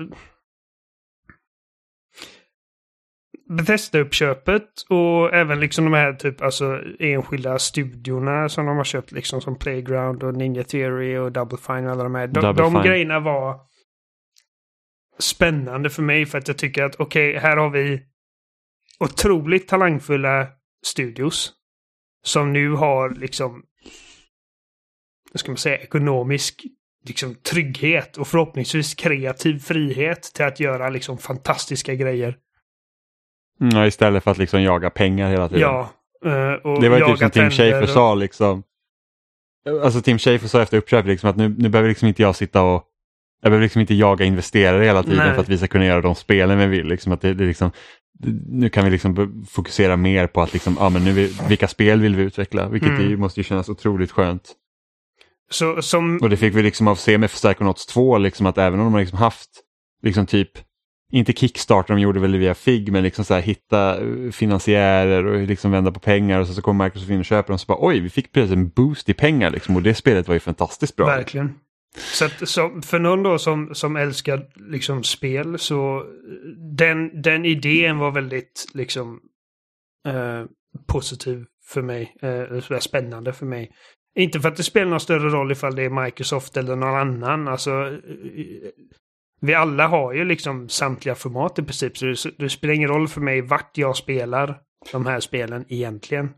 Bethesda-uppköpet 3.48 4.68
och 4.88 5.34
även 5.34 5.60
liksom 5.60 5.84
de 5.84 5.92
här 5.92 6.12
typ 6.12 6.42
alltså 6.42 6.82
enskilda 6.98 7.58
studiorna 7.58 8.48
som 8.48 8.66
de 8.66 8.76
har 8.76 8.84
köpt 8.84 9.12
liksom 9.12 9.40
som 9.40 9.58
Playground 9.58 10.22
och 10.22 10.34
Ninja 10.34 10.64
Theory 10.64 11.16
och 11.16 11.32
Double 11.32 11.58
Fine 11.58 11.86
och 11.86 11.92
alla 11.92 12.02
de 12.02 12.14
här. 12.14 12.26
De, 12.26 12.56
de 12.56 12.82
grejerna 12.82 13.20
var 13.20 13.60
spännande 15.18 15.90
för 15.90 16.02
mig 16.02 16.26
för 16.26 16.38
att 16.38 16.48
jag 16.48 16.58
tycker 16.58 16.82
att 16.82 16.96
okej, 16.98 17.30
okay, 17.30 17.40
här 17.40 17.56
har 17.56 17.70
vi 17.70 18.02
otroligt 19.00 19.68
talangfulla 19.68 20.48
studios 20.86 21.52
som 22.24 22.52
nu 22.52 22.70
har 22.70 23.10
liksom, 23.10 23.62
vad 25.32 25.40
ska 25.40 25.50
man 25.50 25.56
säga, 25.56 25.78
ekonomisk 25.78 26.62
liksom, 27.06 27.34
trygghet 27.34 28.16
och 28.16 28.28
förhoppningsvis 28.28 28.94
kreativ 28.94 29.58
frihet 29.58 30.22
till 30.34 30.44
att 30.44 30.60
göra 30.60 30.88
liksom 30.88 31.18
fantastiska 31.18 31.94
grejer. 31.94 32.36
Ja, 33.58 33.86
istället 33.86 34.24
för 34.24 34.30
att 34.30 34.38
liksom 34.38 34.62
jaga 34.62 34.90
pengar 34.90 35.30
hela 35.30 35.48
tiden. 35.48 35.62
Ja. 35.62 35.90
Eh, 36.24 36.52
och 36.52 36.80
det 36.80 36.88
var 36.88 36.98
ju 36.98 37.04
typ 37.06 37.18
som 37.18 37.30
Tim 37.30 37.50
Schafer 37.50 37.82
och... 37.82 37.88
sa 37.88 38.14
liksom. 38.14 38.62
Alltså 39.82 40.00
Tim 40.00 40.18
Schafer 40.18 40.48
sa 40.48 40.62
efter 40.62 40.76
uppköpet 40.76 41.06
liksom 41.06 41.30
att 41.30 41.36
nu, 41.36 41.54
nu 41.58 41.68
behöver 41.68 41.88
liksom 41.88 42.08
inte 42.08 42.22
jag 42.22 42.36
sitta 42.36 42.62
och 42.62 42.84
jag 43.42 43.50
behöver 43.50 43.62
liksom 43.62 43.80
inte 43.80 43.94
jaga 43.94 44.24
investerare 44.24 44.84
hela 44.84 45.02
tiden 45.02 45.18
Nej. 45.18 45.34
för 45.34 45.40
att 45.40 45.48
vi 45.48 45.58
ska 45.58 45.66
kunna 45.66 45.84
göra 45.84 46.00
de 46.00 46.14
spelen 46.14 46.58
vi 46.58 46.66
vill. 46.66 46.86
Liksom 46.86 47.12
att 47.12 47.20
det, 47.20 47.34
det 47.34 47.44
liksom, 47.44 47.70
nu 48.48 48.68
kan 48.68 48.84
vi 48.84 48.90
liksom 48.90 49.44
fokusera 49.48 49.96
mer 49.96 50.26
på 50.26 50.42
att 50.42 50.52
liksom, 50.52 50.76
ja, 50.80 50.88
men 50.88 51.04
nu 51.04 51.12
vi, 51.12 51.36
vilka 51.48 51.68
spel 51.68 52.00
vill 52.00 52.16
vi 52.16 52.22
utveckla, 52.22 52.68
vilket 52.68 52.90
mm. 52.90 53.10
det 53.10 53.16
måste 53.16 53.40
ju 53.40 53.44
kännas 53.44 53.68
otroligt 53.68 54.12
skönt. 54.12 54.52
Så, 55.50 55.82
som... 55.82 56.18
Och 56.22 56.30
det 56.30 56.36
fick 56.36 56.54
vi 56.54 56.62
liksom 56.62 56.88
av 56.88 56.98
med 57.18 57.30
Psychonauts 57.30 57.86
2, 57.86 58.18
liksom 58.18 58.46
att 58.46 58.58
även 58.58 58.80
om 58.80 58.86
de 58.86 58.92
har 58.92 59.00
liksom 59.00 59.18
haft 59.18 59.50
liksom 60.02 60.26
typ 60.26 60.50
inte 61.12 61.32
Kickstarter, 61.32 61.94
de 61.94 62.00
gjorde 62.00 62.20
väl 62.20 62.32
det 62.32 62.38
via 62.38 62.54
FIG, 62.54 62.92
men 62.92 63.02
liksom 63.02 63.24
så 63.24 63.34
här, 63.34 63.40
hitta 63.40 64.00
eh, 64.00 64.30
finansiärer 64.30 65.26
och 65.26 65.46
liksom 65.46 65.70
vända 65.70 65.92
på 65.92 66.00
pengar 66.00 66.40
och 66.40 66.46
så, 66.46 66.54
så 66.54 66.62
kommer 66.62 66.84
Microsoft 66.84 67.10
in 67.10 67.18
och 67.18 67.24
köper 67.24 67.48
dem 67.48 67.58
så 67.58 67.66
bara 67.66 67.78
oj, 67.80 68.00
vi 68.00 68.10
fick 68.10 68.32
precis 68.32 68.52
en 68.52 68.68
boost 68.68 69.08
i 69.08 69.14
pengar 69.14 69.50
liksom 69.50 69.76
och 69.76 69.82
det 69.82 69.94
spelet 69.94 70.28
var 70.28 70.34
ju 70.34 70.40
fantastiskt 70.40 70.96
bra. 70.96 71.06
Verkligen. 71.06 71.54
Så, 71.96 72.24
att, 72.24 72.48
så 72.48 72.80
för 72.84 72.98
någon 72.98 73.22
då 73.22 73.38
som, 73.38 73.74
som 73.74 73.96
älskar 73.96 74.46
liksom 74.70 75.02
spel 75.02 75.58
så 75.58 75.96
eh, 75.96 76.04
den, 76.76 77.22
den 77.22 77.44
idén 77.44 77.98
var 77.98 78.10
väldigt 78.10 78.66
liksom 78.74 79.20
eh, 80.08 80.44
positiv 80.86 81.44
för 81.64 81.82
mig. 81.82 82.14
Eh, 82.22 82.78
spännande 82.78 83.32
för 83.32 83.46
mig. 83.46 83.70
Inte 84.18 84.40
för 84.40 84.48
att 84.48 84.56
det 84.56 84.62
spelar 84.62 84.90
någon 84.90 85.00
större 85.00 85.28
roll 85.28 85.52
ifall 85.52 85.74
det 85.74 85.82
är 85.82 86.04
Microsoft 86.04 86.56
eller 86.56 86.76
någon 86.76 86.94
annan. 86.94 87.48
Alltså, 87.48 87.70
eh, 87.70 88.70
vi 89.40 89.54
alla 89.54 89.86
har 89.86 90.12
ju 90.12 90.24
liksom 90.24 90.68
samtliga 90.68 91.14
format 91.14 91.58
i 91.58 91.62
princip. 91.62 91.98
Så 91.98 92.06
det, 92.06 92.16
det 92.38 92.48
spelar 92.48 92.74
ingen 92.74 92.88
roll 92.88 93.08
för 93.08 93.20
mig 93.20 93.40
vart 93.40 93.78
jag 93.78 93.96
spelar 93.96 94.58
de 94.92 95.06
här 95.06 95.20
spelen 95.20 95.64
egentligen. 95.68 96.30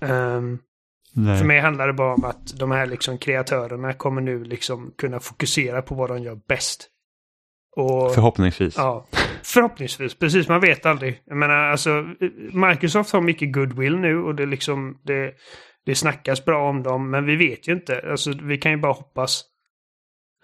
Um, 0.00 0.58
för 1.14 1.44
mig 1.44 1.60
handlar 1.60 1.86
det 1.86 1.92
bara 1.92 2.14
om 2.14 2.24
att 2.24 2.58
de 2.58 2.70
här 2.70 2.86
liksom 2.86 3.18
kreatörerna 3.18 3.92
kommer 3.92 4.20
nu 4.20 4.44
liksom 4.44 4.94
kunna 4.98 5.20
fokusera 5.20 5.82
på 5.82 5.94
vad 5.94 6.10
de 6.10 6.22
gör 6.22 6.38
bäst. 6.48 6.90
Och, 7.76 8.14
förhoppningsvis. 8.14 8.76
Ja, 8.76 9.06
förhoppningsvis. 9.42 10.14
Precis, 10.14 10.48
man 10.48 10.60
vet 10.60 10.86
aldrig. 10.86 11.22
Jag 11.24 11.36
menar, 11.36 11.54
alltså, 11.54 12.06
Microsoft 12.52 13.12
har 13.12 13.20
mycket 13.20 13.52
goodwill 13.52 13.96
nu 13.96 14.22
och 14.22 14.34
det 14.34 14.46
liksom 14.46 15.00
det, 15.02 15.34
det 15.86 15.94
snackas 15.94 16.44
bra 16.44 16.68
om 16.68 16.82
dem, 16.82 17.10
men 17.10 17.26
vi 17.26 17.36
vet 17.36 17.68
ju 17.68 17.72
inte. 17.72 18.04
Alltså, 18.10 18.32
vi 18.42 18.58
kan 18.58 18.72
ju 18.72 18.78
bara 18.78 18.92
hoppas. 18.92 19.44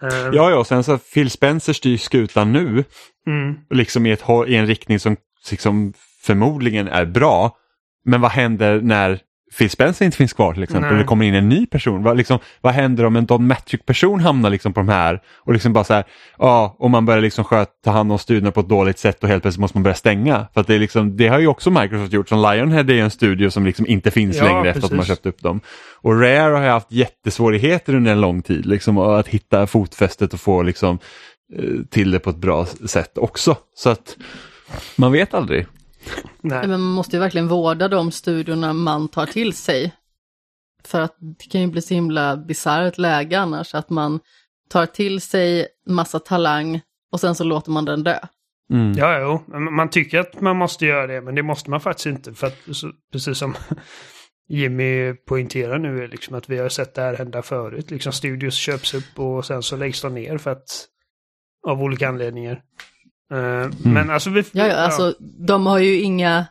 Um, 0.01 0.33
ja, 0.33 0.49
ja, 0.49 0.57
och 0.57 0.67
sen 0.67 0.83
så 0.83 0.97
Phil 0.97 1.29
Spencer 1.29 1.73
styr 1.73 1.97
skutan 1.97 2.51
nu. 2.51 2.83
Mm. 3.27 3.55
Liksom 3.69 4.05
i, 4.05 4.11
ett, 4.11 4.23
i 4.47 4.55
en 4.55 4.67
riktning 4.67 4.99
som 4.99 5.17
liksom 5.51 5.93
förmodligen 6.23 6.87
är 6.87 7.05
bra. 7.05 7.57
Men 8.05 8.21
vad 8.21 8.31
händer 8.31 8.81
när 8.81 9.19
Phil 9.57 9.69
Spencer 9.69 10.05
inte 10.05 10.17
finns 10.17 10.33
kvar 10.33 10.53
till 10.53 10.63
exempel, 10.63 10.91
Nej. 10.91 10.99
det 10.99 11.05
kommer 11.05 11.25
in 11.25 11.33
en 11.33 11.49
ny 11.49 11.65
person. 11.65 12.03
Vad, 12.03 12.17
liksom, 12.17 12.39
vad 12.61 12.73
händer 12.73 13.05
om 13.05 13.15
en 13.15 13.25
Don 13.25 13.47
Matrick-person 13.47 14.19
hamnar 14.19 14.49
liksom 14.49 14.73
på 14.73 14.79
de 14.79 14.89
här 14.89 15.21
och 15.37 15.53
liksom 15.53 15.73
bara 15.73 15.83
så 15.83 15.93
här, 15.93 16.03
ja, 16.37 16.75
och 16.79 16.91
man 16.91 17.05
börjar 17.05 17.21
liksom 17.21 17.43
sköta, 17.43 17.71
ta 17.83 17.91
hand 17.91 18.11
om 18.11 18.19
studierna 18.19 18.51
på 18.51 18.59
ett 18.59 18.69
dåligt 18.69 18.99
sätt 18.99 19.23
och 19.23 19.29
helt 19.29 19.41
plötsligt 19.41 19.61
måste 19.61 19.77
man 19.77 19.83
börja 19.83 19.95
stänga. 19.95 20.47
För 20.53 20.63
det, 20.67 20.75
är 20.75 20.79
liksom, 20.79 21.17
det 21.17 21.27
har 21.27 21.39
ju 21.39 21.47
också 21.47 21.71
Microsoft 21.71 22.13
gjort, 22.13 22.29
som 22.29 22.37
Lionhead 22.37 22.83
är 22.83 22.91
en 22.91 23.11
studio 23.11 23.49
som 23.49 23.65
liksom 23.65 23.87
inte 23.87 24.11
finns 24.11 24.37
ja, 24.37 24.43
längre 24.43 24.63
precis. 24.63 24.83
efter 24.83 24.95
att 24.95 24.97
man 24.97 25.05
köpt 25.05 25.25
upp 25.25 25.41
dem. 25.41 25.59
Och 26.01 26.21
Rare 26.21 26.53
har 26.53 26.61
haft 26.61 26.91
jättesvårigheter 26.91 27.95
under 27.95 28.11
en 28.11 28.21
lång 28.21 28.41
tid, 28.41 28.65
liksom, 28.65 28.97
att 28.97 29.27
hitta 29.27 29.67
fotfästet 29.67 30.33
och 30.33 30.39
få 30.39 30.61
liksom, 30.61 30.99
eh, 31.57 31.63
till 31.89 32.11
det 32.11 32.19
på 32.19 32.29
ett 32.29 32.37
bra 32.37 32.65
sätt 32.65 33.17
också. 33.17 33.57
Så 33.75 33.89
att 33.89 34.17
Man 34.95 35.11
vet 35.11 35.33
aldrig. 35.33 35.67
Nej. 36.41 36.67
Men 36.67 36.69
man 36.69 36.91
måste 36.91 37.15
ju 37.15 37.19
verkligen 37.19 37.47
vårda 37.47 37.87
de 37.87 38.11
studiorna 38.11 38.73
man 38.73 39.07
tar 39.07 39.25
till 39.25 39.53
sig. 39.53 39.95
För 40.83 41.01
att 41.01 41.15
det 41.19 41.49
kan 41.51 41.61
ju 41.61 41.67
bli 41.67 41.81
så 41.81 41.93
himla 41.93 42.37
bisarrt 42.37 42.97
läge 42.97 43.39
annars, 43.39 43.75
att 43.75 43.89
man 43.89 44.19
tar 44.69 44.85
till 44.85 45.21
sig 45.21 45.67
massa 45.85 46.19
talang 46.19 46.81
och 47.11 47.19
sen 47.19 47.35
så 47.35 47.43
låter 47.43 47.71
man 47.71 47.85
den 47.85 48.03
dö. 48.03 48.19
Mm. 48.73 48.93
Ja, 48.97 49.19
jo. 49.19 49.59
Man 49.59 49.89
tycker 49.89 50.19
att 50.19 50.41
man 50.41 50.57
måste 50.57 50.85
göra 50.85 51.07
det, 51.07 51.21
men 51.21 51.35
det 51.35 51.43
måste 51.43 51.69
man 51.69 51.81
faktiskt 51.81 52.05
inte. 52.05 52.33
För 52.33 52.47
att, 52.47 52.57
precis 53.11 53.37
som 53.37 53.55
Jimmy 54.47 55.13
poängterar 55.13 55.79
nu, 55.79 56.03
är 56.03 56.07
liksom 56.07 56.35
att 56.35 56.49
vi 56.49 56.57
har 56.57 56.69
sett 56.69 56.93
det 56.93 57.01
här 57.01 57.17
hända 57.17 57.41
förut. 57.41 57.91
Liksom 57.91 58.13
studios 58.13 58.55
köps 58.55 58.93
upp 58.93 59.19
och 59.19 59.45
sen 59.45 59.63
så 59.63 59.77
läggs 59.77 60.01
de 60.01 60.13
ner 60.13 60.37
för 60.37 60.51
att 60.51 60.87
av 61.67 61.81
olika 61.81 62.09
anledningar. 62.09 62.61
Eh, 63.31 63.69
Men 63.85 64.09
alltså 64.09 64.29
vi... 64.29 64.43
Ja, 64.51 64.67
ja, 64.67 64.75
alltså 64.75 65.15
de 65.19 65.65
har 65.65 65.79
ju 65.79 66.01
inga 66.01 66.45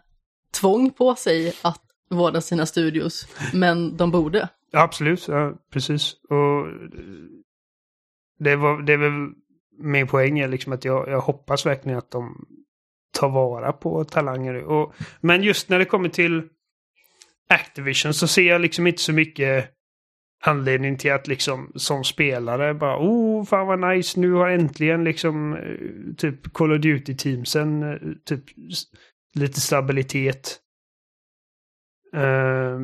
tvång 0.60 0.90
på 0.90 1.14
sig 1.14 1.52
att 1.62 1.82
vårda 2.10 2.40
sina 2.40 2.66
studios, 2.66 3.26
men 3.54 3.96
de 3.96 4.10
borde. 4.10 4.48
Absolut, 4.72 5.28
ja, 5.28 5.54
precis. 5.72 6.14
Och 6.28 6.66
det, 8.38 8.56
var, 8.56 8.82
det 8.82 8.92
är 8.92 8.96
väl 8.96 9.28
min 9.82 10.06
poäng 10.06 10.38
är 10.38 10.48
liksom 10.48 10.72
att 10.72 10.84
jag, 10.84 11.08
jag 11.08 11.20
hoppas 11.20 11.66
verkligen 11.66 11.98
att 11.98 12.10
de 12.10 12.46
tar 13.12 13.28
vara 13.28 13.72
på 13.72 14.04
talanger. 14.04 14.54
Och, 14.54 14.94
men 15.20 15.42
just 15.42 15.68
när 15.68 15.78
det 15.78 15.84
kommer 15.84 16.08
till 16.08 16.42
Activision 17.48 18.14
så 18.14 18.26
ser 18.26 18.42
jag 18.42 18.60
liksom 18.60 18.86
inte 18.86 19.02
så 19.02 19.12
mycket 19.12 19.70
anledning 20.42 20.98
till 20.98 21.12
att 21.12 21.26
liksom 21.26 21.72
som 21.76 22.04
spelare 22.04 22.74
bara 22.74 22.98
oh 22.98 23.44
fan 23.44 23.66
vad 23.66 23.80
nice 23.94 24.20
nu 24.20 24.32
har 24.32 24.48
äntligen 24.48 25.04
liksom 25.04 25.56
eh, 25.56 26.14
typ 26.16 26.52
Call 26.52 26.72
of 26.72 26.78
Duty-teamsen 26.80 27.82
eh, 27.82 27.98
typ 28.24 28.44
lite 29.34 29.60
stabilitet. 29.60 30.60
Eh, 32.14 32.80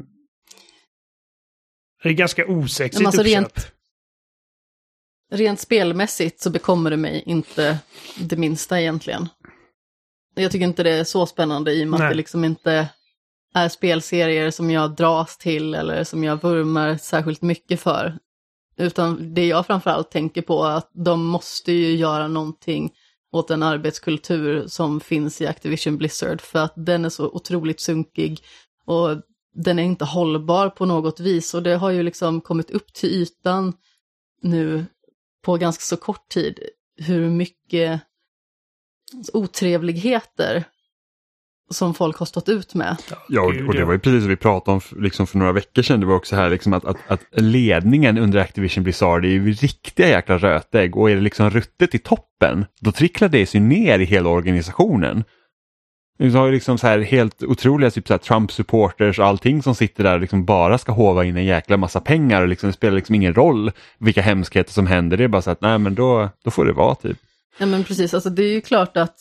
det 2.02 2.08
är 2.08 2.12
ganska 2.12 2.46
osexigt 2.46 3.00
Men 3.00 3.06
alltså 3.06 3.22
uppsatt. 3.22 3.34
rent- 3.56 3.72
Rent 5.32 5.60
spelmässigt 5.60 6.40
så 6.40 6.50
bekommer 6.50 6.90
det 6.90 6.96
mig 6.96 7.22
inte 7.26 7.78
det 8.18 8.36
minsta 8.36 8.80
egentligen. 8.80 9.28
Jag 10.34 10.52
tycker 10.52 10.64
inte 10.66 10.82
det 10.82 10.90
är 10.90 11.04
så 11.04 11.26
spännande 11.26 11.72
i 11.72 11.84
och 11.84 11.88
med 11.88 11.98
Nej. 12.00 12.06
att 12.06 12.12
det 12.12 12.16
liksom 12.16 12.44
inte 12.44 12.88
är 13.56 13.68
spelserier 13.68 14.50
som 14.50 14.70
jag 14.70 14.96
dras 14.96 15.38
till 15.38 15.74
eller 15.74 16.04
som 16.04 16.24
jag 16.24 16.42
vurmar 16.42 16.96
särskilt 16.96 17.42
mycket 17.42 17.80
för. 17.80 18.18
Utan 18.76 19.34
det 19.34 19.46
jag 19.46 19.66
framförallt 19.66 20.10
tänker 20.10 20.42
på 20.42 20.64
är 20.64 20.76
att 20.76 20.90
de 20.92 21.26
måste 21.26 21.72
ju 21.72 21.96
göra 21.96 22.28
någonting 22.28 22.92
åt 23.32 23.48
den 23.48 23.62
arbetskultur 23.62 24.66
som 24.66 25.00
finns 25.00 25.40
i 25.40 25.46
Activision 25.46 25.96
Blizzard 25.96 26.40
för 26.40 26.58
att 26.58 26.72
den 26.76 27.04
är 27.04 27.08
så 27.08 27.28
otroligt 27.28 27.80
sunkig 27.80 28.40
och 28.84 29.08
den 29.54 29.78
är 29.78 29.82
inte 29.82 30.04
hållbar 30.04 30.68
på 30.68 30.84
något 30.84 31.20
vis 31.20 31.54
och 31.54 31.62
det 31.62 31.76
har 31.76 31.90
ju 31.90 32.02
liksom 32.02 32.40
kommit 32.40 32.70
upp 32.70 32.92
till 32.92 33.08
ytan 33.08 33.72
nu 34.42 34.84
på 35.42 35.56
ganska 35.56 35.82
så 35.82 35.96
kort 35.96 36.28
tid 36.28 36.58
hur 36.96 37.30
mycket 37.30 38.00
otrevligheter 39.32 40.64
som 41.70 41.94
folk 41.94 42.16
har 42.16 42.26
stått 42.26 42.48
ut 42.48 42.74
med. 42.74 42.96
Ja, 43.28 43.40
och, 43.40 43.68
och 43.68 43.74
det 43.74 43.84
var 43.84 43.92
ju 43.92 43.98
precis 43.98 44.20
som 44.20 44.28
vi 44.28 44.36
pratade 44.36 44.74
om 44.74 45.02
liksom 45.02 45.26
för 45.26 45.38
några 45.38 45.52
veckor 45.52 45.82
sedan. 45.82 46.00
Det 46.00 46.06
var 46.06 46.14
också 46.14 46.36
här 46.36 46.50
liksom 46.50 46.72
att, 46.72 46.84
att, 46.84 46.96
att 47.08 47.20
ledningen 47.32 48.18
under 48.18 48.38
Activision 48.38 48.84
Blizzard 48.84 49.24
är 49.24 49.28
ju 49.28 49.52
riktiga 49.52 50.08
jäkla 50.08 50.38
rötägg 50.38 50.96
och 50.96 51.10
är 51.10 51.14
det 51.14 51.20
liksom 51.20 51.50
ruttet 51.50 51.94
i 51.94 51.98
toppen, 51.98 52.66
då 52.80 52.92
tricklar 52.92 53.28
det 53.28 53.46
sig 53.46 53.60
ner 53.60 53.98
i 53.98 54.04
hela 54.04 54.28
organisationen. 54.28 55.24
Vi 56.18 56.30
har 56.30 56.46
ju 56.46 56.52
liksom 56.52 56.78
så 56.78 56.86
här 56.86 56.98
helt 56.98 57.42
otroliga 57.42 57.90
typ 57.90 58.06
så 58.06 58.14
här 58.14 58.18
Trump-supporters 58.18 59.18
och 59.18 59.26
allting 59.26 59.62
som 59.62 59.74
sitter 59.74 60.04
där 60.04 60.14
och 60.14 60.20
liksom 60.20 60.44
bara 60.44 60.78
ska 60.78 60.92
hova 60.92 61.24
in 61.24 61.36
en 61.36 61.44
jäkla 61.44 61.76
massa 61.76 62.00
pengar 62.00 62.42
och 62.42 62.48
liksom, 62.48 62.66
det 62.66 62.72
spelar 62.72 62.96
liksom 62.96 63.14
ingen 63.14 63.34
roll 63.34 63.72
vilka 63.98 64.22
hemskheter 64.22 64.72
som 64.72 64.86
händer. 64.86 65.16
Det 65.16 65.24
är 65.24 65.28
bara 65.28 65.42
så 65.42 65.50
att 65.50 65.60
nej 65.60 65.78
men 65.78 65.94
då, 65.94 66.28
då 66.44 66.50
får 66.50 66.64
det 66.64 66.72
vara 66.72 66.94
typ. 66.94 67.18
Ja 67.58 67.66
men 67.66 67.84
precis, 67.84 68.14
alltså 68.14 68.30
det 68.30 68.42
är 68.42 68.52
ju 68.52 68.60
klart 68.60 68.96
att 68.96 69.14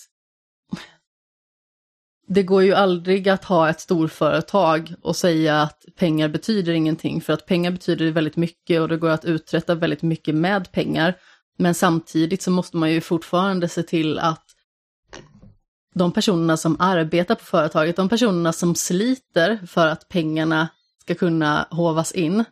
det 2.28 2.44
går 2.44 2.64
ju 2.64 2.74
aldrig 2.74 3.30
att 3.30 3.44
ha 3.46 3.70
ett 3.70 3.80
storföretag 3.80 4.94
och 5.02 5.16
säga 5.16 5.62
att 5.62 5.86
pengar 5.96 6.30
betyder 6.30 6.74
ingenting, 6.74 7.22
för 7.22 7.34
att 7.34 7.46
pengar 7.46 7.72
betyder 7.72 8.12
väldigt 8.12 8.36
mycket 8.36 8.82
och 8.82 8.88
det 8.88 8.98
går 8.98 9.10
att 9.10 9.26
uträtta 9.26 9.76
väldigt 9.76 10.02
mycket 10.02 10.36
med 10.36 10.72
pengar. 10.72 11.16
Men 11.58 11.74
samtidigt 11.74 12.42
så 12.42 12.52
måste 12.52 12.78
man 12.78 12.92
ju 12.92 13.02
fortfarande 13.02 13.70
se 13.70 13.84
till 13.84 14.20
att 14.20 14.44
de 15.94 16.12
personerna 16.12 16.58
som 16.58 16.76
arbetar 16.80 17.36
på 17.36 17.44
företaget, 17.44 17.96
de 17.96 18.10
personerna 18.10 18.54
som 18.54 18.76
sliter 18.76 19.60
för 19.68 19.88
att 19.88 20.10
pengarna 20.10 20.68
ska 21.02 21.16
kunna 21.16 21.68
hovas 21.70 22.12
in, 22.12 22.44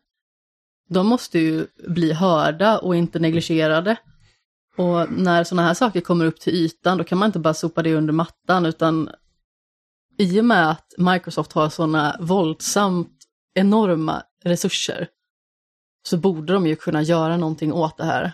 de 0.90 1.08
måste 1.08 1.40
ju 1.40 1.68
bli 1.88 2.14
hörda 2.14 2.78
och 2.78 2.96
inte 2.96 3.20
negligerade. 3.20 3.96
Och 4.78 5.12
när 5.12 5.44
sådana 5.44 5.68
här 5.68 5.74
saker 5.74 6.02
kommer 6.02 6.26
upp 6.26 6.40
till 6.40 6.54
ytan, 6.54 6.98
då 6.98 7.04
kan 7.04 7.18
man 7.18 7.26
inte 7.26 7.40
bara 7.40 7.54
sopa 7.54 7.84
det 7.84 7.96
under 7.96 8.14
mattan, 8.14 8.66
utan 8.66 9.10
i 10.18 10.40
och 10.40 10.46
med 10.46 10.70
att 10.70 10.94
Microsoft 10.98 11.54
har 11.54 11.70
sådana 11.70 12.16
våldsamt 12.20 13.10
enorma 13.56 14.24
resurser, 14.44 15.08
så 16.08 16.18
borde 16.18 16.54
de 16.54 16.68
ju 16.68 16.76
kunna 16.76 17.02
göra 17.02 17.38
någonting 17.38 17.74
åt 17.74 17.98
det 17.98 18.06
här. 18.06 18.34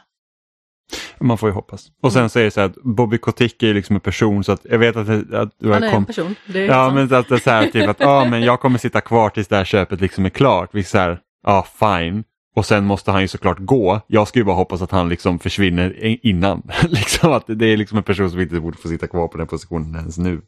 Man 1.19 1.38
får 1.38 1.49
ju 1.49 1.53
hoppas. 1.53 1.88
Och 2.01 2.13
sen 2.13 2.30
så 2.30 2.39
är 2.39 2.43
det 2.43 2.51
så 2.51 2.59
här 2.59 2.67
att 2.67 2.75
Bobby 2.84 3.17
Kotick 3.17 3.63
är 3.63 3.67
ju 3.67 3.73
liksom 3.73 3.95
en 3.95 3.99
person 3.99 4.43
så 4.43 4.51
att 4.51 4.65
jag 4.69 4.80
vet 4.80 4.95
att, 4.95 5.09
att 5.34 5.55
du 5.59 5.73
Han 5.73 5.84
är 5.84 5.91
kom, 5.91 5.97
en 5.97 6.05
person. 6.05 6.36
Är 6.47 6.59
Ja, 6.59 6.89
men 6.93 7.13
att 7.13 7.30
det 7.30 7.36
är 7.36 7.39
så 7.39 7.49
här 7.49 7.67
typ 7.67 7.89
att 7.89 7.99
ja, 7.99 8.25
men 8.30 8.41
jag 8.41 8.59
kommer 8.59 8.77
sitta 8.77 9.01
kvar 9.01 9.30
tills 9.30 9.47
det 9.47 9.55
här 9.55 9.65
köpet 9.65 10.01
liksom 10.01 10.25
är 10.25 10.30
klart. 10.30 10.69
Vi 10.73 10.84
så 10.84 10.97
här, 10.97 11.19
ja 11.43 11.67
fine. 11.80 12.23
Och 12.55 12.65
sen 12.65 12.86
måste 12.86 13.11
han 13.11 13.21
ju 13.21 13.27
såklart 13.27 13.57
gå. 13.59 14.01
Jag 14.07 14.27
ska 14.27 14.39
ju 14.39 14.45
bara 14.45 14.55
hoppas 14.55 14.82
att 14.82 14.91
han 14.91 15.09
liksom 15.09 15.39
försvinner 15.39 16.17
innan. 16.25 16.61
liksom 16.89 17.32
att 17.32 17.43
det 17.47 17.65
är 17.65 17.77
liksom 17.77 17.97
en 17.97 18.03
person 18.03 18.32
som 18.32 18.39
inte 18.39 18.59
borde 18.59 18.77
få 18.77 18.88
sitta 18.88 19.07
kvar 19.07 19.27
på 19.27 19.38
den 19.38 19.47
positionen 19.47 19.95
ens 19.95 20.17
nu. 20.17 20.41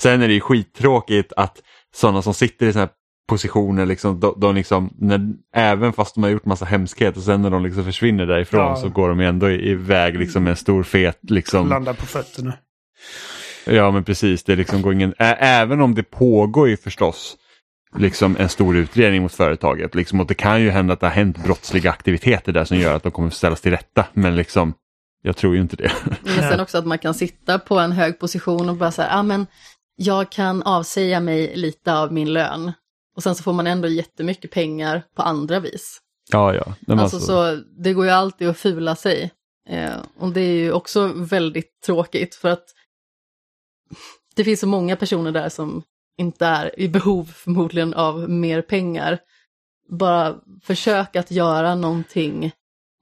Sen 0.00 0.22
är 0.22 0.28
det 0.28 0.34
ju 0.34 0.40
skittråkigt 0.40 1.32
att 1.36 1.62
sådana 1.94 2.22
som 2.22 2.34
sitter 2.34 2.66
i 2.66 2.72
sådana 2.72 2.86
här 2.86 2.92
positioner, 3.28 3.86
liksom, 3.86 4.20
de, 4.20 4.34
de 4.40 4.54
liksom, 4.54 4.90
när, 4.98 5.20
även 5.54 5.92
fast 5.92 6.14
de 6.14 6.22
har 6.22 6.30
gjort 6.30 6.44
massa 6.44 6.64
hemskheter, 6.64 7.20
sen 7.20 7.42
när 7.42 7.50
de 7.50 7.62
liksom 7.64 7.84
försvinner 7.84 8.26
därifrån 8.26 8.60
Ja. 8.60 8.76
så 8.76 8.88
går 8.88 9.08
de 9.08 9.20
ändå 9.20 9.50
iväg 9.50 10.18
liksom, 10.18 10.44
med 10.44 10.50
en 10.50 10.56
stor 10.56 10.82
fet 10.82 11.18
liksom, 11.22 11.68
Landa 11.68 11.94
på 11.94 12.06
fötterna. 12.06 12.52
Ja 13.64 13.90
men 13.90 14.04
precis, 14.04 14.44
det 14.44 14.56
liksom 14.56 14.82
går 14.82 14.92
ingen, 14.92 15.14
ä- 15.18 15.36
även 15.40 15.80
om 15.80 15.94
det 15.94 16.02
pågår 16.02 16.68
ju 16.68 16.76
förstås 16.76 17.36
liksom 17.96 18.36
en 18.38 18.48
stor 18.48 18.76
utredning 18.76 19.22
mot 19.22 19.32
företaget. 19.34 19.94
Liksom, 19.94 20.20
och 20.20 20.26
det 20.26 20.34
kan 20.34 20.62
ju 20.62 20.70
hända 20.70 20.92
att 20.94 21.00
det 21.00 21.06
har 21.06 21.14
hänt 21.14 21.44
brottsliga 21.44 21.90
aktiviteter 21.90 22.52
där 22.52 22.64
som 22.64 22.76
gör 22.78 22.94
att 22.94 23.02
de 23.02 23.12
kommer 23.12 23.30
ställas 23.30 23.60
till 23.60 23.70
rätta. 23.70 24.06
Men 24.12 24.36
liksom, 24.36 24.74
jag 25.22 25.36
tror 25.36 25.54
ju 25.54 25.60
inte 25.60 25.76
det. 25.76 25.92
Men 26.22 26.34
sen 26.50 26.60
också 26.60 26.78
att 26.78 26.86
man 26.86 26.98
kan 26.98 27.14
sitta 27.14 27.58
på 27.58 27.78
en 27.78 27.92
hög 27.92 28.18
position 28.18 28.68
och 28.68 28.76
bara 28.76 28.90
så 28.90 29.02
här, 29.02 29.18
ah, 29.18 29.22
men 29.22 29.46
jag 30.02 30.32
kan 30.32 30.62
avsäga 30.62 31.20
mig 31.20 31.56
lite 31.56 31.94
av 31.94 32.12
min 32.12 32.32
lön. 32.32 32.72
Och 33.16 33.22
sen 33.22 33.34
så 33.34 33.42
får 33.42 33.52
man 33.52 33.66
ändå 33.66 33.88
jättemycket 33.88 34.50
pengar 34.50 35.02
på 35.14 35.22
andra 35.22 35.60
vis. 35.60 36.00
ja, 36.32 36.54
ja. 36.54 36.74
Men 36.80 36.98
Alltså, 36.98 37.16
alltså, 37.16 37.32
så 37.32 37.64
det 37.82 37.92
går 37.92 38.04
ju 38.04 38.10
alltid 38.10 38.48
att 38.48 38.58
fula 38.58 38.96
sig. 38.96 39.30
Eh, 39.68 39.96
och 40.18 40.32
det 40.32 40.40
är 40.40 40.54
ju 40.54 40.72
också 40.72 41.06
väldigt 41.06 41.80
tråkigt 41.80 42.34
för 42.34 42.48
att 42.48 42.64
det 44.36 44.44
finns 44.44 44.60
så 44.60 44.66
många 44.66 44.96
personer 44.96 45.32
där 45.32 45.48
som 45.48 45.82
inte 46.18 46.46
är 46.46 46.80
i 46.80 46.88
behov 46.88 47.24
förmodligen 47.24 47.94
av 47.94 48.30
mer 48.30 48.62
pengar. 48.62 49.18
Bara 49.88 50.36
försök 50.62 51.16
att 51.16 51.30
göra 51.30 51.74
någonting 51.74 52.52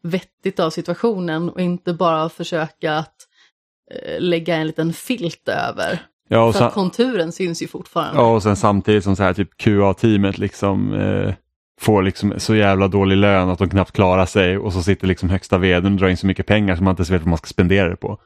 vettigt 0.03 0.61
av 0.61 0.70
situationen 0.70 1.51
och 1.51 1.61
inte 1.61 1.93
bara 1.93 2.29
försöka 2.29 2.97
att 2.97 3.16
eh, 3.91 4.20
lägga 4.20 4.57
en 4.57 4.66
liten 4.66 4.93
filt 4.93 5.49
över. 5.49 6.09
Ja, 6.28 6.44
och 6.44 6.52
För 6.52 6.60
sen, 6.60 6.70
konturen 6.70 7.32
syns 7.32 7.62
ju 7.62 7.68
fortfarande. 7.68 8.20
ja, 8.20 8.34
och 8.34 8.42
sen 8.42 8.56
samtidigt 8.56 9.05
som 9.05 9.16
så 9.16 9.22
här 9.22 9.34
typ 9.34 9.56
QA-teamet 9.56 10.38
liksom 10.38 10.92
eh, 10.92 11.34
får 11.80 12.02
liksom 12.02 12.34
så 12.36 12.55
jävla 12.55 12.88
dålig 12.88 13.16
lön 13.16 13.48
att 13.48 13.59
de 13.59 13.68
knappt 13.68 13.92
klarar 13.92 14.26
sig 14.26 14.59
och 14.59 14.72
så 14.72 14.82
sitter 14.82 15.06
liksom 15.06 15.28
högsta 15.28 15.59
vdn 15.59 15.92
och 15.92 15.98
drar 15.98 16.09
in 16.09 16.16
så 16.16 16.26
mycket 16.26 16.46
pengar 16.46 16.76
som 16.76 16.84
man 16.84 16.92
inte 16.92 17.00
ens 17.00 17.10
vet 17.10 17.22
vad 17.22 17.28
man 17.28 17.38
ska 17.38 17.46
spendera 17.46 17.88
det 17.88 17.96
på. 17.96 18.18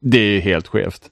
Det 0.00 0.18
är 0.18 0.40
helt 0.40 0.68
skevt. 0.68 1.08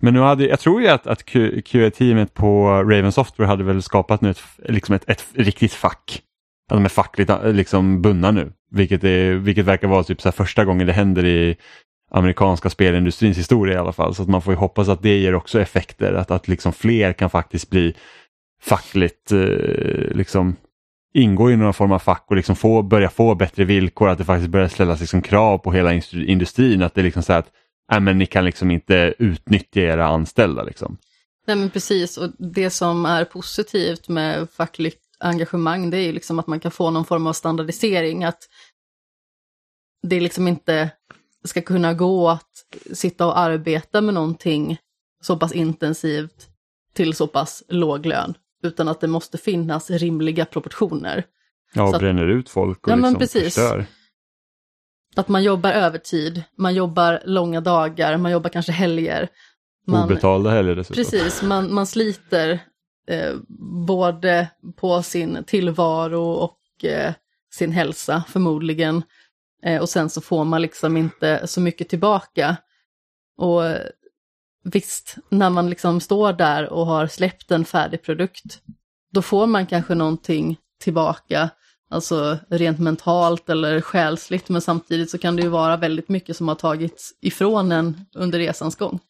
Men 0.00 0.14
nu 0.14 0.20
hade, 0.20 0.44
jag 0.46 0.60
tror 0.60 0.82
ju 0.82 0.88
att, 0.88 1.06
att 1.06 1.24
QA-teamet 1.64 2.34
på 2.34 2.68
Raven 2.68 3.12
Software 3.12 3.48
hade 3.48 3.64
väl 3.64 3.82
skapat 3.82 4.20
nu 4.20 4.30
ett, 4.30 4.42
liksom 4.68 4.94
ett, 4.94 5.10
ett 5.10 5.24
riktigt 5.32 5.72
fack. 5.72 6.22
Att 6.70 6.76
de 6.76 6.84
är 6.84 6.88
fackligt 6.88 7.30
eh, 7.30 7.52
liksom 7.52 8.02
bundna 8.02 8.30
nu. 8.30 8.52
Vilket, 8.70 9.04
är, 9.04 9.34
vilket 9.34 9.64
verkar 9.64 9.88
vara 9.88 10.04
typ 10.04 10.20
så 10.20 10.32
första 10.32 10.64
gången 10.64 10.86
det 10.86 10.92
händer 10.92 11.24
i 11.24 11.56
amerikanska 12.10 12.70
spelindustrins 12.70 13.38
historia 13.38 13.74
i 13.74 13.78
alla 13.78 13.92
fall. 13.92 14.14
Så 14.14 14.22
att 14.22 14.28
man 14.28 14.42
får 14.42 14.52
ju 14.52 14.58
hoppas 14.58 14.88
att 14.88 15.02
det 15.02 15.18
ger 15.18 15.34
också 15.34 15.60
effekter. 15.60 16.12
Att, 16.12 16.30
att 16.30 16.48
liksom 16.48 16.72
fler 16.72 17.12
kan 17.12 17.30
faktiskt 17.30 17.70
bli 17.70 17.94
fackligt 18.62 19.32
eh, 19.32 20.16
liksom 20.16 20.56
ingå 21.14 21.50
i 21.50 21.56
någon 21.56 21.74
form 21.74 21.92
av 21.92 21.98
fack 21.98 22.24
och 22.26 22.36
liksom 22.36 22.56
få, 22.56 22.82
börja 22.82 23.10
få 23.10 23.34
bättre 23.34 23.64
villkor. 23.64 24.08
Att 24.08 24.18
det 24.18 24.24
faktiskt 24.24 24.50
börjar 24.50 24.68
ställas 24.68 25.00
liksom 25.00 25.22
krav 25.22 25.58
på 25.58 25.72
hela 25.72 25.92
industrin. 26.12 26.82
Att 26.82 26.94
det 26.94 27.00
är 27.00 27.02
liksom 27.02 27.22
så 27.22 27.32
här 27.32 27.40
att 27.40 27.52
äh, 27.92 28.00
men 28.00 28.18
ni 28.18 28.26
kan 28.26 28.44
liksom 28.44 28.70
inte 28.70 29.14
utnyttja 29.18 29.80
era 29.80 30.06
anställda. 30.06 30.62
Liksom. 30.62 30.98
Nej 31.46 31.56
men 31.56 31.70
precis, 31.70 32.16
och 32.16 32.30
det 32.38 32.70
som 32.70 33.06
är 33.06 33.24
positivt 33.24 34.08
med 34.08 34.50
fackligt 34.50 35.02
engagemang 35.20 35.90
det 35.90 35.96
är 35.96 36.06
ju 36.06 36.12
liksom 36.12 36.38
att 36.38 36.46
man 36.46 36.60
kan 36.60 36.70
få 36.70 36.90
någon 36.90 37.04
form 37.04 37.26
av 37.26 37.32
standardisering. 37.32 38.24
Att 38.24 38.48
det 40.02 40.16
är 40.16 40.20
liksom 40.20 40.48
inte 40.48 40.90
ska 41.44 41.62
kunna 41.62 41.94
gå 41.94 42.28
att 42.28 42.50
sitta 42.92 43.26
och 43.26 43.38
arbeta 43.38 44.00
med 44.00 44.14
någonting 44.14 44.78
så 45.22 45.36
pass 45.36 45.52
intensivt 45.52 46.48
till 46.94 47.14
så 47.14 47.26
pass 47.26 47.62
låg 47.68 48.06
lön. 48.06 48.34
Utan 48.62 48.88
att 48.88 49.00
det 49.00 49.06
måste 49.06 49.38
finnas 49.38 49.90
rimliga 49.90 50.44
proportioner. 50.44 51.24
Ja, 51.74 51.82
och 51.82 51.88
Så 51.90 51.94
att- 51.96 52.00
bränner 52.00 52.26
ut 52.28 52.48
folk 52.48 52.86
och 52.86 52.92
Ja, 52.92 52.96
men 52.96 53.12
liksom 53.12 53.18
precis. 53.18 53.54
förstör. 53.54 53.86
Att 55.16 55.28
man 55.28 55.42
jobbar 55.42 55.70
övertid, 55.72 56.42
man 56.56 56.74
jobbar 56.74 57.22
långa 57.24 57.60
dagar, 57.60 58.16
man 58.16 58.32
jobbar 58.32 58.50
kanske 58.50 58.72
helger. 58.72 59.28
Man, 59.86 60.04
Obetalda 60.04 60.50
heller 60.50 60.74
dessutom. 60.76 61.04
Precis, 61.04 61.42
man, 61.42 61.74
man 61.74 61.86
sliter 61.86 62.50
eh, 63.10 63.34
både 63.86 64.48
på 64.76 65.02
sin 65.02 65.44
tillvaro 65.46 66.22
och 66.30 66.84
eh, 66.84 67.12
sin 67.52 67.72
hälsa 67.72 68.24
förmodligen. 68.28 69.02
Eh, 69.62 69.80
och 69.80 69.88
sen 69.88 70.10
så 70.10 70.20
får 70.20 70.44
man 70.44 70.62
liksom 70.62 70.96
inte 70.96 71.46
så 71.46 71.60
mycket 71.60 71.88
tillbaka. 71.88 72.56
Och 73.36 73.62
visst, 74.64 75.16
när 75.28 75.50
man 75.50 75.70
liksom 75.70 76.00
står 76.00 76.32
där 76.32 76.72
och 76.72 76.86
har 76.86 77.06
släppt 77.06 77.50
en 77.50 77.64
färdig 77.64 78.02
produkt, 78.02 78.62
då 79.12 79.22
får 79.22 79.46
man 79.46 79.66
kanske 79.66 79.94
någonting 79.94 80.56
tillbaka. 80.80 81.50
Alltså 81.90 82.38
rent 82.50 82.78
mentalt 82.78 83.48
eller 83.48 83.80
själsligt, 83.80 84.48
men 84.48 84.60
samtidigt 84.60 85.10
så 85.10 85.18
kan 85.18 85.36
det 85.36 85.42
ju 85.42 85.48
vara 85.48 85.76
väldigt 85.76 86.08
mycket 86.08 86.36
som 86.36 86.48
har 86.48 86.54
tagits 86.54 87.14
ifrån 87.20 87.72
en 87.72 88.06
under 88.14 88.38
resans 88.38 88.76
gång. 88.76 89.00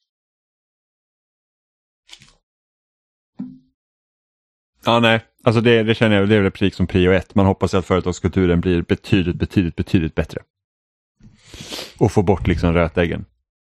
Ja, 4.85 5.01
nej. 5.01 5.25
Alltså 5.49 5.61
det, 5.61 5.83
det 5.83 5.95
känner 5.95 6.16
jag, 6.16 6.29
det 6.29 6.37
är 6.37 6.41
väl 6.41 6.51
precis 6.51 6.77
som 6.77 6.87
prio 6.87 7.12
ett. 7.12 7.35
Man 7.35 7.47
hoppas 7.47 7.75
att 7.75 7.87
företagskulturen 7.87 8.61
blir 8.61 8.83
betydligt, 8.83 9.37
betydligt, 9.37 9.77
betydligt 9.77 10.15
bättre. 10.15 10.43
Och 11.99 12.12
få 12.12 12.23
bort 12.23 12.47
liksom 12.47 12.73
rötäggen. 12.73 13.25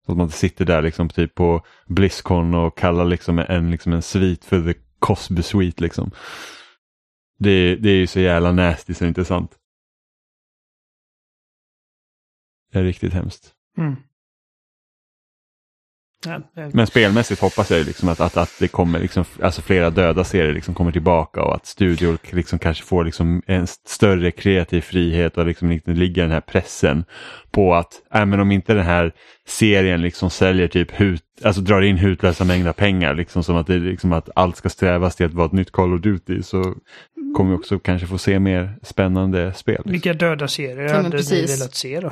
Så 0.05 0.11
att 0.11 0.17
man 0.17 0.25
inte 0.25 0.37
sitter 0.37 0.65
där 0.65 0.81
liksom 0.81 1.09
typ 1.09 1.35
på 1.35 1.65
Blizzcon 1.87 2.53
och 2.53 2.77
kallar 2.77 3.05
liksom 3.05 3.39
en, 3.39 3.71
liksom 3.71 3.93
en 3.93 4.01
svit 4.01 4.45
för 4.45 4.73
the 4.73 4.79
Cosby 4.99 5.41
Suite 5.41 5.83
liksom. 5.83 6.11
Det, 7.39 7.75
det 7.75 7.89
är 7.89 7.95
ju 7.95 8.07
så 8.07 8.19
jävla 8.19 8.51
nasty 8.51 8.93
så 8.93 9.05
det 9.05 9.17
är 9.17 9.23
sant. 9.23 9.55
Det 12.71 12.79
är 12.79 12.83
riktigt 12.83 13.13
hemskt. 13.13 13.53
Mm. 13.77 13.95
Men 16.73 16.87
spelmässigt 16.87 17.41
hoppas 17.41 17.71
jag 17.71 17.79
ju 17.79 17.85
liksom 17.85 18.09
att, 18.09 18.19
att, 18.19 18.37
att 18.37 18.55
det 18.59 18.67
kommer 18.67 18.99
liksom, 18.99 19.25
alltså 19.41 19.61
flera 19.61 19.89
döda 19.89 20.23
serier 20.23 20.53
liksom 20.53 20.73
kommer 20.73 20.91
tillbaka 20.91 21.41
och 21.41 21.55
att 21.55 21.65
studior 21.65 22.17
liksom 22.29 22.59
kanske 22.59 22.83
får 22.83 23.05
liksom 23.05 23.41
en 23.47 23.67
större 23.67 24.31
kreativ 24.31 24.81
frihet 24.81 25.37
och 25.37 25.45
liksom 25.45 25.71
inte 25.71 25.91
ligger 25.91 26.21
den 26.21 26.31
här 26.31 26.41
pressen 26.41 27.05
på 27.51 27.75
att 27.75 27.93
även 28.11 28.39
om 28.39 28.51
inte 28.51 28.73
den 28.73 28.85
här 28.85 29.11
serien 29.47 30.01
liksom 30.01 30.29
säljer 30.29 30.67
typ 30.67 31.01
hut, 31.01 31.23
alltså 31.43 31.61
drar 31.61 31.81
in 31.81 31.97
hutlösa 31.97 32.45
mängder 32.45 32.73
pengar 32.73 33.13
liksom 33.13 33.43
som 33.43 33.55
att, 33.55 33.67
det, 33.67 33.79
liksom 33.79 34.13
att 34.13 34.29
allt 34.35 34.57
ska 34.57 34.69
strävas 34.69 35.15
till 35.15 35.25
att 35.25 35.33
vara 35.33 35.45
ett 35.45 35.51
nytt 35.51 35.71
Call 35.71 35.93
of 35.93 36.01
Duty 36.01 36.43
så 36.43 36.75
kommer 37.35 37.49
vi 37.49 37.57
också 37.57 37.79
kanske 37.79 38.07
få 38.07 38.17
se 38.17 38.39
mer 38.39 38.75
spännande 38.83 39.53
spel. 39.53 39.75
Liksom. 39.75 39.91
Vilka 39.91 40.13
döda 40.13 40.47
serier 40.47 40.93
hade 40.93 41.03
ni 41.03 41.11
precis. 41.11 41.59
velat 41.59 41.75
se 41.75 41.99
då? 41.99 42.11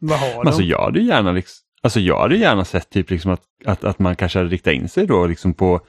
Vad 0.00 0.18
har 0.18 0.28
Men 0.28 0.46
Alltså 0.46 0.62
de? 0.62 0.68
jag 0.68 0.84
hade 0.84 1.00
gärna, 1.00 1.32
liksom, 1.32 1.67
alltså 1.82 2.00
jag 2.00 2.20
hade 2.20 2.36
gärna 2.36 2.64
sett 2.64 2.90
typ 2.90 3.10
liksom 3.10 3.30
att, 3.30 3.42
att, 3.64 3.84
att 3.84 3.98
man 3.98 4.16
kanske 4.16 4.38
hade 4.38 4.50
riktat 4.50 4.74
in 4.74 4.88
sig 4.88 5.06
då 5.06 5.26
liksom 5.26 5.54
på, 5.54 5.80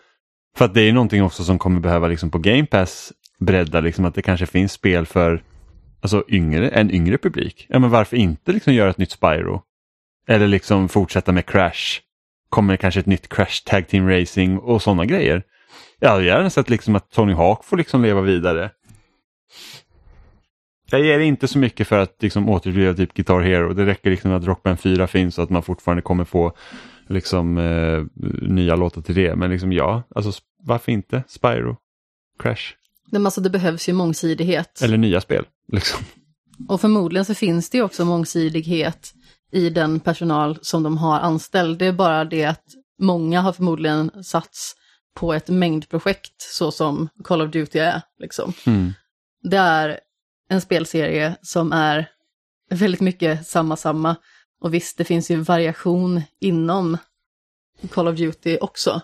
för 0.58 0.66
att 0.66 0.74
det 0.74 0.82
är 0.82 0.94
någonting 0.94 1.24
också 1.24 1.44
som 1.44 1.60
kommer 1.60 1.80
behöva 1.80 2.08
liksom 2.08 2.32
på 2.32 2.40
Game 2.40 2.66
Pass 2.66 3.14
bredda, 3.40 3.80
liksom 3.80 4.06
att 4.06 4.16
det 4.16 4.22
kanske 4.22 4.46
finns 4.46 4.74
spel 4.74 5.06
för 5.06 5.44
alltså 6.02 6.24
yngre, 6.30 6.70
en 6.70 6.92
yngre 6.92 7.18
publik. 7.18 7.66
Ja 7.70 7.80
men 7.80 7.90
varför 7.90 8.18
inte 8.18 8.52
liksom 8.52 8.74
göra 8.74 8.90
ett 8.90 8.98
nytt 8.98 9.12
Spyro? 9.12 9.62
Eller 10.28 10.48
liksom 10.48 10.90
fortsätta 10.90 11.32
med 11.32 11.46
Crash. 11.46 12.00
Kommer 12.50 12.78
kanske 12.78 13.00
ett 13.00 13.06
nytt 13.06 13.30
Crash 13.30 13.64
Tag 13.66 13.88
Team 13.88 14.10
Racing 14.10 14.60
och 14.60 14.82
sådana 14.82 15.06
grejer. 15.06 15.44
Jag 16.00 16.10
hade 16.10 16.26
gärna 16.26 16.50
sett 16.50 16.70
liksom 16.70 16.96
att 16.96 17.12
Tony 17.12 17.34
Hawk 17.34 17.64
får 17.64 17.78
liksom 17.78 18.02
leva 18.02 18.22
vidare. 18.22 18.72
Jag 20.92 21.02
ger 21.02 21.20
inte 21.20 21.48
så 21.48 21.58
mycket 21.58 21.88
för 21.88 22.00
att 22.00 22.16
liksom 22.20 22.50
återuppliva 22.50 22.94
typ 22.94 23.14
Guitar 23.14 23.40
Hero. 23.40 23.74
Det 23.74 23.86
räcker 23.86 24.10
liksom 24.10 24.32
att 24.32 24.46
Rock 24.46 24.64
Band 24.64 24.80
4 24.80 25.08
finns 25.08 25.38
och 25.38 25.44
att 25.44 25.50
man 25.50 25.64
fortfarande 25.64 26.02
kommer 26.02 26.26
få 26.26 26.54
liksom 27.08 27.58
eh, 27.58 28.04
nya 28.42 28.76
låtar 28.76 29.02
till 29.02 29.16
det. 29.16 29.36
Men 29.36 29.52
liksom 29.52 29.74
ja, 29.74 30.04
alltså 30.16 30.42
varför 30.64 30.92
inte 30.92 31.24
Spyro, 31.28 31.78
Crash 32.40 32.74
Men 33.12 33.26
alltså 33.26 33.42
det 33.42 33.50
behövs 33.50 33.90
ju 33.90 33.94
mångsidighet. 33.94 34.82
eller 34.82 34.98
nya 34.98 35.22
spel. 35.22 35.46
Liksom. 35.72 36.06
Och 36.68 36.82
förmodligen 36.82 37.26
så 37.26 37.34
finns 37.36 37.70
det 37.70 37.82
också 37.82 38.06
mångsidighet 38.06 39.14
i 39.52 39.70
den 39.70 40.00
personal 40.00 40.58
som 40.62 40.84
de 40.84 40.98
har 40.98 41.20
anställd. 41.20 41.80
Det 41.80 41.86
är 41.86 41.94
bara 41.94 42.26
det 42.26 42.46
att 42.46 42.64
många 43.02 43.42
har 43.42 43.54
förmodligen 43.54 44.24
satts 44.24 44.76
på 45.16 45.34
ett 45.34 45.50
mängdprojekt 45.50 46.34
så 46.38 46.72
som 46.72 47.10
Call 47.24 47.42
of 47.42 47.52
Duty 47.52 47.80
är. 47.80 48.02
Liksom. 48.20 48.54
Mm. 48.66 48.94
Det 49.44 49.58
är 49.58 50.00
en 50.50 50.62
spelserie 50.62 51.36
som 51.42 51.72
är 51.72 52.10
väldigt 52.70 53.02
mycket 53.02 53.48
samma 53.48 53.76
samma. 53.76 54.16
Och 54.62 54.74
visst, 54.74 54.98
det 54.98 55.04
finns 55.04 55.32
ju 55.32 55.36
variation 55.36 56.22
inom 56.40 56.98
Call 57.90 58.08
of 58.08 58.18
Duty 58.18 58.58
också. 58.58 59.02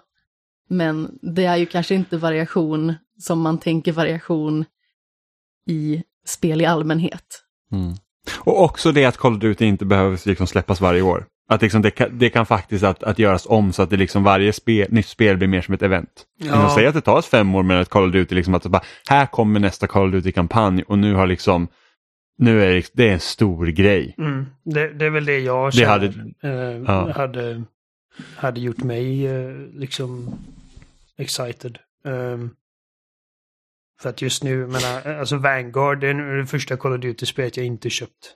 Men 0.70 1.20
det 1.22 1.46
är 1.46 1.58
ju 1.58 1.66
kanske 1.66 1.96
inte 1.96 2.18
variation 2.18 2.94
som 3.20 3.42
man 3.42 3.58
tänker 3.58 3.92
variation 3.92 4.66
i 5.68 6.04
spel 6.26 6.62
i 6.62 6.66
allmänhet. 6.66 7.44
Mm. 7.72 7.94
Och 8.40 8.64
också 8.64 8.92
det 8.92 9.06
att 9.06 9.18
Call 9.18 9.34
of 9.34 9.40
Duty 9.40 9.66
inte 9.66 9.86
behöver 9.86 10.28
liksom 10.28 10.48
släppas 10.48 10.82
varje 10.82 11.02
år. 11.02 11.28
Att 11.48 11.62
liksom 11.62 11.82
det, 11.82 11.92
kan, 11.92 12.18
det 12.18 12.30
kan 12.30 12.46
faktiskt 12.46 12.84
att, 12.84 13.04
att 13.04 13.20
göras 13.20 13.46
om 13.46 13.74
så 13.74 13.82
att 13.82 13.90
det 13.90 13.98
liksom 13.98 14.24
varje 14.24 14.54
spel, 14.54 14.88
nytt 14.92 15.06
spel 15.06 15.38
blir 15.38 15.48
mer 15.48 15.62
som 15.62 15.74
ett 15.74 15.82
event. 15.82 16.26
Ja. 16.38 16.72
Säg 16.76 16.86
att 16.88 16.94
det 16.94 17.02
tar 17.02 17.22
fem 17.22 17.56
år 17.56 17.64
med 17.64 17.82
ett 17.82 17.90
Call 17.90 18.06
of 18.08 18.12
Duty, 18.12 18.36
liksom 18.36 18.54
att 18.54 18.64
bara, 18.66 18.84
här 19.10 19.26
kommer 19.26 19.60
nästa 19.60 19.88
Call 19.88 20.08
of 20.08 20.12
Duty-kampanj 20.14 20.84
och 20.84 21.00
nu 21.00 21.14
har 21.14 21.28
liksom, 21.28 21.68
nu 22.38 22.64
är 22.64 22.74
det, 22.74 22.90
det 22.94 23.10
är 23.10 23.14
en 23.14 23.20
stor 23.20 23.66
grej. 23.68 24.16
Mm. 24.18 24.46
Det, 24.64 24.94
det 24.94 25.06
är 25.06 25.10
väl 25.10 25.26
det 25.26 25.40
jag 25.40 25.68
Det 25.68 25.72
känner 25.78 25.88
hade- 25.88 26.34
eh, 26.44 26.84
ja. 26.88 27.12
hade, 27.12 27.64
hade 28.36 28.60
gjort 28.60 28.84
mig 28.84 29.28
eh, 29.28 29.56
liksom 29.74 30.36
excited. 31.18 31.78
Ehm, 32.06 32.50
för 34.02 34.10
att 34.10 34.22
just 34.22 34.44
nu, 34.44 34.68
menar, 34.68 35.20
alltså 35.20 35.38
Vanguard, 35.38 36.00
det 36.00 36.08
är 36.08 36.38
det 36.38 36.46
första 36.46 36.78
Call 36.78 36.94
of 36.94 37.00
Duty-spelet 37.02 37.58
jag 37.58 37.66
inte 37.66 37.90
köpt. 37.90 38.36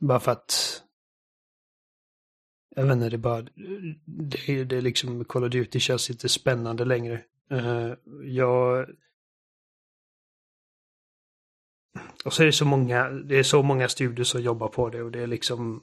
Bara 0.00 0.20
för 0.20 0.32
att 0.32 0.82
jag 2.76 2.84
vet 2.84 2.92
inte, 2.92 3.08
det 3.08 3.16
är 3.16 3.18
bara, 3.18 3.42
det, 4.04 4.64
det 4.64 4.76
är 4.76 4.80
liksom, 4.80 5.24
Call 5.24 5.44
of 5.44 5.50
Duty 5.50 5.80
känns 5.80 6.10
inte 6.10 6.28
spännande 6.28 6.84
längre. 6.84 7.22
Eh, 7.50 7.92
jag 8.24 8.86
Och 12.24 12.32
så 12.32 12.42
är 12.42 12.46
det 12.46 12.52
så 12.52 12.64
många, 12.64 13.10
det 13.10 13.38
är 13.38 13.42
så 13.42 13.62
många 13.62 13.88
studier 13.88 14.24
som 14.24 14.42
jobbar 14.42 14.68
på 14.68 14.88
det 14.88 15.02
och 15.02 15.10
det 15.10 15.22
är 15.22 15.26
liksom 15.26 15.82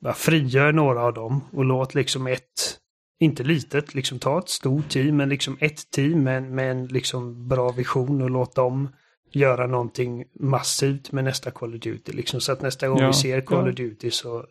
bara 0.00 0.14
frigör 0.14 0.72
några 0.72 1.02
av 1.02 1.14
dem 1.14 1.44
och 1.52 1.64
låt 1.64 1.94
liksom 1.94 2.26
ett, 2.26 2.78
inte 3.20 3.42
litet, 3.42 3.94
liksom 3.94 4.18
ta 4.18 4.38
ett 4.38 4.48
stort 4.48 4.88
team, 4.88 5.16
men 5.16 5.28
liksom 5.28 5.56
ett 5.60 5.90
team 5.90 6.22
med, 6.22 6.42
med 6.42 6.70
en 6.70 6.86
liksom 6.86 7.48
bra 7.48 7.72
vision 7.72 8.22
och 8.22 8.30
låt 8.30 8.54
dem 8.54 8.88
göra 9.30 9.66
någonting 9.66 10.24
massivt 10.40 11.12
med 11.12 11.24
nästa 11.24 11.50
Call 11.50 11.74
of 11.74 11.80
Duty. 11.80 12.12
Liksom, 12.12 12.40
så 12.40 12.52
att 12.52 12.62
nästa 12.62 12.88
gång 12.88 12.98
Ja, 13.00 13.06
vi 13.06 13.12
ser 13.12 13.40
Call 13.40 13.64
ja. 13.64 13.70
of 13.70 13.76
Duty 13.76 14.10
så 14.10 14.46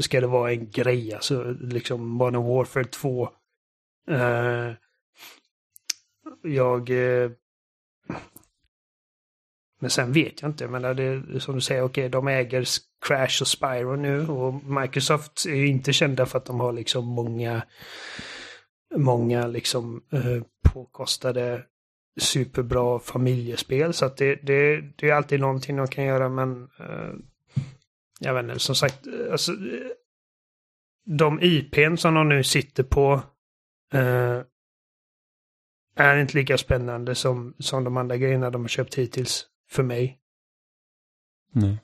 ska 0.00 0.20
det 0.20 0.26
vara 0.26 0.52
en 0.52 0.70
grej, 0.70 1.14
alltså 1.14 1.56
liksom 1.60 2.08
Modern 2.08 2.42
Warfare 2.42 2.84
2. 2.84 3.28
Eh, 4.08 4.72
jag 6.42 6.90
eh, 6.90 7.30
men 9.82 9.90
sen 9.90 10.12
vet 10.12 10.42
jag 10.42 10.50
inte. 10.50 10.68
Men 10.68 10.82
det 10.82 11.02
är 11.02 11.38
som 11.38 11.54
du 11.54 11.60
säger, 11.60 11.82
okej, 11.82 12.08
de 12.08 12.28
äger 12.28 12.66
Crash 13.06 13.42
och 13.42 13.48
Spyro 13.48 13.96
nu 13.96 14.28
och 14.28 14.54
Microsoft 14.64 15.46
är 15.46 15.54
ju 15.54 15.68
inte 15.68 15.92
kända 15.92 16.26
för 16.26 16.38
att 16.38 16.44
de 16.44 16.60
har 16.60 16.72
liksom 16.72 17.06
många, 17.06 17.62
många 18.96 19.46
liksom 19.46 20.02
eh, 20.12 20.42
påkostade 20.72 21.62
superbra 22.20 22.98
familjespel. 22.98 23.92
Så 23.92 24.04
att 24.04 24.16
det, 24.16 24.34
det, 24.34 24.80
det 24.96 25.10
är 25.10 25.14
alltid 25.14 25.40
någonting 25.40 25.76
de 25.76 25.88
kan 25.88 26.04
göra, 26.04 26.28
men 26.28 26.62
eh, 26.62 27.12
jag 28.22 28.34
vet 28.34 28.42
inte, 28.42 28.58
som 28.58 28.74
sagt, 28.74 29.06
alltså, 29.30 29.52
de 31.04 31.42
IPn 31.42 31.96
som 31.96 32.14
de 32.14 32.28
nu 32.28 32.44
sitter 32.44 32.82
på 32.82 33.22
eh, 33.92 34.40
är 35.96 36.16
inte 36.16 36.38
lika 36.38 36.58
spännande 36.58 37.14
som, 37.14 37.54
som 37.58 37.84
de 37.84 37.96
andra 37.96 38.16
grejerna 38.16 38.50
de 38.50 38.60
har 38.62 38.68
köpt 38.68 38.94
hittills 38.94 39.46
för 39.70 39.82
mig. 39.82 40.18
Nej. 41.52 41.78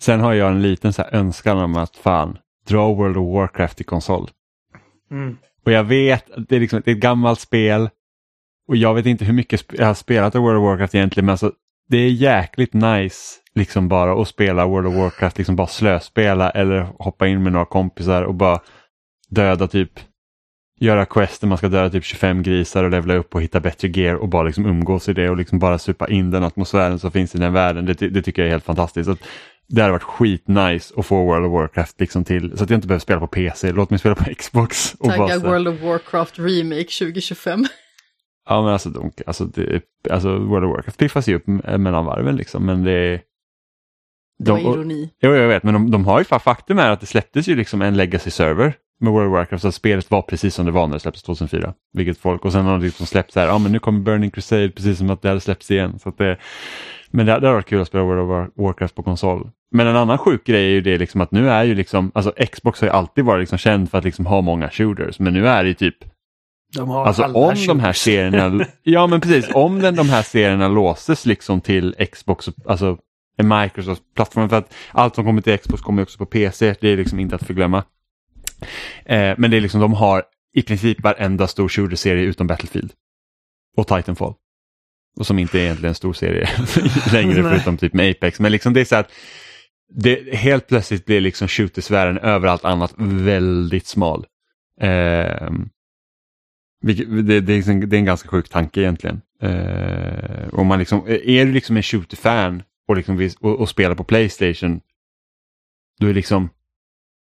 Sen 0.00 0.20
har 0.20 0.34
jag 0.34 0.50
en 0.50 0.62
liten 0.62 0.92
så 0.92 1.02
här 1.02 1.14
önskan 1.14 1.58
om 1.58 1.76
att 1.76 1.96
fan, 1.96 2.38
dra 2.66 2.94
World 2.94 3.16
of 3.16 3.34
Warcraft 3.34 3.76
till 3.76 3.86
konsol. 3.86 4.30
Mm. 5.10 5.36
Och 5.64 5.72
jag 5.72 5.84
vet 5.84 6.30
att 6.30 6.48
det 6.48 6.56
är, 6.56 6.60
liksom, 6.60 6.82
det 6.84 6.90
är 6.90 6.94
ett 6.94 7.00
gammalt 7.02 7.40
spel 7.40 7.90
och 8.68 8.76
jag 8.76 8.94
vet 8.94 9.06
inte 9.06 9.24
hur 9.24 9.32
mycket 9.32 9.72
jag 9.72 9.86
har 9.86 9.94
spelat 9.94 10.34
av 10.34 10.42
World 10.42 10.58
of 10.58 10.62
Warcraft 10.62 10.94
egentligen 10.94 11.26
men 11.26 11.32
alltså, 11.32 11.52
det 11.88 11.96
är 11.96 12.10
jäkligt 12.10 12.72
nice 12.72 13.40
liksom 13.54 13.88
bara 13.88 14.22
att 14.22 14.28
spela 14.28 14.66
World 14.66 14.86
of 14.86 14.94
Warcraft, 14.94 15.38
liksom 15.38 15.56
bara 15.56 15.66
slöspela 15.66 16.50
eller 16.50 16.80
hoppa 16.98 17.26
in 17.26 17.42
med 17.42 17.52
några 17.52 17.66
kompisar 17.66 18.22
och 18.22 18.34
bara 18.34 18.60
döda 19.28 19.68
typ 19.68 19.90
göra 20.80 21.06
quest 21.06 21.40
där 21.40 21.48
man 21.48 21.58
ska 21.58 21.68
döda 21.68 21.90
typ 21.90 22.04
25 22.04 22.42
grisar 22.42 22.84
och 22.84 22.90
levla 22.90 23.14
upp 23.14 23.34
och 23.34 23.42
hitta 23.42 23.60
bättre 23.60 23.88
gear 23.88 24.14
och 24.14 24.28
bara 24.28 24.42
liksom 24.42 24.66
umgås 24.66 25.08
i 25.08 25.12
det 25.12 25.30
och 25.30 25.36
liksom 25.36 25.58
bara 25.58 25.78
supa 25.78 26.08
in 26.08 26.30
den 26.30 26.44
atmosfären 26.44 26.98
som 26.98 27.10
finns 27.10 27.34
i 27.34 27.38
den 27.38 27.52
världen. 27.52 27.86
Det, 27.86 27.94
det 27.94 28.22
tycker 28.22 28.42
jag 28.42 28.46
är 28.46 28.52
helt 28.52 28.64
fantastiskt. 28.64 29.10
Så 29.10 29.16
det 29.68 29.80
hade 29.80 29.92
varit 29.92 30.02
skitnice 30.02 30.94
att 30.96 31.06
få 31.06 31.24
World 31.24 31.46
of 31.46 31.52
Warcraft 31.52 32.00
liksom 32.00 32.24
till 32.24 32.58
så 32.58 32.64
att 32.64 32.70
jag 32.70 32.76
inte 32.76 32.88
behöver 32.88 33.00
spela 33.00 33.20
på 33.20 33.26
PC. 33.26 33.72
Låt 33.72 33.90
mig 33.90 33.98
spela 33.98 34.14
på 34.14 34.34
Xbox. 34.34 34.94
Och 34.98 35.14
Tagga 35.14 35.38
World 35.38 35.68
of 35.68 35.80
Warcraft 35.80 36.38
Remake 36.38 36.88
2025. 36.98 37.66
Ja 38.48 38.62
men 38.62 38.72
alltså, 38.72 38.90
de, 38.90 39.12
alltså, 39.26 39.44
det, 39.44 39.82
alltså 40.10 40.38
World 40.38 40.64
of 40.64 40.76
Warcraft 40.76 40.98
piffas 40.98 41.28
ju 41.28 41.34
upp 41.34 41.46
mellan 41.46 42.04
varven 42.04 42.36
liksom 42.36 42.66
men 42.66 42.84
det 42.84 42.92
är... 42.92 43.20
Det 44.38 44.52
var 44.52 44.58
ironi. 44.58 45.10
Jo 45.20 45.34
jag 45.34 45.48
vet 45.48 45.62
men 45.62 45.74
de, 45.74 45.90
de 45.90 46.06
har 46.06 46.18
ju 46.18 46.24
faktum 46.24 46.78
är 46.78 46.90
att 46.90 47.00
det 47.00 47.06
släpptes 47.06 47.48
ju 47.48 47.56
liksom 47.56 47.82
en 47.82 47.96
legacy 47.96 48.30
server 48.30 48.74
med 49.00 49.12
World 49.12 49.28
of 49.28 49.32
Warcraft 49.32 49.62
så 49.62 49.72
spelet 49.72 50.10
var 50.10 50.22
precis 50.22 50.54
som 50.54 50.66
det 50.66 50.72
var 50.72 50.86
när 50.86 50.94
det 50.94 51.00
släpptes 51.00 51.22
2004. 51.22 51.74
Vilket 51.92 52.18
folk, 52.18 52.44
och 52.44 52.52
sen 52.52 52.64
har 52.64 52.78
det 52.78 52.84
liksom 52.84 53.06
släppts 53.06 53.34
så 53.34 53.40
här, 53.40 53.46
ja 53.46 53.58
men 53.58 53.72
nu 53.72 53.78
kommer 53.78 54.00
Burning 54.00 54.30
Crusade 54.30 54.70
precis 54.70 54.98
som 54.98 55.10
att 55.10 55.22
det 55.22 55.28
hade 55.28 55.40
släppts 55.40 55.70
igen. 55.70 55.98
Så 55.98 56.12
det, 56.18 56.36
men 57.10 57.26
det, 57.26 57.40
det 57.40 57.46
har 57.46 57.54
varit 57.54 57.66
kul 57.66 57.80
att 57.80 57.88
spela 57.88 58.04
World 58.04 58.30
of 58.30 58.50
Warcraft 58.56 58.94
på 58.94 59.02
konsol. 59.02 59.50
Men 59.70 59.86
en 59.86 59.96
annan 59.96 60.18
sjuk 60.18 60.46
grej 60.46 60.64
är 60.64 60.70
ju 60.70 60.80
det 60.80 60.98
liksom 60.98 61.20
att 61.20 61.30
nu 61.30 61.50
är 61.50 61.64
ju 61.64 61.74
liksom, 61.74 62.10
alltså 62.14 62.32
Xbox 62.52 62.80
har 62.80 62.88
ju 62.88 62.92
alltid 62.92 63.24
varit 63.24 63.40
liksom 63.40 63.58
känd 63.58 63.90
för 63.90 63.98
att 63.98 64.04
liksom 64.04 64.26
ha 64.26 64.40
många 64.40 64.70
shooters, 64.70 65.18
men 65.18 65.32
nu 65.32 65.48
är 65.48 65.64
det 65.64 65.74
typ 65.74 65.96
de 65.98 66.04
har 66.04 66.13
alltså 66.78 67.24
om 67.24 67.54
de 67.66 67.80
här 67.80 67.92
serierna, 67.92 68.66
ja 68.82 69.06
men 69.06 69.20
precis, 69.20 69.54
om 69.54 69.80
den, 69.80 69.96
de 69.96 70.08
här 70.08 70.22
serierna 70.22 70.68
låses 70.68 71.26
liksom 71.26 71.60
till 71.60 71.94
Xbox, 72.12 72.48
alltså 72.66 72.98
en 73.36 73.48
Microsoft-plattform, 73.48 74.48
för 74.48 74.56
att 74.56 74.74
allt 74.92 75.14
som 75.14 75.24
kommer 75.24 75.42
till 75.42 75.58
Xbox 75.58 75.82
kommer 75.82 76.02
också 76.02 76.18
på 76.18 76.26
PC, 76.26 76.74
det 76.80 76.88
är 76.88 76.96
liksom 76.96 77.20
inte 77.20 77.34
att 77.34 77.46
förglömma. 77.46 77.84
Eh, 79.04 79.34
men 79.38 79.50
det 79.50 79.56
är 79.56 79.60
liksom, 79.60 79.80
de 79.80 79.92
har 79.92 80.22
i 80.54 80.62
princip 80.62 81.02
varenda 81.02 81.46
stor 81.46 81.68
shooter-serie 81.68 82.24
utom 82.24 82.46
Battlefield. 82.46 82.92
Och 83.76 83.86
Titanfall. 83.86 84.34
Och 85.16 85.26
som 85.26 85.38
inte 85.38 85.58
är 85.58 85.62
egentligen 85.62 85.88
en 85.88 85.94
stor 85.94 86.12
serie 86.12 86.48
längre 87.12 87.42
förutom 87.42 87.76
typ 87.76 87.94
med 87.94 88.10
Apex. 88.10 88.40
Men 88.40 88.52
liksom 88.52 88.72
det 88.72 88.80
är 88.80 88.84
så 88.84 88.96
att 88.96 89.10
det 89.88 90.34
helt 90.34 90.66
plötsligt 90.66 91.04
blir 91.04 91.20
liksom 91.20 91.48
shootersfären 91.48 92.18
över 92.18 92.48
allt 92.48 92.64
annat 92.64 92.94
väldigt 92.98 93.86
smal. 93.86 94.26
Eh, 94.80 95.50
vilket- 96.84 97.26
det, 97.26 97.40
det, 97.40 97.52
är 97.52 97.56
liksom, 97.56 97.88
det 97.88 97.96
är 97.96 97.98
en 97.98 98.04
ganska 98.04 98.28
sjuk 98.28 98.48
tanke 98.48 98.80
egentligen. 98.80 99.20
Eh, 99.42 100.48
om 100.52 100.66
man 100.66 100.78
liksom, 100.78 101.06
är 101.08 101.44
du 101.44 101.52
liksom 101.52 101.76
en 101.76 101.82
shooter-fan 101.82 102.62
och, 102.88 102.96
liksom, 102.96 103.30
och, 103.40 103.60
och 103.60 103.68
spelar 103.68 103.94
på 103.94 104.04
Playstation, 104.04 104.80
då 106.00 106.06
är 106.06 106.14
liksom, 106.14 106.48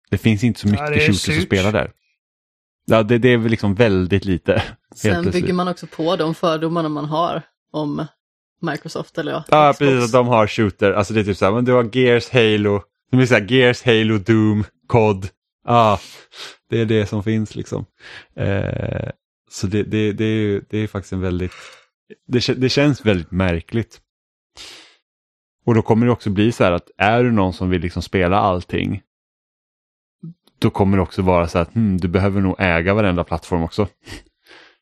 det 0.09 0.17
finns 0.17 0.43
inte 0.43 0.59
så 0.59 0.67
Ja, 0.67 0.71
mycket 0.71 0.89
är 0.89 1.13
shooters 1.13 1.37
att 1.37 1.43
spela 1.43 1.71
där. 1.71 1.91
Ja, 2.85 3.03
det, 3.03 3.17
det 3.17 3.29
är 3.29 3.37
väl 3.37 3.51
liksom 3.51 3.75
väldigt 3.75 4.25
lite. 4.25 4.63
Sen 4.95 5.31
bygger 5.31 5.53
man 5.53 5.67
också 5.67 5.87
på 5.87 6.15
de 6.15 6.35
fördomarna 6.35 6.89
man 6.89 7.05
har 7.05 7.41
om 7.71 8.05
Microsoft 8.61 9.17
eller 9.17 9.31
ja, 9.31 9.43
Ja, 9.49 9.73
Xbox. 9.73 9.79
precis. 9.91 10.05
Att 10.05 10.11
de 10.11 10.27
har 10.27 10.47
shooter. 10.47 10.91
Alltså 10.91 11.13
det 11.13 11.19
är 11.19 11.23
typ 11.23 11.37
så 11.37 11.45
här, 11.45 11.51
men 11.51 11.65
du 11.65 11.71
har 11.71 11.97
Gears, 11.97 12.29
Halo. 12.29 12.81
Det 13.11 13.17
blir 13.17 13.27
så 13.27 13.33
här, 13.33 13.51
Gears, 13.51 13.83
Halo, 13.83 14.17
Doom, 14.17 14.63
COD. 14.87 15.27
Ja, 15.65 15.99
det 16.69 16.81
är 16.81 16.85
det 16.85 17.05
som 17.05 17.23
finns 17.23 17.55
liksom. 17.55 17.85
Eh, 18.35 19.09
så 19.53 19.67
det, 19.67 19.83
det, 19.83 20.13
det, 20.13 20.25
är, 20.25 20.35
ju- 20.35 20.65
det 20.69 20.77
är 20.77 20.87
faktiskt 20.87 21.13
en 21.13 21.21
väldigt, 21.21 21.51
det, 22.27 22.47
det 22.47 22.69
känns 22.69 23.05
väldigt 23.05 23.31
märkligt. 23.31 24.01
Och 25.65 25.75
då 25.75 25.81
kommer 25.81 26.05
det 26.05 26.11
också 26.11 26.29
bli 26.29 26.51
så 26.51 26.63
här 26.63 26.71
att 26.71 26.91
är 26.97 27.23
du 27.23 27.31
någon 27.31 27.53
som 27.53 27.69
vill 27.69 27.81
liksom 27.81 28.01
spela 28.01 28.37
allting, 28.37 29.01
då 30.59 30.69
kommer 30.69 30.97
det 30.97 31.03
också 31.03 31.21
vara 31.21 31.47
så 31.47 31.59
att 31.59 31.73
hmm, 31.73 31.97
du 31.97 32.07
behöver 32.07 32.41
nog 32.41 32.55
äga 32.59 32.93
varenda 32.93 33.23
plattform 33.23 33.63
också. 33.63 33.87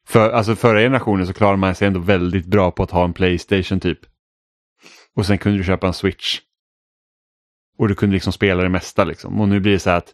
För 0.08 0.32
alltså 0.32 0.56
förra 0.56 0.80
generationen 0.80 1.28
så 1.28 1.34
klarade 1.34 1.58
man 1.58 1.76
sig 1.76 1.88
ändå 1.88 2.00
väldigt 2.00 2.46
bra 2.46 2.72
på 2.72 2.84
att 2.84 2.92
ha 2.92 3.04
en 3.04 3.14
Playstation 3.14 3.80
typ. 3.80 4.00
Och 5.16 5.26
sen 5.26 5.38
kunde 5.38 5.58
du 5.58 5.64
köpa 5.64 5.88
en 5.88 5.94
Switch. 5.94 6.40
Och 7.78 7.88
du 7.88 7.96
kunde 7.96 8.14
liksom 8.14 8.34
spela 8.34 8.64
det 8.64 8.70
mesta 8.70 9.04
liksom. 9.04 9.42
Och 9.42 9.50
nu 9.50 9.60
blir 9.60 9.72
det 9.72 9.80
så 9.80 9.90
här 9.90 9.98
att 9.98 10.14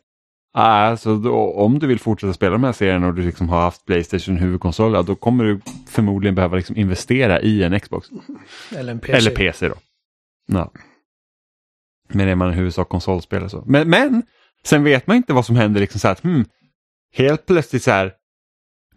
alltså, 0.58 1.16
då, 1.16 1.54
om 1.54 1.80
du 1.80 1.88
vill 1.88 2.00
fortsätta 2.00 2.34
spela 2.34 2.52
de 2.52 2.64
här 2.64 2.72
serierna 2.72 3.08
och 3.08 3.14
du 3.14 3.22
liksom 3.22 3.50
har 3.50 3.62
haft 3.62 3.86
Playstation 3.86 4.38
huvudkonsol, 4.38 5.06
då 5.06 5.16
kommer 5.16 5.44
du 5.44 5.62
förmodligen 5.88 6.36
behöva 6.36 6.56
liksom 6.56 6.78
investera 6.78 7.42
i 7.42 7.64
en 7.64 7.80
Xbox. 7.80 8.08
Eller 8.76 8.92
en 8.92 9.00
PC. 9.00 9.14
Eller 9.14 9.32
PC 9.32 9.68
då. 9.68 9.76
Ja. 10.48 10.72
Men 12.08 12.28
är 12.28 12.36
man 12.36 12.52
i 12.52 12.56
huvudsak 12.56 12.90
konsolspelare 12.90 13.50
så. 13.50 13.64
Men, 13.68 13.90
men 13.90 14.24
sen 14.64 14.84
vet 14.84 15.08
man 15.08 15.18
inte 15.18 15.34
vad 15.34 15.46
som 15.46 15.56
händer 15.56 15.82
liksom 15.82 16.00
så 16.00 16.08
här 16.08 16.18
hmm, 16.24 16.46
helt 17.14 17.46
plötsligt 17.46 17.84
så 17.84 17.92
här 17.92 18.14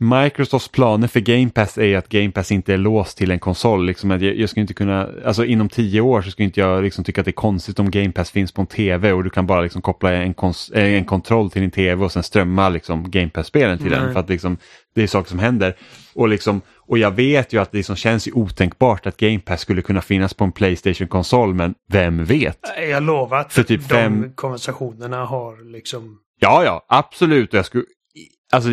Microsofts 0.02 0.68
planer 0.68 1.08
för 1.08 1.20
Game 1.20 1.50
Pass 1.50 1.78
är 1.78 1.96
att 1.96 2.08
Game 2.08 2.30
Pass 2.30 2.52
inte 2.52 2.74
är 2.74 2.78
låst 2.78 3.18
till 3.18 3.30
en 3.30 3.38
konsol. 3.38 3.86
Liksom 3.86 4.10
att 4.10 4.22
jag, 4.22 4.36
jag 4.36 4.48
ska 4.50 4.60
inte 4.60 4.74
kunna, 4.74 5.08
alltså 5.24 5.44
inom 5.44 5.68
tio 5.68 6.00
år 6.00 6.22
så 6.22 6.30
ska 6.30 6.42
inte 6.42 6.60
jag 6.60 6.82
liksom 6.82 7.04
tycka 7.04 7.20
att 7.20 7.24
det 7.24 7.30
är 7.30 7.32
konstigt 7.32 7.78
om 7.78 7.90
Game 7.90 8.12
Pass 8.12 8.30
finns 8.30 8.52
på 8.52 8.60
en 8.60 8.66
tv 8.66 9.12
och 9.12 9.24
du 9.24 9.30
kan 9.30 9.46
bara 9.46 9.60
liksom 9.60 9.82
koppla 9.82 10.12
en, 10.12 10.34
kons, 10.34 10.70
eh, 10.70 10.94
en 10.94 11.04
kontroll 11.04 11.50
till 11.50 11.60
din 11.62 11.70
tv 11.70 12.04
och 12.04 12.12
sen 12.12 12.22
strömma 12.22 12.68
liksom 12.68 13.10
Game 13.10 13.28
Pass-spelen 13.28 13.78
till 13.78 13.90
den. 13.90 14.04
Nej. 14.04 14.12
För 14.12 14.20
att 14.20 14.28
liksom, 14.28 14.56
det 14.94 15.02
är 15.02 15.06
saker 15.06 15.30
som 15.30 15.38
händer. 15.38 15.76
Och, 16.14 16.28
liksom, 16.28 16.60
och 16.76 16.98
jag 16.98 17.10
vet 17.10 17.52
ju 17.52 17.60
att 17.62 17.72
det 17.72 17.76
liksom 17.78 17.96
känns 17.96 18.28
ju 18.28 18.32
otänkbart 18.32 19.06
att 19.06 19.16
Game 19.16 19.38
Pass 19.40 19.60
skulle 19.60 19.82
kunna 19.82 20.00
finnas 20.00 20.34
på 20.34 20.44
en 20.44 20.52
Playstation-konsol 20.52 21.54
men 21.54 21.74
vem 21.92 22.24
vet? 22.24 22.58
Jag 22.90 23.02
lovar 23.02 23.38
att 23.38 23.52
För 23.52 23.62
typ 23.62 23.80
de 23.80 23.94
fem- 23.94 24.32
konversationerna 24.34 25.24
har 25.24 25.72
liksom... 25.72 26.18
Ja, 26.38 26.64
ja, 26.64 26.84
absolut. 26.88 27.52
Jag 27.52 27.66
skulle, 27.66 27.84
alltså, 28.52 28.70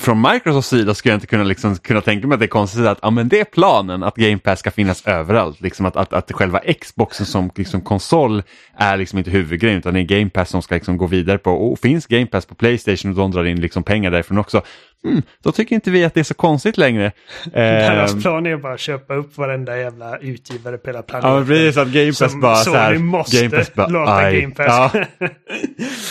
från 0.00 0.20
Microsofts 0.32 0.68
sida 0.68 0.94
skulle 0.94 1.12
jag 1.12 1.16
inte 1.16 1.26
kunna, 1.26 1.44
liksom, 1.44 1.76
kunna 1.76 2.00
tänka 2.00 2.26
mig 2.26 2.34
att 2.34 2.40
det 2.40 2.46
är 2.46 2.48
konstigt 2.48 2.86
att 2.86 2.98
ja, 3.02 3.10
men 3.10 3.28
det 3.28 3.40
är 3.40 3.44
planen 3.44 4.02
att 4.02 4.16
Game 4.16 4.38
Pass 4.38 4.58
ska 4.58 4.70
finnas 4.70 5.06
överallt. 5.06 5.60
Liksom 5.60 5.86
att, 5.86 5.96
att, 5.96 6.12
att 6.12 6.32
själva 6.32 6.60
Xboxen 6.80 7.26
som 7.26 7.50
liksom, 7.54 7.80
konsol 7.80 8.42
är 8.76 8.96
liksom 8.96 9.18
inte 9.18 9.30
huvudgrejen 9.30 9.78
utan 9.78 9.94
det 9.94 10.00
är 10.00 10.04
Game 10.04 10.30
Pass 10.30 10.48
som 10.50 10.62
ska 10.62 10.74
liksom, 10.74 10.96
gå 10.96 11.06
vidare 11.06 11.38
på. 11.38 11.50
Och 11.50 11.78
finns 11.78 12.06
Game 12.06 12.26
Pass 12.26 12.46
på 12.46 12.54
Playstation 12.54 13.10
och 13.10 13.16
de 13.16 13.30
drar 13.30 13.44
in 13.44 13.60
liksom, 13.60 13.82
pengar 13.82 14.10
därifrån 14.10 14.38
också, 14.38 14.62
hmm, 15.04 15.22
då 15.42 15.52
tycker 15.52 15.74
inte 15.74 15.90
vi 15.90 16.04
att 16.04 16.14
det 16.14 16.20
är 16.20 16.24
så 16.24 16.34
konstigt 16.34 16.78
längre. 16.78 17.12
Deras 17.52 18.12
Ehm, 18.12 18.20
plan 18.20 18.46
är 18.46 18.56
bara 18.56 18.72
att 18.74 18.80
köpa 18.80 19.14
upp 19.14 19.38
varenda 19.38 19.78
jävla 19.78 20.18
utgivare 20.18 20.78
på 20.78 20.86
hela 20.86 20.98
Ja, 20.98 21.02
planeten. 21.02 21.34
men 21.34 21.46
precis 21.46 21.76
att 21.76 21.88
Game 21.88 22.06
Pass 22.08 22.30
Som 22.32 22.40
bara 22.40 22.56
så 22.56 22.74
här, 22.74 22.98
måste 22.98 23.36
Game 23.36 23.56
Pass 23.56 23.74
bara, 23.74 23.86
låta 23.88 24.14
aj, 24.14 24.40
Game 24.40 24.54
Pass. 24.54 24.92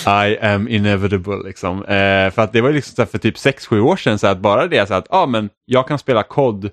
ja. 0.06 0.26
I 0.28 0.38
am 0.40 0.68
inevitable 0.68 1.44
liksom. 1.44 1.78
Eh, 1.86 2.32
för 2.32 2.40
att 2.40 2.54
det 2.54 2.62
var 2.62 2.72
liksom 2.72 2.96
så 2.96 3.12
för 3.12 3.18
typ 3.18 3.36
6-7 3.36 3.80
år 3.80 3.96
sedan 3.98 4.20
så 4.20 4.28
att 4.28 4.38
bara 4.40 4.68
det 4.68 4.88
så 4.88 4.94
att 4.94 5.08
ja 5.10 5.26
men 5.26 5.50
jag 5.66 5.88
kan 5.88 6.00
spela 6.00 6.24
COD 6.24 6.70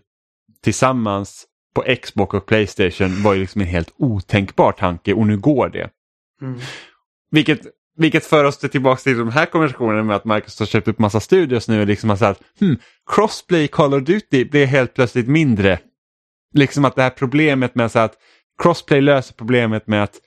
tillsammans 0.65 1.45
på 1.75 1.85
Xbox 2.03 2.35
och 2.35 2.47
Playstation 2.47 3.23
var 3.23 3.35
ju 3.35 3.41
liksom 3.41 3.61
en 3.61 3.67
helt 3.67 3.93
otänkbar 3.99 4.73
tanke 4.73 5.13
och 5.13 5.27
nu 5.27 5.37
går 5.37 5.69
det. 5.69 5.89
Mm. 6.43 6.61
Vilket, 7.31 7.61
vilket 7.97 8.27
för 8.27 8.45
oss 8.45 8.59
tillbaka 8.59 9.01
till 9.01 9.19
de 9.19 9.31
här 9.31 9.47
konversationerna 9.47 10.03
med 10.03 10.17
att 10.17 10.25
Microsoft 10.25 10.59
har 10.59 10.67
köpt 10.67 10.89
upp 10.89 10.99
massa 10.99 11.21
studios 11.21 11.69
nu 11.69 11.81
och 11.81 11.87
liksom 11.87 12.11
har 12.11 12.17
sagt 12.17 12.41
hmm, 12.61 12.77
crossplay 13.11 13.69
Call 13.69 13.95
of 13.95 14.03
Duty 14.03 14.45
blir 14.45 14.67
helt 14.67 14.95
plötsligt 14.95 15.29
mindre. 15.29 15.79
Liksom 16.55 16.85
att 16.85 16.97
det 16.97 17.03
här 17.03 17.11
problemet 17.11 17.75
med 17.75 17.93
så 17.93 17.99
att 17.99 18.15
crossplay 18.63 19.01
löser 19.01 19.35
problemet 19.35 19.87
med 19.87 20.03
att 20.03 20.21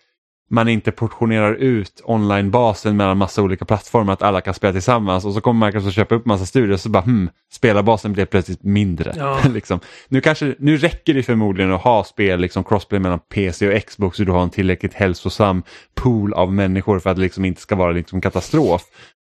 man 0.50 0.68
inte 0.68 0.92
portionerar 0.92 1.54
ut 1.54 2.02
online-basen 2.04 2.98
mellan 2.98 3.18
massa 3.18 3.42
olika 3.42 3.66
plattformar, 3.66 4.14
att 4.14 4.22
alla 4.22 4.42
kan 4.42 4.54
spela 4.54 4.74
tillsammans 4.74 5.26
och 5.26 5.34
så 5.34 5.42
kommer 5.42 5.68
Microsoft 5.68 5.96
köpa 5.96 6.16
upp 6.16 6.26
massa 6.26 6.46
studios 6.46 6.76
och 6.76 6.82
så 6.82 6.90
bara 6.90 7.04
hmm, 7.04 7.30
spelarbasen 7.52 8.14
blir 8.14 8.26
plötsligt 8.26 8.64
mindre. 8.64 9.14
Ja. 9.18 9.40
liksom. 9.54 9.80
nu, 10.08 10.22
kanske, 10.22 10.56
nu 10.60 10.78
räcker 10.78 11.14
det 11.14 11.24
förmodligen 11.24 11.72
att 11.72 11.82
ha 11.82 12.04
spel, 12.04 12.40
liksom 12.40 12.64
crossplay 12.64 13.00
mellan 13.00 13.20
PC 13.20 13.76
och 13.76 13.84
Xbox 13.86 14.18
så 14.18 14.24
du 14.24 14.32
har 14.32 14.44
en 14.44 14.50
tillräckligt 14.50 14.94
hälsosam 14.94 15.64
pool 15.96 16.34
av 16.34 16.54
människor 16.54 17.00
för 17.00 17.10
att 17.10 17.16
det 17.16 17.22
liksom 17.22 17.46
inte 17.46 17.62
ska 17.62 17.76
vara 17.76 17.92
liksom 17.92 18.22
katastrof. 18.22 18.82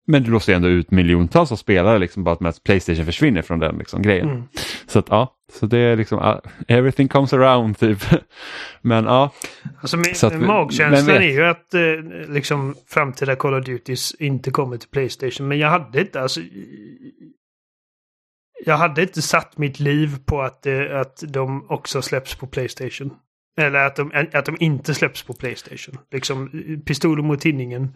Men 0.06 0.22
du 0.22 0.30
låser 0.30 0.54
ändå 0.54 0.68
ut 0.68 0.90
miljontals 0.90 1.52
av 1.52 1.56
spelare 1.56 1.98
liksom 1.98 2.24
bara 2.24 2.36
med 2.40 2.50
att 2.50 2.62
Playstation 2.62 3.04
försvinner 3.04 3.42
från 3.42 3.58
den 3.58 3.78
liksom, 3.78 4.02
grejen. 4.02 4.30
Mm. 4.30 4.42
Så 4.86 4.98
att 4.98 5.06
ja, 5.08 5.34
så 5.52 5.66
det 5.66 5.78
är 5.78 5.96
liksom, 5.96 6.18
ah, 6.18 6.40
everything 6.68 7.08
comes 7.08 7.32
around 7.32 7.78
typ. 7.78 7.98
Men 8.80 9.04
ja, 9.04 9.30
Alltså 9.80 9.96
min, 9.96 10.14
Så 10.14 10.26
att 10.26 10.40
magkänslan 10.40 11.06
vet? 11.06 11.16
är 11.16 11.30
ju 11.30 11.44
att 11.44 11.74
eh, 11.74 12.32
liksom 12.32 12.74
framtida 12.86 13.36
Call 13.36 13.54
of 13.54 13.64
Duties 13.64 14.14
inte 14.14 14.50
kommer 14.50 14.76
till 14.76 14.88
Playstation. 14.88 15.48
Men 15.48 15.58
jag 15.58 15.68
hade 15.68 16.00
inte 16.00 16.20
alltså... 16.20 16.40
Jag 18.64 18.76
hade 18.76 19.02
inte 19.02 19.22
satt 19.22 19.58
mitt 19.58 19.80
liv 19.80 20.18
på 20.24 20.42
att, 20.42 20.66
eh, 20.66 21.00
att 21.00 21.22
de 21.28 21.70
också 21.70 22.02
släpps 22.02 22.34
på 22.34 22.46
Playstation. 22.46 23.16
Eller 23.58 23.86
att 23.86 23.96
de, 23.96 24.28
att 24.32 24.44
de 24.44 24.56
inte 24.60 24.94
släpps 24.94 25.22
på 25.22 25.34
Playstation. 25.34 25.98
Liksom 26.10 26.50
pistolen 26.86 27.26
mot 27.26 27.40
tinningen. 27.40 27.92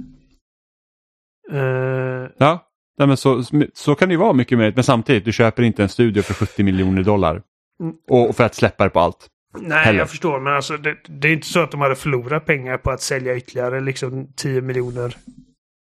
Uh, 1.53 2.29
ja, 2.39 2.66
Nej, 2.99 3.09
men 3.09 3.17
så, 3.17 3.43
så 3.75 3.95
kan 3.95 4.09
det 4.09 4.13
ju 4.13 4.19
vara 4.19 4.33
mycket 4.33 4.59
möjligt 4.59 4.75
men 4.75 4.85
samtidigt 4.85 5.25
du 5.25 5.33
köper 5.33 5.63
inte 5.63 5.83
en 5.83 5.89
studio 5.89 6.23
för 6.23 6.35
70 6.35 6.63
miljoner 6.63 7.03
dollar. 7.03 7.43
Mm. 7.81 7.95
Och 8.11 8.37
för 8.37 8.45
att 8.45 8.55
släppa 8.55 8.85
det 8.85 8.91
på 8.91 9.01
allt. 9.01 9.29
Nej, 9.61 9.85
Heller. 9.85 9.99
jag 9.99 10.11
förstår. 10.11 10.41
Men 10.41 10.53
alltså, 10.53 10.77
det, 10.77 10.97
det, 11.09 11.29
är 11.29 11.33
inte 11.33 11.47
så 11.47 11.61
att 11.61 11.71
de 11.71 11.81
hade 11.81 11.95
förlorat 11.95 12.47
pengar 12.47 12.77
på 12.77 12.91
att 12.91 13.01
sälja 13.01 13.37
ytterligare 13.37 13.81
liksom 13.81 14.29
10 14.37 14.61
miljoner 14.61 15.17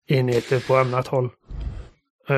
enheter 0.08 0.60
på 0.60 0.76
annat 0.76 1.06
håll. 1.06 1.30
Uh, 2.30 2.36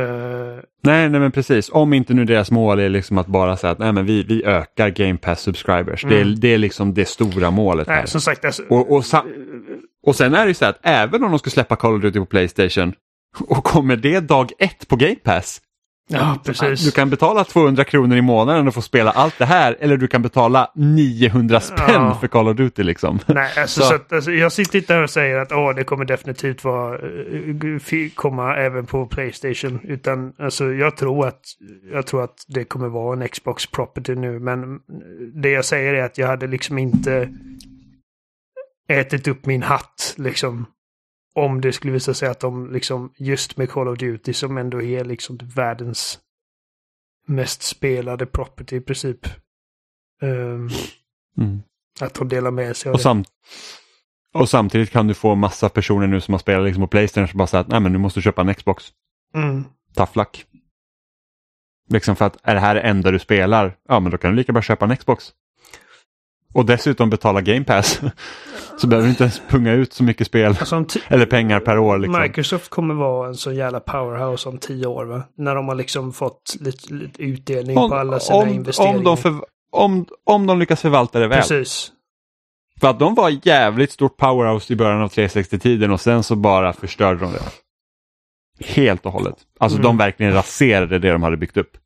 nej, 0.83 1.09
nej, 1.09 1.21
men 1.21 1.33
precis. 1.33 1.71
Om 1.73 1.93
inte 1.93 2.15
nu 2.15 2.25
deras 2.25 2.51
mål 2.51 2.79
är 2.79 2.89
liksom 2.89 3.19
att 3.19 3.27
bara 3.27 3.57
säga 3.57 3.71
att 3.71 3.79
nej, 3.79 3.93
men 3.93 4.07
vi, 4.07 4.23
vi 4.23 4.45
ökar 4.45 4.89
Game 4.89 5.17
Pass 5.17 5.41
subscribers. 5.41 6.05
Mm. 6.05 6.15
Det, 6.15 6.21
är, 6.21 6.25
det 6.25 6.55
är 6.55 6.59
liksom 6.59 6.95
det 6.95 7.09
stora 7.09 7.51
målet. 7.51 7.89
Nej, 7.89 7.97
här. 7.97 8.07
som 8.07 8.21
sagt. 8.21 8.45
Alltså, 8.45 8.63
och, 8.69 8.93
och, 8.93 9.05
och 10.07 10.17
sen 10.17 10.35
är 10.35 10.43
det 10.43 10.49
ju 10.49 10.55
så 10.55 10.65
att 10.65 10.79
även 10.83 11.25
om 11.25 11.31
de 11.31 11.39
skulle 11.39 11.51
släppa 11.51 11.77
Call 11.77 11.95
of 11.95 12.03
Duty 12.03 12.19
på 12.19 12.27
Playstation 12.27 12.93
och 13.41 13.65
kommer 13.65 13.97
det 13.97 14.21
dag 14.21 14.53
ett 14.59 14.89
på 14.89 14.97
Game 14.97 15.15
Pass 15.15 15.61
Ja, 16.09 16.39
precis. 16.45 16.85
Du 16.85 16.91
kan 16.91 17.11
betala 17.11 17.45
200 17.45 17.85
kronor 17.85 18.17
i 18.17 18.23
månaden 18.23 18.69
och 18.69 18.75
få 18.75 18.83
spela 18.83 19.11
allt 19.11 19.39
det 19.39 19.45
här 19.45 19.77
eller 19.81 19.97
du 19.97 20.09
kan 20.09 20.23
betala 20.23 20.71
900 20.75 21.61
spänn 21.61 21.79
ja. 21.89 22.19
för 22.21 22.29
Call 22.29 22.49
of 22.49 22.57
Duty 22.57 22.83
liksom. 22.83 23.19
Nej, 23.27 23.53
alltså, 23.57 23.81
så. 23.81 23.87
så 23.87 23.95
att, 23.95 24.13
alltså, 24.13 24.31
jag 24.33 24.53
sitter 24.53 24.79
inte 24.79 24.95
här 24.95 25.03
och 25.03 25.11
säger 25.11 25.39
att 25.39 25.53
åh, 25.53 25.75
det 25.75 25.85
kommer 25.85 26.05
definitivt 26.05 26.65
vara, 26.65 26.99
uh, 26.99 27.79
komma 28.15 28.57
även 28.57 28.87
på 28.87 29.07
Playstation. 29.07 29.81
Utan 29.85 30.33
alltså, 30.39 30.73
jag, 30.73 30.97
tror 30.97 31.27
att, 31.27 31.41
jag 31.93 32.07
tror 32.07 32.25
att 32.25 32.45
det 32.49 32.65
kommer 32.65 32.89
vara 32.89 33.23
en 33.23 33.29
Xbox 33.29 33.67
property 33.67 34.15
nu. 34.15 34.39
Men 34.39 34.81
det 35.35 35.51
jag 35.51 35.65
säger 35.65 35.95
är 35.95 36.03
att 36.03 36.19
jag 36.19 36.27
hade 36.27 36.47
liksom 36.47 36.79
inte 36.79 37.29
ätit 38.89 39.29
upp 39.29 39.47
min 39.47 39.63
hatt 39.63 40.15
liksom 40.17 40.67
om 41.37 41.61
det 41.61 41.73
skulle 41.73 41.93
visa 41.93 42.15
sig 42.15 42.29
att 42.29 42.41
de 42.41 42.73
liksom 42.73 43.13
just 43.17 43.57
med 43.57 43.71
Call 43.71 43.89
of 43.89 43.99
Duty 43.99 44.33
som 44.33 44.59
ändå 44.59 44.83
är 44.83 45.05
liksom 45.05 45.39
världens 45.43 46.19
mest 47.27 47.63
spelade 47.63 48.27
property 48.27 48.77
i 48.77 48.81
princip. 48.81 49.27
Um, 50.23 50.71
mm. 51.39 51.63
Att 52.01 52.15
de 52.15 52.29
delar 52.29 52.51
med 52.51 52.77
sig 52.77 52.91
av 52.91 52.93
och 52.93 52.99
det. 52.99 53.03
Samt 53.03 53.29
och 54.35 54.49
samtidigt 54.49 54.91
kan 54.91 55.07
du 55.07 55.15
få 55.15 55.35
massa 55.35 55.69
personer 55.69 56.07
nu 56.07 56.21
som 56.21 56.35
har 56.35 56.39
spelat 56.39 56.65
liksom 56.65 56.83
på 56.83 56.87
Playstation 56.87 57.29
som 57.29 57.39
bara 57.39 57.47
säger 57.47 57.65
att 57.65 57.69
nej 57.69 57.81
men 57.81 57.93
nu 57.93 57.99
måste 57.99 58.21
du 58.21 58.23
köpa 58.23 58.43
en 58.43 58.55
Xbox. 58.55 58.85
Mm. 59.35 59.65
Luck. 60.15 60.47
Liksom 61.91 62.17
för 62.17 62.25
att 62.25 62.37
är 62.43 62.55
det 62.55 62.61
här 62.61 62.75
det 62.75 62.81
enda 62.81 63.11
du 63.11 63.19
spelar, 63.19 63.77
ja 63.89 64.01
men 64.01 64.13
då 64.13 64.19
kan 64.19 64.31
du 64.31 64.37
lika 64.37 64.53
bra 64.53 64.63
köpa 64.63 64.85
en 64.85 64.97
Xbox. 64.97 65.33
Och 66.57 66.67
dessutom 66.67 67.11
betala 67.11 67.41
Game 67.41 67.65
Pass. 67.65 68.01
Så 68.79 68.87
behöver 68.87 69.07
du 69.07 69.11
inte 69.11 69.23
ens 69.23 69.43
punga 69.49 69.73
ut 69.73 69.93
så 69.93 70.05
mycket 70.05 70.27
spel 70.27 70.47
alltså 70.47 70.85
eller 71.09 71.27
pengar 71.27 71.61
per 71.61 71.79
år. 71.79 71.99
Liksom. 71.99 72.23
Microsoft 72.23 72.69
kommer 72.69 72.95
vara 72.95 73.29
en 73.29 73.35
så 73.35 73.53
jävla 73.53 73.81
powerhouse 73.81 74.49
om 74.49 74.59
tio 74.59 74.87
år 74.87 75.05
va? 75.05 75.23
När 75.37 75.55
de 75.55 75.69
har 75.69 75.75
liksom 75.75 76.13
fått 76.13 76.57
lite, 76.61 76.95
lite 76.95 77.23
utdelning 77.23 77.79
om, 77.79 77.91
på 77.91 77.97
alla 77.97 78.21
sina 78.21 78.39
om, 78.39 78.49
investeringar. 78.49 78.99
Om 78.99 79.05
de, 79.05 79.17
för, 79.17 79.35
om, 79.73 80.07
om 80.25 80.47
de 80.47 80.59
lyckas 80.59 80.81
förvalta 80.81 81.19
det 81.19 81.29
väl. 81.29 81.39
Precis. 81.39 81.93
För 82.81 82.89
att 82.89 82.99
de 82.99 83.15
var 83.15 83.47
jävligt 83.47 83.93
stort 83.93 84.17
powerhouse 84.17 84.73
i 84.73 84.77
början 84.77 85.03
av 85.03 85.09
360-tiden 85.11 85.91
och 85.91 86.01
sen 86.01 86.23
så 86.23 86.37
bara 86.37 86.73
förstörde 86.73 87.21
de 87.21 87.33
det. 87.33 87.43
Helt 88.65 89.07
och 89.07 89.13
hållet. 89.13 89.37
Alltså 89.61 89.79
mm. 89.79 89.85
de 89.85 89.97
verkligen 89.97 90.33
raserade 90.33 90.99
det 90.99 91.13
de 91.13 91.23
hade 91.23 91.37
byggt 91.37 91.57
upp. 91.57 91.77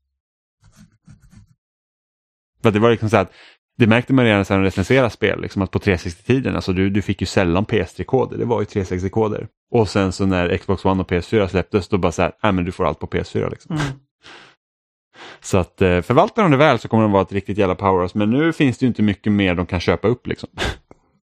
För 2.62 2.70
det 2.70 2.78
var 2.78 2.90
liksom 2.90 3.10
så 3.10 3.16
att 3.16 3.32
det 3.80 3.86
märkte 3.86 4.12
man 4.12 4.24
redan 4.24 4.44
när 4.48 4.56
de 4.56 4.64
recenserade 4.64 5.10
spel, 5.10 5.40
liksom 5.40 5.62
att 5.62 5.70
på 5.70 5.78
360-tiden, 5.78 6.56
alltså 6.56 6.72
du, 6.72 6.90
du 6.90 7.02
fick 7.02 7.20
ju 7.20 7.26
sällan 7.26 7.64
PS3-koder, 7.64 8.38
det 8.38 8.44
var 8.44 8.60
ju 8.60 8.64
360-koder. 8.64 9.46
Och 9.70 9.88
sen 9.88 10.12
så 10.12 10.26
när 10.26 10.56
Xbox 10.56 10.84
One 10.84 11.02
och 11.02 11.10
PS4 11.10 11.48
släpptes, 11.48 11.88
då 11.88 11.98
bara 11.98 12.12
så 12.12 12.22
här, 12.22 12.32
nej 12.42 12.52
men 12.52 12.64
du 12.64 12.72
får 12.72 12.86
allt 12.86 12.98
på 12.98 13.06
PS4 13.06 13.50
liksom. 13.50 13.76
Mm. 13.76 13.86
Så 15.40 15.58
att 15.58 15.82
eh, 15.82 16.00
förvaltar 16.00 16.42
de 16.42 16.50
det 16.50 16.56
väl 16.56 16.78
så 16.78 16.88
kommer 16.88 17.02
de 17.02 17.12
vara 17.12 17.22
ett 17.22 17.32
riktigt 17.32 17.58
jävla 17.58 17.74
powerhouse, 17.74 18.18
men 18.18 18.30
nu 18.30 18.52
finns 18.52 18.78
det 18.78 18.84
ju 18.84 18.88
inte 18.88 19.02
mycket 19.02 19.32
mer 19.32 19.54
de 19.54 19.66
kan 19.66 19.80
köpa 19.80 20.08
upp 20.08 20.26
liksom. 20.26 20.48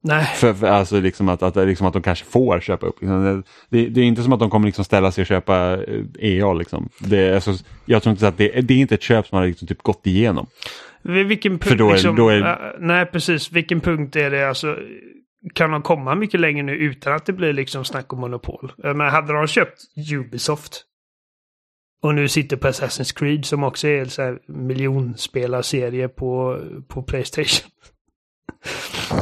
Nej. 0.03 0.25
För, 0.25 0.53
för, 0.53 0.67
alltså 0.67 0.99
liksom 0.99 1.29
att, 1.29 1.43
att, 1.43 1.55
liksom 1.55 1.87
att 1.87 1.93
de 1.93 2.01
kanske 2.01 2.25
får 2.25 2.59
köpa 2.59 2.85
upp. 2.85 3.01
Liksom. 3.01 3.43
Det, 3.69 3.89
det, 3.89 4.01
är 4.01 4.05
inte 4.05 4.23
som 4.23 4.33
att 4.33 4.39
de 4.39 4.49
kommer 4.49 4.65
liksom 4.65 4.85
ställa 4.85 5.11
sig 5.11 5.21
och 5.21 5.27
köpa 5.27 5.77
EA. 6.19 6.53
Liksom. 6.53 6.89
Det, 6.99 7.35
alltså, 7.35 7.53
jag 7.85 8.03
tror 8.03 8.11
inte 8.11 8.27
att 8.27 8.37
det, 8.37 8.61
det 8.61 8.73
är 8.73 8.77
inte 8.77 8.95
ett 8.95 9.01
köp 9.01 9.27
som 9.27 9.37
har 9.37 9.45
liksom 9.45 9.67
typ 9.67 9.81
gått 9.81 10.07
igenom. 10.07 10.47
Vilken 11.01 11.59
punkt, 11.59 11.77
då 11.77 11.89
är, 11.89 11.93
liksom, 11.93 12.15
då 12.15 12.29
är... 12.29 12.41
Uh, 12.41 12.55
nej, 12.79 13.05
precis. 13.05 13.51
Vilken 13.51 13.81
punkt 13.81 14.15
är 14.15 14.31
det? 14.31 14.49
Alltså, 14.49 14.77
kan 15.53 15.71
de 15.71 15.81
komma 15.81 16.15
mycket 16.15 16.39
längre 16.39 16.63
nu 16.63 16.75
utan 16.75 17.13
att 17.13 17.25
det 17.25 17.33
blir 17.33 17.53
liksom 17.53 17.85
snack 17.85 18.13
om 18.13 18.19
monopol? 18.19 18.71
Men 18.77 19.01
hade 19.01 19.33
de 19.33 19.47
köpt 19.47 19.81
Ubisoft 20.13 20.85
och 22.03 22.15
nu 22.15 22.27
sitter 22.27 22.57
på 22.57 22.67
Assassin's 22.67 23.17
Creed 23.17 23.45
som 23.45 23.63
också 23.63 23.87
är 23.87 24.19
en 24.19 24.39
miljonspelarserie 24.47 26.07
på, 26.07 26.59
på 26.87 27.03
Playstation. 27.03 27.71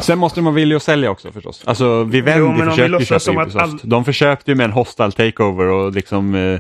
Sen 0.02 0.20
måste 0.20 0.42
man 0.42 0.54
vilja 0.54 0.78
att 0.78 0.84
sälja 0.84 1.12
också 1.12 1.32
förstås. 1.32 1.64
Alltså 1.68 2.04
Vivendi 2.04 2.62
jo, 2.62 2.70
försökte 2.70 3.20
köpa 3.20 3.42
Ubisoft. 3.42 3.56
All... 3.56 3.80
De 3.84 4.06
försökte 4.06 4.52
ju 4.52 4.56
med 4.56 4.64
en 4.64 4.72
hostile 4.72 5.12
takeover 5.12 5.66
och 5.66 5.94
liksom 5.94 6.36
eh, 6.36 6.60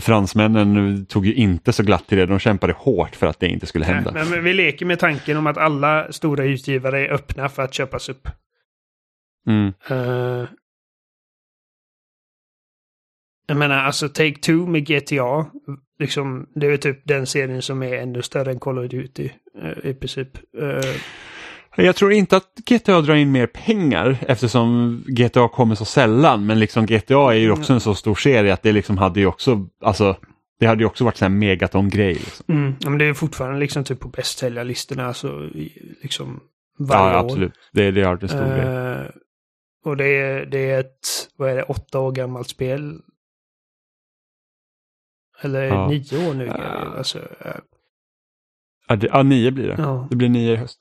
fransmännen 0.00 1.06
tog 1.06 1.26
ju 1.26 1.34
inte 1.34 1.72
så 1.72 1.82
glatt 1.82 2.06
till 2.06 2.18
det. 2.18 2.26
De 2.26 2.38
kämpade 2.38 2.72
hårt 2.72 3.16
för 3.16 3.26
att 3.26 3.40
det 3.40 3.48
inte 3.48 3.66
skulle 3.66 3.84
hända. 3.84 4.10
Nej, 4.10 4.24
men 4.30 4.44
vi 4.44 4.52
leker 4.52 4.86
med 4.86 4.98
tanken 4.98 5.36
om 5.36 5.46
att 5.46 5.56
alla 5.56 6.12
stora 6.12 6.44
utgivare 6.44 7.06
är 7.06 7.12
öppna 7.12 7.48
för 7.48 7.62
att 7.62 7.74
köpas 7.74 8.08
upp. 8.08 8.28
Mm. 9.46 9.72
Uh, 9.90 10.48
jag 13.46 13.56
menar, 13.56 13.76
alltså 13.76 14.06
Take-Two 14.06 14.66
med 14.66 14.86
GTA. 14.86 15.46
Liksom, 15.98 16.46
det 16.54 16.66
är 16.66 16.76
typ 16.76 17.00
den 17.04 17.26
serien 17.26 17.62
som 17.62 17.82
är 17.82 17.94
ännu 17.94 18.22
större 18.22 18.50
än 18.50 18.60
Call 18.60 18.78
of 18.78 18.90
Duty 18.90 19.30
uh, 19.62 19.90
i 19.90 19.94
princip. 19.94 20.38
Jag 21.76 21.96
tror 21.96 22.12
inte 22.12 22.36
att 22.36 22.54
GTA 22.70 23.00
drar 23.00 23.14
in 23.14 23.32
mer 23.32 23.46
pengar 23.46 24.18
eftersom 24.20 25.02
GTA 25.06 25.48
kommer 25.48 25.74
så 25.74 25.84
sällan. 25.84 26.46
Men 26.46 26.58
liksom 26.58 26.86
GTA 26.86 27.34
är 27.34 27.38
ju 27.38 27.50
också 27.50 27.72
en 27.72 27.80
så 27.80 27.94
stor 27.94 28.14
serie 28.14 28.52
att 28.52 28.62
det 28.62 28.72
liksom 28.72 28.98
hade 28.98 29.20
ju 29.20 29.26
också, 29.26 29.66
alltså 29.80 30.16
det 30.58 30.66
hade 30.66 30.82
ju 30.82 30.86
också 30.86 31.04
varit 31.04 31.22
en 31.22 31.38
megaton-grej. 31.38 32.14
Liksom. 32.14 32.44
Mm, 32.48 32.74
men 32.84 32.98
det 32.98 33.04
är 33.04 33.14
fortfarande 33.14 33.60
liksom 33.60 33.84
typ 33.84 34.00
på 34.00 34.08
bästsäljarlistorna. 34.08 35.06
Alltså, 35.06 35.50
liksom 36.02 36.40
varje 36.78 37.12
ja, 37.12 37.18
absolut. 37.18 37.52
År. 37.52 37.58
Det, 37.72 37.90
det 37.90 38.02
har 38.02 38.18
en 38.22 38.28
stor 38.28 38.42
uh, 38.42 38.56
grej. 38.56 39.10
Och 39.84 39.96
det 39.96 40.08
är, 40.08 40.46
det 40.46 40.70
är 40.70 40.80
ett, 40.80 41.28
vad 41.36 41.50
är 41.50 41.56
det, 41.56 41.62
åtta 41.62 42.00
år 42.00 42.12
gammalt 42.12 42.48
spel. 42.48 43.00
Eller 45.40 45.62
ja. 45.62 45.88
nio 45.88 46.28
år 46.28 46.34
nu. 46.34 46.46
Uh, 46.46 46.98
alltså, 46.98 47.18
uh. 47.18 47.60
ja, 48.88 48.96
det, 48.96 49.06
ja, 49.06 49.22
nio 49.22 49.50
blir 49.50 49.68
det. 49.68 49.74
Ja. 49.78 50.06
Det 50.10 50.16
blir 50.16 50.28
nio 50.28 50.52
i 50.52 50.56
höst. 50.56 50.80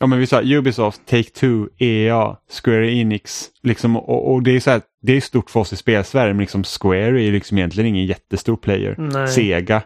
Ja 0.00 0.06
men 0.06 0.18
vi 0.18 0.26
sa 0.26 0.42
Ubisoft, 0.42 1.00
Take-Two, 1.06 1.68
EA, 1.78 2.36
Square 2.62 2.92
Enix. 2.92 3.50
Liksom, 3.62 3.96
och, 3.96 4.32
och, 4.32 4.42
det 4.42 4.50
är 4.50 4.60
så 4.60 4.70
här, 4.70 4.82
det 5.02 5.12
är 5.16 5.20
stort 5.20 5.50
för 5.50 5.60
oss 5.60 5.72
i 5.72 5.76
spelsverige 5.76 6.34
men 6.34 6.40
liksom 6.40 6.64
Square 6.64 7.22
är 7.22 7.32
liksom 7.32 7.58
egentligen 7.58 7.88
ingen 7.88 8.06
jättestor 8.06 8.56
player. 8.56 8.96
Nej. 8.98 9.28
Sega 9.28 9.82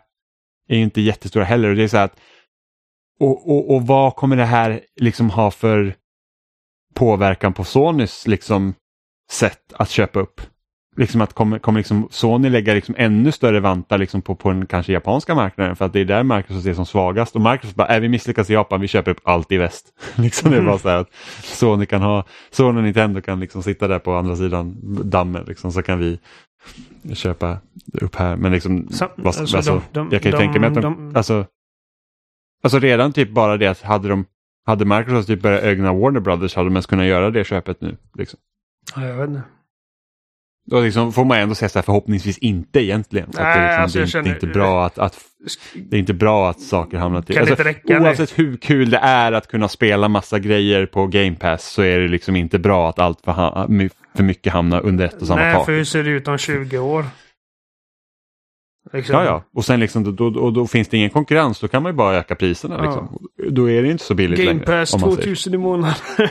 är 0.69 0.77
inte 0.77 1.01
jättestora 1.01 1.45
heller. 1.45 1.69
Och 1.69 1.77
det 1.77 1.83
är 1.83 1.89
så 1.89 1.97
här 1.97 2.05
att, 2.05 2.21
och, 3.21 3.51
och, 3.51 3.75
och 3.75 3.87
vad 3.87 4.17
kommer 4.17 4.37
det 4.37 4.45
här 4.45 4.81
liksom 5.01 5.31
ha 5.31 5.51
för 5.51 5.95
påverkan 6.95 7.53
på 7.53 7.65
Sonys 7.65 8.27
liksom 8.27 8.75
sätt 9.31 9.73
att 9.73 9.91
köpa 9.91 10.21
upp? 10.21 10.41
Liksom 10.99 11.20
att 11.20 11.33
kommer, 11.33 11.59
kommer 11.59 11.81
liksom 11.81 12.09
Sony 12.11 12.51
lägga 12.51 12.75
liksom 12.75 12.95
ännu 12.99 13.33
större 13.33 13.61
vantar 13.61 13.99
liksom 13.99 14.23
på, 14.23 14.35
på 14.35 14.51
den 14.51 14.66
kanske 14.66 14.93
japanska 14.93 15.35
marknaden 15.35 15.77
för 15.77 15.85
att 15.85 15.93
det 15.93 16.01
är 16.01 16.05
där 16.05 16.23
Microsoft 16.23 16.66
är 16.66 16.75
som 16.75 16.87
svagast 16.87 17.35
och 17.35 17.41
Microsoft 17.41 17.75
bara, 17.75 17.89
är 17.89 18.01
vi 18.01 18.09
misslyckas 18.09 18.51
i 18.51 18.53
Japan, 18.53 18.81
vi 18.81 18.89
köper 18.89 19.11
upp 19.11 19.20
allt 19.25 19.53
i 19.53 19.57
väst. 19.57 19.87
liksom 20.15 20.51
det 20.51 20.57
är 20.57 20.62
bara 20.62 20.79
så 20.79 20.89
här 20.89 20.97
att 20.97 21.15
Sony 21.43 21.87
kan 21.87 22.03
ha, 22.03 22.25
Sony 22.51 22.79
och 22.79 22.85
Nintendo 22.85 23.20
kan 23.20 23.41
liksom 23.41 23.62
sitta 23.62 23.89
där 23.89 23.99
på 23.99 24.15
andra 24.15 24.37
sidan 24.37 24.77
dammen 25.05 25.45
liksom 25.45 25.73
så 25.73 25.83
kan 25.83 25.99
vi 25.99 26.19
köpa 27.15 27.59
upp 27.93 28.16
här. 28.16 28.37
Men 28.37 28.53
liksom, 28.53 28.89
så, 28.91 29.09
vad, 29.16 29.27
alltså, 29.27 29.57
alltså, 29.57 29.83
de, 29.93 30.01
de, 30.01 30.09
jag 30.12 30.23
kan 30.23 30.33
ju 30.33 30.39
de, 30.39 30.45
tänka 30.45 30.61
mig 30.61 30.69
att 30.69 30.75
de, 30.75 30.83
de, 30.83 31.16
alltså, 31.16 31.47
alltså 32.62 32.79
redan 32.79 33.12
typ 33.12 33.31
bara 33.31 33.57
det 33.57 33.66
att 33.66 33.83
hade 33.83 34.09
de 34.09 34.25
hade 34.66 34.85
Microsoft 34.85 35.29
typ 35.29 35.43
börjat 35.43 35.62
ögna 35.62 35.93
Warner 35.93 36.20
Brothers 36.20 36.55
hade 36.55 36.69
de 36.69 36.73
ens 36.73 36.87
kunnat 36.87 37.07
göra 37.07 37.31
det 37.31 37.45
köpet 37.45 37.81
nu. 37.81 37.97
Liksom. 38.15 38.39
Ja, 38.97 39.07
jag 39.07 39.16
vet 39.16 39.29
inte. 39.29 39.43
Då 40.70 40.81
liksom 40.81 41.12
får 41.12 41.24
man 41.24 41.39
ändå 41.39 41.55
säga 41.55 41.69
så 41.69 41.78
här, 41.78 41.85
förhoppningsvis 41.85 42.39
inte 42.39 42.81
egentligen. 42.82 43.31
Nej, 43.35 43.59
det, 43.59 43.65
liksom, 43.65 43.82
alltså, 43.82 43.99
det, 43.99 44.07
känner, 44.07 44.24
det, 44.24 44.31
är 44.31 44.35
inte 44.35 44.47
bra 44.47 44.86
att, 44.86 44.99
att, 44.99 45.19
det 45.74 45.97
är 45.97 46.01
inte 46.01 46.15
bra 46.15 46.51
att 46.51 46.61
saker 46.61 46.99
hamnar 46.99 47.23
till. 47.23 47.39
Alltså, 47.39 47.55
räcka, 47.55 48.01
oavsett 48.01 48.39
nej. 48.39 48.47
hur 48.47 48.57
kul 48.57 48.90
det 48.90 48.99
är 48.99 49.32
att 49.32 49.49
kunna 49.49 49.69
spela 49.69 50.09
massa 50.09 50.39
grejer 50.39 50.86
på 50.86 51.07
Game 51.07 51.35
Pass 51.35 51.65
så 51.65 51.82
är 51.82 51.99
det 51.99 52.09
liksom 52.09 52.36
inte 52.36 52.59
bra 52.59 52.89
att 52.89 52.99
allt 52.99 53.20
för, 53.20 53.90
för 54.16 54.23
mycket 54.23 54.53
hamnar 54.53 54.81
under 54.81 55.05
ett 55.05 55.20
och 55.20 55.27
samma 55.27 55.40
nej, 55.40 55.53
tak. 55.53 55.59
Nej, 55.59 55.66
för 55.66 55.73
hur 55.73 55.85
ser 55.85 56.05
det 56.05 56.11
ut 56.11 56.28
om 56.28 56.39
20 56.39 56.78
år? 56.78 57.05
Liksom. 58.93 59.15
Ja, 59.15 59.24
ja. 59.24 59.45
Och 59.55 59.65
sen 59.65 59.81
liksom, 59.81 60.05
då, 60.05 60.11
då, 60.11 60.31
då, 60.31 60.51
då, 60.51 60.66
finns 60.66 60.89
det 60.89 60.97
ingen 60.97 61.11
konkurrens. 61.11 61.61
Då 61.61 61.69
kan 61.69 61.82
man 61.82 61.93
ju 61.93 61.97
bara 61.97 62.16
öka 62.16 62.35
priserna. 62.35 62.74
Ja. 62.74 62.85
Liksom. 62.85 63.28
Då 63.51 63.70
är 63.70 63.82
det 63.82 63.90
inte 63.90 64.05
så 64.05 64.15
billigt 64.15 64.39
Game 64.39 64.51
längre. 64.51 64.65
Game 64.65 64.81
Pass 64.81 64.90
2000 64.90 65.55
i 65.55 65.59
månaden. 65.59 65.95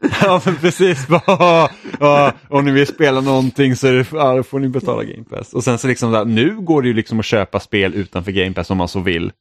ja 0.22 0.42
men 0.44 0.56
precis. 0.56 1.06
ja, 2.00 2.32
om 2.48 2.64
ni 2.64 2.70
vill 2.70 2.86
spela 2.86 3.20
någonting 3.20 3.76
så 3.76 3.86
det, 3.86 4.06
ja, 4.12 4.42
får 4.42 4.58
ni 4.58 4.68
betala 4.68 5.04
Game 5.04 5.24
Pass. 5.24 5.54
Och 5.54 5.64
sen 5.64 5.78
så 5.78 5.88
liksom 5.88 6.12
där, 6.12 6.24
nu 6.24 6.56
går 6.60 6.82
det 6.82 6.88
ju 6.88 6.94
liksom 6.94 7.18
att 7.18 7.24
köpa 7.24 7.60
spel 7.60 7.94
utanför 7.94 8.32
Game 8.32 8.52
Pass 8.52 8.70
om 8.70 8.78
man 8.78 8.88
så 8.88 9.00
vill. 9.00 9.32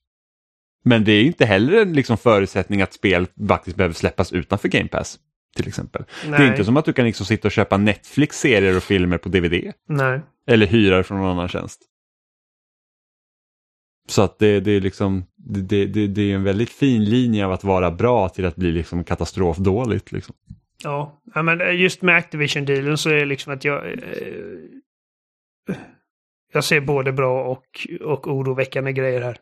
Men 0.85 1.03
det 1.03 1.11
är 1.11 1.23
inte 1.23 1.45
heller 1.45 1.81
en 1.81 1.93
liksom 1.93 2.17
förutsättning 2.17 2.81
att 2.81 2.93
spel 2.93 3.27
faktiskt 3.47 3.77
behöver 3.77 3.95
släppas 3.95 4.33
utanför 4.33 4.67
Game 4.67 4.87
Pass. 4.87 5.19
Till 5.55 5.67
exempel. 5.67 6.03
Nej. 6.27 6.39
Det 6.39 6.45
är 6.45 6.51
inte 6.51 6.65
som 6.65 6.77
att 6.77 6.85
du 6.85 6.93
kan 6.93 7.05
liksom 7.05 7.25
sitta 7.25 7.47
och 7.47 7.51
köpa 7.51 7.77
Netflix-serier 7.77 8.77
och 8.77 8.83
filmer 8.83 9.17
på 9.17 9.29
DVD. 9.29 9.71
Nej. 9.89 10.21
Eller 10.47 10.67
hyra 10.67 11.03
från 11.03 11.17
någon 11.17 11.31
annan 11.31 11.47
tjänst. 11.47 11.81
Så 14.07 14.21
att 14.21 14.39
det, 14.39 14.59
det 14.59 14.71
är 14.71 14.81
liksom 14.81 15.25
det, 15.37 15.85
det, 15.85 16.07
det 16.07 16.31
är 16.31 16.35
en 16.35 16.43
väldigt 16.43 16.69
fin 16.69 17.03
linje 17.03 17.45
av 17.45 17.51
att 17.51 17.63
vara 17.63 17.91
bra 17.91 18.29
till 18.29 18.45
att 18.45 18.55
bli 18.55 18.71
liksom 18.71 19.03
katastrofdåligt. 19.03 20.11
Liksom. 20.11 20.35
Ja, 20.83 21.21
men 21.43 21.77
just 21.77 22.01
med 22.01 22.15
Activision-dealen 22.15 22.97
så 22.97 23.09
är 23.09 23.15
det 23.15 23.25
liksom 23.25 23.53
att 23.53 23.65
jag... 23.65 23.85
Eh, 23.85 23.97
jag 26.53 26.63
ser 26.63 26.81
både 26.81 27.11
bra 27.11 27.43
och, 27.43 27.87
och 28.01 28.27
oroväckande 28.27 28.93
grejer 28.93 29.21
här. 29.21 29.37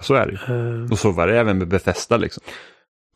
Så 0.00 0.14
är 0.14 0.26
det 0.26 0.32
ju. 0.32 0.54
Uh, 0.54 0.92
Och 0.92 0.98
så 0.98 1.12
var 1.12 1.26
det 1.26 1.38
även 1.38 1.58
med 1.58 1.68
Bethesda. 1.68 2.16
Liksom. 2.16 2.42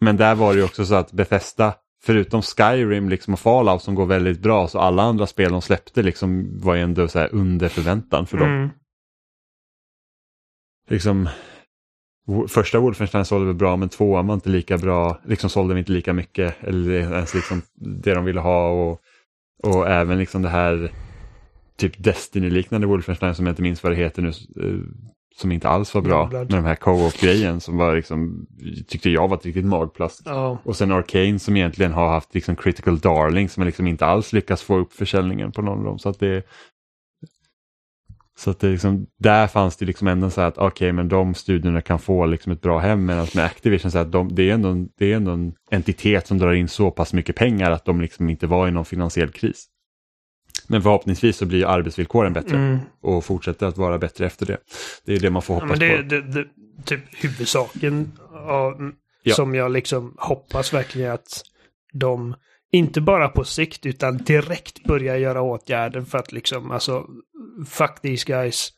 Men 0.00 0.16
där 0.16 0.34
var 0.34 0.52
det 0.52 0.58
ju 0.58 0.64
också 0.64 0.84
så 0.84 0.94
att 0.94 1.12
Bethesda, 1.12 1.74
förutom 2.02 2.42
Skyrim 2.42 3.08
liksom 3.08 3.34
och 3.34 3.40
Fallout 3.40 3.82
som 3.82 3.94
går 3.94 4.06
väldigt 4.06 4.40
bra, 4.40 4.68
så 4.68 4.78
alla 4.78 5.02
andra 5.02 5.26
spel 5.26 5.52
de 5.52 5.62
släppte 5.62 6.02
liksom 6.02 6.60
var 6.60 6.74
ju 6.74 6.82
ändå 6.82 7.08
så 7.08 7.18
här 7.18 7.28
under 7.32 7.68
förväntan 7.68 8.26
för 8.26 8.38
dem. 8.38 8.48
mm, 8.48 8.70
Liksom, 10.88 11.28
första 12.48 12.78
Wolfenstein 12.78 13.24
sålde 13.24 13.46
väl 13.46 13.54
bra 13.54 13.76
men 13.76 13.88
tvåan 13.88 14.26
var 14.26 14.34
inte 14.34 14.48
lika 14.48 14.78
bra, 14.78 15.20
liksom 15.24 15.50
sålde 15.50 15.74
vi 15.74 15.80
inte 15.80 15.92
lika 15.92 16.12
mycket 16.12 16.54
eller 16.60 16.90
ens 16.90 17.34
liksom 17.34 17.62
det 17.74 18.14
de 18.14 18.24
ville 18.24 18.40
ha 18.40 18.70
och, 18.70 19.00
och 19.62 19.88
även 19.88 20.18
liksom 20.18 20.42
det 20.42 20.48
här 20.48 20.92
typ 21.76 21.98
Destiny-liknande 21.98 22.86
Wolfenstein 22.86 23.34
som 23.34 23.46
jag 23.46 23.52
inte 23.52 23.62
minns 23.62 23.82
vad 23.82 23.92
det 23.92 23.96
heter 23.96 24.22
nu 24.22 24.28
eh, 24.28 24.80
som 25.36 25.52
inte 25.52 25.68
alls 25.68 25.94
var 25.94 26.02
bra 26.02 26.28
med 26.32 26.46
de 26.48 26.64
här 26.64 26.74
co-op-grejen 26.74 27.60
som 27.60 27.76
var 27.76 27.96
liksom, 27.96 28.46
tyckte 28.88 29.10
jag 29.10 29.28
var 29.28 29.36
ett 29.36 29.46
riktigt 29.46 29.64
magplast. 29.64 30.22
ja. 30.24 30.58
Och 30.64 30.76
sen 30.76 30.92
Arcane 30.92 31.38
som 31.38 31.56
egentligen 31.56 31.92
har 31.92 32.08
haft 32.08 32.34
liksom 32.34 32.56
Critical 32.56 32.98
Darling 32.98 33.48
som 33.48 33.64
liksom 33.64 33.86
inte 33.86 34.06
alls 34.06 34.32
lyckas 34.32 34.62
få 34.62 34.78
upp 34.78 34.92
försäljningen 34.92 35.52
på 35.52 35.62
någon 35.62 35.78
av 35.78 35.84
dem. 35.84 35.98
Så 35.98 36.08
att 36.08 36.18
det, 36.18 36.42
så 38.38 38.50
att 38.50 38.60
det 38.60 38.68
liksom, 38.68 39.06
där 39.18 39.46
fanns 39.46 39.76
det 39.76 39.84
liksom 39.86 40.08
ändå 40.08 40.30
så 40.30 40.40
här 40.40 40.48
att 40.48 40.58
okej 40.58 40.92
men 40.92 41.08
de 41.08 41.34
studierna 41.34 41.80
kan 41.80 41.98
få 41.98 42.26
liksom 42.26 42.52
ett 42.52 42.60
bra 42.60 42.78
hem 42.78 43.06
medan 43.06 43.26
med 43.34 43.44
Activision 43.44 43.90
så 43.90 43.98
att 43.98 44.12
de, 44.12 44.34
det, 44.34 44.50
är 44.50 44.54
ändå, 44.54 44.68
en- 44.68 44.88
det 44.98 45.12
är 45.12 45.16
ändå 45.16 45.30
en 45.30 45.52
entitet 45.70 46.26
som 46.26 46.38
drar 46.38 46.52
in 46.52 46.68
så 46.68 46.90
pass 46.90 47.12
mycket 47.12 47.36
pengar 47.36 47.70
att 47.70 47.84
de 47.84 48.00
liksom 48.00 48.30
inte 48.30 48.46
var 48.46 48.68
i 48.68 48.70
någon 48.70 48.84
finansiell 48.84 49.28
kris. 49.30 49.66
Men 50.66 50.82
förhoppningsvis 50.82 51.36
så 51.36 51.46
blir 51.46 51.66
arbetsvillkoren 51.66 52.32
bättre 52.32 52.56
Mm. 52.56 52.78
och 53.02 53.24
fortsätter 53.24 53.66
att 53.66 53.78
vara 53.78 53.98
bättre 53.98 54.26
efter 54.26 54.46
det. 54.46 54.56
Det 55.04 55.14
är 55.14 55.20
det 55.20 55.30
man 55.30 55.42
får 55.42 55.56
Ja, 55.56 55.60
hoppas 55.62 55.78
men 55.80 55.88
det, 55.88 55.96
på. 55.96 56.02
det, 56.02 56.22
det 56.22 56.48
typ 56.84 57.00
huvudsaken 57.24 58.12
av, 58.48 58.92
Ja. 59.22 59.34
som 59.34 59.54
jag 59.54 59.70
liksom 59.72 60.14
hoppas 60.18 60.74
verkligen 60.74 61.12
att 61.12 61.42
de 61.92 62.34
inte 62.72 63.00
bara 63.00 63.28
på 63.28 63.44
sikt 63.44 63.86
utan 63.86 64.16
direkt 64.16 64.84
börjar 64.84 65.16
göra 65.16 65.42
åtgärder 65.42 66.00
för 66.02 66.18
att 66.18 66.32
liksom 66.32 66.70
alltså 66.70 67.06
fuck 67.66 68.00
these 68.02 68.32
guys. 68.32 68.72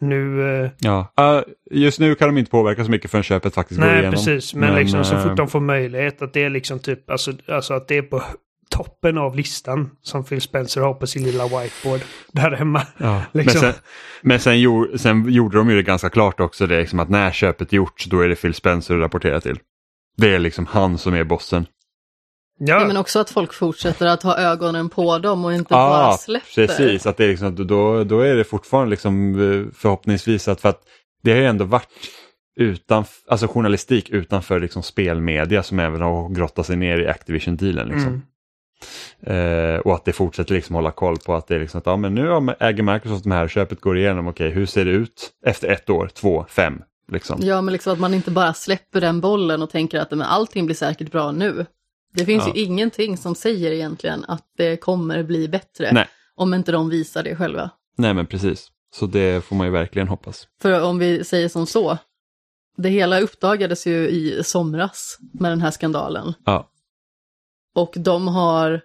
Nu... 0.00 0.42
eh, 0.64 0.70
Ja, 0.80 1.12
uh, 1.20 1.52
just 1.70 2.00
nu 2.00 2.14
kan 2.14 2.28
de 2.28 2.38
inte 2.38 2.50
påverka 2.50 2.84
så 2.84 2.90
mycket 2.90 3.10
förrän 3.10 3.24
köpet 3.24 3.54
faktiskt 3.54 3.80
går 3.80 3.86
nej, 3.86 3.94
igenom. 3.96 4.12
precis. 4.12 4.54
Men, 4.54 4.74
liksom 4.74 5.04
så 5.04 5.14
eh, 5.14 5.22
fort 5.22 5.36
de 5.36 5.48
får 5.48 5.60
möjlighet 5.60 6.22
att 6.22 6.32
det 6.32 6.42
är 6.44 6.50
liksom 6.50 6.78
typ 6.78 7.10
alltså, 7.10 7.32
alltså 7.48 7.74
att 7.74 7.88
det 7.88 7.96
är 7.98 8.02
på 8.02 8.22
toppen 8.70 9.18
av 9.18 9.36
listan 9.36 9.90
som 10.02 10.24
Phil 10.24 10.40
Spencer 10.40 10.80
har 10.80 10.94
på 10.94 11.06
sin 11.06 11.24
lilla 11.24 11.44
whiteboard 11.44 12.00
där 12.32 12.50
hemma. 12.50 12.86
Ja, 12.98 13.22
Liksom. 13.32 13.60
Men, 13.62 13.72
sen, 13.72 13.82
men 14.22 14.40
sen, 14.40 14.60
gjorde, 14.60 14.98
sen 14.98 15.28
gjorde 15.32 15.58
de 15.58 15.70
ju 15.70 15.76
det 15.76 15.82
ganska 15.82 16.10
klart 16.10 16.40
också 16.40 16.66
det 16.66 16.80
liksom 16.80 17.00
att 17.00 17.08
när 17.08 17.30
köpet 17.30 17.72
är 17.72 17.76
gjort 17.76 18.04
då 18.06 18.20
är 18.20 18.28
det 18.28 18.36
Phil 18.36 18.54
Spencer 18.54 18.94
att 18.94 19.00
rapportera 19.00 19.40
till. 19.40 19.58
Det 20.16 20.34
är 20.34 20.38
liksom 20.38 20.66
han 20.66 20.98
som 20.98 21.14
är 21.14 21.24
bossen. 21.24 21.66
Ja, 22.58 22.84
men 22.86 22.96
också 22.96 23.18
att 23.18 23.30
folk 23.30 23.52
fortsätter 23.52 24.06
att 24.06 24.22
ha 24.22 24.36
ögonen 24.38 24.88
på 24.88 25.18
dem 25.18 25.44
och 25.44 25.52
inte 25.54 25.72
bara 25.74 26.12
släpper. 26.16 26.66
precis. 26.66 27.06
Att 27.06 27.16
det 27.16 27.24
är 27.24 27.28
liksom, 27.28 27.48
att 27.48 27.56
då, 27.56 28.04
då 28.04 28.20
är 28.20 28.34
det 28.36 28.44
fortfarande 28.44 28.90
liksom 28.90 29.34
eh, 29.34 29.74
förhoppningsvis 29.74 30.48
att 30.48 30.60
för 30.60 30.68
att 30.68 30.80
det 31.22 31.30
har 31.32 31.38
ju 31.38 31.46
ändå 31.46 31.64
varit 31.64 31.88
utan, 32.60 33.04
alltså 33.28 33.46
journalistik 33.48 34.10
utanför 34.10 34.60
liksom 34.60 34.82
spelmedia 34.82 35.62
som 35.62 35.78
även 35.78 36.00
har 36.00 36.28
grottat 36.28 36.66
sig 36.66 36.76
ner 36.76 36.98
i 36.98 37.08
Activision-dealen. 37.08 37.88
Liksom. 37.88 38.22
Mm. 39.26 39.74
Eh, 39.74 39.78
och 39.80 39.94
att 39.94 40.04
det 40.04 40.12
fortsätter 40.12 40.54
liksom 40.54 40.74
hålla 40.74 40.90
koll 40.90 41.16
på 41.18 41.34
att 41.34 41.46
det 41.46 41.54
är 41.54 41.60
liksom 41.60 41.78
att 41.78 41.86
ja, 41.86 41.96
men 41.96 42.14
nu 42.14 42.28
har- 42.28 42.56
äger 42.60 42.82
Microsoft 42.82 43.22
de 43.24 43.30
här, 43.32 43.48
köpet 43.48 43.80
går 43.80 43.98
igenom, 43.98 44.28
okej 44.28 44.50
hur 44.50 44.66
ser 44.66 44.84
det 44.84 44.90
ut 44.90 45.30
efter 45.46 45.68
ett 45.68 45.90
år, 45.90 46.10
två, 46.14 46.44
fem? 46.48 46.82
Liksom. 47.12 47.38
Ja, 47.42 47.60
men 47.60 47.72
liksom 47.72 47.92
att 47.92 47.98
man 48.00 48.14
inte 48.14 48.30
bara 48.30 48.54
släpper 48.54 49.00
den 49.00 49.20
bollen 49.20 49.62
och 49.62 49.70
tänker 49.70 49.98
att 50.00 50.10
men 50.10 50.22
allting 50.22 50.66
blir 50.66 50.76
säkert 50.76 51.10
bra 51.12 51.32
nu. 51.32 51.66
Det 52.14 52.24
finns 52.24 52.46
Ja. 52.46 52.52
ju 52.54 52.62
ingenting 52.62 53.16
som 53.16 53.34
säger 53.34 53.72
egentligen 53.72 54.24
att 54.28 54.44
det 54.56 54.76
kommer 54.76 55.22
bli 55.22 55.48
bättre. 55.48 55.92
Nej. 55.92 56.08
Om 56.34 56.54
inte 56.54 56.72
de 56.72 56.88
visar 56.88 57.22
det 57.22 57.36
själva. 57.36 57.70
Nej 57.96 58.14
men 58.14 58.26
precis, 58.26 58.68
så 58.94 59.06
det 59.06 59.44
får 59.44 59.56
man 59.56 59.66
ju 59.66 59.72
verkligen 59.72 60.08
hoppas. 60.08 60.48
För 60.62 60.82
om 60.82 60.98
vi 60.98 61.24
säger 61.24 61.48
som 61.48 61.66
så, 61.66 61.98
det 62.76 62.88
hela 62.88 63.20
uppdagades 63.20 63.86
ju 63.86 64.08
i 64.08 64.44
somras 64.44 65.18
med 65.32 65.52
den 65.52 65.60
här 65.60 65.70
skandalen. 65.70 66.34
Ja, 66.44 66.70
Och 67.74 67.94
de 67.96 68.28
har 68.28 68.80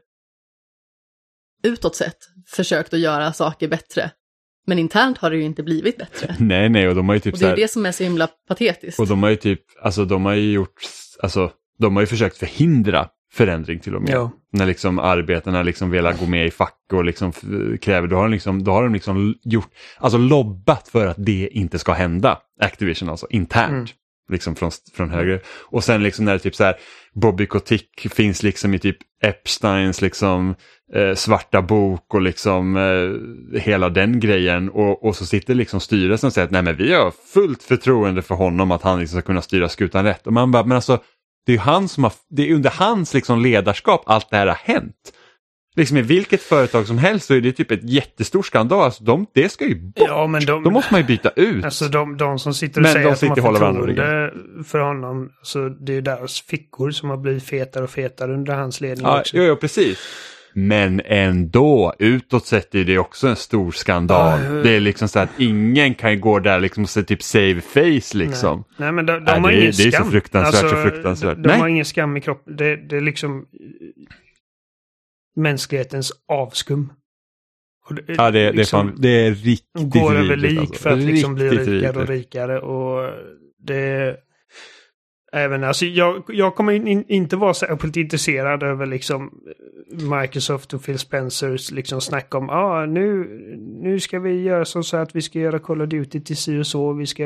utåt 1.63 1.95
sett 1.95 2.17
försökt 2.47 2.93
att 2.93 2.99
göra 2.99 3.33
saker 3.33 3.67
bättre. 3.67 4.11
Men 4.67 4.79
internt 4.79 5.17
har 5.17 5.31
det 5.31 5.37
ju 5.37 5.43
inte 5.43 5.63
blivit 5.63 5.97
bättre. 5.97 6.35
nej 6.39 6.69
nej 6.69 6.87
och 6.87 6.95
de 6.95 7.07
har 7.09 7.15
ju 7.15 7.19
typ 7.21 7.33
Och 7.33 7.39
det 7.39 7.45
är 7.45 7.49
här, 7.49 7.55
det 7.55 7.67
som 7.67 7.85
är 7.85 7.91
så 7.91 8.03
himla 8.03 8.27
patetiskt. 8.47 8.99
och 8.99 9.07
de 9.07 9.23
har 9.23 9.29
ju 9.29 9.35
typ, 9.35 9.61
alltså 9.81 10.05
de 10.05 10.25
har 10.25 10.33
ju 10.33 10.51
gjort, 10.51 10.81
alltså 11.19 11.51
de 11.77 11.95
har 11.95 12.03
ju 12.03 12.07
försökt 12.07 12.37
förhindra 12.37 13.09
förändring 13.31 13.79
till 13.79 13.95
och 13.95 14.01
med. 14.01 14.11
Ja. 14.11 14.31
När 14.51 14.65
liksom 14.65 14.99
arbetarna 14.99 15.63
liksom 15.63 15.89
velat 15.89 16.19
gå 16.19 16.25
med 16.25 16.47
i 16.47 16.51
fack 16.51 16.79
och 16.93 17.05
liksom 17.05 17.31
kräver, 17.81 18.07
då 18.07 18.15
har 18.15 18.23
de 18.23 18.31
liksom, 18.31 18.63
då 18.63 18.71
har 18.71 18.83
de 18.83 18.93
liksom 18.93 19.35
gjort, 19.43 19.69
alltså 19.97 20.17
lobbat 20.17 20.87
för 20.87 21.07
att 21.07 21.25
det 21.25 21.49
inte 21.51 21.79
ska 21.79 21.93
hända. 21.93 22.37
Activision 22.61 23.09
alltså, 23.09 23.27
internt. 23.29 23.71
Mm. 23.71 23.87
Liksom 24.31 24.55
från, 24.55 24.71
från 24.93 25.09
höger. 25.09 25.41
Och 25.47 25.83
sen 25.83 26.03
liksom 26.03 26.25
när 26.25 26.33
det 26.33 26.39
typ 26.39 26.55
så 26.55 26.63
här, 26.63 26.75
Bobby 27.13 27.45
Kotick 27.45 28.07
finns 28.13 28.43
liksom 28.43 28.73
i 28.73 28.79
typ 28.79 28.97
Epsteins 29.23 30.01
liksom 30.01 30.55
eh, 30.93 31.15
svarta 31.15 31.61
bok 31.61 32.13
och 32.13 32.21
liksom 32.21 32.77
eh, 32.77 33.59
hela 33.59 33.89
den 33.89 34.19
grejen. 34.19 34.69
Och, 34.69 35.05
och 35.05 35.15
så 35.15 35.25
sitter 35.25 35.55
liksom 35.55 35.79
styrelsen 35.79 36.27
och 36.27 36.33
säger 36.33 36.45
att 36.45 36.51
nej 36.51 36.61
men 36.61 36.75
vi 36.75 36.93
har 36.93 37.11
fullt 37.33 37.63
förtroende 37.63 38.21
för 38.21 38.35
honom 38.35 38.71
att 38.71 38.81
han 38.81 38.99
liksom 38.99 39.19
ska 39.19 39.25
kunna 39.25 39.41
styra 39.41 39.69
skutan 39.69 40.03
rätt. 40.03 40.27
Och 40.27 40.33
man 40.33 40.51
bara, 40.51 40.63
men 40.63 40.75
alltså 40.75 40.99
det 41.49 41.53
är 41.53 41.55
ju 41.55 41.59
han 41.61 41.87
som 41.87 42.03
har, 42.03 42.13
det 42.29 42.49
är 42.49 42.53
under 42.55 42.69
hans 42.69 43.13
liksom 43.13 43.41
ledarskap 43.41 44.03
allt 44.05 44.29
det 44.29 44.37
här 44.37 44.47
har 44.47 44.55
hänt. 44.55 45.13
Liksom 45.75 45.97
i 45.97 46.01
vilket 46.01 46.41
företag 46.41 46.87
som 46.87 46.97
helst 46.97 47.25
så 47.27 47.33
är 47.33 47.41
det 47.41 47.51
typ 47.51 47.71
ett 47.71 47.83
jättestor 47.89 48.43
skandal. 48.43 48.83
Alltså 48.83 49.03
de, 49.03 49.25
det 49.33 49.49
ska 49.49 49.65
ju 49.65 49.75
bort. 49.75 50.07
ja, 50.07 50.27
men 50.27 50.45
de, 50.45 50.63
Då 50.63 50.69
måste 50.69 50.93
man 50.93 51.01
ju 51.01 51.07
byta 51.07 51.29
ut. 51.29 51.65
Alltså 51.65 51.85
de, 51.85 52.17
de 52.17 52.39
som 52.39 52.53
sitter 52.53 52.81
och 52.81 52.83
Men 52.83 52.91
säger 52.93 53.05
de 53.05 53.13
att 53.13 53.19
de 53.35 53.41
har 53.41 53.53
förtroende 53.53 54.33
för 54.63 54.79
honom, 54.79 55.29
så 55.43 55.69
det 55.69 55.91
är 55.91 55.95
ju 55.95 56.01
deras 56.01 56.41
fickor 56.41 56.91
som 56.91 57.09
har 57.09 57.17
blivit 57.17 57.43
fetare 57.43 57.83
och 57.83 57.89
fetare 57.89 58.33
under 58.33 58.53
hans 58.53 58.81
ledning 58.81 59.07
Ja, 59.07 59.19
också. 59.19 59.37
jo, 59.37 59.43
jo, 59.43 59.55
precis. 59.55 59.99
Men 60.67 61.01
ändå, 61.05 61.93
utåt 61.99 62.45
sett 62.45 62.75
är 62.75 62.83
det 62.85 62.97
också 62.97 63.27
en 63.27 63.35
stor 63.35 63.71
skandal. 63.71 64.39
Ja. 64.43 64.51
Det 64.51 64.69
är 64.75 64.79
liksom 64.79 65.07
så 65.07 65.19
att 65.19 65.29
ingen 65.37 65.95
kan 65.95 66.21
gå 66.21 66.39
där 66.39 66.59
liksom 66.59 66.83
och 66.83 66.89
se 66.89 67.03
typ 67.03 67.23
save 67.23 67.61
face 67.61 68.17
liksom. 68.17 68.57
Nej. 68.57 68.75
Nej, 68.77 68.91
men 68.91 69.05
de, 69.05 69.13
de 69.13 69.19
Nej, 69.19 69.39
har 69.39 69.51
det 69.51 69.57
ingen 69.57 69.71
det 69.77 69.83
är 69.83 69.91
så 69.91 69.97
skam. 69.97 70.11
fruktansvärt, 70.11 70.59
så 70.59 70.75
Alltså, 70.75 70.89
fruktansvärt. 70.89 71.35
De, 71.35 71.41
de 71.41 71.47
Nej. 71.49 71.59
har 71.59 71.67
ingen 71.67 71.85
skam 71.85 72.17
i 72.17 72.21
kroppen. 72.21 72.55
Det, 72.55 72.75
det 72.75 72.97
är 72.97 73.01
liksom 73.01 73.45
mänsklighetens 75.35 76.11
avskum. 76.27 76.93
Det, 77.89 78.13
Ja, 78.17 78.31
det, 78.31 78.39
det, 78.39 78.47
är, 78.47 78.53
liksom 78.53 78.87
fan, 78.87 79.01
det 79.01 79.09
är 79.09 79.31
riktigt 79.31 79.89
går 79.89 80.15
över 80.15 80.35
lik 80.35 80.59
alltså. 80.59 80.73
för 80.73 80.89
att 80.89 80.99
liksom 80.99 81.35
bli 81.35 81.49
rikare 81.49 81.99
och 82.01 82.07
rikare. 82.07 82.59
Och 82.59 83.13
det... 83.63 84.17
Även, 85.31 85.63
alltså, 85.63 85.85
jag, 85.85 86.23
jag 86.27 86.55
kommer 86.55 86.73
in, 86.73 87.05
inte 87.07 87.35
vara 87.35 87.53
särskilt 87.53 87.97
intresserad 87.97 88.63
över 88.63 88.85
liksom 88.85 89.31
Microsoft 89.91 90.73
och 90.73 90.83
Phil 90.83 90.99
Spencers 90.99 91.71
liksom 91.71 92.01
snack 92.01 92.35
om 92.35 92.49
ah, 92.49 92.85
nu, 92.85 93.23
nu 93.81 93.99
ska 93.99 94.19
vi 94.19 94.41
göra 94.41 94.65
så, 94.65 94.83
så 94.83 94.97
att 94.97 95.15
vi 95.15 95.21
ska 95.21 95.39
göra 95.39 95.59
Call 95.59 95.81
of 95.81 95.89
Duty 95.89 96.21
till 96.21 96.37
si 96.37 96.59
och 96.59 96.67
så, 96.67 96.93
vi 96.93 97.05
ska 97.05 97.23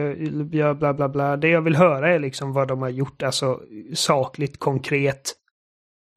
göra 0.51 0.73
bla 0.73 0.93
bla 0.93 1.09
bla. 1.09 1.37
Det 1.37 1.49
jag 1.49 1.61
vill 1.61 1.75
höra 1.75 2.09
är 2.09 2.19
liksom 2.19 2.53
vad 2.53 2.67
de 2.67 2.81
har 2.81 2.89
gjort, 2.89 3.23
alltså 3.23 3.61
sakligt, 3.93 4.59
konkret. 4.59 5.33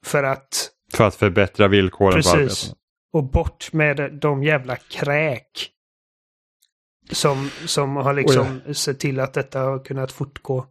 För 0.07 0.23
att, 0.23 0.71
För 0.95 1.05
att 1.05 1.15
förbättra 1.15 1.69
villkoren 1.69 2.13
Precis. 2.13 2.33
på 2.33 2.39
arbetarna. 2.39 2.75
och 3.13 3.31
bort 3.31 3.73
med 3.73 4.19
de 4.21 4.43
jävla 4.43 4.77
kräk. 4.77 5.71
Som, 7.11 7.51
som 7.67 7.97
har 7.97 8.15
liksom 8.15 8.61
sett 8.75 8.99
till 8.99 9.21
att 9.21 9.33
detta 9.33 9.61
har 9.61 9.85
kunnat 9.85 10.13
fortgå. 10.13 10.67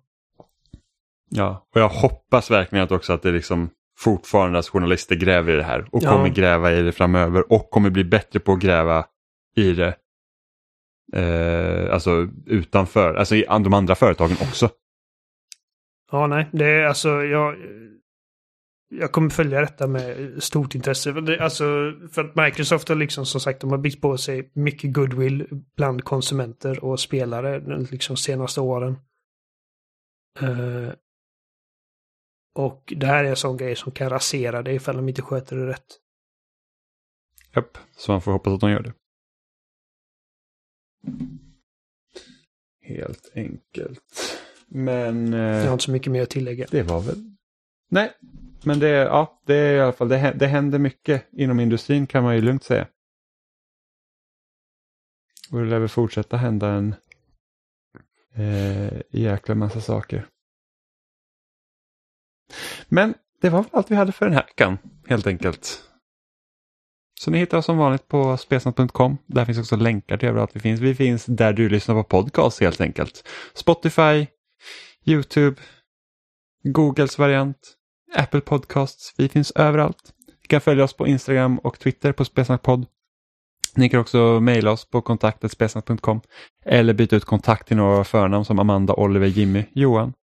Ja, 1.30 1.68
och 1.76 1.82
jag 1.82 1.90
hoppas 1.90 2.52
verkligen 2.52 2.84
att 2.86 2.92
också 2.92 3.14
att 3.14 3.22
det 3.22 3.32
liksom 3.32 3.70
fortfarande 3.98 4.60
att 4.60 4.68
journalister 4.68 5.16
gräver 5.16 5.54
i 5.54 5.56
det 5.56 5.64
här 5.64 5.88
och 5.92 6.04
Ja. 6.04 6.12
kommer 6.12 6.30
gräva 6.30 6.72
i 6.74 6.82
det 6.82 6.92
framöver 6.92 7.52
och 7.54 7.70
kommer 7.70 7.90
bli 7.90 8.04
bättre 8.04 8.40
på 8.40 8.52
att 8.54 8.60
gräva 8.60 9.06
i 9.56 9.74
det. 9.74 9.96
Eh, 11.14 11.94
alltså 11.94 12.28
utanför, 12.46 13.16
alltså 13.16 13.36
i 13.36 13.46
de 13.50 13.74
andra 13.74 13.96
företagen 13.96 14.38
också. 14.42 14.70
Ja, 16.12 16.28
nej, 16.28 16.50
det 16.52 16.66
är 16.66 16.84
alltså 16.84 17.10
jag... 17.10 17.56
Jag 18.90 19.12
kommer 19.12 19.30
följa 19.30 19.62
detta 19.62 19.88
med 19.88 20.34
stort 20.44 20.76
intresse. 20.76 21.38
Alltså, 21.40 21.94
för 22.12 22.24
att 22.24 22.36
Microsoft 22.36 22.90
har 22.90 22.96
liksom 22.96 23.26
som 23.26 23.42
sagt, 23.42 23.62
de 23.62 23.72
har 23.72 23.78
byggt 23.78 24.02
på 24.02 24.18
sig 24.18 24.52
mycket 24.54 24.94
goodwill 24.94 25.48
bland 25.78 26.04
konsumenter 26.04 26.84
och 26.84 27.00
spelare 27.00 27.60
liksom 27.92 28.18
senaste 28.18 28.62
åren. 28.62 28.98
Eh, 30.40 30.90
och 32.56 32.94
det 32.98 33.08
här 33.08 33.24
är 33.24 33.30
en 33.30 33.36
sån 33.36 33.58
grej 33.58 33.76
som 33.76 33.92
kan 33.92 34.10
rasera 34.10 34.62
det 34.62 34.74
ifall 34.74 34.96
de 34.96 35.10
inte 35.10 35.22
sköter 35.22 35.56
det 35.56 35.68
rätt. 35.68 36.00
Japp, 37.56 37.78
så 37.98 38.12
man 38.12 38.22
får 38.22 38.32
hoppas 38.32 38.54
att 38.54 38.60
de 38.60 38.72
gör 38.72 38.84
det. 38.84 38.94
Helt 42.82 43.32
enkelt. 43.36 44.40
Men 44.68 45.34
eh, 45.34 45.40
Jag 45.40 45.66
har 45.66 45.74
inte 45.74 45.84
så 45.84 45.92
mycket 45.92 46.12
mer 46.12 46.24
att 46.24 46.30
tillägga. 46.30 46.66
det 46.72 46.84
var 46.84 47.02
väl... 47.02 47.16
Nej, 47.90 48.12
men 48.64 48.80
det, 48.80 48.90
ja, 48.90 49.42
det 49.46 49.56
är 49.56 49.76
i 49.76 49.80
alla 49.80 49.94
fall, 49.94 50.10
det, 50.10 50.36
det 50.40 50.48
händer 50.48 50.80
mycket 50.80 51.26
inom 51.32 51.60
industrin 51.60 52.08
kan 52.08 52.24
man 52.24 52.36
ju 52.36 52.42
lugnt 52.42 52.64
säga. 52.64 52.88
Och 55.52 55.60
det 55.60 55.66
lär 55.66 55.80
väl 55.80 55.90
fortsätta 55.90 56.38
hända 56.38 56.70
en 56.70 56.96
eh, 58.34 59.02
jäkla 59.10 59.56
massa 59.56 59.82
saker. 59.82 60.28
Men 62.88 63.14
det 63.42 63.50
var 63.50 63.66
allt 63.72 63.92
vi 63.92 63.96
hade 63.96 64.12
för 64.12 64.26
den 64.26 64.34
här 64.34 64.44
veckan, 64.44 64.78
helt 65.08 65.28
enkelt. 65.28 65.82
Så 67.20 67.32
ni 67.32 67.38
hittar 67.38 67.58
oss 67.58 67.66
som 67.66 67.78
vanligt 67.78 68.08
på 68.08 68.38
spesnat.com. 68.38 69.18
Där 69.26 69.46
finns 69.46 69.58
också 69.58 69.76
länkar 69.76 70.18
till 70.18 70.30
överallt 70.30 70.52
vi 70.54 70.60
finns. 70.60 70.80
Vi 70.80 70.96
finns 70.96 71.26
där 71.26 71.54
du 71.54 71.70
lyssnar 71.70 71.96
på 71.96 72.04
podcast 72.04 72.62
helt 72.62 72.82
enkelt. 72.82 73.28
Spotify, 73.54 74.28
YouTube, 75.06 75.62
Googles 76.64 77.18
variant, 77.18 77.58
Apple 78.16 78.42
Podcasts. 78.42 79.14
Vi 79.18 79.30
finns 79.30 79.52
överallt. 79.52 80.14
Ni 80.42 80.48
kan 80.48 80.62
följa 80.62 80.84
oss 80.84 80.94
på 80.94 81.08
Instagram 81.08 81.60
och 81.60 81.80
Twitter 81.80 82.12
på 82.12 82.26
spesnackpodd. 82.26 82.86
Ni 83.76 83.90
kan 83.90 84.00
också 84.00 84.40
mejla 84.40 84.72
oss 84.72 84.90
på 84.90 85.02
kontaktet 85.02 85.62
eller 86.66 86.94
byta 86.94 87.16
ut 87.16 87.26
kontakt 87.26 87.68
till 87.68 87.78
några 87.78 88.04
förnamn 88.04 88.46
som 88.46 88.60
Amanda, 88.60 88.94
Oliver, 88.94 89.28
Jimmy, 89.28 89.64
Johan, 89.74 90.14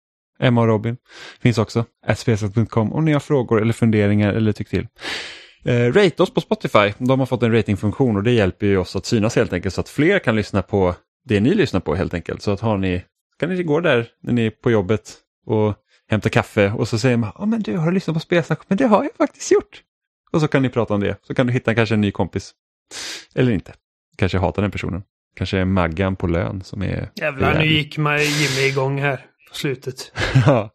Emma 0.42 0.60
och 0.60 0.66
Robin. 0.66 0.96
Finns 1.40 1.58
också 1.58 1.84
spesnack.com 2.16 2.92
om 2.92 3.04
ni 3.04 3.12
har 3.12 3.20
frågor 3.20 3.62
eller 3.62 3.72
funderingar 3.72 4.32
eller 4.32 4.52
tycker 4.52 4.70
till. 4.70 4.86
Eh, 5.64 5.92
rate 5.92 6.22
oss 6.22 6.34
på 6.34 6.40
Spotify. 6.40 6.92
De 6.98 7.20
har 7.20 7.26
fått 7.26 7.42
en 7.42 7.52
ratingfunktion 7.52 8.16
och 8.16 8.22
det 8.22 8.32
hjälper 8.32 8.66
ju 8.66 8.76
oss 8.76 8.96
att 8.96 9.06
synas 9.06 9.36
helt 9.36 9.52
enkelt 9.52 9.74
så 9.74 9.80
att 9.80 9.88
fler 9.88 10.18
kan 10.18 10.36
lyssna 10.36 10.62
på 10.62 10.94
det 11.24 11.40
ni 11.40 11.54
lyssnar 11.54 11.80
på 11.80 11.94
helt 11.94 12.14
enkelt. 12.14 12.42
Så 12.42 12.50
att 12.50 12.60
har 12.60 12.78
ni, 12.78 13.02
kan 13.38 13.48
ni 13.48 13.62
gå 13.62 13.80
där 13.80 14.06
när 14.22 14.32
ni 14.32 14.46
är 14.46 14.50
på 14.50 14.70
jobbet 14.70 15.14
och 15.46 15.74
hämta 16.08 16.28
kaffe 16.28 16.70
och 16.70 16.88
så 16.88 16.98
säger 16.98 17.16
man, 17.16 17.32
ja 17.38 17.46
men 17.46 17.62
du 17.62 17.76
har 17.76 17.86
du 17.86 17.92
lyssnat 17.92 18.14
på 18.14 18.20
Spelsnack? 18.20 18.60
Men 18.68 18.78
det 18.78 18.86
har 18.86 19.02
jag 19.02 19.12
faktiskt 19.18 19.52
gjort. 19.52 19.82
Och 20.32 20.40
så 20.40 20.48
kan 20.48 20.62
ni 20.62 20.68
prata 20.68 20.94
om 20.94 21.00
det. 21.00 21.16
Så 21.22 21.34
kan 21.34 21.46
du 21.46 21.52
hitta 21.52 21.74
kanske 21.74 21.94
en 21.94 22.00
ny 22.00 22.10
kompis. 22.10 22.52
Eller 23.34 23.52
inte. 23.52 23.74
Kanske 24.16 24.38
hatar 24.38 24.62
den 24.62 24.70
personen. 24.70 25.02
Kanske 25.36 25.58
är 25.58 25.64
Maggan 25.64 26.16
på 26.16 26.26
lön 26.26 26.62
som 26.62 26.82
är... 26.82 27.10
Jävlar, 27.14 27.58
nu 27.58 27.66
gick 27.66 27.98
mig 27.98 28.24
Jimmy 28.24 28.68
igång 28.68 29.00
här 29.00 29.26
på 29.52 29.58
slutet. 29.58 30.12
Ja, 30.46 30.70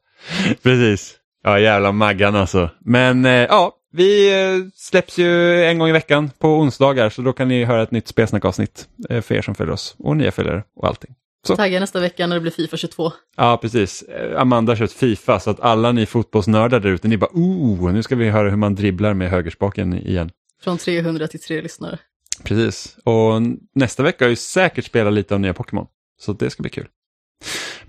precis. 0.63 1.15
Ja, 1.43 1.59
jävla 1.59 1.91
Maggan 1.91 2.35
alltså. 2.35 2.69
Men 2.79 3.25
eh, 3.25 3.31
ja, 3.31 3.73
vi 3.93 4.41
eh, 4.41 4.69
släpps 4.75 5.17
ju 5.17 5.63
en 5.63 5.79
gång 5.79 5.89
i 5.89 5.91
veckan 5.91 6.31
på 6.39 6.47
onsdagar 6.47 7.09
så 7.09 7.21
då 7.21 7.33
kan 7.33 7.47
ni 7.47 7.63
höra 7.63 7.83
ett 7.83 7.91
nytt 7.91 8.07
spelsnackavsnitt 8.07 8.87
eh, 9.09 9.21
för 9.21 9.35
er 9.35 9.41
som 9.41 9.55
följer 9.55 9.73
oss 9.73 9.95
och 9.99 10.17
nya 10.17 10.31
följare 10.31 10.63
och 10.75 10.87
allting. 10.87 11.15
Tagga 11.55 11.79
nästa 11.79 11.99
vecka 11.99 12.27
när 12.27 12.35
det 12.35 12.41
blir 12.41 12.51
Fifa 12.51 12.77
22. 12.77 13.11
Ja, 13.37 13.57
precis. 13.61 14.01
Eh, 14.03 14.41
Amanda 14.41 14.71
har 14.71 14.77
kört 14.77 14.91
Fifa 14.91 15.39
så 15.39 15.49
att 15.49 15.59
alla 15.59 15.91
ni 15.91 16.05
fotbollsnördar 16.05 16.79
där 16.79 16.89
ute, 16.89 17.07
ni 17.07 17.17
bara 17.17 17.29
oh, 17.33 17.93
nu 17.93 18.03
ska 18.03 18.15
vi 18.15 18.29
höra 18.29 18.49
hur 18.49 18.57
man 18.57 18.75
dribblar 18.75 19.13
med 19.13 19.29
högerspaken 19.29 19.93
igen. 19.93 20.31
Från 20.63 20.77
300 20.77 21.27
till 21.27 21.39
3 21.39 21.61
lyssnare. 21.61 21.99
Precis. 22.43 22.97
Och 23.03 23.41
nästa 23.75 24.03
vecka 24.03 24.25
har 24.25 24.29
ju 24.29 24.35
säkert 24.35 24.85
spelat 24.85 25.13
lite 25.13 25.33
av 25.33 25.39
nya 25.39 25.53
Pokémon. 25.53 25.87
Så 26.19 26.33
det 26.33 26.49
ska 26.49 26.61
bli 26.61 26.69
kul. 26.69 26.87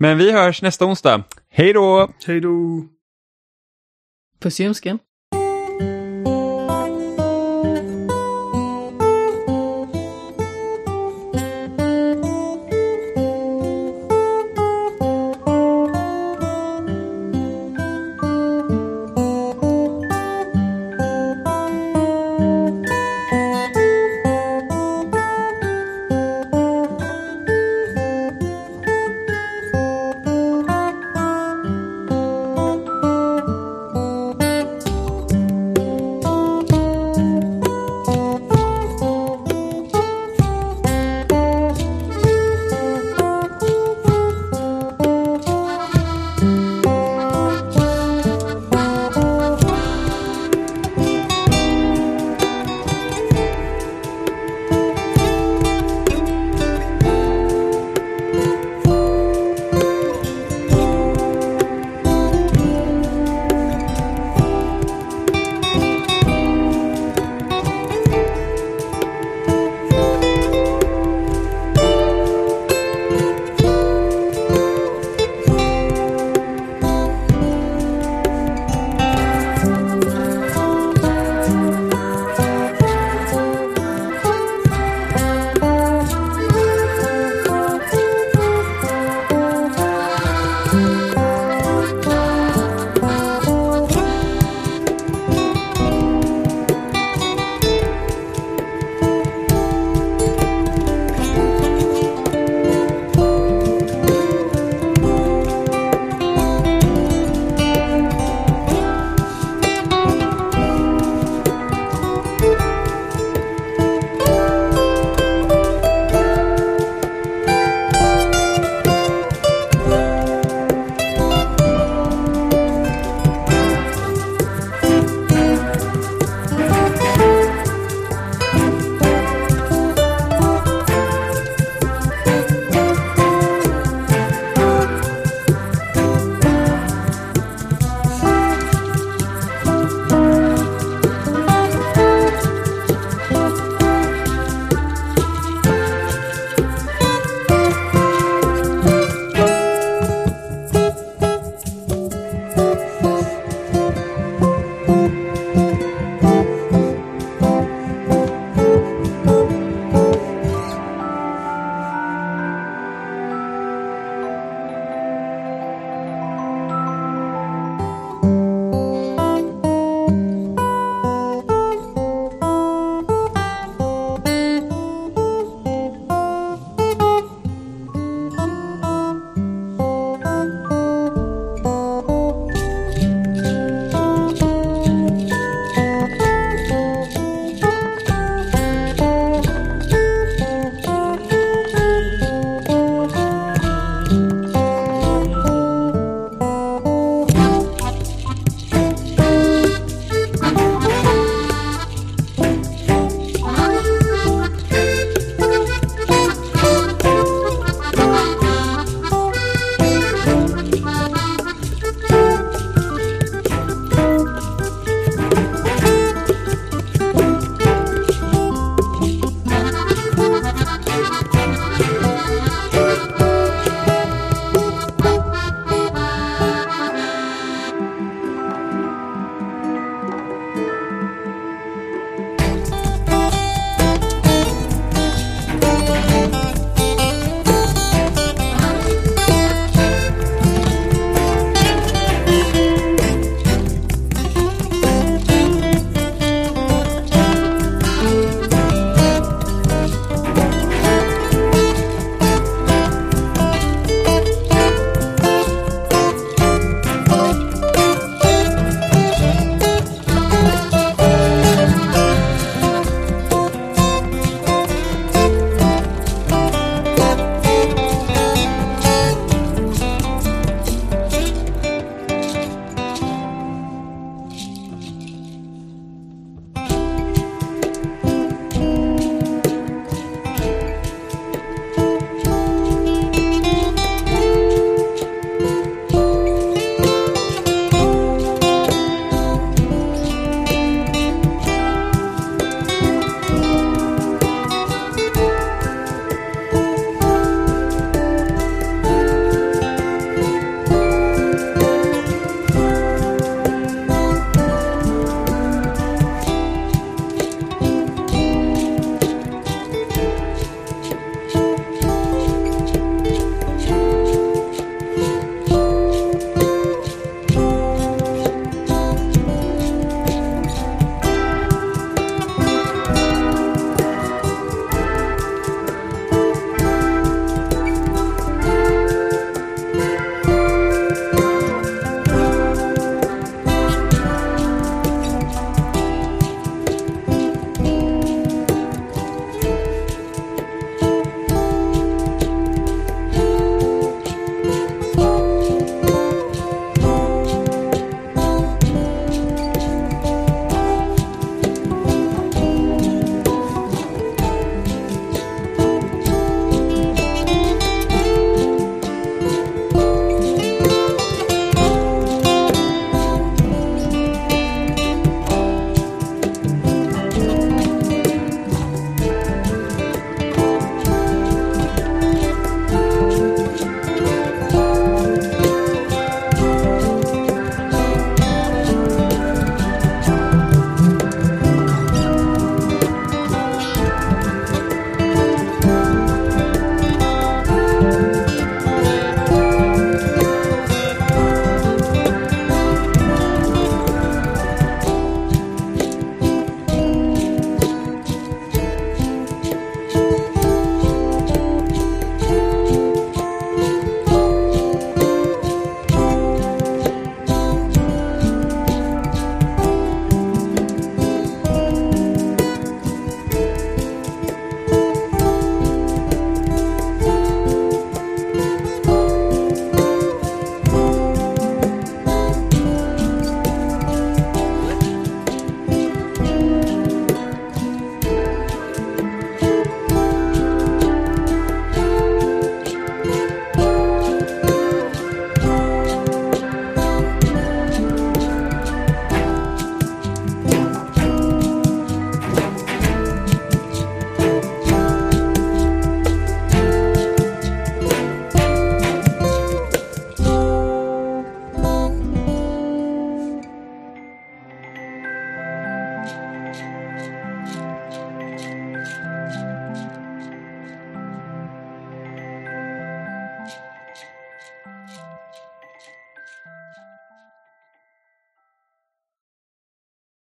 Men 0.01 0.19
vi 0.19 0.33
hörs 0.33 0.62
nästa 0.62 0.87
onsdag. 0.87 1.25
Hej 1.51 1.73
då! 1.73 2.11
Hej 2.27 2.41
då! 2.41 2.85
Puss 4.41 4.61
i 4.61 4.62
ljumsken. 4.62 4.99